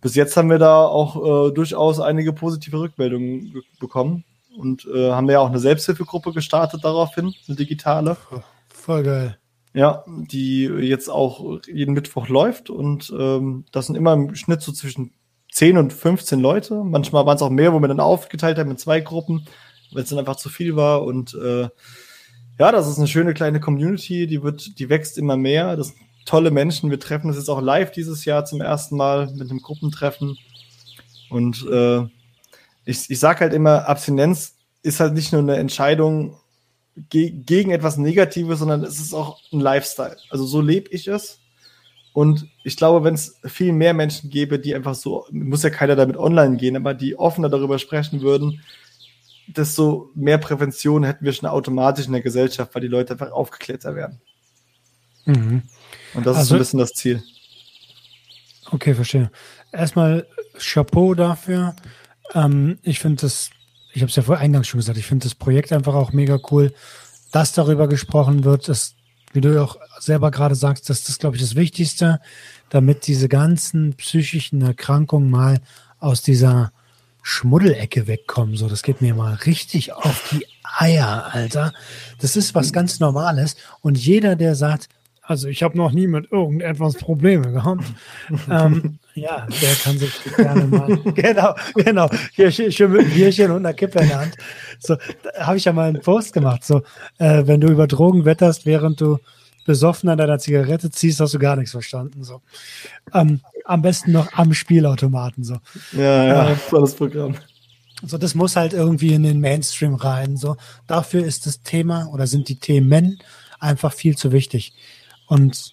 bis 0.00 0.14
jetzt 0.14 0.36
haben 0.36 0.50
wir 0.50 0.58
da 0.58 0.84
auch 0.84 1.48
äh, 1.48 1.52
durchaus 1.52 2.00
einige 2.00 2.32
positive 2.32 2.78
Rückmeldungen 2.78 3.62
bekommen. 3.78 4.24
Und 4.56 4.86
äh, 4.92 5.12
haben 5.12 5.30
ja 5.30 5.38
auch 5.40 5.48
eine 5.48 5.60
Selbsthilfegruppe 5.60 6.32
gestartet 6.32 6.84
daraufhin, 6.84 7.32
eine 7.46 7.56
digitale. 7.56 8.16
Voll 8.90 9.04
geil. 9.04 9.38
Ja, 9.72 10.04
die 10.08 10.64
jetzt 10.64 11.08
auch 11.08 11.60
jeden 11.64 11.94
Mittwoch 11.94 12.26
läuft 12.26 12.70
und 12.70 13.14
ähm, 13.16 13.66
das 13.70 13.86
sind 13.86 13.94
immer 13.94 14.14
im 14.14 14.34
Schnitt 14.34 14.62
so 14.62 14.72
zwischen 14.72 15.12
10 15.52 15.78
und 15.78 15.92
15 15.92 16.40
Leute. 16.40 16.82
Manchmal 16.82 17.24
waren 17.24 17.36
es 17.36 17.42
auch 17.42 17.50
mehr, 17.50 17.72
wo 17.72 17.78
wir 17.78 17.86
dann 17.86 18.00
aufgeteilt 18.00 18.58
haben 18.58 18.72
in 18.72 18.78
zwei 18.78 18.98
Gruppen, 18.98 19.46
weil 19.92 20.02
es 20.02 20.08
dann 20.08 20.18
einfach 20.18 20.34
zu 20.34 20.48
viel 20.48 20.74
war 20.74 21.04
und 21.04 21.34
äh, 21.34 21.68
ja, 22.58 22.72
das 22.72 22.88
ist 22.88 22.98
eine 22.98 23.06
schöne 23.06 23.32
kleine 23.32 23.60
Community, 23.60 24.26
die 24.26 24.42
wird, 24.42 24.76
die 24.80 24.88
wächst 24.88 25.18
immer 25.18 25.36
mehr. 25.36 25.76
Das 25.76 25.90
sind 25.90 25.98
tolle 26.26 26.50
Menschen. 26.50 26.90
Wir 26.90 26.98
treffen 26.98 27.28
uns 27.28 27.36
jetzt 27.36 27.48
auch 27.48 27.60
live 27.60 27.92
dieses 27.92 28.24
Jahr 28.24 28.44
zum 28.44 28.60
ersten 28.60 28.96
Mal 28.96 29.32
mit 29.36 29.48
einem 29.50 29.60
Gruppentreffen. 29.60 30.36
Und 31.30 31.64
äh, 31.70 32.00
ich, 32.84 33.08
ich 33.08 33.20
sage 33.20 33.38
halt 33.38 33.54
immer, 33.54 33.88
Abstinenz 33.88 34.56
ist 34.82 34.98
halt 34.98 35.14
nicht 35.14 35.30
nur 35.30 35.42
eine 35.42 35.58
Entscheidung 35.58 36.39
ge 37.08 37.30
gegen 37.30 37.70
etwas 37.70 37.96
Negatives, 37.96 38.58
sondern 38.58 38.84
es 38.84 39.00
ist 39.00 39.14
auch 39.14 39.40
ein 39.52 39.60
Lifestyle. 39.60 40.16
Also 40.30 40.44
so 40.44 40.60
lebe 40.60 40.90
ich 40.90 41.08
es. 41.08 41.40
Und 42.12 42.48
ich 42.64 42.76
glaube, 42.76 43.04
wenn 43.04 43.14
es 43.14 43.38
viel 43.44 43.72
mehr 43.72 43.94
Menschen 43.94 44.30
gäbe, 44.30 44.58
die 44.58 44.74
einfach 44.74 44.94
so, 44.94 45.26
muss 45.30 45.62
ja 45.62 45.70
keiner 45.70 45.96
damit 45.96 46.16
online 46.16 46.56
gehen, 46.56 46.76
aber 46.76 46.92
die 46.92 47.16
offener 47.16 47.48
darüber 47.48 47.78
sprechen 47.78 48.20
würden, 48.20 48.62
desto 49.46 50.10
mehr 50.14 50.38
Prävention 50.38 51.04
hätten 51.04 51.24
wir 51.24 51.32
schon 51.32 51.48
automatisch 51.48 52.06
in 52.06 52.12
der 52.12 52.20
Gesellschaft, 52.20 52.74
weil 52.74 52.82
die 52.82 52.88
Leute 52.88 53.12
einfach 53.12 53.30
aufgeklärter 53.30 53.94
werden. 53.94 54.20
Mhm. 55.24 55.62
Und 56.14 56.26
das 56.26 56.36
also, 56.36 56.40
ist 56.40 56.48
so 56.48 56.54
ein 56.54 56.58
bisschen 56.58 56.78
das 56.80 56.92
Ziel. 56.92 57.22
Okay, 58.70 58.94
verstehe. 58.94 59.30
Erstmal 59.72 60.26
Chapeau 60.58 61.14
dafür. 61.14 61.74
Ähm, 62.34 62.78
ich 62.82 63.00
finde 63.00 63.22
das 63.22 63.50
ich 63.92 64.02
habe 64.02 64.10
es 64.10 64.16
ja 64.16 64.22
vor 64.22 64.38
eingangs 64.38 64.68
schon 64.68 64.78
gesagt, 64.78 64.98
ich 64.98 65.06
finde 65.06 65.24
das 65.24 65.34
Projekt 65.34 65.72
einfach 65.72 65.94
auch 65.94 66.12
mega 66.12 66.38
cool, 66.50 66.72
dass 67.32 67.52
darüber 67.52 67.88
gesprochen 67.88 68.44
wird, 68.44 68.68
dass, 68.68 68.94
wie 69.32 69.40
du 69.40 69.62
auch 69.62 69.78
selber 69.98 70.30
gerade 70.30 70.54
sagst, 70.54 70.90
dass 70.90 71.04
das, 71.04 71.18
glaube 71.18 71.36
ich, 71.36 71.42
das 71.42 71.54
Wichtigste, 71.54 72.20
damit 72.70 73.06
diese 73.06 73.28
ganzen 73.28 73.94
psychischen 73.94 74.62
Erkrankungen 74.62 75.30
mal 75.30 75.60
aus 75.98 76.22
dieser 76.22 76.72
Schmuddelecke 77.22 78.06
wegkommen. 78.06 78.56
So, 78.56 78.68
das 78.68 78.82
geht 78.82 79.00
mir 79.00 79.14
mal 79.14 79.34
richtig 79.34 79.92
auf 79.92 80.30
die 80.30 80.46
Eier, 80.78 81.30
Alter. 81.32 81.72
Das 82.20 82.36
ist 82.36 82.54
was 82.54 82.72
ganz 82.72 83.00
Normales. 83.00 83.56
Und 83.82 83.98
jeder, 83.98 84.36
der 84.36 84.54
sagt, 84.54 84.88
also 85.30 85.46
ich 85.46 85.62
habe 85.62 85.78
noch 85.78 85.92
nie 85.92 86.08
mit 86.08 86.32
irgendetwas 86.32 86.96
Probleme 86.96 87.52
gehabt. 87.52 87.84
ähm, 88.50 88.98
ja, 89.14 89.46
der 89.62 89.74
kann 89.76 89.96
sich 89.96 90.12
gerne 90.36 90.64
mal. 90.64 90.96
genau, 91.14 91.54
genau. 91.76 92.10
Hier 92.32 92.50
schön 92.50 92.90
mit 92.90 93.02
einem 93.02 93.10
Bierchen 93.12 93.52
und 93.52 93.58
einer 93.58 93.72
Kippe 93.72 94.00
in 94.00 94.08
der 94.08 94.22
Hand. 94.22 94.34
So, 94.80 94.96
da 94.96 95.46
habe 95.46 95.56
ich 95.56 95.66
ja 95.66 95.72
mal 95.72 95.88
einen 95.88 96.00
Post 96.00 96.32
gemacht. 96.32 96.64
So, 96.64 96.82
äh, 97.18 97.46
wenn 97.46 97.60
du 97.60 97.68
über 97.68 97.86
Drogen 97.86 98.24
wetterst, 98.24 98.66
während 98.66 99.00
du 99.00 99.18
besoffen 99.66 100.08
an 100.08 100.18
deiner 100.18 100.40
Zigarette 100.40 100.90
ziehst, 100.90 101.20
hast 101.20 101.34
du 101.34 101.38
gar 101.38 101.54
nichts 101.54 101.70
verstanden. 101.70 102.24
So. 102.24 102.42
Ähm, 103.14 103.40
am 103.66 103.82
besten 103.82 104.10
noch 104.10 104.32
am 104.32 104.52
Spielautomaten. 104.52 105.44
So. 105.44 105.58
Ja, 105.92 106.24
ja, 106.24 106.50
äh, 106.50 106.56
tolles 106.68 106.96
Programm. 106.96 107.36
So, 108.02 108.18
das 108.18 108.34
muss 108.34 108.56
halt 108.56 108.72
irgendwie 108.72 109.14
in 109.14 109.22
den 109.22 109.38
Mainstream 109.38 109.94
rein. 109.94 110.36
So, 110.36 110.56
dafür 110.88 111.24
ist 111.24 111.46
das 111.46 111.62
Thema 111.62 112.08
oder 112.12 112.26
sind 112.26 112.48
die 112.48 112.58
Themen 112.58 113.20
einfach 113.60 113.92
viel 113.92 114.16
zu 114.16 114.32
wichtig. 114.32 114.72
Und 115.30 115.72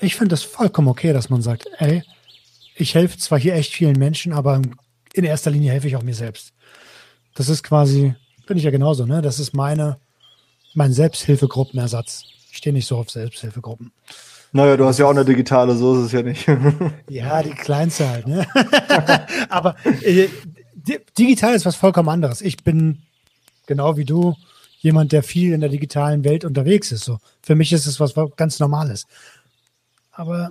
ich 0.00 0.16
finde 0.16 0.34
es 0.34 0.42
vollkommen 0.42 0.88
okay, 0.88 1.14
dass 1.14 1.30
man 1.30 1.40
sagt, 1.40 1.66
ey, 1.78 2.02
ich 2.74 2.94
helfe 2.94 3.16
zwar 3.16 3.38
hier 3.38 3.54
echt 3.54 3.72
vielen 3.72 3.98
Menschen, 3.98 4.34
aber 4.34 4.60
in 5.14 5.24
erster 5.24 5.50
Linie 5.50 5.72
helfe 5.72 5.88
ich 5.88 5.96
auch 5.96 6.02
mir 6.02 6.14
selbst. 6.14 6.52
Das 7.34 7.48
ist 7.48 7.62
quasi, 7.62 8.14
bin 8.46 8.58
ich 8.58 8.64
ja 8.64 8.70
genauso, 8.70 9.06
ne? 9.06 9.22
Das 9.22 9.40
ist 9.40 9.54
meine, 9.54 9.96
mein 10.74 10.92
Selbsthilfegruppenersatz. 10.92 12.24
Ich 12.50 12.58
stehe 12.58 12.74
nicht 12.74 12.86
so 12.86 12.98
auf 12.98 13.08
Selbsthilfegruppen. 13.08 13.92
Naja, 14.52 14.76
du 14.76 14.84
hast 14.84 14.98
ja 14.98 15.06
auch 15.06 15.10
eine 15.10 15.24
digitale, 15.24 15.74
so 15.74 15.98
ist 15.98 16.06
es 16.08 16.12
ja 16.12 16.20
nicht. 16.20 16.46
ja, 17.08 17.42
die 17.42 17.52
kleinste 17.52 18.06
halt, 18.10 18.26
ne? 18.26 18.46
aber 19.48 19.74
äh, 20.02 20.28
digital 21.18 21.54
ist 21.54 21.64
was 21.64 21.76
vollkommen 21.76 22.10
anderes. 22.10 22.42
Ich 22.42 22.62
bin 22.62 22.98
genau 23.64 23.96
wie 23.96 24.04
du 24.04 24.36
jemand, 24.78 25.12
der 25.12 25.22
viel 25.22 25.52
in 25.52 25.60
der 25.60 25.70
digitalen 25.70 26.24
Welt 26.24 26.44
unterwegs 26.44 26.92
ist. 26.92 27.04
So. 27.04 27.18
Für 27.42 27.54
mich 27.54 27.72
ist 27.72 27.86
es 27.86 28.00
was 28.00 28.14
ganz 28.36 28.58
Normales. 28.60 29.06
Aber 30.12 30.50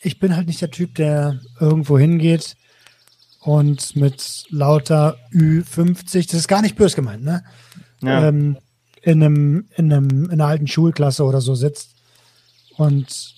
ich 0.00 0.18
bin 0.18 0.36
halt 0.36 0.46
nicht 0.46 0.60
der 0.60 0.70
Typ, 0.70 0.94
der 0.94 1.40
irgendwo 1.60 1.98
hingeht 1.98 2.56
und 3.40 3.96
mit 3.96 4.44
lauter 4.50 5.16
Ü50, 5.32 6.26
das 6.26 6.40
ist 6.40 6.48
gar 6.48 6.62
nicht 6.62 6.76
bös 6.76 6.94
gemeint, 6.94 7.24
ne? 7.24 7.44
Ja. 8.02 8.28
Ähm, 8.28 8.58
in, 9.02 9.22
einem, 9.22 9.68
in, 9.76 9.92
einem, 9.92 10.24
in 10.24 10.32
einer 10.32 10.46
alten 10.46 10.66
Schulklasse 10.66 11.24
oder 11.24 11.40
so 11.40 11.54
sitzt 11.54 11.94
und 12.76 13.34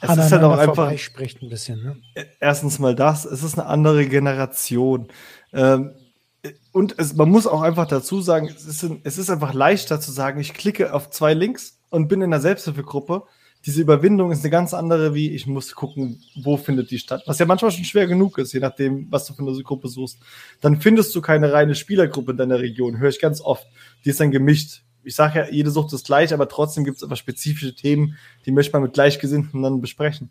es 0.00 0.18
ist 0.18 0.32
halt 0.32 0.42
auch 0.42 0.58
einfach 0.58 0.98
spricht 0.98 1.42
ein 1.42 1.48
bisschen. 1.48 1.82
Ne? 1.82 1.96
Erstens 2.40 2.78
mal 2.78 2.94
das, 2.94 3.24
es 3.24 3.42
ist 3.42 3.58
eine 3.58 3.66
andere 3.68 4.06
Generation. 4.06 5.08
Ähm, 5.52 5.92
und 6.72 6.98
es, 6.98 7.14
man 7.14 7.30
muss 7.30 7.46
auch 7.46 7.62
einfach 7.62 7.86
dazu 7.86 8.20
sagen, 8.20 8.48
es 8.54 8.66
ist, 8.66 8.90
es 9.02 9.18
ist 9.18 9.30
einfach 9.30 9.54
leichter 9.54 10.00
zu 10.00 10.12
sagen, 10.12 10.40
ich 10.40 10.54
klicke 10.54 10.92
auf 10.92 11.10
zwei 11.10 11.34
Links 11.34 11.80
und 11.90 12.08
bin 12.08 12.20
in 12.20 12.30
der 12.30 12.40
Selbsthilfegruppe. 12.40 13.24
Diese 13.64 13.80
Überwindung 13.80 14.30
ist 14.30 14.42
eine 14.42 14.50
ganz 14.50 14.74
andere, 14.74 15.14
wie 15.14 15.30
ich 15.30 15.46
muss 15.46 15.74
gucken, 15.74 16.22
wo 16.42 16.58
findet 16.58 16.90
die 16.90 16.98
statt. 16.98 17.22
Was 17.26 17.38
ja 17.38 17.46
manchmal 17.46 17.70
schon 17.70 17.84
schwer 17.84 18.06
genug 18.06 18.36
ist, 18.36 18.52
je 18.52 18.60
nachdem, 18.60 19.06
was 19.10 19.24
du 19.24 19.32
für 19.32 19.42
eine 19.42 19.62
Gruppe 19.62 19.88
suchst. 19.88 20.18
Dann 20.60 20.80
findest 20.80 21.14
du 21.14 21.22
keine 21.22 21.52
reine 21.52 21.74
Spielergruppe 21.74 22.32
in 22.32 22.36
deiner 22.36 22.58
Region, 22.58 22.98
höre 22.98 23.08
ich 23.08 23.20
ganz 23.20 23.40
oft. 23.40 23.66
Die 24.04 24.10
ist 24.10 24.20
dann 24.20 24.30
gemischt. 24.30 24.82
Ich 25.02 25.14
sage 25.14 25.38
ja, 25.38 25.48
jede 25.50 25.70
Sucht 25.70 25.92
ist 25.94 26.06
gleich, 26.06 26.34
aber 26.34 26.48
trotzdem 26.48 26.84
gibt 26.84 26.98
es 26.98 27.02
einfach 27.02 27.16
spezifische 27.16 27.74
Themen, 27.74 28.16
die 28.44 28.52
möchte 28.52 28.72
man 28.72 28.82
mit 28.82 28.94
Gleichgesinnten 28.94 29.62
dann 29.62 29.80
besprechen. 29.80 30.30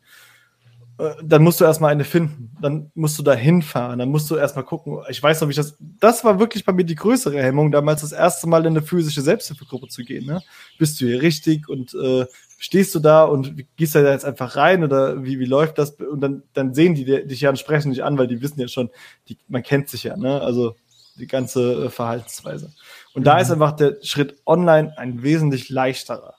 Äh, 0.98 1.12
dann 1.24 1.44
musst 1.44 1.60
du 1.60 1.66
erstmal 1.66 1.92
eine 1.92 2.04
finden. 2.04 2.56
Dann 2.62 2.92
musst 2.94 3.18
du 3.18 3.24
da 3.24 3.34
hinfahren. 3.34 4.00
Dann 4.00 4.10
musst 4.10 4.30
du 4.30 4.36
erstmal 4.36 4.66
gucken. 4.66 5.00
Ich 5.10 5.22
weiß 5.22 5.42
noch, 5.42 5.48
wie 5.48 5.52
ich 5.52 5.58
das. 5.58 5.78
Das 5.80 6.24
war 6.24 6.40
wirklich 6.40 6.66
bei 6.66 6.74
mir 6.74 6.86
die 6.86 6.96
größere 6.96 7.42
Hemmung, 7.42 7.72
damals 7.72 8.02
das 8.02 8.12
erste 8.12 8.48
Mal 8.48 8.62
in 8.62 8.68
eine 8.68 8.82
physische 8.82 9.22
Selbsthilfegruppe 9.22 9.88
zu 9.88 10.04
gehen. 10.04 10.26
Ne? 10.26 10.42
Bist 10.78 11.02
du 11.02 11.06
hier 11.06 11.22
richtig 11.22 11.68
und 11.68 11.94
äh, 11.96 12.26
stehst 12.58 12.94
du 12.96 13.00
da 13.00 13.24
und 13.24 13.66
gehst 13.76 13.96
da 13.96 14.02
jetzt 14.02 14.26
einfach 14.26 14.56
rein 14.56 14.84
oder 14.84 15.24
wie, 15.24 15.40
wie 15.40 15.46
läuft 15.46 15.78
das? 15.78 15.92
Und 15.92 16.22
dann, 16.22 16.44
dann 16.54 16.74
sehen 16.74 16.96
die 16.96 17.06
dich 17.06 17.42
ja 17.42 17.50
und 17.50 17.60
sprechen 17.60 17.92
dich 17.92 18.04
an, 18.04 18.18
weil 18.18 18.28
die 18.28 18.42
wissen 18.42 18.60
ja 18.60 18.68
schon, 18.68 18.90
die, 19.28 19.38
man 19.48 19.64
kennt 19.64 19.90
sich 19.90 20.04
ja, 20.04 20.16
ne? 20.16 20.42
Also 20.42 20.76
die 21.16 21.28
ganze 21.28 21.86
äh, 21.86 21.90
Verhaltensweise. 21.90 22.72
Und 23.14 23.22
mhm. 23.22 23.26
da 23.26 23.40
ist 23.40 23.52
einfach 23.52 23.74
der 23.74 23.98
Schritt 24.02 24.36
online 24.46 24.98
ein 24.98 25.24
wesentlich 25.24 25.70
leichterer. 25.70 26.36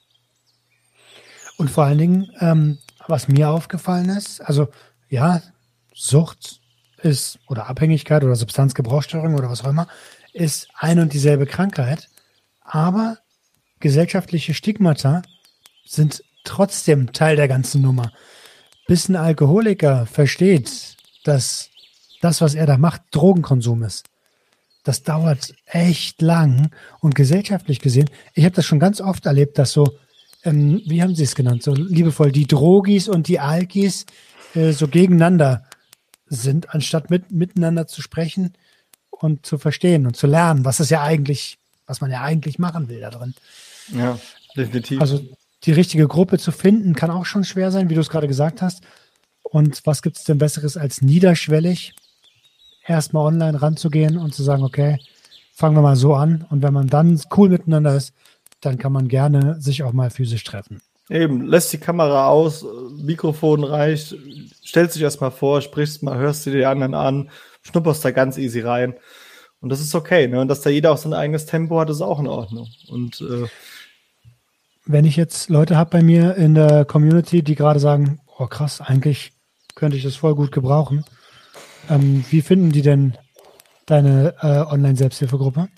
Und 1.56 1.70
vor 1.70 1.84
allen 1.84 1.98
Dingen, 1.98 2.32
ähm, 2.40 2.78
was 3.08 3.28
mir 3.28 3.50
aufgefallen 3.50 4.08
ist, 4.10 4.40
also 4.40 4.68
ja, 5.08 5.42
Sucht 5.94 6.60
ist 7.02 7.38
oder 7.48 7.68
Abhängigkeit 7.68 8.24
oder 8.24 8.34
Substanzgebrauchsstörung 8.34 9.34
oder 9.34 9.50
was 9.50 9.64
auch 9.64 9.70
immer, 9.70 9.86
ist 10.32 10.68
ein 10.74 10.98
und 10.98 11.12
dieselbe 11.12 11.46
Krankheit, 11.46 12.08
aber 12.62 13.18
gesellschaftliche 13.80 14.54
Stigmata 14.54 15.22
sind 15.84 16.24
trotzdem 16.44 17.12
Teil 17.12 17.36
der 17.36 17.48
ganzen 17.48 17.82
Nummer. 17.82 18.10
Bis 18.86 19.08
ein 19.08 19.16
Alkoholiker 19.16 20.06
versteht, 20.06 20.96
dass 21.24 21.70
das, 22.20 22.40
was 22.40 22.54
er 22.54 22.66
da 22.66 22.78
macht, 22.78 23.02
Drogenkonsum 23.10 23.82
ist. 23.82 24.06
Das 24.82 25.02
dauert 25.02 25.54
echt 25.66 26.20
lang 26.20 26.70
und 27.00 27.14
gesellschaftlich 27.14 27.80
gesehen, 27.80 28.10
ich 28.34 28.44
habe 28.44 28.54
das 28.54 28.66
schon 28.66 28.80
ganz 28.80 29.00
oft 29.00 29.24
erlebt, 29.26 29.58
dass 29.58 29.72
so 29.72 29.98
ähm, 30.44 30.82
wie 30.86 31.02
haben 31.02 31.14
Sie 31.14 31.24
es 31.24 31.34
genannt, 31.34 31.62
so 31.62 31.74
liebevoll, 31.74 32.32
die 32.32 32.46
Drogis 32.46 33.08
und 33.08 33.28
die 33.28 33.40
Alkis 33.40 34.06
äh, 34.54 34.72
so 34.72 34.88
gegeneinander 34.88 35.64
sind, 36.26 36.74
anstatt 36.74 37.10
mit, 37.10 37.30
miteinander 37.32 37.86
zu 37.86 38.02
sprechen 38.02 38.54
und 39.10 39.46
zu 39.46 39.58
verstehen 39.58 40.06
und 40.06 40.16
zu 40.16 40.26
lernen, 40.26 40.64
was 40.64 40.80
es 40.80 40.90
ja 40.90 41.02
eigentlich, 41.02 41.58
was 41.86 42.00
man 42.00 42.10
ja 42.10 42.22
eigentlich 42.22 42.58
machen 42.58 42.88
will 42.88 43.00
da 43.00 43.10
drin. 43.10 43.34
Ja, 43.92 44.18
definitiv. 44.56 45.00
Also 45.00 45.20
die 45.64 45.72
richtige 45.72 46.06
Gruppe 46.08 46.38
zu 46.38 46.52
finden, 46.52 46.94
kann 46.94 47.10
auch 47.10 47.26
schon 47.26 47.44
schwer 47.44 47.70
sein, 47.70 47.88
wie 47.88 47.94
du 47.94 48.00
es 48.00 48.10
gerade 48.10 48.28
gesagt 48.28 48.62
hast. 48.62 48.82
Und 49.42 49.86
was 49.86 50.02
gibt 50.02 50.16
es 50.18 50.24
denn 50.24 50.38
Besseres 50.38 50.76
als 50.76 51.00
niederschwellig 51.00 51.94
erstmal 52.86 53.26
online 53.26 53.60
ranzugehen 53.60 54.18
und 54.18 54.34
zu 54.34 54.42
sagen, 54.42 54.62
okay, 54.62 54.98
fangen 55.54 55.76
wir 55.76 55.82
mal 55.82 55.96
so 55.96 56.14
an. 56.14 56.46
Und 56.50 56.62
wenn 56.62 56.74
man 56.74 56.88
dann 56.88 57.20
cool 57.36 57.48
miteinander 57.48 57.94
ist, 57.94 58.12
dann 58.64 58.78
kann 58.78 58.92
man 58.92 59.08
gerne 59.08 59.60
sich 59.60 59.82
auch 59.82 59.92
mal 59.92 60.10
physisch 60.10 60.44
treffen. 60.44 60.80
Eben, 61.10 61.46
lässt 61.46 61.72
die 61.72 61.78
Kamera 61.78 62.28
aus, 62.28 62.64
Mikrofon 62.96 63.62
reicht, 63.62 64.16
stellst 64.64 64.96
dich 64.96 65.02
erstmal 65.02 65.30
vor, 65.30 65.60
sprichst 65.60 66.02
mal, 66.02 66.16
hörst 66.16 66.46
dir 66.46 66.52
die 66.52 66.64
anderen 66.64 66.94
an, 66.94 67.30
schnupperst 67.62 68.04
da 68.04 68.10
ganz 68.10 68.38
easy 68.38 68.60
rein. 68.60 68.94
Und 69.60 69.68
das 69.68 69.80
ist 69.80 69.94
okay, 69.94 70.28
ne? 70.28 70.40
Und 70.40 70.48
dass 70.48 70.62
da 70.62 70.70
jeder 70.70 70.92
auch 70.92 70.96
sein 70.96 71.12
eigenes 71.12 71.46
Tempo 71.46 71.78
hat, 71.78 71.90
ist 71.90 72.00
auch 72.00 72.20
in 72.20 72.26
Ordnung. 72.26 72.68
Und 72.88 73.20
äh, 73.20 73.46
wenn 74.86 75.04
ich 75.04 75.16
jetzt 75.16 75.48
Leute 75.48 75.76
habe 75.76 75.90
bei 75.90 76.02
mir 76.02 76.36
in 76.36 76.54
der 76.54 76.84
Community, 76.84 77.42
die 77.42 77.54
gerade 77.54 77.80
sagen, 77.80 78.20
oh 78.38 78.46
krass, 78.46 78.80
eigentlich 78.80 79.32
könnte 79.74 79.96
ich 79.96 80.02
das 80.02 80.16
voll 80.16 80.34
gut 80.34 80.52
gebrauchen. 80.52 81.04
Ähm, 81.90 82.24
wie 82.30 82.42
finden 82.42 82.72
die 82.72 82.82
denn 82.82 83.16
deine 83.86 84.34
äh, 84.40 84.70
Online-Selbsthilfegruppe? 84.72 85.68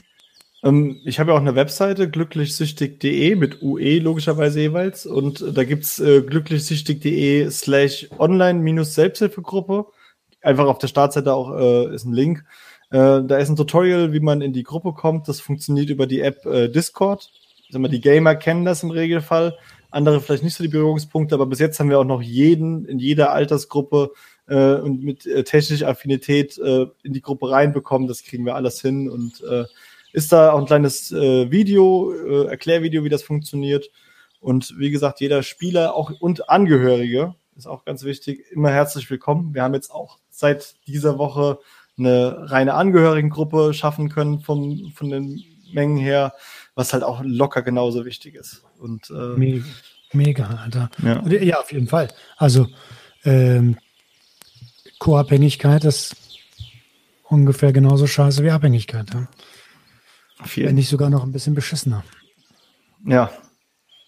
Ähm, 0.62 1.00
ich 1.04 1.18
habe 1.18 1.30
ja 1.30 1.36
auch 1.36 1.40
eine 1.40 1.54
Webseite, 1.54 2.10
glücklichsüchtig.de 2.10 3.34
mit 3.36 3.62
UE 3.62 3.98
logischerweise 3.98 4.60
jeweils. 4.60 5.06
Und 5.06 5.44
da 5.56 5.64
gibt's 5.64 5.98
äh, 5.98 6.22
glücklichsüchtig.de 6.22 7.50
slash 7.50 8.08
online-selbsthilfegruppe. 8.18 9.86
Einfach 10.42 10.66
auf 10.66 10.78
der 10.78 10.88
Startseite 10.88 11.34
auch 11.34 11.56
äh, 11.58 11.94
ist 11.94 12.04
ein 12.04 12.12
Link. 12.12 12.44
Äh, 12.90 13.22
da 13.24 13.36
ist 13.38 13.48
ein 13.48 13.56
Tutorial, 13.56 14.12
wie 14.12 14.20
man 14.20 14.40
in 14.40 14.52
die 14.52 14.62
Gruppe 14.62 14.92
kommt. 14.92 15.28
Das 15.28 15.40
funktioniert 15.40 15.90
über 15.90 16.06
die 16.06 16.20
App 16.20 16.46
äh, 16.46 16.68
Discord. 16.68 17.30
Sag 17.70 17.82
mal, 17.82 17.88
die 17.88 18.00
Gamer 18.00 18.36
kennen 18.36 18.64
das 18.64 18.82
im 18.82 18.90
Regelfall. 18.90 19.58
Andere 19.90 20.20
vielleicht 20.20 20.44
nicht 20.44 20.54
so 20.54 20.62
die 20.62 20.68
Berührungspunkte, 20.68 21.34
aber 21.34 21.46
bis 21.46 21.58
jetzt 21.58 21.80
haben 21.80 21.90
wir 21.90 21.98
auch 21.98 22.04
noch 22.04 22.22
jeden 22.22 22.84
in 22.84 22.98
jeder 22.98 23.32
Altersgruppe 23.32 24.12
äh, 24.46 24.74
und 24.74 25.02
mit 25.02 25.26
äh, 25.26 25.42
technischer 25.42 25.88
Affinität 25.88 26.58
äh, 26.58 26.86
in 27.02 27.12
die 27.12 27.22
Gruppe 27.22 27.50
reinbekommen. 27.50 28.06
Das 28.06 28.22
kriegen 28.22 28.44
wir 28.44 28.54
alles 28.54 28.80
hin 28.80 29.08
und 29.08 29.42
äh, 29.42 29.64
ist 30.12 30.32
da 30.32 30.52
auch 30.52 30.58
ein 30.58 30.66
kleines 30.66 31.12
äh, 31.12 31.50
Video, 31.50 32.12
äh, 32.12 32.46
Erklärvideo, 32.46 33.04
wie 33.04 33.08
das 33.08 33.22
funktioniert. 33.22 33.90
Und 34.40 34.74
wie 34.78 34.90
gesagt, 34.90 35.20
jeder 35.20 35.42
Spieler 35.42 35.94
auch 35.94 36.10
und 36.20 36.48
Angehörige 36.48 37.34
ist 37.56 37.66
auch 37.66 37.84
ganz 37.84 38.04
wichtig, 38.04 38.44
immer 38.50 38.70
herzlich 38.70 39.10
willkommen. 39.10 39.54
Wir 39.54 39.62
haben 39.62 39.74
jetzt 39.74 39.90
auch 39.90 40.18
seit 40.30 40.76
dieser 40.86 41.18
Woche 41.18 41.58
eine 41.98 42.50
reine 42.50 42.74
Angehörigengruppe 42.74 43.72
schaffen 43.72 44.10
können 44.10 44.40
vom, 44.40 44.92
von 44.94 45.08
den 45.08 45.42
Mengen 45.72 45.96
her, 45.96 46.34
was 46.74 46.92
halt 46.92 47.02
auch 47.02 47.22
locker 47.24 47.62
genauso 47.62 48.04
wichtig 48.04 48.34
ist. 48.34 48.62
Und, 48.78 49.10
äh, 49.10 49.36
mega, 49.36 49.64
mega, 50.12 50.46
Alter. 50.46 50.90
Ja. 51.02 51.26
ja, 51.26 51.60
auf 51.60 51.72
jeden 51.72 51.88
Fall. 51.88 52.08
Also 52.36 52.66
ähm, 53.24 53.78
Co-Abhängigkeit 54.98 55.84
ist 55.84 56.16
ungefähr 57.24 57.72
genauso 57.72 58.06
scheiße 58.06 58.44
wie 58.44 58.50
Abhängigkeit. 58.50 59.12
Ja? 59.12 59.28
Viel. 60.44 60.66
Wenn 60.66 60.74
nicht 60.74 60.88
sogar 60.88 61.10
noch 61.10 61.22
ein 61.22 61.32
bisschen 61.32 61.54
beschissener. 61.54 62.04
Ja, 63.06 63.30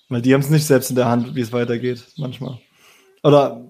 weil 0.09 0.23
die 0.23 0.35
haben 0.35 0.41
es 0.41 0.51
nicht 0.51 0.67
selbst 0.67 0.91
in 0.91 0.97
der 0.97 1.09
Hand, 1.09 1.35
wie 1.35 1.41
es 1.41 1.53
weitergeht, 1.53 2.05
manchmal. 2.17 2.59
Oder 3.23 3.65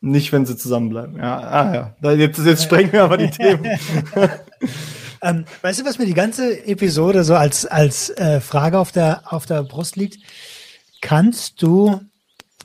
nicht, 0.00 0.32
wenn 0.32 0.46
sie 0.46 0.56
zusammenbleiben. 0.56 1.16
Ja, 1.16 1.38
ah 1.38 1.94
ja. 2.02 2.12
Jetzt, 2.12 2.38
jetzt 2.38 2.64
sprengen 2.64 2.92
wir 2.92 3.04
aber 3.04 3.16
die 3.16 3.30
Themen. 3.30 3.64
ähm, 5.22 5.44
weißt 5.62 5.80
du, 5.80 5.84
was 5.84 5.98
mir 5.98 6.06
die 6.06 6.14
ganze 6.14 6.66
Episode 6.66 7.24
so 7.24 7.34
als, 7.34 7.66
als 7.66 8.10
äh, 8.10 8.40
Frage 8.40 8.78
auf 8.78 8.92
der, 8.92 9.22
auf 9.32 9.46
der 9.46 9.62
Brust 9.62 9.96
liegt? 9.96 10.18
Kannst 11.00 11.62
du 11.62 12.00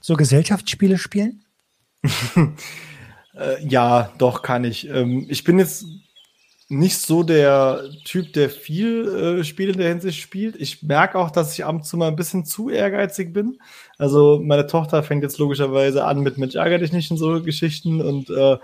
so 0.01 0.15
Gesellschaftsspiele 0.15 0.97
spielen? 0.97 1.43
äh, 3.37 3.65
ja, 3.65 4.11
doch, 4.17 4.41
kann 4.41 4.63
ich. 4.63 4.87
Ähm, 4.89 5.25
ich 5.29 5.43
bin 5.43 5.59
jetzt 5.59 5.85
nicht 6.79 6.99
so 6.99 7.23
der 7.23 7.83
Typ, 8.03 8.33
der 8.33 8.49
viel 8.49 9.07
äh, 9.39 9.43
Spiele 9.43 9.71
in 9.71 9.77
der 9.77 9.89
Hinsicht 9.89 10.19
spielt. 10.19 10.55
Ich 10.55 10.83
merke 10.83 11.17
auch, 11.17 11.31
dass 11.31 11.53
ich 11.53 11.65
ab 11.65 11.75
und 11.75 11.85
zu 11.85 11.97
mal 11.97 12.07
ein 12.07 12.15
bisschen 12.15 12.45
zu 12.45 12.69
ehrgeizig 12.69 13.33
bin. 13.33 13.59
Also 13.97 14.41
meine 14.43 14.67
Tochter 14.67 15.01
fängt 15.03 15.23
jetzt 15.23 15.37
logischerweise 15.37 16.05
an 16.05 16.19
mit 16.21 16.37
Mensch, 16.37 16.55
ärger 16.55 16.79
dich 16.79 16.91
nicht 16.91 17.11
in 17.11 17.17
so 17.17 17.41
Geschichten 17.41 18.01
und 18.01 18.29
äh, 18.29 18.57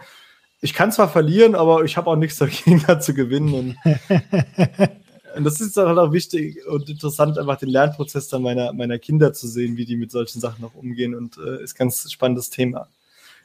ich 0.64 0.74
kann 0.74 0.92
zwar 0.92 1.10
verlieren, 1.10 1.56
aber 1.56 1.84
ich 1.84 1.98
habe 1.98 2.10
auch 2.10 2.16
nichts 2.16 2.38
dagegen, 2.38 2.84
da 2.88 3.00
zu 3.00 3.14
gewinnen. 3.14 3.54
Und, 3.54 3.78
und 5.36 5.44
das 5.44 5.60
ist 5.60 5.78
dann 5.78 5.88
halt 5.88 5.98
auch 5.98 6.12
wichtig 6.12 6.66
und 6.68 6.90
interessant, 6.90 7.38
einfach 7.38 7.58
den 7.58 7.70
Lernprozess 7.70 8.28
dann 8.28 8.44
meiner, 8.44 8.74
meiner 8.74 9.00
Kinder 9.00 9.34
zu 9.34 9.48
sehen, 9.48 9.78
wie 9.78 9.86
die 9.86 9.96
mit 9.96 10.12
solchen 10.12 10.40
Sachen 10.40 10.62
noch 10.62 10.76
umgehen 10.76 11.16
und 11.16 11.38
äh, 11.38 11.64
ist 11.64 11.76
ganz 11.76 12.12
spannendes 12.12 12.50
Thema. 12.50 12.88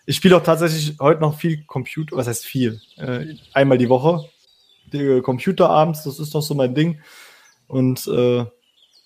Ich 0.04 0.16
spiele 0.16 0.36
auch 0.36 0.42
tatsächlich 0.42 0.96
heute 1.00 1.20
noch 1.20 1.38
viel 1.38 1.64
Computer, 1.64 2.16
was 2.16 2.28
heißt 2.28 2.44
viel? 2.44 2.80
Äh, 2.96 3.34
einmal 3.52 3.78
die 3.78 3.88
Woche 3.88 4.28
Computer 5.22 5.70
abends, 5.70 6.04
das 6.04 6.18
ist 6.18 6.34
doch 6.34 6.42
so 6.42 6.54
mein 6.54 6.74
Ding. 6.74 7.00
Und 7.66 8.06
äh, 8.06 8.44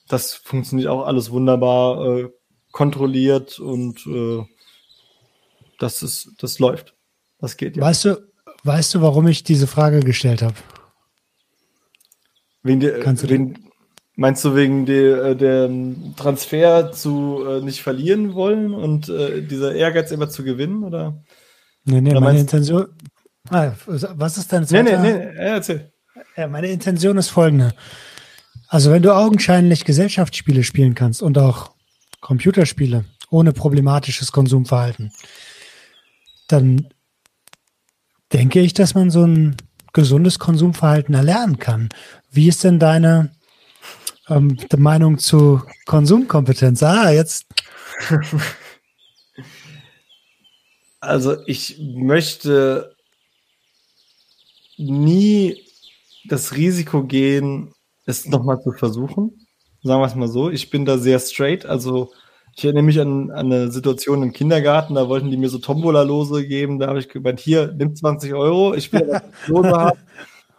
das 0.09 0.35
funktioniert 0.35 0.89
auch 0.89 1.07
alles 1.07 1.31
wunderbar 1.31 2.19
äh, 2.19 2.29
kontrolliert 2.73 3.59
und 3.59 4.07
äh, 4.07 4.45
das 5.79 6.03
ist, 6.03 6.35
das 6.39 6.59
läuft. 6.59 6.95
Das 7.39 7.57
geht 7.57 7.77
ja. 7.77 7.83
Weißt 7.83 8.05
du, 8.05 8.17
weißt 8.65 8.95
du, 8.95 9.03
warum 9.03 9.27
ich 9.29 9.45
diese 9.45 9.67
Frage 9.67 10.01
gestellt 10.01 10.43
habe? 10.43 10.55
Wegen 12.63 12.81
der, 12.81 13.07
wegen, 13.29 13.71
meinst 14.17 14.45
du 14.45 14.55
wegen 14.55 14.85
der, 14.85 15.23
äh, 15.25 15.37
der 15.37 15.71
Transfer 16.17 16.93
zu 16.93 17.43
äh, 17.47 17.61
nicht 17.63 17.83
verlieren 17.83 18.35
wollen 18.35 18.75
und 18.75 19.09
äh, 19.09 19.43
dieser 19.43 19.75
Ehrgeiz 19.75 20.11
immer 20.11 20.29
zu 20.29 20.45
gewinnen? 20.45 20.85
Oder? 20.85 21.23
Nee, 21.85 22.03
nee, 22.03 22.11
oder 22.11 22.21
meine 22.21 22.41
Intention, 22.41 22.89
Ah, 23.49 23.73
was 23.87 24.39
ist 24.39 24.53
dein 24.53 24.67
zweiter? 24.67 24.99
Nee, 25.01 25.13
nee, 25.13 25.25
nee, 25.27 25.35
erzähl. 25.37 25.93
Ja, 26.37 26.47
meine 26.47 26.69
Intention 26.69 27.17
ist 27.17 27.29
folgende. 27.29 27.73
Also 28.69 28.91
wenn 28.91 29.03
du 29.03 29.15
augenscheinlich 29.15 29.85
Gesellschaftsspiele 29.85 30.63
spielen 30.63 30.95
kannst 30.95 31.23
und 31.23 31.39
auch 31.39 31.73
Computerspiele 32.21 33.05
ohne 33.31 33.53
problematisches 33.53 34.31
Konsumverhalten, 34.33 35.13
dann 36.49 36.89
denke 38.33 38.61
ich, 38.61 38.75
dass 38.75 38.95
man 38.95 39.11
so 39.11 39.25
ein 39.25 39.57
gesundes 39.93 40.39
Konsumverhalten 40.39 41.15
erlernen 41.15 41.59
kann. 41.59 41.89
Wie 42.31 42.49
ist 42.49 42.63
denn 42.63 42.79
deine 42.79 43.33
ähm, 44.29 44.57
Meinung 44.77 45.19
zu 45.19 45.63
Konsumkompetenz? 45.87 46.83
Ah, 46.83 47.11
jetzt. 47.11 47.47
Also 51.03 51.39
ich 51.47 51.79
möchte 51.81 52.95
nie 54.81 55.57
das 56.29 56.57
Risiko 56.57 57.05
gehen, 57.05 57.73
es 58.07 58.27
nochmal 58.27 58.61
zu 58.63 58.73
versuchen. 58.73 59.47
Sagen 59.83 60.01
wir 60.03 60.07
es 60.07 60.15
mal 60.15 60.29
so. 60.29 60.51
Ich 60.51 60.71
bin 60.71 60.85
da 60.85 60.99
sehr 60.99 61.19
straight. 61.19 61.65
Also 61.67 62.13
Ich 62.57 62.65
erinnere 62.65 62.83
mich 62.83 63.01
an, 63.01 63.31
an 63.31 63.53
eine 63.53 63.71
Situation 63.71 64.23
im 64.23 64.33
Kindergarten, 64.33 64.95
da 64.95 65.09
wollten 65.09 65.31
die 65.31 65.37
mir 65.37 65.49
so 65.49 65.59
Tombola-Lose 65.59 66.47
geben. 66.47 66.79
Da 66.79 66.89
habe 66.89 66.99
ich 66.99 67.09
gemeint, 67.09 67.41
hier, 67.41 67.73
nimm 67.77 67.95
20 67.95 68.35
Euro, 68.35 68.75
ich 68.75 68.93
will 68.93 69.05
eine 69.05 69.23
Lose 69.47 69.71
haben. 69.71 69.99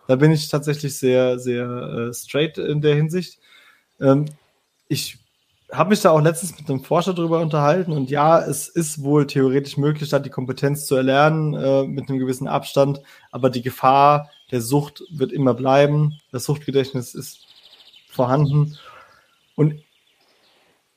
Da 0.08 0.16
bin 0.16 0.32
ich 0.32 0.50
tatsächlich 0.50 0.98
sehr, 0.98 1.38
sehr 1.40 1.66
äh, 2.10 2.14
straight 2.14 2.58
in 2.58 2.82
der 2.82 2.96
Hinsicht. 2.96 3.40
Ähm, 4.00 4.26
ich 4.88 5.20
habe 5.72 5.92
mich 5.92 6.02
da 6.02 6.12
auch 6.12 6.22
letztens 6.22 6.58
mit 6.58 6.70
einem 6.70 6.84
Forscher 6.84 7.14
darüber 7.14 7.40
unterhalten 7.40 7.92
und 7.94 8.10
ja, 8.10 8.40
es 8.40 8.68
ist 8.68 9.04
wohl 9.04 9.28
theoretisch 9.28 9.78
möglich, 9.78 10.10
da 10.10 10.20
die 10.20 10.30
Kompetenz 10.30 10.86
zu 10.86 10.96
erlernen 10.96 11.54
äh, 11.54 11.84
mit 11.84 12.10
einem 12.10 12.20
gewissen 12.20 12.48
Abstand, 12.48 13.02
aber 13.32 13.50
die 13.50 13.62
Gefahr 13.62 14.30
der 14.52 14.62
Sucht 14.62 15.04
wird 15.12 15.32
immer 15.32 15.54
bleiben. 15.54 16.20
Das 16.32 16.44
Suchtgedächtnis 16.44 17.16
ist 17.16 17.40
vorhanden 18.10 18.78
und 19.56 19.82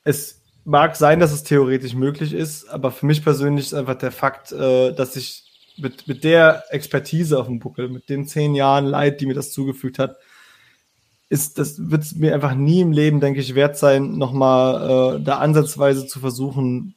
es 0.03 0.41
mag 0.65 0.95
sein, 0.95 1.19
dass 1.19 1.31
es 1.31 1.43
theoretisch 1.43 1.93
möglich 1.93 2.33
ist, 2.33 2.67
aber 2.69 2.91
für 2.91 3.05
mich 3.05 3.23
persönlich 3.23 3.67
ist 3.67 3.73
einfach 3.73 3.95
der 3.95 4.11
Fakt, 4.11 4.51
äh, 4.51 4.93
dass 4.93 5.15
ich 5.15 5.43
mit, 5.77 6.07
mit 6.07 6.23
der 6.23 6.63
Expertise 6.69 7.39
auf 7.39 7.47
dem 7.47 7.59
Buckel, 7.59 7.89
mit 7.89 8.09
den 8.09 8.27
zehn 8.27 8.55
Jahren 8.55 8.85
Leid, 8.85 9.21
die 9.21 9.25
mir 9.25 9.33
das 9.33 9.51
zugefügt 9.51 9.99
hat, 9.99 10.17
ist, 11.29 11.57
das 11.57 11.89
wird 11.89 12.03
es 12.03 12.15
mir 12.15 12.33
einfach 12.33 12.55
nie 12.55 12.81
im 12.81 12.91
Leben, 12.91 13.19
denke 13.19 13.39
ich, 13.39 13.55
wert 13.55 13.77
sein, 13.77 14.17
nochmal 14.17 15.17
äh, 15.17 15.23
da 15.23 15.39
ansatzweise 15.39 16.05
zu 16.07 16.19
versuchen 16.19 16.95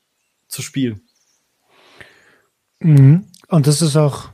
zu 0.49 0.63
spielen. 0.63 1.03
Mhm. 2.81 3.25
Und 3.49 3.67
das 3.67 3.83
ist 3.83 3.97
auch 3.97 4.29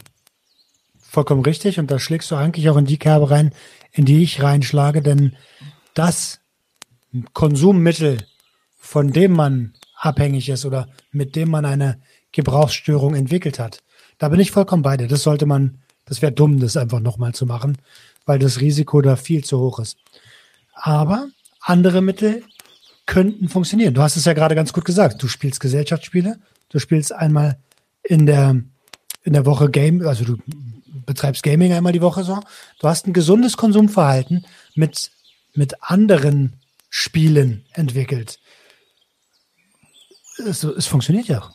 vollkommen 0.98 1.42
richtig 1.42 1.78
und 1.78 1.90
da 1.90 1.98
schlägst 1.98 2.30
du 2.30 2.34
eigentlich 2.34 2.68
auch 2.68 2.76
in 2.76 2.86
die 2.86 2.98
Kerbe 2.98 3.30
rein, 3.30 3.52
in 3.92 4.04
die 4.04 4.22
ich 4.22 4.42
reinschlage, 4.42 5.00
denn 5.00 5.36
das 5.94 6.40
Konsummittel, 7.32 8.18
von 8.76 9.12
dem 9.12 9.32
man 9.32 9.74
abhängig 9.96 10.48
ist 10.48 10.64
oder 10.64 10.88
mit 11.12 11.36
dem 11.36 11.50
man 11.50 11.64
eine 11.64 12.00
Gebrauchsstörung 12.32 13.14
entwickelt 13.14 13.60
hat, 13.60 13.84
da 14.18 14.28
bin 14.28 14.40
ich 14.40 14.50
vollkommen 14.50 14.82
bei 14.82 14.96
dir. 14.96 15.06
Das 15.06 15.22
sollte 15.22 15.46
man, 15.46 15.78
das 16.04 16.20
wäre 16.20 16.32
dumm, 16.32 16.58
das 16.58 16.76
einfach 16.76 17.00
nochmal 17.00 17.32
zu 17.32 17.46
machen, 17.46 17.78
weil 18.26 18.38
das 18.38 18.60
Risiko 18.60 19.00
da 19.00 19.16
viel 19.16 19.44
zu 19.44 19.58
hoch 19.58 19.78
ist. 19.78 19.98
Aber 20.74 21.28
andere 21.60 22.02
Mittel 22.02 22.42
könnten 23.06 23.48
funktionieren. 23.48 23.94
Du 23.94 24.02
hast 24.02 24.16
es 24.16 24.24
ja 24.24 24.32
gerade 24.32 24.54
ganz 24.54 24.72
gut 24.72 24.84
gesagt. 24.84 25.22
Du 25.22 25.28
spielst 25.28 25.60
Gesellschaftsspiele, 25.60 26.38
du 26.70 26.78
spielst 26.78 27.12
einmal 27.12 27.58
in 28.02 28.26
der, 28.26 28.62
in 29.22 29.32
der 29.32 29.46
Woche 29.46 29.70
Game, 29.70 30.06
also 30.06 30.24
du 30.24 30.36
betreibst 31.06 31.42
Gaming 31.42 31.72
einmal 31.72 31.92
die 31.92 32.02
Woche 32.02 32.24
so. 32.24 32.40
Du 32.80 32.88
hast 32.88 33.06
ein 33.06 33.12
gesundes 33.12 33.56
Konsumverhalten 33.56 34.46
mit, 34.74 35.10
mit 35.54 35.74
anderen 35.82 36.54
Spielen 36.88 37.64
entwickelt. 37.72 38.40
Es, 40.38 40.64
es 40.64 40.86
funktioniert 40.86 41.28
ja. 41.28 41.50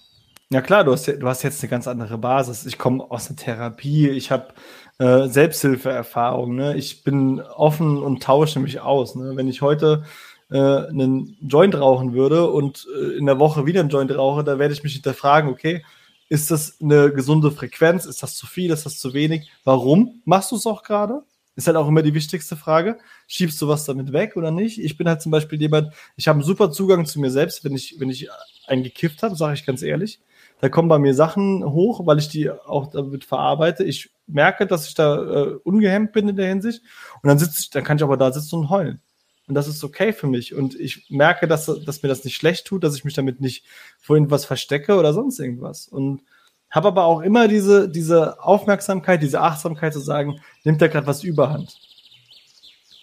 Ja 0.51 0.61
klar, 0.61 0.83
du 0.83 0.91
hast, 0.91 1.07
du 1.07 1.27
hast 1.27 1.43
jetzt 1.43 1.61
eine 1.61 1.69
ganz 1.69 1.87
andere 1.87 2.17
Basis. 2.17 2.65
Ich 2.65 2.79
komme 2.79 3.03
aus 3.09 3.27
der 3.27 3.35
Therapie, 3.35 4.09
ich 4.09 4.31
habe 4.31 4.53
äh, 4.99 5.27
Selbsthilfeerfahrung, 5.27 6.55
ne? 6.55 6.77
ich 6.77 7.03
bin 7.03 7.41
offen 7.41 7.97
und 7.97 8.21
tausche 8.21 8.59
mich 8.59 8.81
aus. 8.81 9.15
Ne? 9.15 9.35
Wenn 9.35 9.47
ich 9.47 9.61
heute 9.61 10.03
äh, 10.51 10.57
einen 10.57 11.37
Joint 11.41 11.75
rauchen 11.75 12.13
würde 12.13 12.49
und 12.49 12.87
äh, 12.95 13.17
in 13.17 13.25
der 13.25 13.39
Woche 13.39 13.65
wieder 13.65 13.79
einen 13.79 13.89
Joint 13.89 14.15
rauche, 14.15 14.43
da 14.43 14.59
werde 14.59 14.73
ich 14.73 14.83
mich 14.83 14.93
hinterfragen, 14.93 15.49
okay, 15.49 15.83
ist 16.27 16.51
das 16.51 16.79
eine 16.81 17.11
gesunde 17.11 17.49
Frequenz? 17.51 18.05
Ist 18.05 18.21
das 18.21 18.35
zu 18.35 18.45
viel? 18.45 18.71
Ist 18.71 18.85
das 18.85 18.99
zu 18.99 19.13
wenig? 19.13 19.49
Warum 19.63 20.21
machst 20.25 20.51
du 20.51 20.57
es 20.57 20.67
auch 20.67 20.83
gerade? 20.83 21.23
Ist 21.55 21.67
halt 21.67 21.77
auch 21.77 21.87
immer 21.87 22.03
die 22.03 22.13
wichtigste 22.13 22.55
Frage. 22.55 22.99
Schiebst 23.27 23.61
du 23.61 23.67
was 23.67 23.85
damit 23.85 24.13
weg 24.13 24.37
oder 24.37 24.51
nicht? 24.51 24.79
Ich 24.79 24.95
bin 24.95 25.09
halt 25.09 25.21
zum 25.21 25.31
Beispiel 25.31 25.59
jemand, 25.59 25.93
ich 26.15 26.27
habe 26.27 26.37
einen 26.37 26.45
super 26.45 26.71
Zugang 26.71 27.05
zu 27.05 27.19
mir 27.19 27.31
selbst, 27.31 27.65
wenn 27.65 27.73
ich, 27.73 27.99
wenn 27.99 28.09
ich 28.09 28.29
einen 28.67 28.83
gekifft 28.83 29.23
habe, 29.23 29.35
sage 29.35 29.55
ich 29.55 29.65
ganz 29.65 29.81
ehrlich. 29.81 30.19
Da 30.61 30.69
kommen 30.69 30.87
bei 30.87 30.99
mir 30.99 31.13
Sachen 31.13 31.65
hoch, 31.65 32.05
weil 32.05 32.19
ich 32.19 32.29
die 32.29 32.51
auch 32.51 32.87
damit 32.87 33.25
verarbeite. 33.25 33.83
Ich 33.83 34.11
merke, 34.29 34.67
dass 34.67 34.87
ich 34.87 34.93
da 34.93 35.15
äh, 35.15 35.55
ungehemmt 35.63 36.11
bin 36.11 36.29
in 36.29 36.35
der 36.35 36.47
Hinsicht. 36.47 36.83
Und 37.21 37.27
dann 37.27 37.39
sitze 37.39 37.59
ich, 37.61 37.69
dann 37.69 37.83
kann 37.83 37.97
ich 37.97 38.03
aber 38.03 38.17
da 38.17 38.31
sitzen 38.31 38.55
und 38.55 38.69
heulen. 38.69 39.01
Und 39.47 39.55
das 39.55 39.67
ist 39.67 39.83
okay 39.83 40.13
für 40.13 40.27
mich. 40.27 40.53
Und 40.53 40.79
ich 40.79 41.09
merke, 41.09 41.47
dass, 41.47 41.65
dass 41.65 42.03
mir 42.03 42.09
das 42.09 42.23
nicht 42.23 42.35
schlecht 42.35 42.67
tut, 42.67 42.83
dass 42.83 42.95
ich 42.95 43.03
mich 43.03 43.15
damit 43.15 43.41
nicht 43.41 43.65
vor 43.99 44.15
irgendwas 44.15 44.45
verstecke 44.45 44.95
oder 44.95 45.11
sonst 45.11 45.39
irgendwas. 45.39 45.87
Und 45.87 46.21
habe 46.69 46.89
aber 46.89 47.05
auch 47.05 47.21
immer 47.21 47.47
diese, 47.47 47.89
diese 47.89 48.43
Aufmerksamkeit, 48.43 49.23
diese 49.23 49.41
Achtsamkeit 49.41 49.93
zu 49.93 49.99
sagen, 49.99 50.39
nimmt 50.63 50.81
da 50.81 50.87
gerade 50.87 51.07
was 51.07 51.23
überhand. 51.23 51.79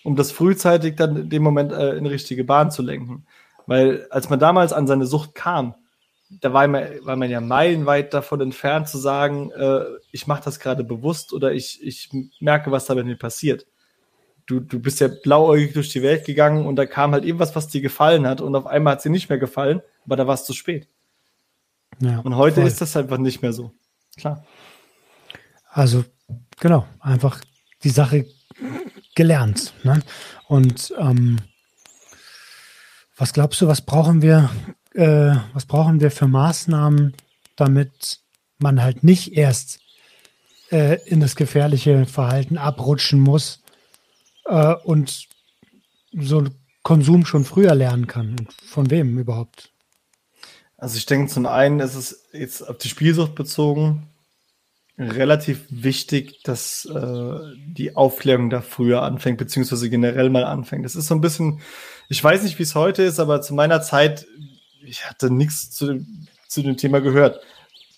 Um 0.05 0.15
das 0.15 0.31
frühzeitig 0.31 0.95
dann 0.95 1.17
in 1.17 1.31
dem 1.31 1.43
Moment 1.43 1.73
äh, 1.73 1.97
in 1.97 2.07
richtige 2.07 2.45
Bahn 2.45 2.71
zu 2.71 2.83
lenken. 2.83 3.27
Weil 3.67 4.07
als 4.11 4.31
man 4.31 4.39
damals 4.39 4.73
an 4.73 4.87
seine 4.87 5.07
Sucht 5.07 5.35
kam, 5.35 5.75
da 6.29 6.53
war 6.53 6.67
man, 6.67 6.85
war 7.05 7.17
man 7.17 7.31
ja 7.31 7.41
meilenweit 7.41 8.13
davon 8.13 8.41
entfernt 8.41 8.89
zu 8.89 8.99
sagen, 8.99 9.51
äh, 9.53 9.85
ich 10.11 10.27
mache 10.27 10.43
das 10.45 10.59
gerade 10.59 10.85
bewusst 10.85 11.33
oder 11.33 11.53
ich, 11.53 11.83
ich 11.83 12.11
merke, 12.41 12.71
was 12.71 12.87
da 12.87 12.95
mit 12.95 13.07
mir 13.07 13.17
passiert. 13.17 13.67
Du, 14.47 14.61
du 14.61 14.79
bist 14.81 15.01
ja 15.01 15.09
blauäugig 15.09 15.73
durch 15.73 15.91
die 15.91 16.03
Welt 16.03 16.25
gegangen 16.25 16.67
und 16.67 16.77
da 16.77 16.87
kam 16.87 17.13
halt 17.13 17.25
irgendwas, 17.25 17.55
was 17.57 17.69
dir 17.69 17.81
gefallen 17.81 18.27
hat 18.27 18.41
und 18.41 18.55
auf 18.55 18.67
einmal 18.67 18.95
hat 18.95 19.03
sie 19.03 19.11
nicht 19.11 19.29
mehr 19.29 19.39
gefallen, 19.39 19.83
aber 20.05 20.17
da 20.17 20.27
war 20.27 20.35
es 20.35 20.45
zu 20.45 20.53
spät. 20.53 20.89
Ja, 22.01 22.21
und 22.21 22.37
heute 22.37 22.57
voll. 22.57 22.67
ist 22.67 22.81
das 22.81 22.97
einfach 22.97 23.19
nicht 23.19 23.43
mehr 23.43 23.53
so. 23.53 23.73
Klar. 24.17 24.45
Also, 25.71 26.05
genau, 26.59 26.87
einfach 27.01 27.41
die 27.83 27.91
Sache 27.91 28.27
gelernt. 29.15 29.75
Ne? 29.83 30.01
Und 30.49 30.95
ähm, 30.99 31.39
was 33.17 33.33
glaubst 33.33 33.61
du, 33.61 33.67
was 33.67 33.81
brauchen 33.81 34.23
wir 34.23 34.51
äh, 34.97 35.37
was 35.53 35.67
brauchen 35.67 36.01
wir 36.01 36.11
für 36.11 36.27
Maßnahmen, 36.27 37.15
damit 37.55 38.21
man 38.59 38.83
halt 38.83 39.05
nicht 39.05 39.35
erst 39.35 39.81
äh, 40.71 40.99
in 41.07 41.21
das 41.21 41.37
gefährliche 41.37 42.07
Verhalten 42.07 42.59
abrutschen 42.59 43.21
muss 43.21 43.63
äh, 44.47 44.75
und 44.85 45.29
so 46.13 46.45
Konsum 46.83 47.27
schon 47.27 47.45
früher 47.45 47.75
lernen 47.75 48.07
kann. 48.07 48.37
Und 48.39 48.53
von 48.53 48.91
wem 48.91 49.19
überhaupt? 49.19 49.71
Also 50.79 50.97
ich 50.99 51.07
denke, 51.07 51.33
zum 51.33 51.47
einen 51.47 51.81
ist 51.81 51.95
es 51.95 52.29
jetzt 52.33 52.63
auf 52.63 52.79
die 52.79 52.89
Spielsucht 52.89 53.35
bezogen 53.35 54.09
relativ 54.99 55.67
wichtig, 55.69 56.43
dass 56.43 56.87
äh, 56.87 57.39
die 57.67 57.97
Aufklärung 57.97 58.49
da 58.49 58.63
früher 58.63 59.03
anfängt, 59.03 59.39
beziehungsweise 59.39 59.91
generell 59.91 60.31
mal 60.31 60.45
anfängt. 60.45 60.85
Das 60.85 60.97
ist 60.97 61.09
so 61.09 61.15
ein 61.15 61.21
bisschen, 61.21 61.61
ich 62.09 62.23
weiß 62.23 62.43
nicht, 62.45 62.59
wie 62.59 62.63
es 62.63 62.75
heute 62.75 63.03
ist, 63.03 63.21
aber 63.21 63.43
zu 63.43 63.55
meiner 63.55 63.83
Zeit 63.83 64.27
ich 64.87 65.09
hatte 65.09 65.31
nichts 65.31 65.71
zu, 65.71 66.05
zu 66.49 66.63
dem 66.63 66.77
Thema 66.77 67.01
gehört. 67.01 67.41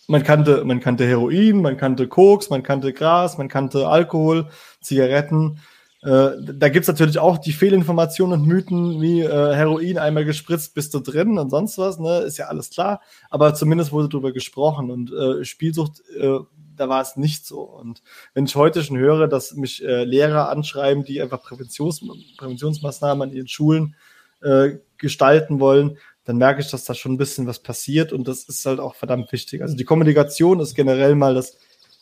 Man 0.07 0.23
kannte, 0.23 0.65
man 0.65 0.81
kannte 0.81 1.07
Heroin, 1.07 1.61
man 1.61 1.77
kannte 1.77 2.09
Koks, 2.09 2.49
man 2.49 2.63
kannte 2.63 2.93
Gras, 2.93 3.37
man 3.37 3.49
kannte 3.49 3.89
Alkohol, 3.89 4.49
Zigaretten. 4.81 5.61
Äh, 6.03 6.31
da 6.41 6.69
gibt's 6.69 6.89
natürlich 6.89 7.19
auch 7.19 7.39
die 7.39 7.53
Fehlinformationen 7.53 8.41
und 8.41 8.47
Mythen 8.47 9.03
wie 9.03 9.21
äh, 9.21 9.55
Heroin 9.55 9.99
einmal 9.99 10.25
gespritzt, 10.25 10.75
bist 10.75 10.95
du 10.95 11.01
drin 11.01 11.39
und 11.39 11.51
sonst 11.51 11.77
was, 11.77 11.99
ne? 11.99 12.21
Ist 12.21 12.39
ja 12.39 12.47
alles 12.47 12.71
klar. 12.71 13.03
Aber 13.31 13.55
zumindest 13.55 13.93
wurde 13.93 14.09
darüber 14.09 14.33
gesprochen 14.33 14.91
und 14.91 15.13
äh, 15.13 15.45
Spielsucht, 15.45 16.01
äh, 16.17 16.39
da 16.77 16.89
war 16.89 17.03
es 17.03 17.17
nicht 17.17 17.45
so. 17.45 17.61
Und 17.61 18.03
wenn 18.33 18.47
ich 18.47 18.55
heute 18.55 18.83
schon 18.83 18.97
höre, 18.97 19.27
dass 19.27 19.55
mich 19.55 19.85
äh, 19.85 20.05
Lehrer 20.05 20.49
anschreiben, 20.49 21.05
die 21.05 21.21
einfach 21.21 21.43
Präventions 21.43 22.01
Präventionsmaßnahmen 22.39 23.29
an 23.29 23.35
ihren 23.35 23.49
Schulen 23.49 23.97
äh, 24.41 24.79
gestalten 24.99 25.61
wollen, 25.61 25.99
dann 26.29 26.37
merke 26.37 26.61
ich, 26.61 26.71
dass 26.71 26.85
da 26.85 26.93
schon 26.93 27.13
ein 27.13 27.17
bisschen 27.17 27.47
was 27.47 27.61
passiert 27.61 28.13
und 28.13 28.29
das 28.29 28.45
ist 28.45 28.67
halt 28.67 28.81
auch 28.81 28.95
verdammt 28.95 29.33
wichtig. 29.33 29.63
Also 29.63 29.75
die 29.75 29.85
Kommunikation 29.85 30.61
ist 30.61 30.75
generell 30.75 31.15
mal 31.15 31.35
das 31.35 31.57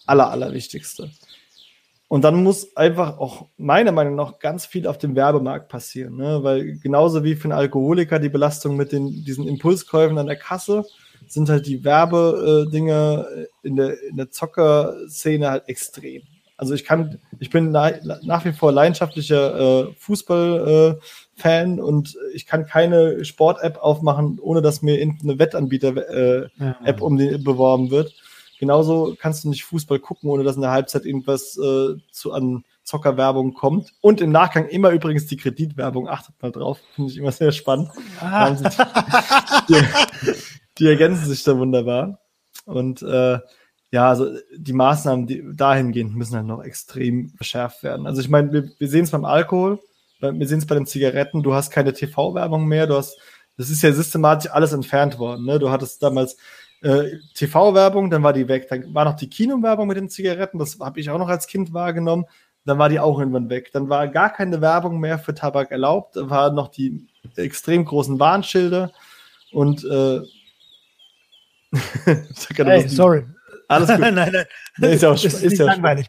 Aller, 0.04 0.32
Allerwichtigste. 0.32 1.12
Und 2.08 2.24
dann 2.24 2.42
muss 2.42 2.76
einfach 2.76 3.18
auch 3.18 3.46
meiner 3.56 3.92
Meinung 3.92 4.16
nach 4.16 4.40
ganz 4.40 4.66
viel 4.66 4.88
auf 4.88 4.98
dem 4.98 5.14
Werbemarkt 5.14 5.68
passieren, 5.68 6.16
ne? 6.16 6.42
weil 6.42 6.76
genauso 6.78 7.22
wie 7.22 7.36
für 7.36 7.44
einen 7.44 7.52
Alkoholiker 7.52 8.18
die 8.18 8.28
Belastung 8.28 8.76
mit 8.76 8.90
den, 8.90 9.24
diesen 9.24 9.46
Impulskäufen 9.46 10.18
an 10.18 10.26
der 10.26 10.34
Kasse 10.34 10.84
sind 11.28 11.48
halt 11.48 11.66
die 11.66 11.84
Werbedinge 11.84 13.46
in 13.62 13.76
der, 13.76 14.02
in 14.02 14.16
der 14.16 14.32
Zockerszene 14.32 15.50
halt 15.50 15.68
extrem. 15.68 16.22
Also 16.56 16.74
ich 16.74 16.84
kann, 16.84 17.20
ich 17.38 17.50
bin 17.50 17.70
nach, 17.70 17.92
nach 18.22 18.44
wie 18.44 18.52
vor 18.52 18.72
leidenschaftlicher 18.72 19.86
äh, 19.86 19.92
Fußball, 19.98 20.98
äh, 20.98 21.00
Fan 21.36 21.80
und 21.80 22.16
ich 22.32 22.46
kann 22.46 22.66
keine 22.66 23.24
Sport-App 23.24 23.76
aufmachen, 23.78 24.38
ohne 24.40 24.62
dass 24.62 24.80
mir 24.80 24.98
irgendeine 24.98 25.38
Wettanbieter-App 25.38 26.48
äh, 26.56 27.02
um 27.02 27.16
den 27.18 27.44
beworben 27.44 27.90
wird. 27.90 28.14
Genauso 28.58 29.14
kannst 29.18 29.44
du 29.44 29.50
nicht 29.50 29.64
Fußball 29.64 29.98
gucken, 29.98 30.30
ohne 30.30 30.44
dass 30.44 30.56
in 30.56 30.62
der 30.62 30.70
Halbzeit 30.70 31.04
irgendwas 31.04 31.58
äh, 31.58 31.96
zu 32.10 32.32
an 32.32 32.64
Zockerwerbung 32.84 33.52
kommt. 33.52 33.92
Und 34.00 34.20
im 34.20 34.30
Nachgang 34.30 34.66
immer 34.68 34.90
übrigens 34.90 35.26
die 35.26 35.36
Kreditwerbung. 35.36 36.08
Achtet 36.08 36.40
mal 36.40 36.52
drauf, 36.52 36.78
finde 36.94 37.12
ich 37.12 37.18
immer 37.18 37.32
sehr 37.32 37.52
spannend. 37.52 37.90
Ah. 38.20 38.50
Die, 38.50 39.74
die, 39.74 40.32
die, 40.78 40.86
ergänzen 40.86 41.26
sich 41.26 41.42
da 41.42 41.58
wunderbar. 41.58 42.20
Und 42.64 43.02
äh, 43.02 43.40
ja, 43.90 44.08
also 44.08 44.28
die 44.56 44.72
Maßnahmen 44.72 45.26
die 45.26 45.44
dahingehend 45.54 46.16
müssen 46.16 46.36
halt 46.36 46.46
noch 46.46 46.62
extrem 46.62 47.30
verschärft 47.30 47.82
werden. 47.82 48.06
Also 48.06 48.20
ich 48.20 48.28
meine, 48.28 48.52
wir, 48.52 48.70
wir 48.78 48.88
sehen 48.88 49.04
es 49.04 49.10
beim 49.10 49.24
Alkohol 49.24 49.80
wir 50.20 50.46
sehen 50.46 50.58
es 50.58 50.66
bei 50.66 50.74
den 50.74 50.86
Zigaretten, 50.86 51.42
du 51.42 51.54
hast 51.54 51.70
keine 51.70 51.92
TV-Werbung 51.92 52.66
mehr, 52.66 52.86
du 52.86 52.96
hast 52.96 53.18
Das 53.56 53.70
ist 53.70 53.82
ja 53.82 53.92
systematisch 53.92 54.50
alles 54.50 54.72
entfernt 54.72 55.18
worden. 55.18 55.44
Ne? 55.44 55.58
Du 55.58 55.70
hattest 55.70 56.02
damals 56.02 56.36
äh, 56.82 57.18
TV-Werbung, 57.34 58.10
dann 58.10 58.22
war 58.22 58.32
die 58.32 58.48
weg. 58.48 58.68
Dann 58.68 58.94
war 58.94 59.04
noch 59.04 59.16
die 59.16 59.28
Kinowerbung 59.28 59.88
mit 59.88 59.96
den 59.96 60.08
Zigaretten, 60.08 60.58
das 60.58 60.78
habe 60.80 61.00
ich 61.00 61.10
auch 61.10 61.18
noch 61.18 61.28
als 61.28 61.46
Kind 61.46 61.72
wahrgenommen. 61.72 62.26
Dann 62.64 62.78
war 62.78 62.88
die 62.88 62.98
auch 62.98 63.18
irgendwann 63.18 63.48
weg. 63.48 63.70
Dann 63.72 63.88
war 63.88 64.08
gar 64.08 64.32
keine 64.32 64.60
Werbung 64.60 64.98
mehr 64.98 65.18
für 65.18 65.34
Tabak 65.34 65.70
erlaubt. 65.70 66.16
Dann 66.16 66.30
waren 66.30 66.54
noch 66.54 66.68
die 66.68 67.06
extrem 67.36 67.84
großen 67.84 68.18
Warnschilder 68.18 68.90
und 69.52 69.84
äh, 69.84 70.20
hey, 72.56 72.88
sorry. 72.88 73.24
Alles 73.68 73.88
gut. 73.90 73.98
nein, 73.98 74.14
nein. 74.14 74.44
Nee, 74.78 74.94
ist 74.94 75.02
ja 75.02 75.10
auch 75.10 75.14
ist, 75.14 75.42
ist 75.42 75.58
ja 75.58 75.66
langweilig. 75.66 76.06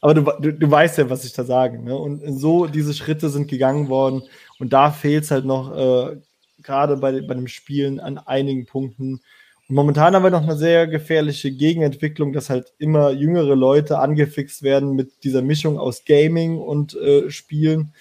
Aber 0.00 0.14
du, 0.14 0.22
du, 0.40 0.52
du, 0.52 0.70
weißt 0.70 0.98
ja, 0.98 1.10
was 1.10 1.24
ich 1.24 1.32
da 1.32 1.44
sage. 1.44 1.78
Ne? 1.82 1.96
Und 1.96 2.38
so 2.38 2.66
diese 2.66 2.94
Schritte 2.94 3.28
sind 3.28 3.48
gegangen 3.48 3.88
worden. 3.88 4.22
Und 4.58 4.72
da 4.72 4.90
fehlt 4.90 5.24
es 5.24 5.30
halt 5.30 5.44
noch, 5.44 5.76
äh, 5.76 6.16
gerade 6.62 6.96
bei, 6.96 7.20
bei 7.20 7.34
dem 7.34 7.48
Spielen, 7.48 8.00
an 8.00 8.18
einigen 8.18 8.66
Punkten. 8.66 9.20
Und 9.68 9.74
momentan 9.76 10.14
haben 10.14 10.22
wir 10.22 10.30
noch 10.30 10.42
eine 10.42 10.56
sehr 10.56 10.86
gefährliche 10.86 11.52
Gegenentwicklung, 11.52 12.32
dass 12.32 12.50
halt 12.50 12.72
immer 12.78 13.10
jüngere 13.10 13.54
Leute 13.54 13.98
angefixt 13.98 14.62
werden 14.62 14.94
mit 14.94 15.24
dieser 15.24 15.42
Mischung 15.42 15.78
aus 15.78 16.04
Gaming 16.04 16.58
und 16.58 16.94
äh, 16.94 17.30
Spielen. 17.30 17.92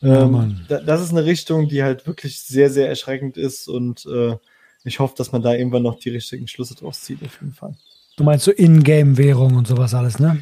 Ja, 0.00 0.24
ähm, 0.24 0.66
das 0.68 1.00
ist 1.00 1.10
eine 1.10 1.24
Richtung, 1.24 1.68
die 1.68 1.82
halt 1.82 2.06
wirklich 2.06 2.40
sehr, 2.40 2.70
sehr 2.70 2.88
erschreckend 2.88 3.36
ist 3.36 3.66
und 3.66 4.06
äh, 4.06 4.36
ich 4.84 5.00
hoffe, 5.00 5.14
dass 5.16 5.32
man 5.32 5.42
da 5.42 5.54
irgendwann 5.54 5.82
noch 5.82 5.98
die 5.98 6.10
richtigen 6.10 6.46
Schlüsse 6.46 6.74
draus 6.74 7.00
zieht, 7.00 7.22
auf 7.24 7.40
jeden 7.40 7.54
Fall. 7.54 7.74
Du 8.16 8.24
meinst 8.24 8.44
so 8.44 8.52
Ingame-Währung 8.52 9.56
und 9.56 9.66
sowas 9.66 9.94
alles, 9.94 10.18
ne? 10.18 10.40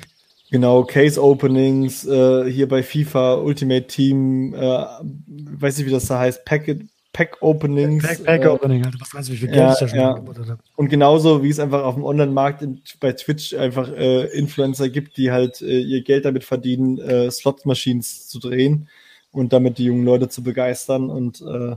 Genau, 0.54 0.84
Case 0.84 1.20
Openings, 1.20 2.06
äh, 2.06 2.48
hier 2.48 2.68
bei 2.68 2.84
FIFA, 2.84 3.38
Ultimate 3.38 3.88
Team, 3.88 4.54
äh, 4.54 4.84
weiß 5.58 5.78
nicht, 5.78 5.86
wie 5.88 5.90
das 5.90 6.06
da 6.06 6.20
heißt, 6.20 6.44
Packet, 6.44 6.82
Pack 7.12 7.38
Openings. 7.40 8.06
Pack, 8.06 8.22
Pack 8.22 8.44
äh, 8.44 8.46
Opening, 8.46 8.84
also 8.84 9.00
was 9.00 9.12
meinst 9.12 9.28
du, 9.28 9.32
wie 9.32 9.38
viel 9.38 9.48
Geld 9.48 9.58
ja, 9.58 9.72
ich 9.72 9.78
da 9.80 9.88
schon 9.88 9.98
ja. 9.98 10.14
habe? 10.14 10.58
Und 10.76 10.90
genauso 10.90 11.42
wie 11.42 11.48
es 11.48 11.58
einfach 11.58 11.82
auf 11.82 11.96
dem 11.96 12.04
Online-Markt 12.04 12.64
bei 13.00 13.10
Twitch 13.10 13.52
einfach 13.54 13.88
äh, 13.88 14.26
Influencer 14.26 14.88
gibt, 14.90 15.16
die 15.16 15.32
halt 15.32 15.60
äh, 15.60 15.80
ihr 15.80 16.02
Geld 16.04 16.24
damit 16.24 16.44
verdienen, 16.44 17.00
äh, 17.00 17.32
Slot-Machines 17.32 18.28
zu 18.28 18.38
drehen 18.38 18.88
und 19.32 19.52
damit 19.52 19.78
die 19.78 19.86
jungen 19.86 20.04
Leute 20.04 20.28
zu 20.28 20.44
begeistern 20.44 21.10
und 21.10 21.42
äh, 21.42 21.74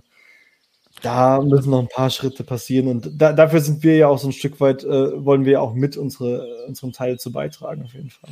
da 1.02 1.42
müssen 1.42 1.72
noch 1.72 1.80
ein 1.80 1.90
paar 1.90 2.12
Schritte 2.12 2.44
passieren 2.44 2.90
und 2.90 3.10
da, 3.20 3.34
dafür 3.34 3.60
sind 3.60 3.82
wir 3.82 3.98
ja 3.98 4.08
auch 4.08 4.20
so 4.20 4.28
ein 4.28 4.34
Stück 4.34 4.60
weit, 4.60 4.84
äh, 4.84 5.26
wollen 5.26 5.46
wir 5.46 5.54
ja 5.54 5.62
auch 5.62 5.74
mit 5.74 5.98
unsere, 5.98 6.68
unseren 6.68 6.94
Teil 6.94 7.18
zu 7.18 7.32
beitragen, 7.32 7.82
auf 7.84 7.94
jeden 7.96 8.12
Fall. 8.12 8.30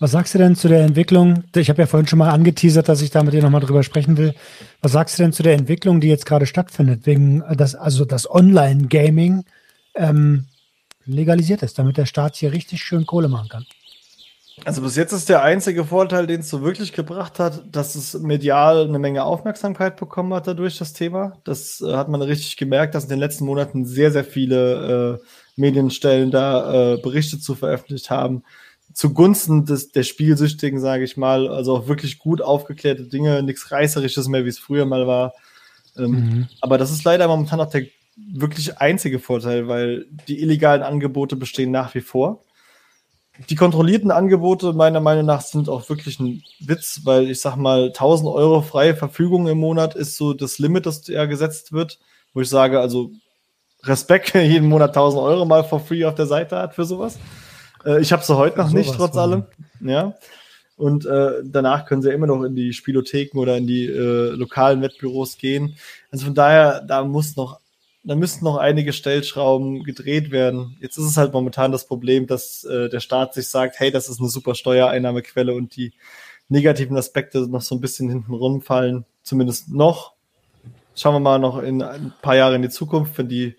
Was 0.00 0.12
sagst 0.12 0.32
du 0.32 0.38
denn 0.38 0.54
zu 0.54 0.68
der 0.68 0.84
Entwicklung? 0.84 1.42
Ich 1.56 1.68
habe 1.68 1.82
ja 1.82 1.86
vorhin 1.86 2.06
schon 2.06 2.20
mal 2.20 2.30
angeteasert, 2.30 2.88
dass 2.88 3.02
ich 3.02 3.10
da 3.10 3.24
mit 3.24 3.34
dir 3.34 3.42
nochmal 3.42 3.60
drüber 3.60 3.82
sprechen 3.82 4.16
will. 4.16 4.32
Was 4.80 4.92
sagst 4.92 5.18
du 5.18 5.24
denn 5.24 5.32
zu 5.32 5.42
der 5.42 5.54
Entwicklung, 5.54 6.00
die 6.00 6.08
jetzt 6.08 6.24
gerade 6.24 6.46
stattfindet, 6.46 7.04
wegen 7.04 7.42
das, 7.56 7.74
also 7.74 8.04
das 8.04 8.30
Online-Gaming 8.30 9.44
ähm, 9.96 10.46
legalisiert 11.04 11.64
ist, 11.64 11.80
damit 11.80 11.96
der 11.96 12.06
Staat 12.06 12.36
hier 12.36 12.52
richtig 12.52 12.80
schön 12.80 13.06
Kohle 13.06 13.28
machen 13.28 13.48
kann? 13.48 13.66
Also 14.64 14.82
bis 14.82 14.96
jetzt 14.96 15.12
ist 15.12 15.28
der 15.28 15.42
einzige 15.42 15.84
Vorteil, 15.84 16.26
den 16.26 16.40
es 16.40 16.50
so 16.50 16.62
wirklich 16.62 16.92
gebracht 16.92 17.38
hat, 17.38 17.62
dass 17.70 17.94
es 17.94 18.14
medial 18.14 18.86
eine 18.86 18.98
Menge 18.98 19.24
Aufmerksamkeit 19.24 19.96
bekommen 19.96 20.32
hat 20.34 20.46
dadurch, 20.46 20.78
das 20.78 20.92
Thema. 20.92 21.38
Das 21.44 21.80
äh, 21.80 21.94
hat 21.94 22.08
man 22.08 22.22
richtig 22.22 22.56
gemerkt, 22.56 22.94
dass 22.94 23.04
in 23.04 23.10
den 23.10 23.20
letzten 23.20 23.46
Monaten 23.46 23.84
sehr, 23.84 24.12
sehr 24.12 24.24
viele 24.24 25.20
äh, 25.20 25.26
Medienstellen 25.56 26.30
da 26.30 26.94
äh, 26.94 26.96
Berichte 26.98 27.40
zu 27.40 27.54
veröffentlicht 27.54 28.10
haben. 28.10 28.44
Zugunsten 28.98 29.64
des, 29.64 29.92
der 29.92 30.02
Spielsüchtigen, 30.02 30.80
sage 30.80 31.04
ich 31.04 31.16
mal. 31.16 31.48
Also 31.48 31.76
auch 31.76 31.86
wirklich 31.86 32.18
gut 32.18 32.42
aufgeklärte 32.42 33.04
Dinge, 33.04 33.42
nichts 33.42 33.70
Reißerisches 33.70 34.26
mehr, 34.26 34.44
wie 34.44 34.48
es 34.48 34.58
früher 34.58 34.86
mal 34.86 35.06
war. 35.06 35.34
Ähm, 35.96 36.10
mhm. 36.10 36.48
Aber 36.60 36.78
das 36.78 36.90
ist 36.90 37.04
leider 37.04 37.28
momentan 37.28 37.60
auch 37.60 37.70
der 37.70 37.84
wirklich 38.16 38.78
einzige 38.78 39.20
Vorteil, 39.20 39.68
weil 39.68 40.06
die 40.26 40.40
illegalen 40.40 40.82
Angebote 40.82 41.36
bestehen 41.36 41.70
nach 41.70 41.94
wie 41.94 42.00
vor 42.00 42.44
die 43.48 43.54
kontrollierten 43.54 44.10
Angebote 44.10 44.72
meiner 44.72 45.00
Meinung 45.00 45.26
nach 45.26 45.42
sind 45.42 45.68
auch 45.68 45.88
wirklich 45.88 46.18
ein 46.18 46.42
Witz, 46.58 47.02
weil 47.04 47.30
ich 47.30 47.40
sag 47.40 47.56
mal, 47.56 47.86
1000 47.88 48.28
Euro 48.28 48.62
freie 48.62 48.96
Verfügung 48.96 49.46
im 49.46 49.58
Monat 49.58 49.94
ist 49.94 50.16
so 50.16 50.34
das 50.34 50.58
Limit, 50.58 50.86
das 50.86 51.06
ja 51.06 51.24
gesetzt 51.26 51.72
wird, 51.72 52.00
wo 52.34 52.40
ich 52.40 52.48
sage, 52.48 52.80
also 52.80 53.12
Respekt, 53.84 54.34
jeden 54.34 54.68
Monat 54.68 54.90
1000 54.90 55.22
Euro 55.22 55.44
mal 55.44 55.62
for 55.62 55.78
free 55.78 56.04
auf 56.04 56.16
der 56.16 56.26
Seite 56.26 56.58
hat 56.58 56.74
für 56.74 56.84
sowas. 56.84 57.18
Äh, 57.88 58.00
ich 58.00 58.12
habe 58.12 58.22
sie 58.22 58.36
heute 58.36 58.58
noch 58.58 58.70
nicht, 58.70 58.92
trotz 58.94 59.16
allem. 59.16 59.44
Ja. 59.80 60.14
Und 60.76 61.06
äh, 61.06 61.42
danach 61.44 61.86
können 61.86 62.02
sie 62.02 62.08
ja 62.08 62.14
immer 62.14 62.28
noch 62.28 62.44
in 62.44 62.54
die 62.54 62.72
Spielotheken 62.72 63.38
oder 63.40 63.56
in 63.56 63.66
die 63.66 63.86
äh, 63.86 64.30
lokalen 64.30 64.80
Wettbüros 64.80 65.38
gehen. 65.38 65.76
Also 66.12 66.26
von 66.26 66.34
daher, 66.34 66.82
da 66.82 67.02
muss 67.02 67.36
noch 67.36 67.60
da 68.04 68.14
müssten 68.14 68.44
noch 68.44 68.56
einige 68.56 68.92
Stellschrauben 68.92 69.82
gedreht 69.82 70.30
werden. 70.30 70.78
Jetzt 70.80 70.96
ist 70.96 71.04
es 71.04 71.16
halt 71.16 71.32
momentan 71.32 71.72
das 71.72 71.86
Problem, 71.86 72.26
dass 72.26 72.64
äh, 72.64 72.88
der 72.88 73.00
Staat 73.00 73.34
sich 73.34 73.48
sagt, 73.48 73.80
hey, 73.80 73.90
das 73.90 74.08
ist 74.08 74.20
eine 74.20 74.30
super 74.30 74.54
Steuereinnahmequelle 74.54 75.52
und 75.52 75.76
die 75.76 75.92
negativen 76.48 76.96
Aspekte 76.96 77.46
noch 77.48 77.60
so 77.60 77.74
ein 77.74 77.82
bisschen 77.82 78.08
hinten 78.08 78.32
rumfallen, 78.32 79.04
zumindest 79.22 79.68
noch. 79.70 80.14
Schauen 80.94 81.16
wir 81.16 81.20
mal 81.20 81.38
noch 81.38 81.62
in 81.62 81.82
ein 81.82 82.14
paar 82.22 82.36
Jahre 82.36 82.56
in 82.56 82.62
die 82.62 82.70
Zukunft, 82.70 83.18
wenn 83.18 83.28
die 83.28 83.56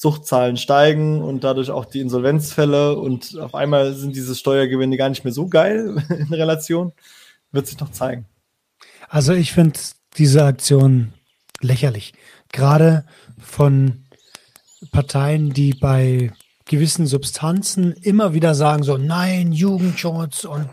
Suchtzahlen 0.00 0.56
steigen 0.56 1.20
und 1.20 1.42
dadurch 1.42 1.72
auch 1.72 1.84
die 1.84 1.98
Insolvenzfälle 1.98 2.96
und 2.96 3.36
auf 3.36 3.56
einmal 3.56 3.94
sind 3.94 4.14
diese 4.14 4.36
Steuergewinne 4.36 4.96
gar 4.96 5.08
nicht 5.08 5.24
mehr 5.24 5.32
so 5.32 5.48
geil 5.48 6.00
in 6.16 6.32
Relation, 6.32 6.92
wird 7.50 7.66
sich 7.66 7.80
noch 7.80 7.90
zeigen. 7.90 8.24
Also 9.08 9.32
ich 9.32 9.50
finde 9.50 9.80
diese 10.16 10.44
Aktion 10.44 11.14
lächerlich. 11.60 12.12
Gerade 12.52 13.06
von 13.40 14.04
Parteien, 14.92 15.52
die 15.52 15.74
bei 15.74 16.32
gewissen 16.66 17.08
Substanzen 17.08 17.92
immer 17.92 18.34
wieder 18.34 18.54
sagen, 18.54 18.84
so 18.84 18.98
nein, 18.98 19.50
Jugendschutz 19.50 20.44
und 20.44 20.68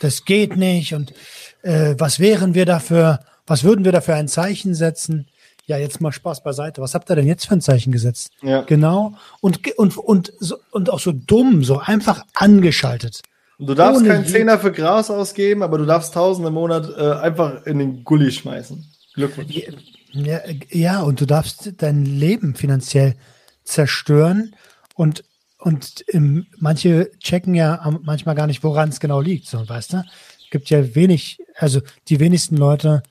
das 0.00 0.24
geht 0.24 0.56
nicht 0.56 0.92
und 0.92 1.14
äh, 1.62 1.94
was 1.98 2.18
wären 2.18 2.54
wir 2.54 2.66
dafür, 2.66 3.20
was 3.46 3.62
würden 3.62 3.84
wir 3.84 3.92
dafür 3.92 4.16
ein 4.16 4.26
Zeichen 4.26 4.74
setzen? 4.74 5.28
Ja, 5.66 5.78
jetzt 5.78 6.00
mal 6.00 6.12
Spaß 6.12 6.42
beiseite. 6.42 6.80
Was 6.80 6.94
habt 6.94 7.10
ihr 7.10 7.16
denn 7.16 7.26
jetzt 7.26 7.46
für 7.46 7.54
ein 7.54 7.60
Zeichen 7.60 7.92
gesetzt? 7.92 8.30
Ja. 8.42 8.62
Genau. 8.62 9.14
Und, 9.40 9.76
und, 9.76 9.96
und, 9.96 10.32
und 10.70 10.90
auch 10.90 11.00
so 11.00 11.12
dumm, 11.12 11.64
so 11.64 11.78
einfach 11.78 12.24
angeschaltet. 12.34 13.20
Du 13.58 13.74
darfst 13.74 14.04
keinen 14.04 14.26
Zehner 14.26 14.58
für 14.58 14.70
Gras 14.70 15.10
ausgeben, 15.10 15.62
aber 15.62 15.78
du 15.78 15.86
darfst 15.86 16.14
tausend 16.14 16.46
im 16.46 16.54
Monat 16.54 16.88
äh, 16.96 17.12
einfach 17.14 17.64
in 17.66 17.78
den 17.78 18.04
Gully 18.04 18.30
schmeißen. 18.30 18.84
Glückwunsch. 19.14 19.62
Ja, 20.12 20.40
ja, 20.70 21.00
und 21.00 21.20
du 21.20 21.26
darfst 21.26 21.72
dein 21.78 22.04
Leben 22.04 22.54
finanziell 22.54 23.16
zerstören 23.64 24.54
und 24.94 25.24
und 25.58 26.02
im, 26.02 26.46
manche 26.58 27.10
checken 27.18 27.54
ja 27.54 27.98
manchmal 28.02 28.34
gar 28.34 28.46
nicht, 28.46 28.62
woran 28.62 28.90
es 28.90 29.00
genau 29.00 29.20
liegt, 29.20 29.48
so, 29.48 29.68
weißt 29.68 29.94
du? 29.94 29.96
Es 30.44 30.50
gibt 30.50 30.70
ja 30.70 30.94
wenig, 30.94 31.38
also 31.56 31.80
die 32.08 32.20
wenigsten 32.20 32.56
Leute 32.56 33.02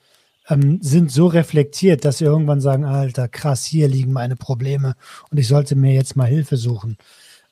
ähm, 0.47 0.80
sind 0.81 1.11
so 1.11 1.27
reflektiert, 1.27 2.05
dass 2.05 2.19
sie 2.19 2.26
irgendwann 2.26 2.61
sagen, 2.61 2.85
Alter, 2.85 3.27
krass, 3.27 3.65
hier 3.65 3.88
liegen 3.88 4.11
meine 4.11 4.35
Probleme 4.35 4.95
und 5.30 5.38
ich 5.38 5.47
sollte 5.47 5.76
mir 5.76 5.93
jetzt 5.93 6.15
mal 6.15 6.27
Hilfe 6.27 6.57
suchen. 6.57 6.97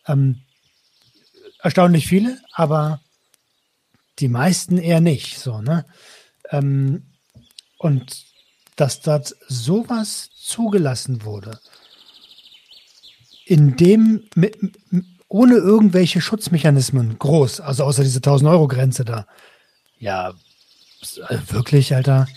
Ähm, 0.07 0.41
erstaunlich 1.61 2.07
viele, 2.07 2.37
aber 2.53 2.99
die 4.19 4.27
meisten 4.27 4.77
eher 4.77 5.01
nicht, 5.01 5.39
so, 5.39 5.61
ne? 5.61 5.85
Ähm, 6.51 7.03
und 7.77 8.25
dass 8.75 9.01
dort 9.01 9.35
sowas 9.47 10.29
zugelassen 10.35 11.23
wurde, 11.23 11.59
in 13.45 13.75
dem 13.75 14.23
mit, 14.35 14.57
ohne 15.27 15.55
irgendwelche 15.55 16.21
Schutzmechanismen 16.21 17.17
groß, 17.17 17.59
also 17.59 17.83
außer 17.83 18.03
diese 18.03 18.19
1000 18.19 18.49
Euro 18.49 18.67
Grenze 18.67 19.03
da. 19.03 19.27
Ja, 19.99 20.33
wirklich, 21.49 21.93
Alter. 21.95 22.27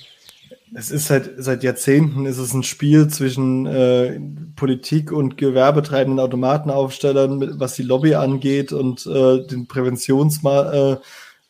Es 0.74 0.90
ist 0.90 1.06
seit, 1.06 1.30
seit 1.36 1.62
Jahrzehnten 1.62 2.26
ist 2.26 2.38
es 2.38 2.52
ein 2.52 2.64
Spiel 2.64 3.08
zwischen 3.08 3.66
äh, 3.66 4.20
Politik 4.56 5.12
und 5.12 5.36
gewerbetreibenden 5.36 6.18
Automatenaufstellern, 6.18 7.60
was 7.60 7.74
die 7.74 7.82
Lobby 7.82 8.14
angeht 8.14 8.72
und 8.72 9.06
äh, 9.06 9.46
den 9.46 9.68
Präventionsanbietern. 9.68 11.00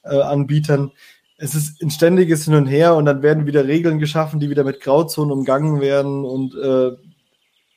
Äh, 0.04 0.84
äh, 0.84 0.90
es 1.38 1.54
ist 1.54 1.82
ein 1.82 1.90
ständiges 1.90 2.44
Hin 2.44 2.54
und 2.54 2.66
Her 2.66 2.94
und 2.94 3.06
dann 3.06 3.22
werden 3.22 3.46
wieder 3.46 3.66
Regeln 3.66 3.98
geschaffen, 3.98 4.40
die 4.40 4.50
wieder 4.50 4.64
mit 4.64 4.80
Grauzonen 4.80 5.32
umgangen 5.32 5.80
werden 5.80 6.24
und 6.24 6.54
äh, 6.54 6.92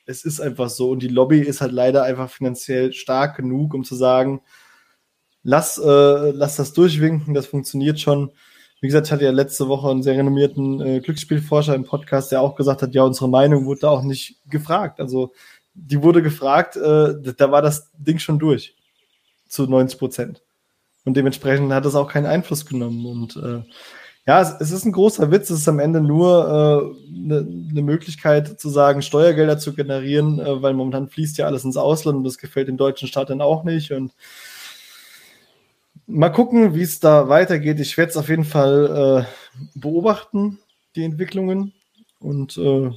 es 0.06 0.24
ist 0.24 0.40
einfach 0.40 0.68
so. 0.68 0.90
Und 0.90 1.02
die 1.02 1.08
Lobby 1.08 1.40
ist 1.40 1.60
halt 1.60 1.72
leider 1.72 2.02
einfach 2.04 2.30
finanziell 2.30 2.92
stark 2.92 3.36
genug, 3.36 3.74
um 3.74 3.84
zu 3.84 3.94
sagen, 3.94 4.40
lass, 5.42 5.78
äh, 5.78 6.30
lass 6.32 6.56
das 6.56 6.72
durchwinken, 6.72 7.34
das 7.34 7.46
funktioniert 7.46 8.00
schon. 8.00 8.32
Wie 8.80 8.86
gesagt, 8.86 9.06
ich 9.06 9.12
hatte 9.12 9.24
ja 9.24 9.30
letzte 9.30 9.68
Woche 9.68 9.90
einen 9.90 10.02
sehr 10.02 10.16
renommierten 10.16 10.80
äh, 10.80 11.00
Glücksspielforscher 11.00 11.74
im 11.74 11.84
Podcast, 11.84 12.32
der 12.32 12.40
auch 12.40 12.56
gesagt 12.56 12.82
hat, 12.82 12.94
ja, 12.94 13.02
unsere 13.02 13.28
Meinung 13.28 13.66
wurde 13.66 13.80
da 13.80 13.90
auch 13.90 14.02
nicht 14.02 14.36
gefragt. 14.48 15.00
Also 15.00 15.32
die 15.74 16.02
wurde 16.02 16.22
gefragt, 16.22 16.76
äh, 16.76 17.14
da 17.36 17.50
war 17.50 17.62
das 17.62 17.90
Ding 17.98 18.18
schon 18.18 18.38
durch 18.38 18.74
zu 19.48 19.66
90 19.66 19.98
Prozent. 19.98 20.42
Und 21.04 21.16
dementsprechend 21.16 21.72
hat 21.72 21.86
es 21.86 21.94
auch 21.94 22.08
keinen 22.08 22.26
Einfluss 22.26 22.66
genommen. 22.66 23.04
Und 23.06 23.36
äh, 23.36 23.62
Ja, 24.26 24.40
es, 24.40 24.54
es, 24.60 24.70
ist 24.70 24.84
ein 24.84 24.92
großer 24.92 25.30
Witz. 25.30 25.50
Es 25.50 25.60
ist 25.60 25.68
am 25.68 25.78
Ende 25.78 26.00
nur 26.00 26.48
eine 26.48 27.36
äh, 27.36 27.42
ne, 27.42 27.46
ne 27.72 27.82
Möglichkeit 27.82 28.60
zu 28.60 28.68
sagen, 28.68 29.02
Steuergelder 29.02 29.58
zu 29.58 29.74
generieren, 29.74 30.38
äh, 30.38 30.62
weil 30.62 30.74
momentan 30.74 31.08
fließt 31.08 31.38
ja 31.38 31.46
alles 31.46 31.64
ins 31.64 31.76
Ausland 31.76 32.18
und 32.18 32.24
das 32.24 32.38
gefällt 32.38 32.68
dem 32.68 32.76
deutschen 32.76 33.08
Staat 33.08 33.30
dann 33.30 33.40
auch 33.40 33.64
nicht. 33.64 33.92
Und 33.92 34.12
mal 36.10 36.30
gucken, 36.30 36.74
wie 36.74 36.82
es 36.82 37.00
da 37.00 37.28
weitergeht. 37.28 37.80
Ich 37.80 37.96
werde 37.96 38.10
es 38.10 38.16
auf 38.16 38.28
jeden 38.28 38.44
Fall 38.44 39.26
äh, 39.26 39.58
beobachten, 39.78 40.58
die 40.96 41.04
Entwicklungen. 41.04 41.72
Und 42.18 42.56
äh, 42.58 42.90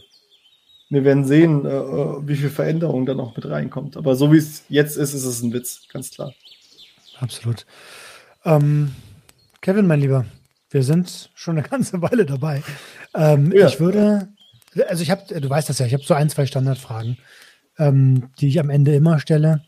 wir 0.90 1.04
werden 1.04 1.26
sehen, 1.26 1.66
äh, 1.66 1.70
äh, 1.70 2.28
wie 2.28 2.36
viel 2.36 2.50
Veränderung 2.50 3.06
da 3.06 3.14
noch 3.14 3.36
mit 3.36 3.46
reinkommt. 3.50 3.98
Aber 3.98 4.16
so 4.16 4.32
wie 4.32 4.38
es 4.38 4.64
jetzt 4.70 4.98
ist, 4.98 5.14
ist 5.14 5.26
es 5.26 5.42
ein 5.42 5.54
Witz, 5.54 5.88
ganz 5.92 6.12
klar. 6.12 6.34
Absolut. 7.20 7.66
Ähm, 8.46 8.94
Kevin, 9.62 9.88
mein 9.88 10.02
Lieber, 10.02 10.26
wir 10.70 10.84
sind 10.84 11.32
schon 11.34 11.58
eine 11.58 11.68
ganze 11.70 12.02
Weile 12.02 12.26
dabei. 12.26 12.64
Ähm, 13.16 13.52
ja. 13.52 13.68
Ich 13.68 13.80
würde, 13.80 14.28
also 14.88 15.04
ich 15.04 15.12
habe, 15.12 15.40
du 15.40 15.50
weißt 15.50 15.70
das 15.70 15.80
ja, 15.80 15.86
ich 15.86 15.94
habe 15.94 16.04
so 16.04 16.14
ein, 16.14 16.30
zwei 16.30 16.46
Standardfragen, 16.46 17.18
ähm, 17.78 18.30
die 18.40 18.50
ich 18.50 18.60
am 18.60 18.70
Ende 18.70 18.94
immer 18.94 19.20
stelle. 19.20 19.64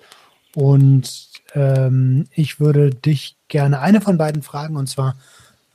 Und 0.55 1.29
ähm, 1.53 2.27
ich 2.31 2.59
würde 2.59 2.89
dich 2.89 3.35
gerne 3.47 3.79
eine 3.79 4.01
von 4.01 4.17
beiden 4.17 4.41
fragen, 4.41 4.75
und 4.75 4.87
zwar, 4.87 5.15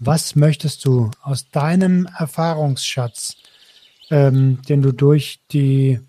was 0.01 0.35
möchtest 0.35 0.85
du 0.85 1.11
aus 1.23 1.48
deinem 1.51 2.09
Erfahrungsschatz, 2.19 3.36
ähm, 4.11 4.61
den 4.69 4.82
du 4.82 4.93
durch 4.93 5.40
die 5.52 6.01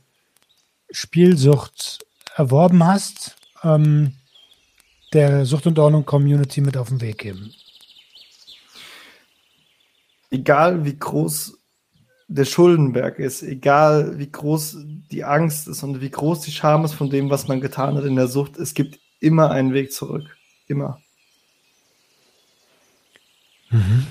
Spielsucht 0.89 1.99
erworben 2.35 2.84
hast, 2.84 3.35
ähm, 3.64 4.14
der 5.14 5.45
Sucht 5.45 5.68
und 5.68 5.77
Ordnung 5.77 6.06
Community 6.06 6.61
mit 6.61 6.77
auf 6.77 6.89
den 6.89 7.02
Weg 7.02 7.19
geben? 7.19 7.53
egal 10.31 10.84
wie 10.85 10.98
groß 10.98 11.57
der 12.34 12.45
Schuldenberg 12.45 13.20
ist, 13.20 13.44
egal 13.44 14.18
wie 14.18 14.32
groß 14.32 14.78
die 15.12 15.24
Angst 15.26 15.68
ist 15.68 15.84
und 15.84 15.99
wie 15.99 16.10
groß 16.10 16.41
die 16.41 16.52
Scham 16.52 16.86
ist 16.86 16.94
von 16.94 17.10
dem, 17.10 17.30
was 17.30 17.48
man 17.48 17.60
getan 17.60 17.95
hat 17.95 18.06
in 18.06 18.16
der 18.16 18.28
Sucht, 18.28 18.58
es 18.58 18.74
gibt 18.74 18.99
immer 19.20 19.52
einen 19.52 19.74
Weg 19.74 19.91
zurück. 19.91 20.38
Immer. 20.68 21.02
Mhm. 23.70 24.08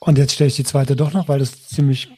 Und 0.00 0.18
jetzt 0.18 0.34
stelle 0.34 0.48
ich 0.48 0.56
die 0.56 0.64
zweite 0.64 0.96
doch 0.96 1.12
noch, 1.12 1.28
weil 1.28 1.38
das 1.38 1.68
ziemlich 1.68 2.10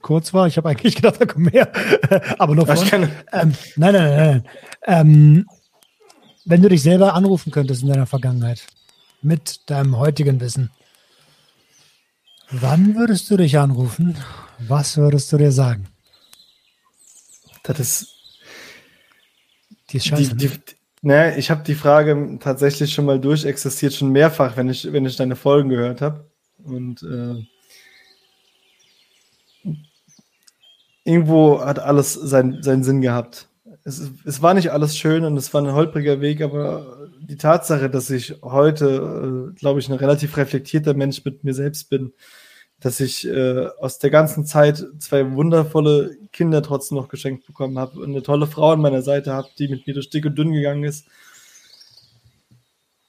kurz 0.00 0.34
war. 0.34 0.46
Ich 0.46 0.58
habe 0.58 0.68
eigentlich 0.68 0.96
gedacht, 0.96 1.20
da 1.20 1.26
kommt 1.26 1.52
mehr. 1.52 1.72
Aber 2.38 2.54
nur 2.54 2.66
von. 2.66 2.76
Ähm, 2.92 3.10
nein, 3.32 3.54
nein, 3.76 3.92
nein. 3.92 4.16
nein. 4.16 4.44
Ähm, 4.86 5.46
wenn 6.44 6.62
du 6.62 6.68
dich 6.68 6.82
selber 6.82 7.14
anrufen 7.14 7.52
könntest 7.52 7.82
in 7.82 7.88
deiner 7.88 8.06
Vergangenheit, 8.06 8.66
mit 9.22 9.70
deinem 9.70 9.96
heutigen 9.96 10.40
Wissen, 10.40 10.70
Wann 12.52 12.94
würdest 12.94 13.30
du 13.30 13.38
dich 13.38 13.58
anrufen? 13.58 14.14
Was 14.58 14.98
würdest 14.98 15.32
du 15.32 15.38
dir 15.38 15.52
sagen? 15.52 15.86
Das 17.62 17.80
ist. 17.80 18.08
Die 19.90 19.96
ist 19.96 20.06
scheiße. 20.06 20.36
Die, 20.36 20.48
die, 20.48 20.58
ne, 21.00 21.36
ich 21.38 21.50
habe 21.50 21.62
die 21.64 21.74
Frage 21.74 22.38
tatsächlich 22.40 22.92
schon 22.92 23.06
mal 23.06 23.18
durchexistiert, 23.18 23.94
schon 23.94 24.10
mehrfach, 24.10 24.56
wenn 24.56 24.68
ich, 24.68 24.92
wenn 24.92 25.06
ich 25.06 25.16
deine 25.16 25.36
Folgen 25.36 25.70
gehört 25.70 26.02
habe. 26.02 26.30
Und 26.62 27.02
äh, 27.02 27.42
irgendwo 31.04 31.64
hat 31.64 31.78
alles 31.78 32.12
sein, 32.12 32.58
seinen 32.62 32.84
Sinn 32.84 33.00
gehabt. 33.00 33.48
Es, 33.84 34.10
es 34.24 34.42
war 34.42 34.52
nicht 34.52 34.72
alles 34.72 34.96
schön 34.96 35.24
und 35.24 35.36
es 35.38 35.52
war 35.54 35.62
ein 35.62 35.72
holpriger 35.72 36.20
Weg, 36.20 36.42
aber 36.42 37.08
die 37.20 37.36
Tatsache, 37.36 37.88
dass 37.88 38.10
ich 38.10 38.36
heute, 38.42 39.52
äh, 39.54 39.58
glaube 39.58 39.80
ich, 39.80 39.88
ein 39.88 39.94
relativ 39.94 40.36
reflektierter 40.36 40.94
Mensch 40.94 41.24
mit 41.24 41.44
mir 41.44 41.54
selbst 41.54 41.88
bin, 41.88 42.12
dass 42.82 42.98
ich 42.98 43.26
äh, 43.26 43.68
aus 43.78 44.00
der 44.00 44.10
ganzen 44.10 44.44
Zeit 44.44 44.84
zwei 44.98 45.32
wundervolle 45.32 46.16
Kinder 46.32 46.62
trotzdem 46.62 46.98
noch 46.98 47.08
geschenkt 47.08 47.46
bekommen 47.46 47.78
habe 47.78 48.00
und 48.00 48.10
eine 48.10 48.24
tolle 48.24 48.48
Frau 48.48 48.72
an 48.72 48.80
meiner 48.80 49.02
Seite 49.02 49.32
habe, 49.32 49.48
die 49.56 49.68
mit 49.68 49.86
mir 49.86 49.94
durch 49.94 50.10
dick 50.10 50.26
und 50.26 50.36
dünn 50.36 50.52
gegangen 50.52 50.82
ist. 50.82 51.06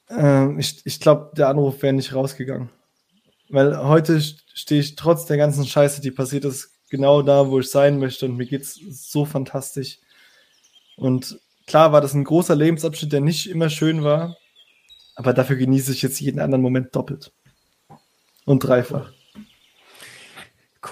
Ähm, 0.08 0.60
ich 0.60 0.80
ich 0.84 1.00
glaube, 1.00 1.32
der 1.36 1.48
Anruf 1.48 1.82
wäre 1.82 1.92
nicht 1.92 2.14
rausgegangen. 2.14 2.70
Weil 3.48 3.76
heute 3.76 4.20
stehe 4.20 4.80
ich 4.80 4.94
trotz 4.94 5.26
der 5.26 5.38
ganzen 5.38 5.66
Scheiße, 5.66 6.00
die 6.00 6.12
passiert 6.12 6.44
ist, 6.44 6.70
genau 6.88 7.22
da, 7.22 7.50
wo 7.50 7.58
ich 7.58 7.68
sein 7.68 7.98
möchte 7.98 8.26
und 8.26 8.36
mir 8.36 8.46
geht 8.46 8.62
es 8.62 8.74
so 8.74 9.24
fantastisch. 9.24 9.98
Und 10.96 11.40
klar 11.66 11.90
war 11.92 12.00
das 12.00 12.14
ein 12.14 12.22
großer 12.22 12.54
Lebensabschnitt, 12.54 13.12
der 13.12 13.20
nicht 13.20 13.50
immer 13.50 13.70
schön 13.70 14.04
war, 14.04 14.36
aber 15.16 15.32
dafür 15.32 15.56
genieße 15.56 15.90
ich 15.90 16.02
jetzt 16.02 16.20
jeden 16.20 16.38
anderen 16.38 16.62
Moment 16.62 16.94
doppelt 16.94 17.32
und 18.44 18.60
dreifach. 18.60 19.10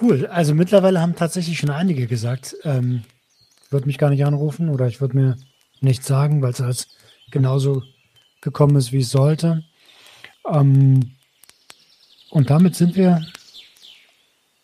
Cool. 0.01 0.25
Also 0.27 0.55
mittlerweile 0.55 1.01
haben 1.01 1.15
tatsächlich 1.15 1.59
schon 1.59 1.69
einige 1.69 2.07
gesagt, 2.07 2.55
ähm, 2.63 3.03
würde 3.69 3.87
mich 3.87 3.97
gar 3.97 4.09
nicht 4.09 4.25
anrufen 4.25 4.69
oder 4.69 4.87
ich 4.87 5.01
würde 5.01 5.17
mir 5.17 5.37
nichts 5.81 6.07
sagen, 6.07 6.41
weil 6.41 6.51
es 6.51 6.61
als 6.61 6.87
genauso 7.31 7.83
gekommen 8.41 8.75
ist, 8.75 8.91
wie 8.91 9.01
es 9.01 9.11
sollte. 9.11 9.63
Ähm, 10.51 11.11
und 12.29 12.49
damit 12.49 12.75
sind 12.75 12.95
wir 12.95 13.25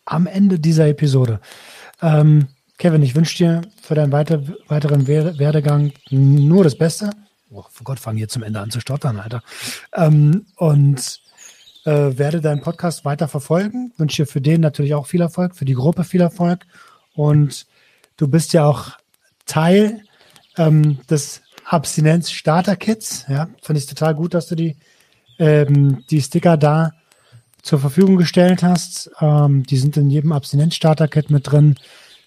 am 0.04 0.26
Ende 0.26 0.58
dieser 0.58 0.88
Episode. 0.88 1.40
Ähm, 2.02 2.48
Kevin, 2.78 3.02
ich 3.02 3.14
wünsche 3.14 3.36
dir 3.36 3.62
für 3.80 3.94
deinen 3.94 4.12
weiter, 4.12 4.42
weiteren 4.68 5.06
Werdegang 5.06 5.92
nur 6.10 6.64
das 6.64 6.76
Beste. 6.76 7.10
Oh, 7.50 7.64
Gott, 7.84 8.00
fange 8.00 8.20
jetzt 8.20 8.32
zum 8.32 8.42
Ende 8.42 8.60
an 8.60 8.70
zu 8.70 8.80
stottern, 8.80 9.20
Alter. 9.20 9.42
Ähm, 9.94 10.46
und 10.56 11.20
äh, 11.84 12.18
werde 12.18 12.40
deinen 12.40 12.60
Podcast 12.60 13.04
weiter 13.04 13.28
verfolgen. 13.28 13.92
Wünsche 13.96 14.22
dir 14.22 14.26
für 14.26 14.40
den 14.40 14.60
natürlich 14.60 14.94
auch 14.94 15.06
viel 15.06 15.20
Erfolg, 15.20 15.54
für 15.54 15.64
die 15.64 15.74
Gruppe 15.74 16.04
viel 16.04 16.20
Erfolg. 16.20 16.66
Und 17.14 17.66
du 18.16 18.28
bist 18.28 18.52
ja 18.52 18.64
auch 18.64 18.92
Teil 19.46 20.02
ähm, 20.56 20.98
des 21.08 21.42
Abstinenz-Starter-Kits. 21.64 23.26
Ja, 23.28 23.48
finde 23.62 23.78
ich 23.78 23.86
total 23.86 24.14
gut, 24.14 24.34
dass 24.34 24.48
du 24.48 24.54
die, 24.54 24.76
ähm, 25.38 26.04
die 26.10 26.20
Sticker 26.20 26.56
da 26.56 26.92
zur 27.62 27.78
Verfügung 27.78 28.16
gestellt 28.16 28.62
hast. 28.62 29.10
Ähm, 29.20 29.64
die 29.64 29.76
sind 29.76 29.96
in 29.96 30.10
jedem 30.10 30.32
Abstinenz-Starter-Kit 30.32 31.30
mit 31.30 31.50
drin. 31.50 31.76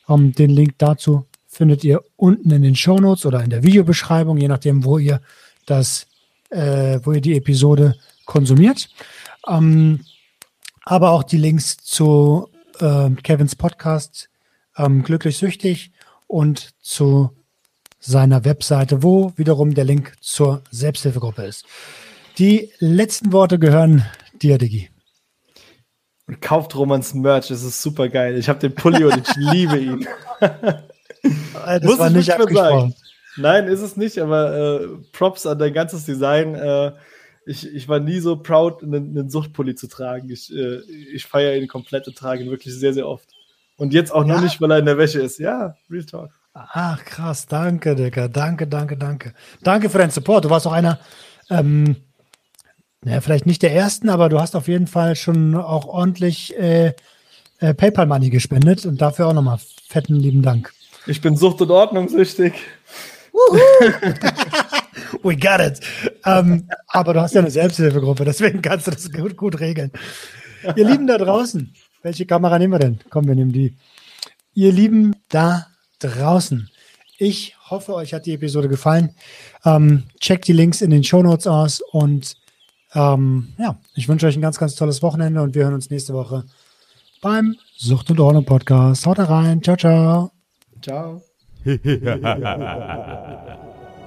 Ähm, 0.10 0.34
den 0.34 0.50
Link 0.50 0.76
dazu 0.78 1.26
findet 1.48 1.84
ihr 1.84 2.02
unten 2.16 2.52
in 2.52 2.64
den 2.64 2.76
Show 2.76 2.98
Notes 2.98 3.26
oder 3.26 3.44
in 3.44 3.50
der 3.50 3.64
Videobeschreibung, 3.64 4.38
je 4.38 4.48
nachdem, 4.48 4.84
wo 4.84 4.98
ihr 4.98 5.22
das, 5.66 6.08
äh, 6.50 7.00
wo 7.04 7.12
ihr 7.12 7.22
die 7.22 7.38
Episode 7.38 7.96
konsumiert. 8.26 8.90
Ähm, 9.48 10.06
aber 10.86 11.12
auch 11.12 11.24
die 11.24 11.38
Links 11.38 11.78
zu 11.78 12.50
äh, 12.80 13.10
Kevins 13.24 13.56
Podcast 13.56 14.30
ähm, 14.78 15.04
Glücklich 15.04 15.38
Süchtig 15.38 15.92
und 16.28 16.72
zu 16.82 17.32
seiner 18.00 18.44
Webseite, 18.44 19.02
wo 19.04 19.32
wiederum 19.38 19.74
der 19.74 19.86
Link 19.86 20.14
zur 20.20 20.62
Selbsthilfegruppe 20.72 21.44
ist. 21.44 21.66
Die 22.38 22.72
letzten 22.80 23.32
Worte 23.32 23.60
gehören 23.60 24.06
dir, 24.42 24.58
Diggi. 24.58 24.90
Und 26.28 26.42
kauft 26.42 26.76
Romans 26.76 27.14
Merch, 27.14 27.48
das 27.50 27.64
ist 27.64 27.82
super 27.82 28.10
geil. 28.10 28.38
Ich 28.38 28.50
habe 28.50 28.60
den 28.60 28.76
Pulli 28.76 29.04
und 29.04 29.18
ich 29.18 29.36
liebe 29.36 29.78
ihn. 29.78 30.08
das 30.40 31.84
Muss 31.84 32.00
war 32.00 32.10
nicht 32.10 32.32
abgesprochen. 32.32 32.96
Nein, 33.36 33.68
ist 33.68 33.82
es 33.82 33.98
nicht, 33.98 34.20
aber 34.20 34.82
äh, 34.82 34.88
Props 35.12 35.46
an 35.46 35.60
dein 35.60 35.74
ganzes 35.74 36.06
Design. 36.06 36.56
Äh, 36.56 36.92
ich, 37.46 37.68
ich 37.68 37.88
war 37.88 38.00
nie 38.00 38.20
so 38.20 38.38
proud, 38.38 38.84
einen, 38.84 39.18
einen 39.18 39.30
Suchtpulli 39.30 39.76
zu 39.76 39.88
tragen. 39.88 40.30
Ich, 40.30 40.54
äh, 40.54 40.80
ich 41.14 41.26
feiere 41.26 41.56
ihn 41.56 41.68
komplett 41.68 42.08
und 42.08 42.18
trage 42.18 42.44
ihn 42.44 42.50
wirklich 42.50 42.74
sehr, 42.74 42.94
sehr 42.94 43.08
oft. 43.08 43.30
Und 43.78 43.94
jetzt 43.94 44.14
auch 44.14 44.26
ja? 44.26 44.34
nur 44.34 44.42
nicht, 44.42 44.62
weil 44.62 44.72
er 44.72 44.80
in 44.80 44.86
der 44.86 44.98
Wäsche 44.98 45.22
ist. 45.22 45.40
Ja, 45.40 45.76
Real 45.90 46.06
Talk. 46.06 46.32
Ach, 46.54 47.04
krass. 47.04 47.48
Danke, 47.48 47.96
Digga. 47.96 48.28
Danke, 48.28 48.68
danke, 48.68 48.96
danke. 48.96 49.34
Danke 49.62 49.90
für 49.90 49.98
deinen 49.98 50.12
Support. 50.12 50.46
Du 50.46 50.50
warst 50.50 50.68
auch 50.68 50.72
einer, 50.72 51.00
ähm, 51.50 51.96
naja, 53.02 53.22
vielleicht 53.22 53.46
nicht 53.46 53.64
der 53.64 53.74
ersten, 53.74 54.10
aber 54.10 54.30
du 54.30 54.40
hast 54.40 54.56
auf 54.56 54.68
jeden 54.68 54.88
Fall 54.88 55.16
schon 55.16 55.56
auch 55.56 55.88
ordentlich 55.88 56.56
äh, 56.58 56.94
äh, 57.60 57.74
PayPal-Money 57.74 58.30
gespendet 58.30 58.86
und 58.86 59.02
dafür 59.02 59.28
auch 59.28 59.34
nochmal 59.34 59.60
fetten 59.88 60.16
lieben 60.16 60.44
Dank. 60.44 60.72
Ich 61.08 61.22
bin 61.22 61.36
Sucht- 61.36 61.62
und 61.62 61.72
Ordnungssüchtig. 61.72 62.54
We 65.24 65.36
got 65.36 65.60
it. 65.60 65.80
Ähm, 66.26 66.68
aber 66.88 67.14
du 67.14 67.22
hast 67.22 67.34
ja 67.34 67.42
eine 67.42 67.52
Selbsthilfegruppe, 67.52 68.26
deswegen 68.26 68.62
kannst 68.62 68.88
du 68.88 68.92
das 68.92 69.12
gut, 69.12 69.38
gut 69.38 69.60
regeln. 69.60 69.92
Ihr 70.76 70.88
Lieben 70.88 71.08
da 71.08 71.18
draußen, 71.18 71.74
welche 72.02 72.26
Kamera 72.26 72.58
nehmen 72.58 72.74
wir 72.74 72.80
denn? 72.80 73.00
Komm, 73.10 73.28
wir 73.28 73.36
nehmen 73.36 73.52
die. 73.52 73.76
Ihr 74.54 74.72
Lieben 74.72 75.16
da 75.30 75.68
draußen, 76.00 76.70
ich 77.18 77.56
hoffe, 77.70 77.94
euch 77.94 78.14
hat 78.14 78.26
die 78.26 78.34
Episode 78.34 78.68
gefallen. 78.68 79.16
Ähm, 79.66 80.04
checkt 80.20 80.48
die 80.48 80.54
Links 80.54 80.82
in 80.82 80.90
den 80.90 81.04
Show 81.04 81.24
Notes 81.24 81.48
aus 81.48 81.82
und 81.92 82.36
ähm, 82.96 83.54
ja, 83.58 83.78
ich 83.96 84.08
wünsche 84.08 84.28
euch 84.28 84.36
ein 84.36 84.42
ganz, 84.42 84.60
ganz 84.60 84.76
tolles 84.76 85.02
Wochenende 85.02 85.42
und 85.42 85.56
wir 85.56 85.64
hören 85.64 85.74
uns 85.74 85.90
nächste 85.90 86.14
Woche 86.14 86.44
beim 87.22 87.56
Sucht 87.78 88.12
und 88.12 88.20
Ordnung 88.20 88.46
Podcast. 88.46 89.06
Haut 89.06 89.20
rein. 89.20 89.64
Ciao, 89.64 89.78
ciao. 89.78 90.32
Ciao. 90.82 91.22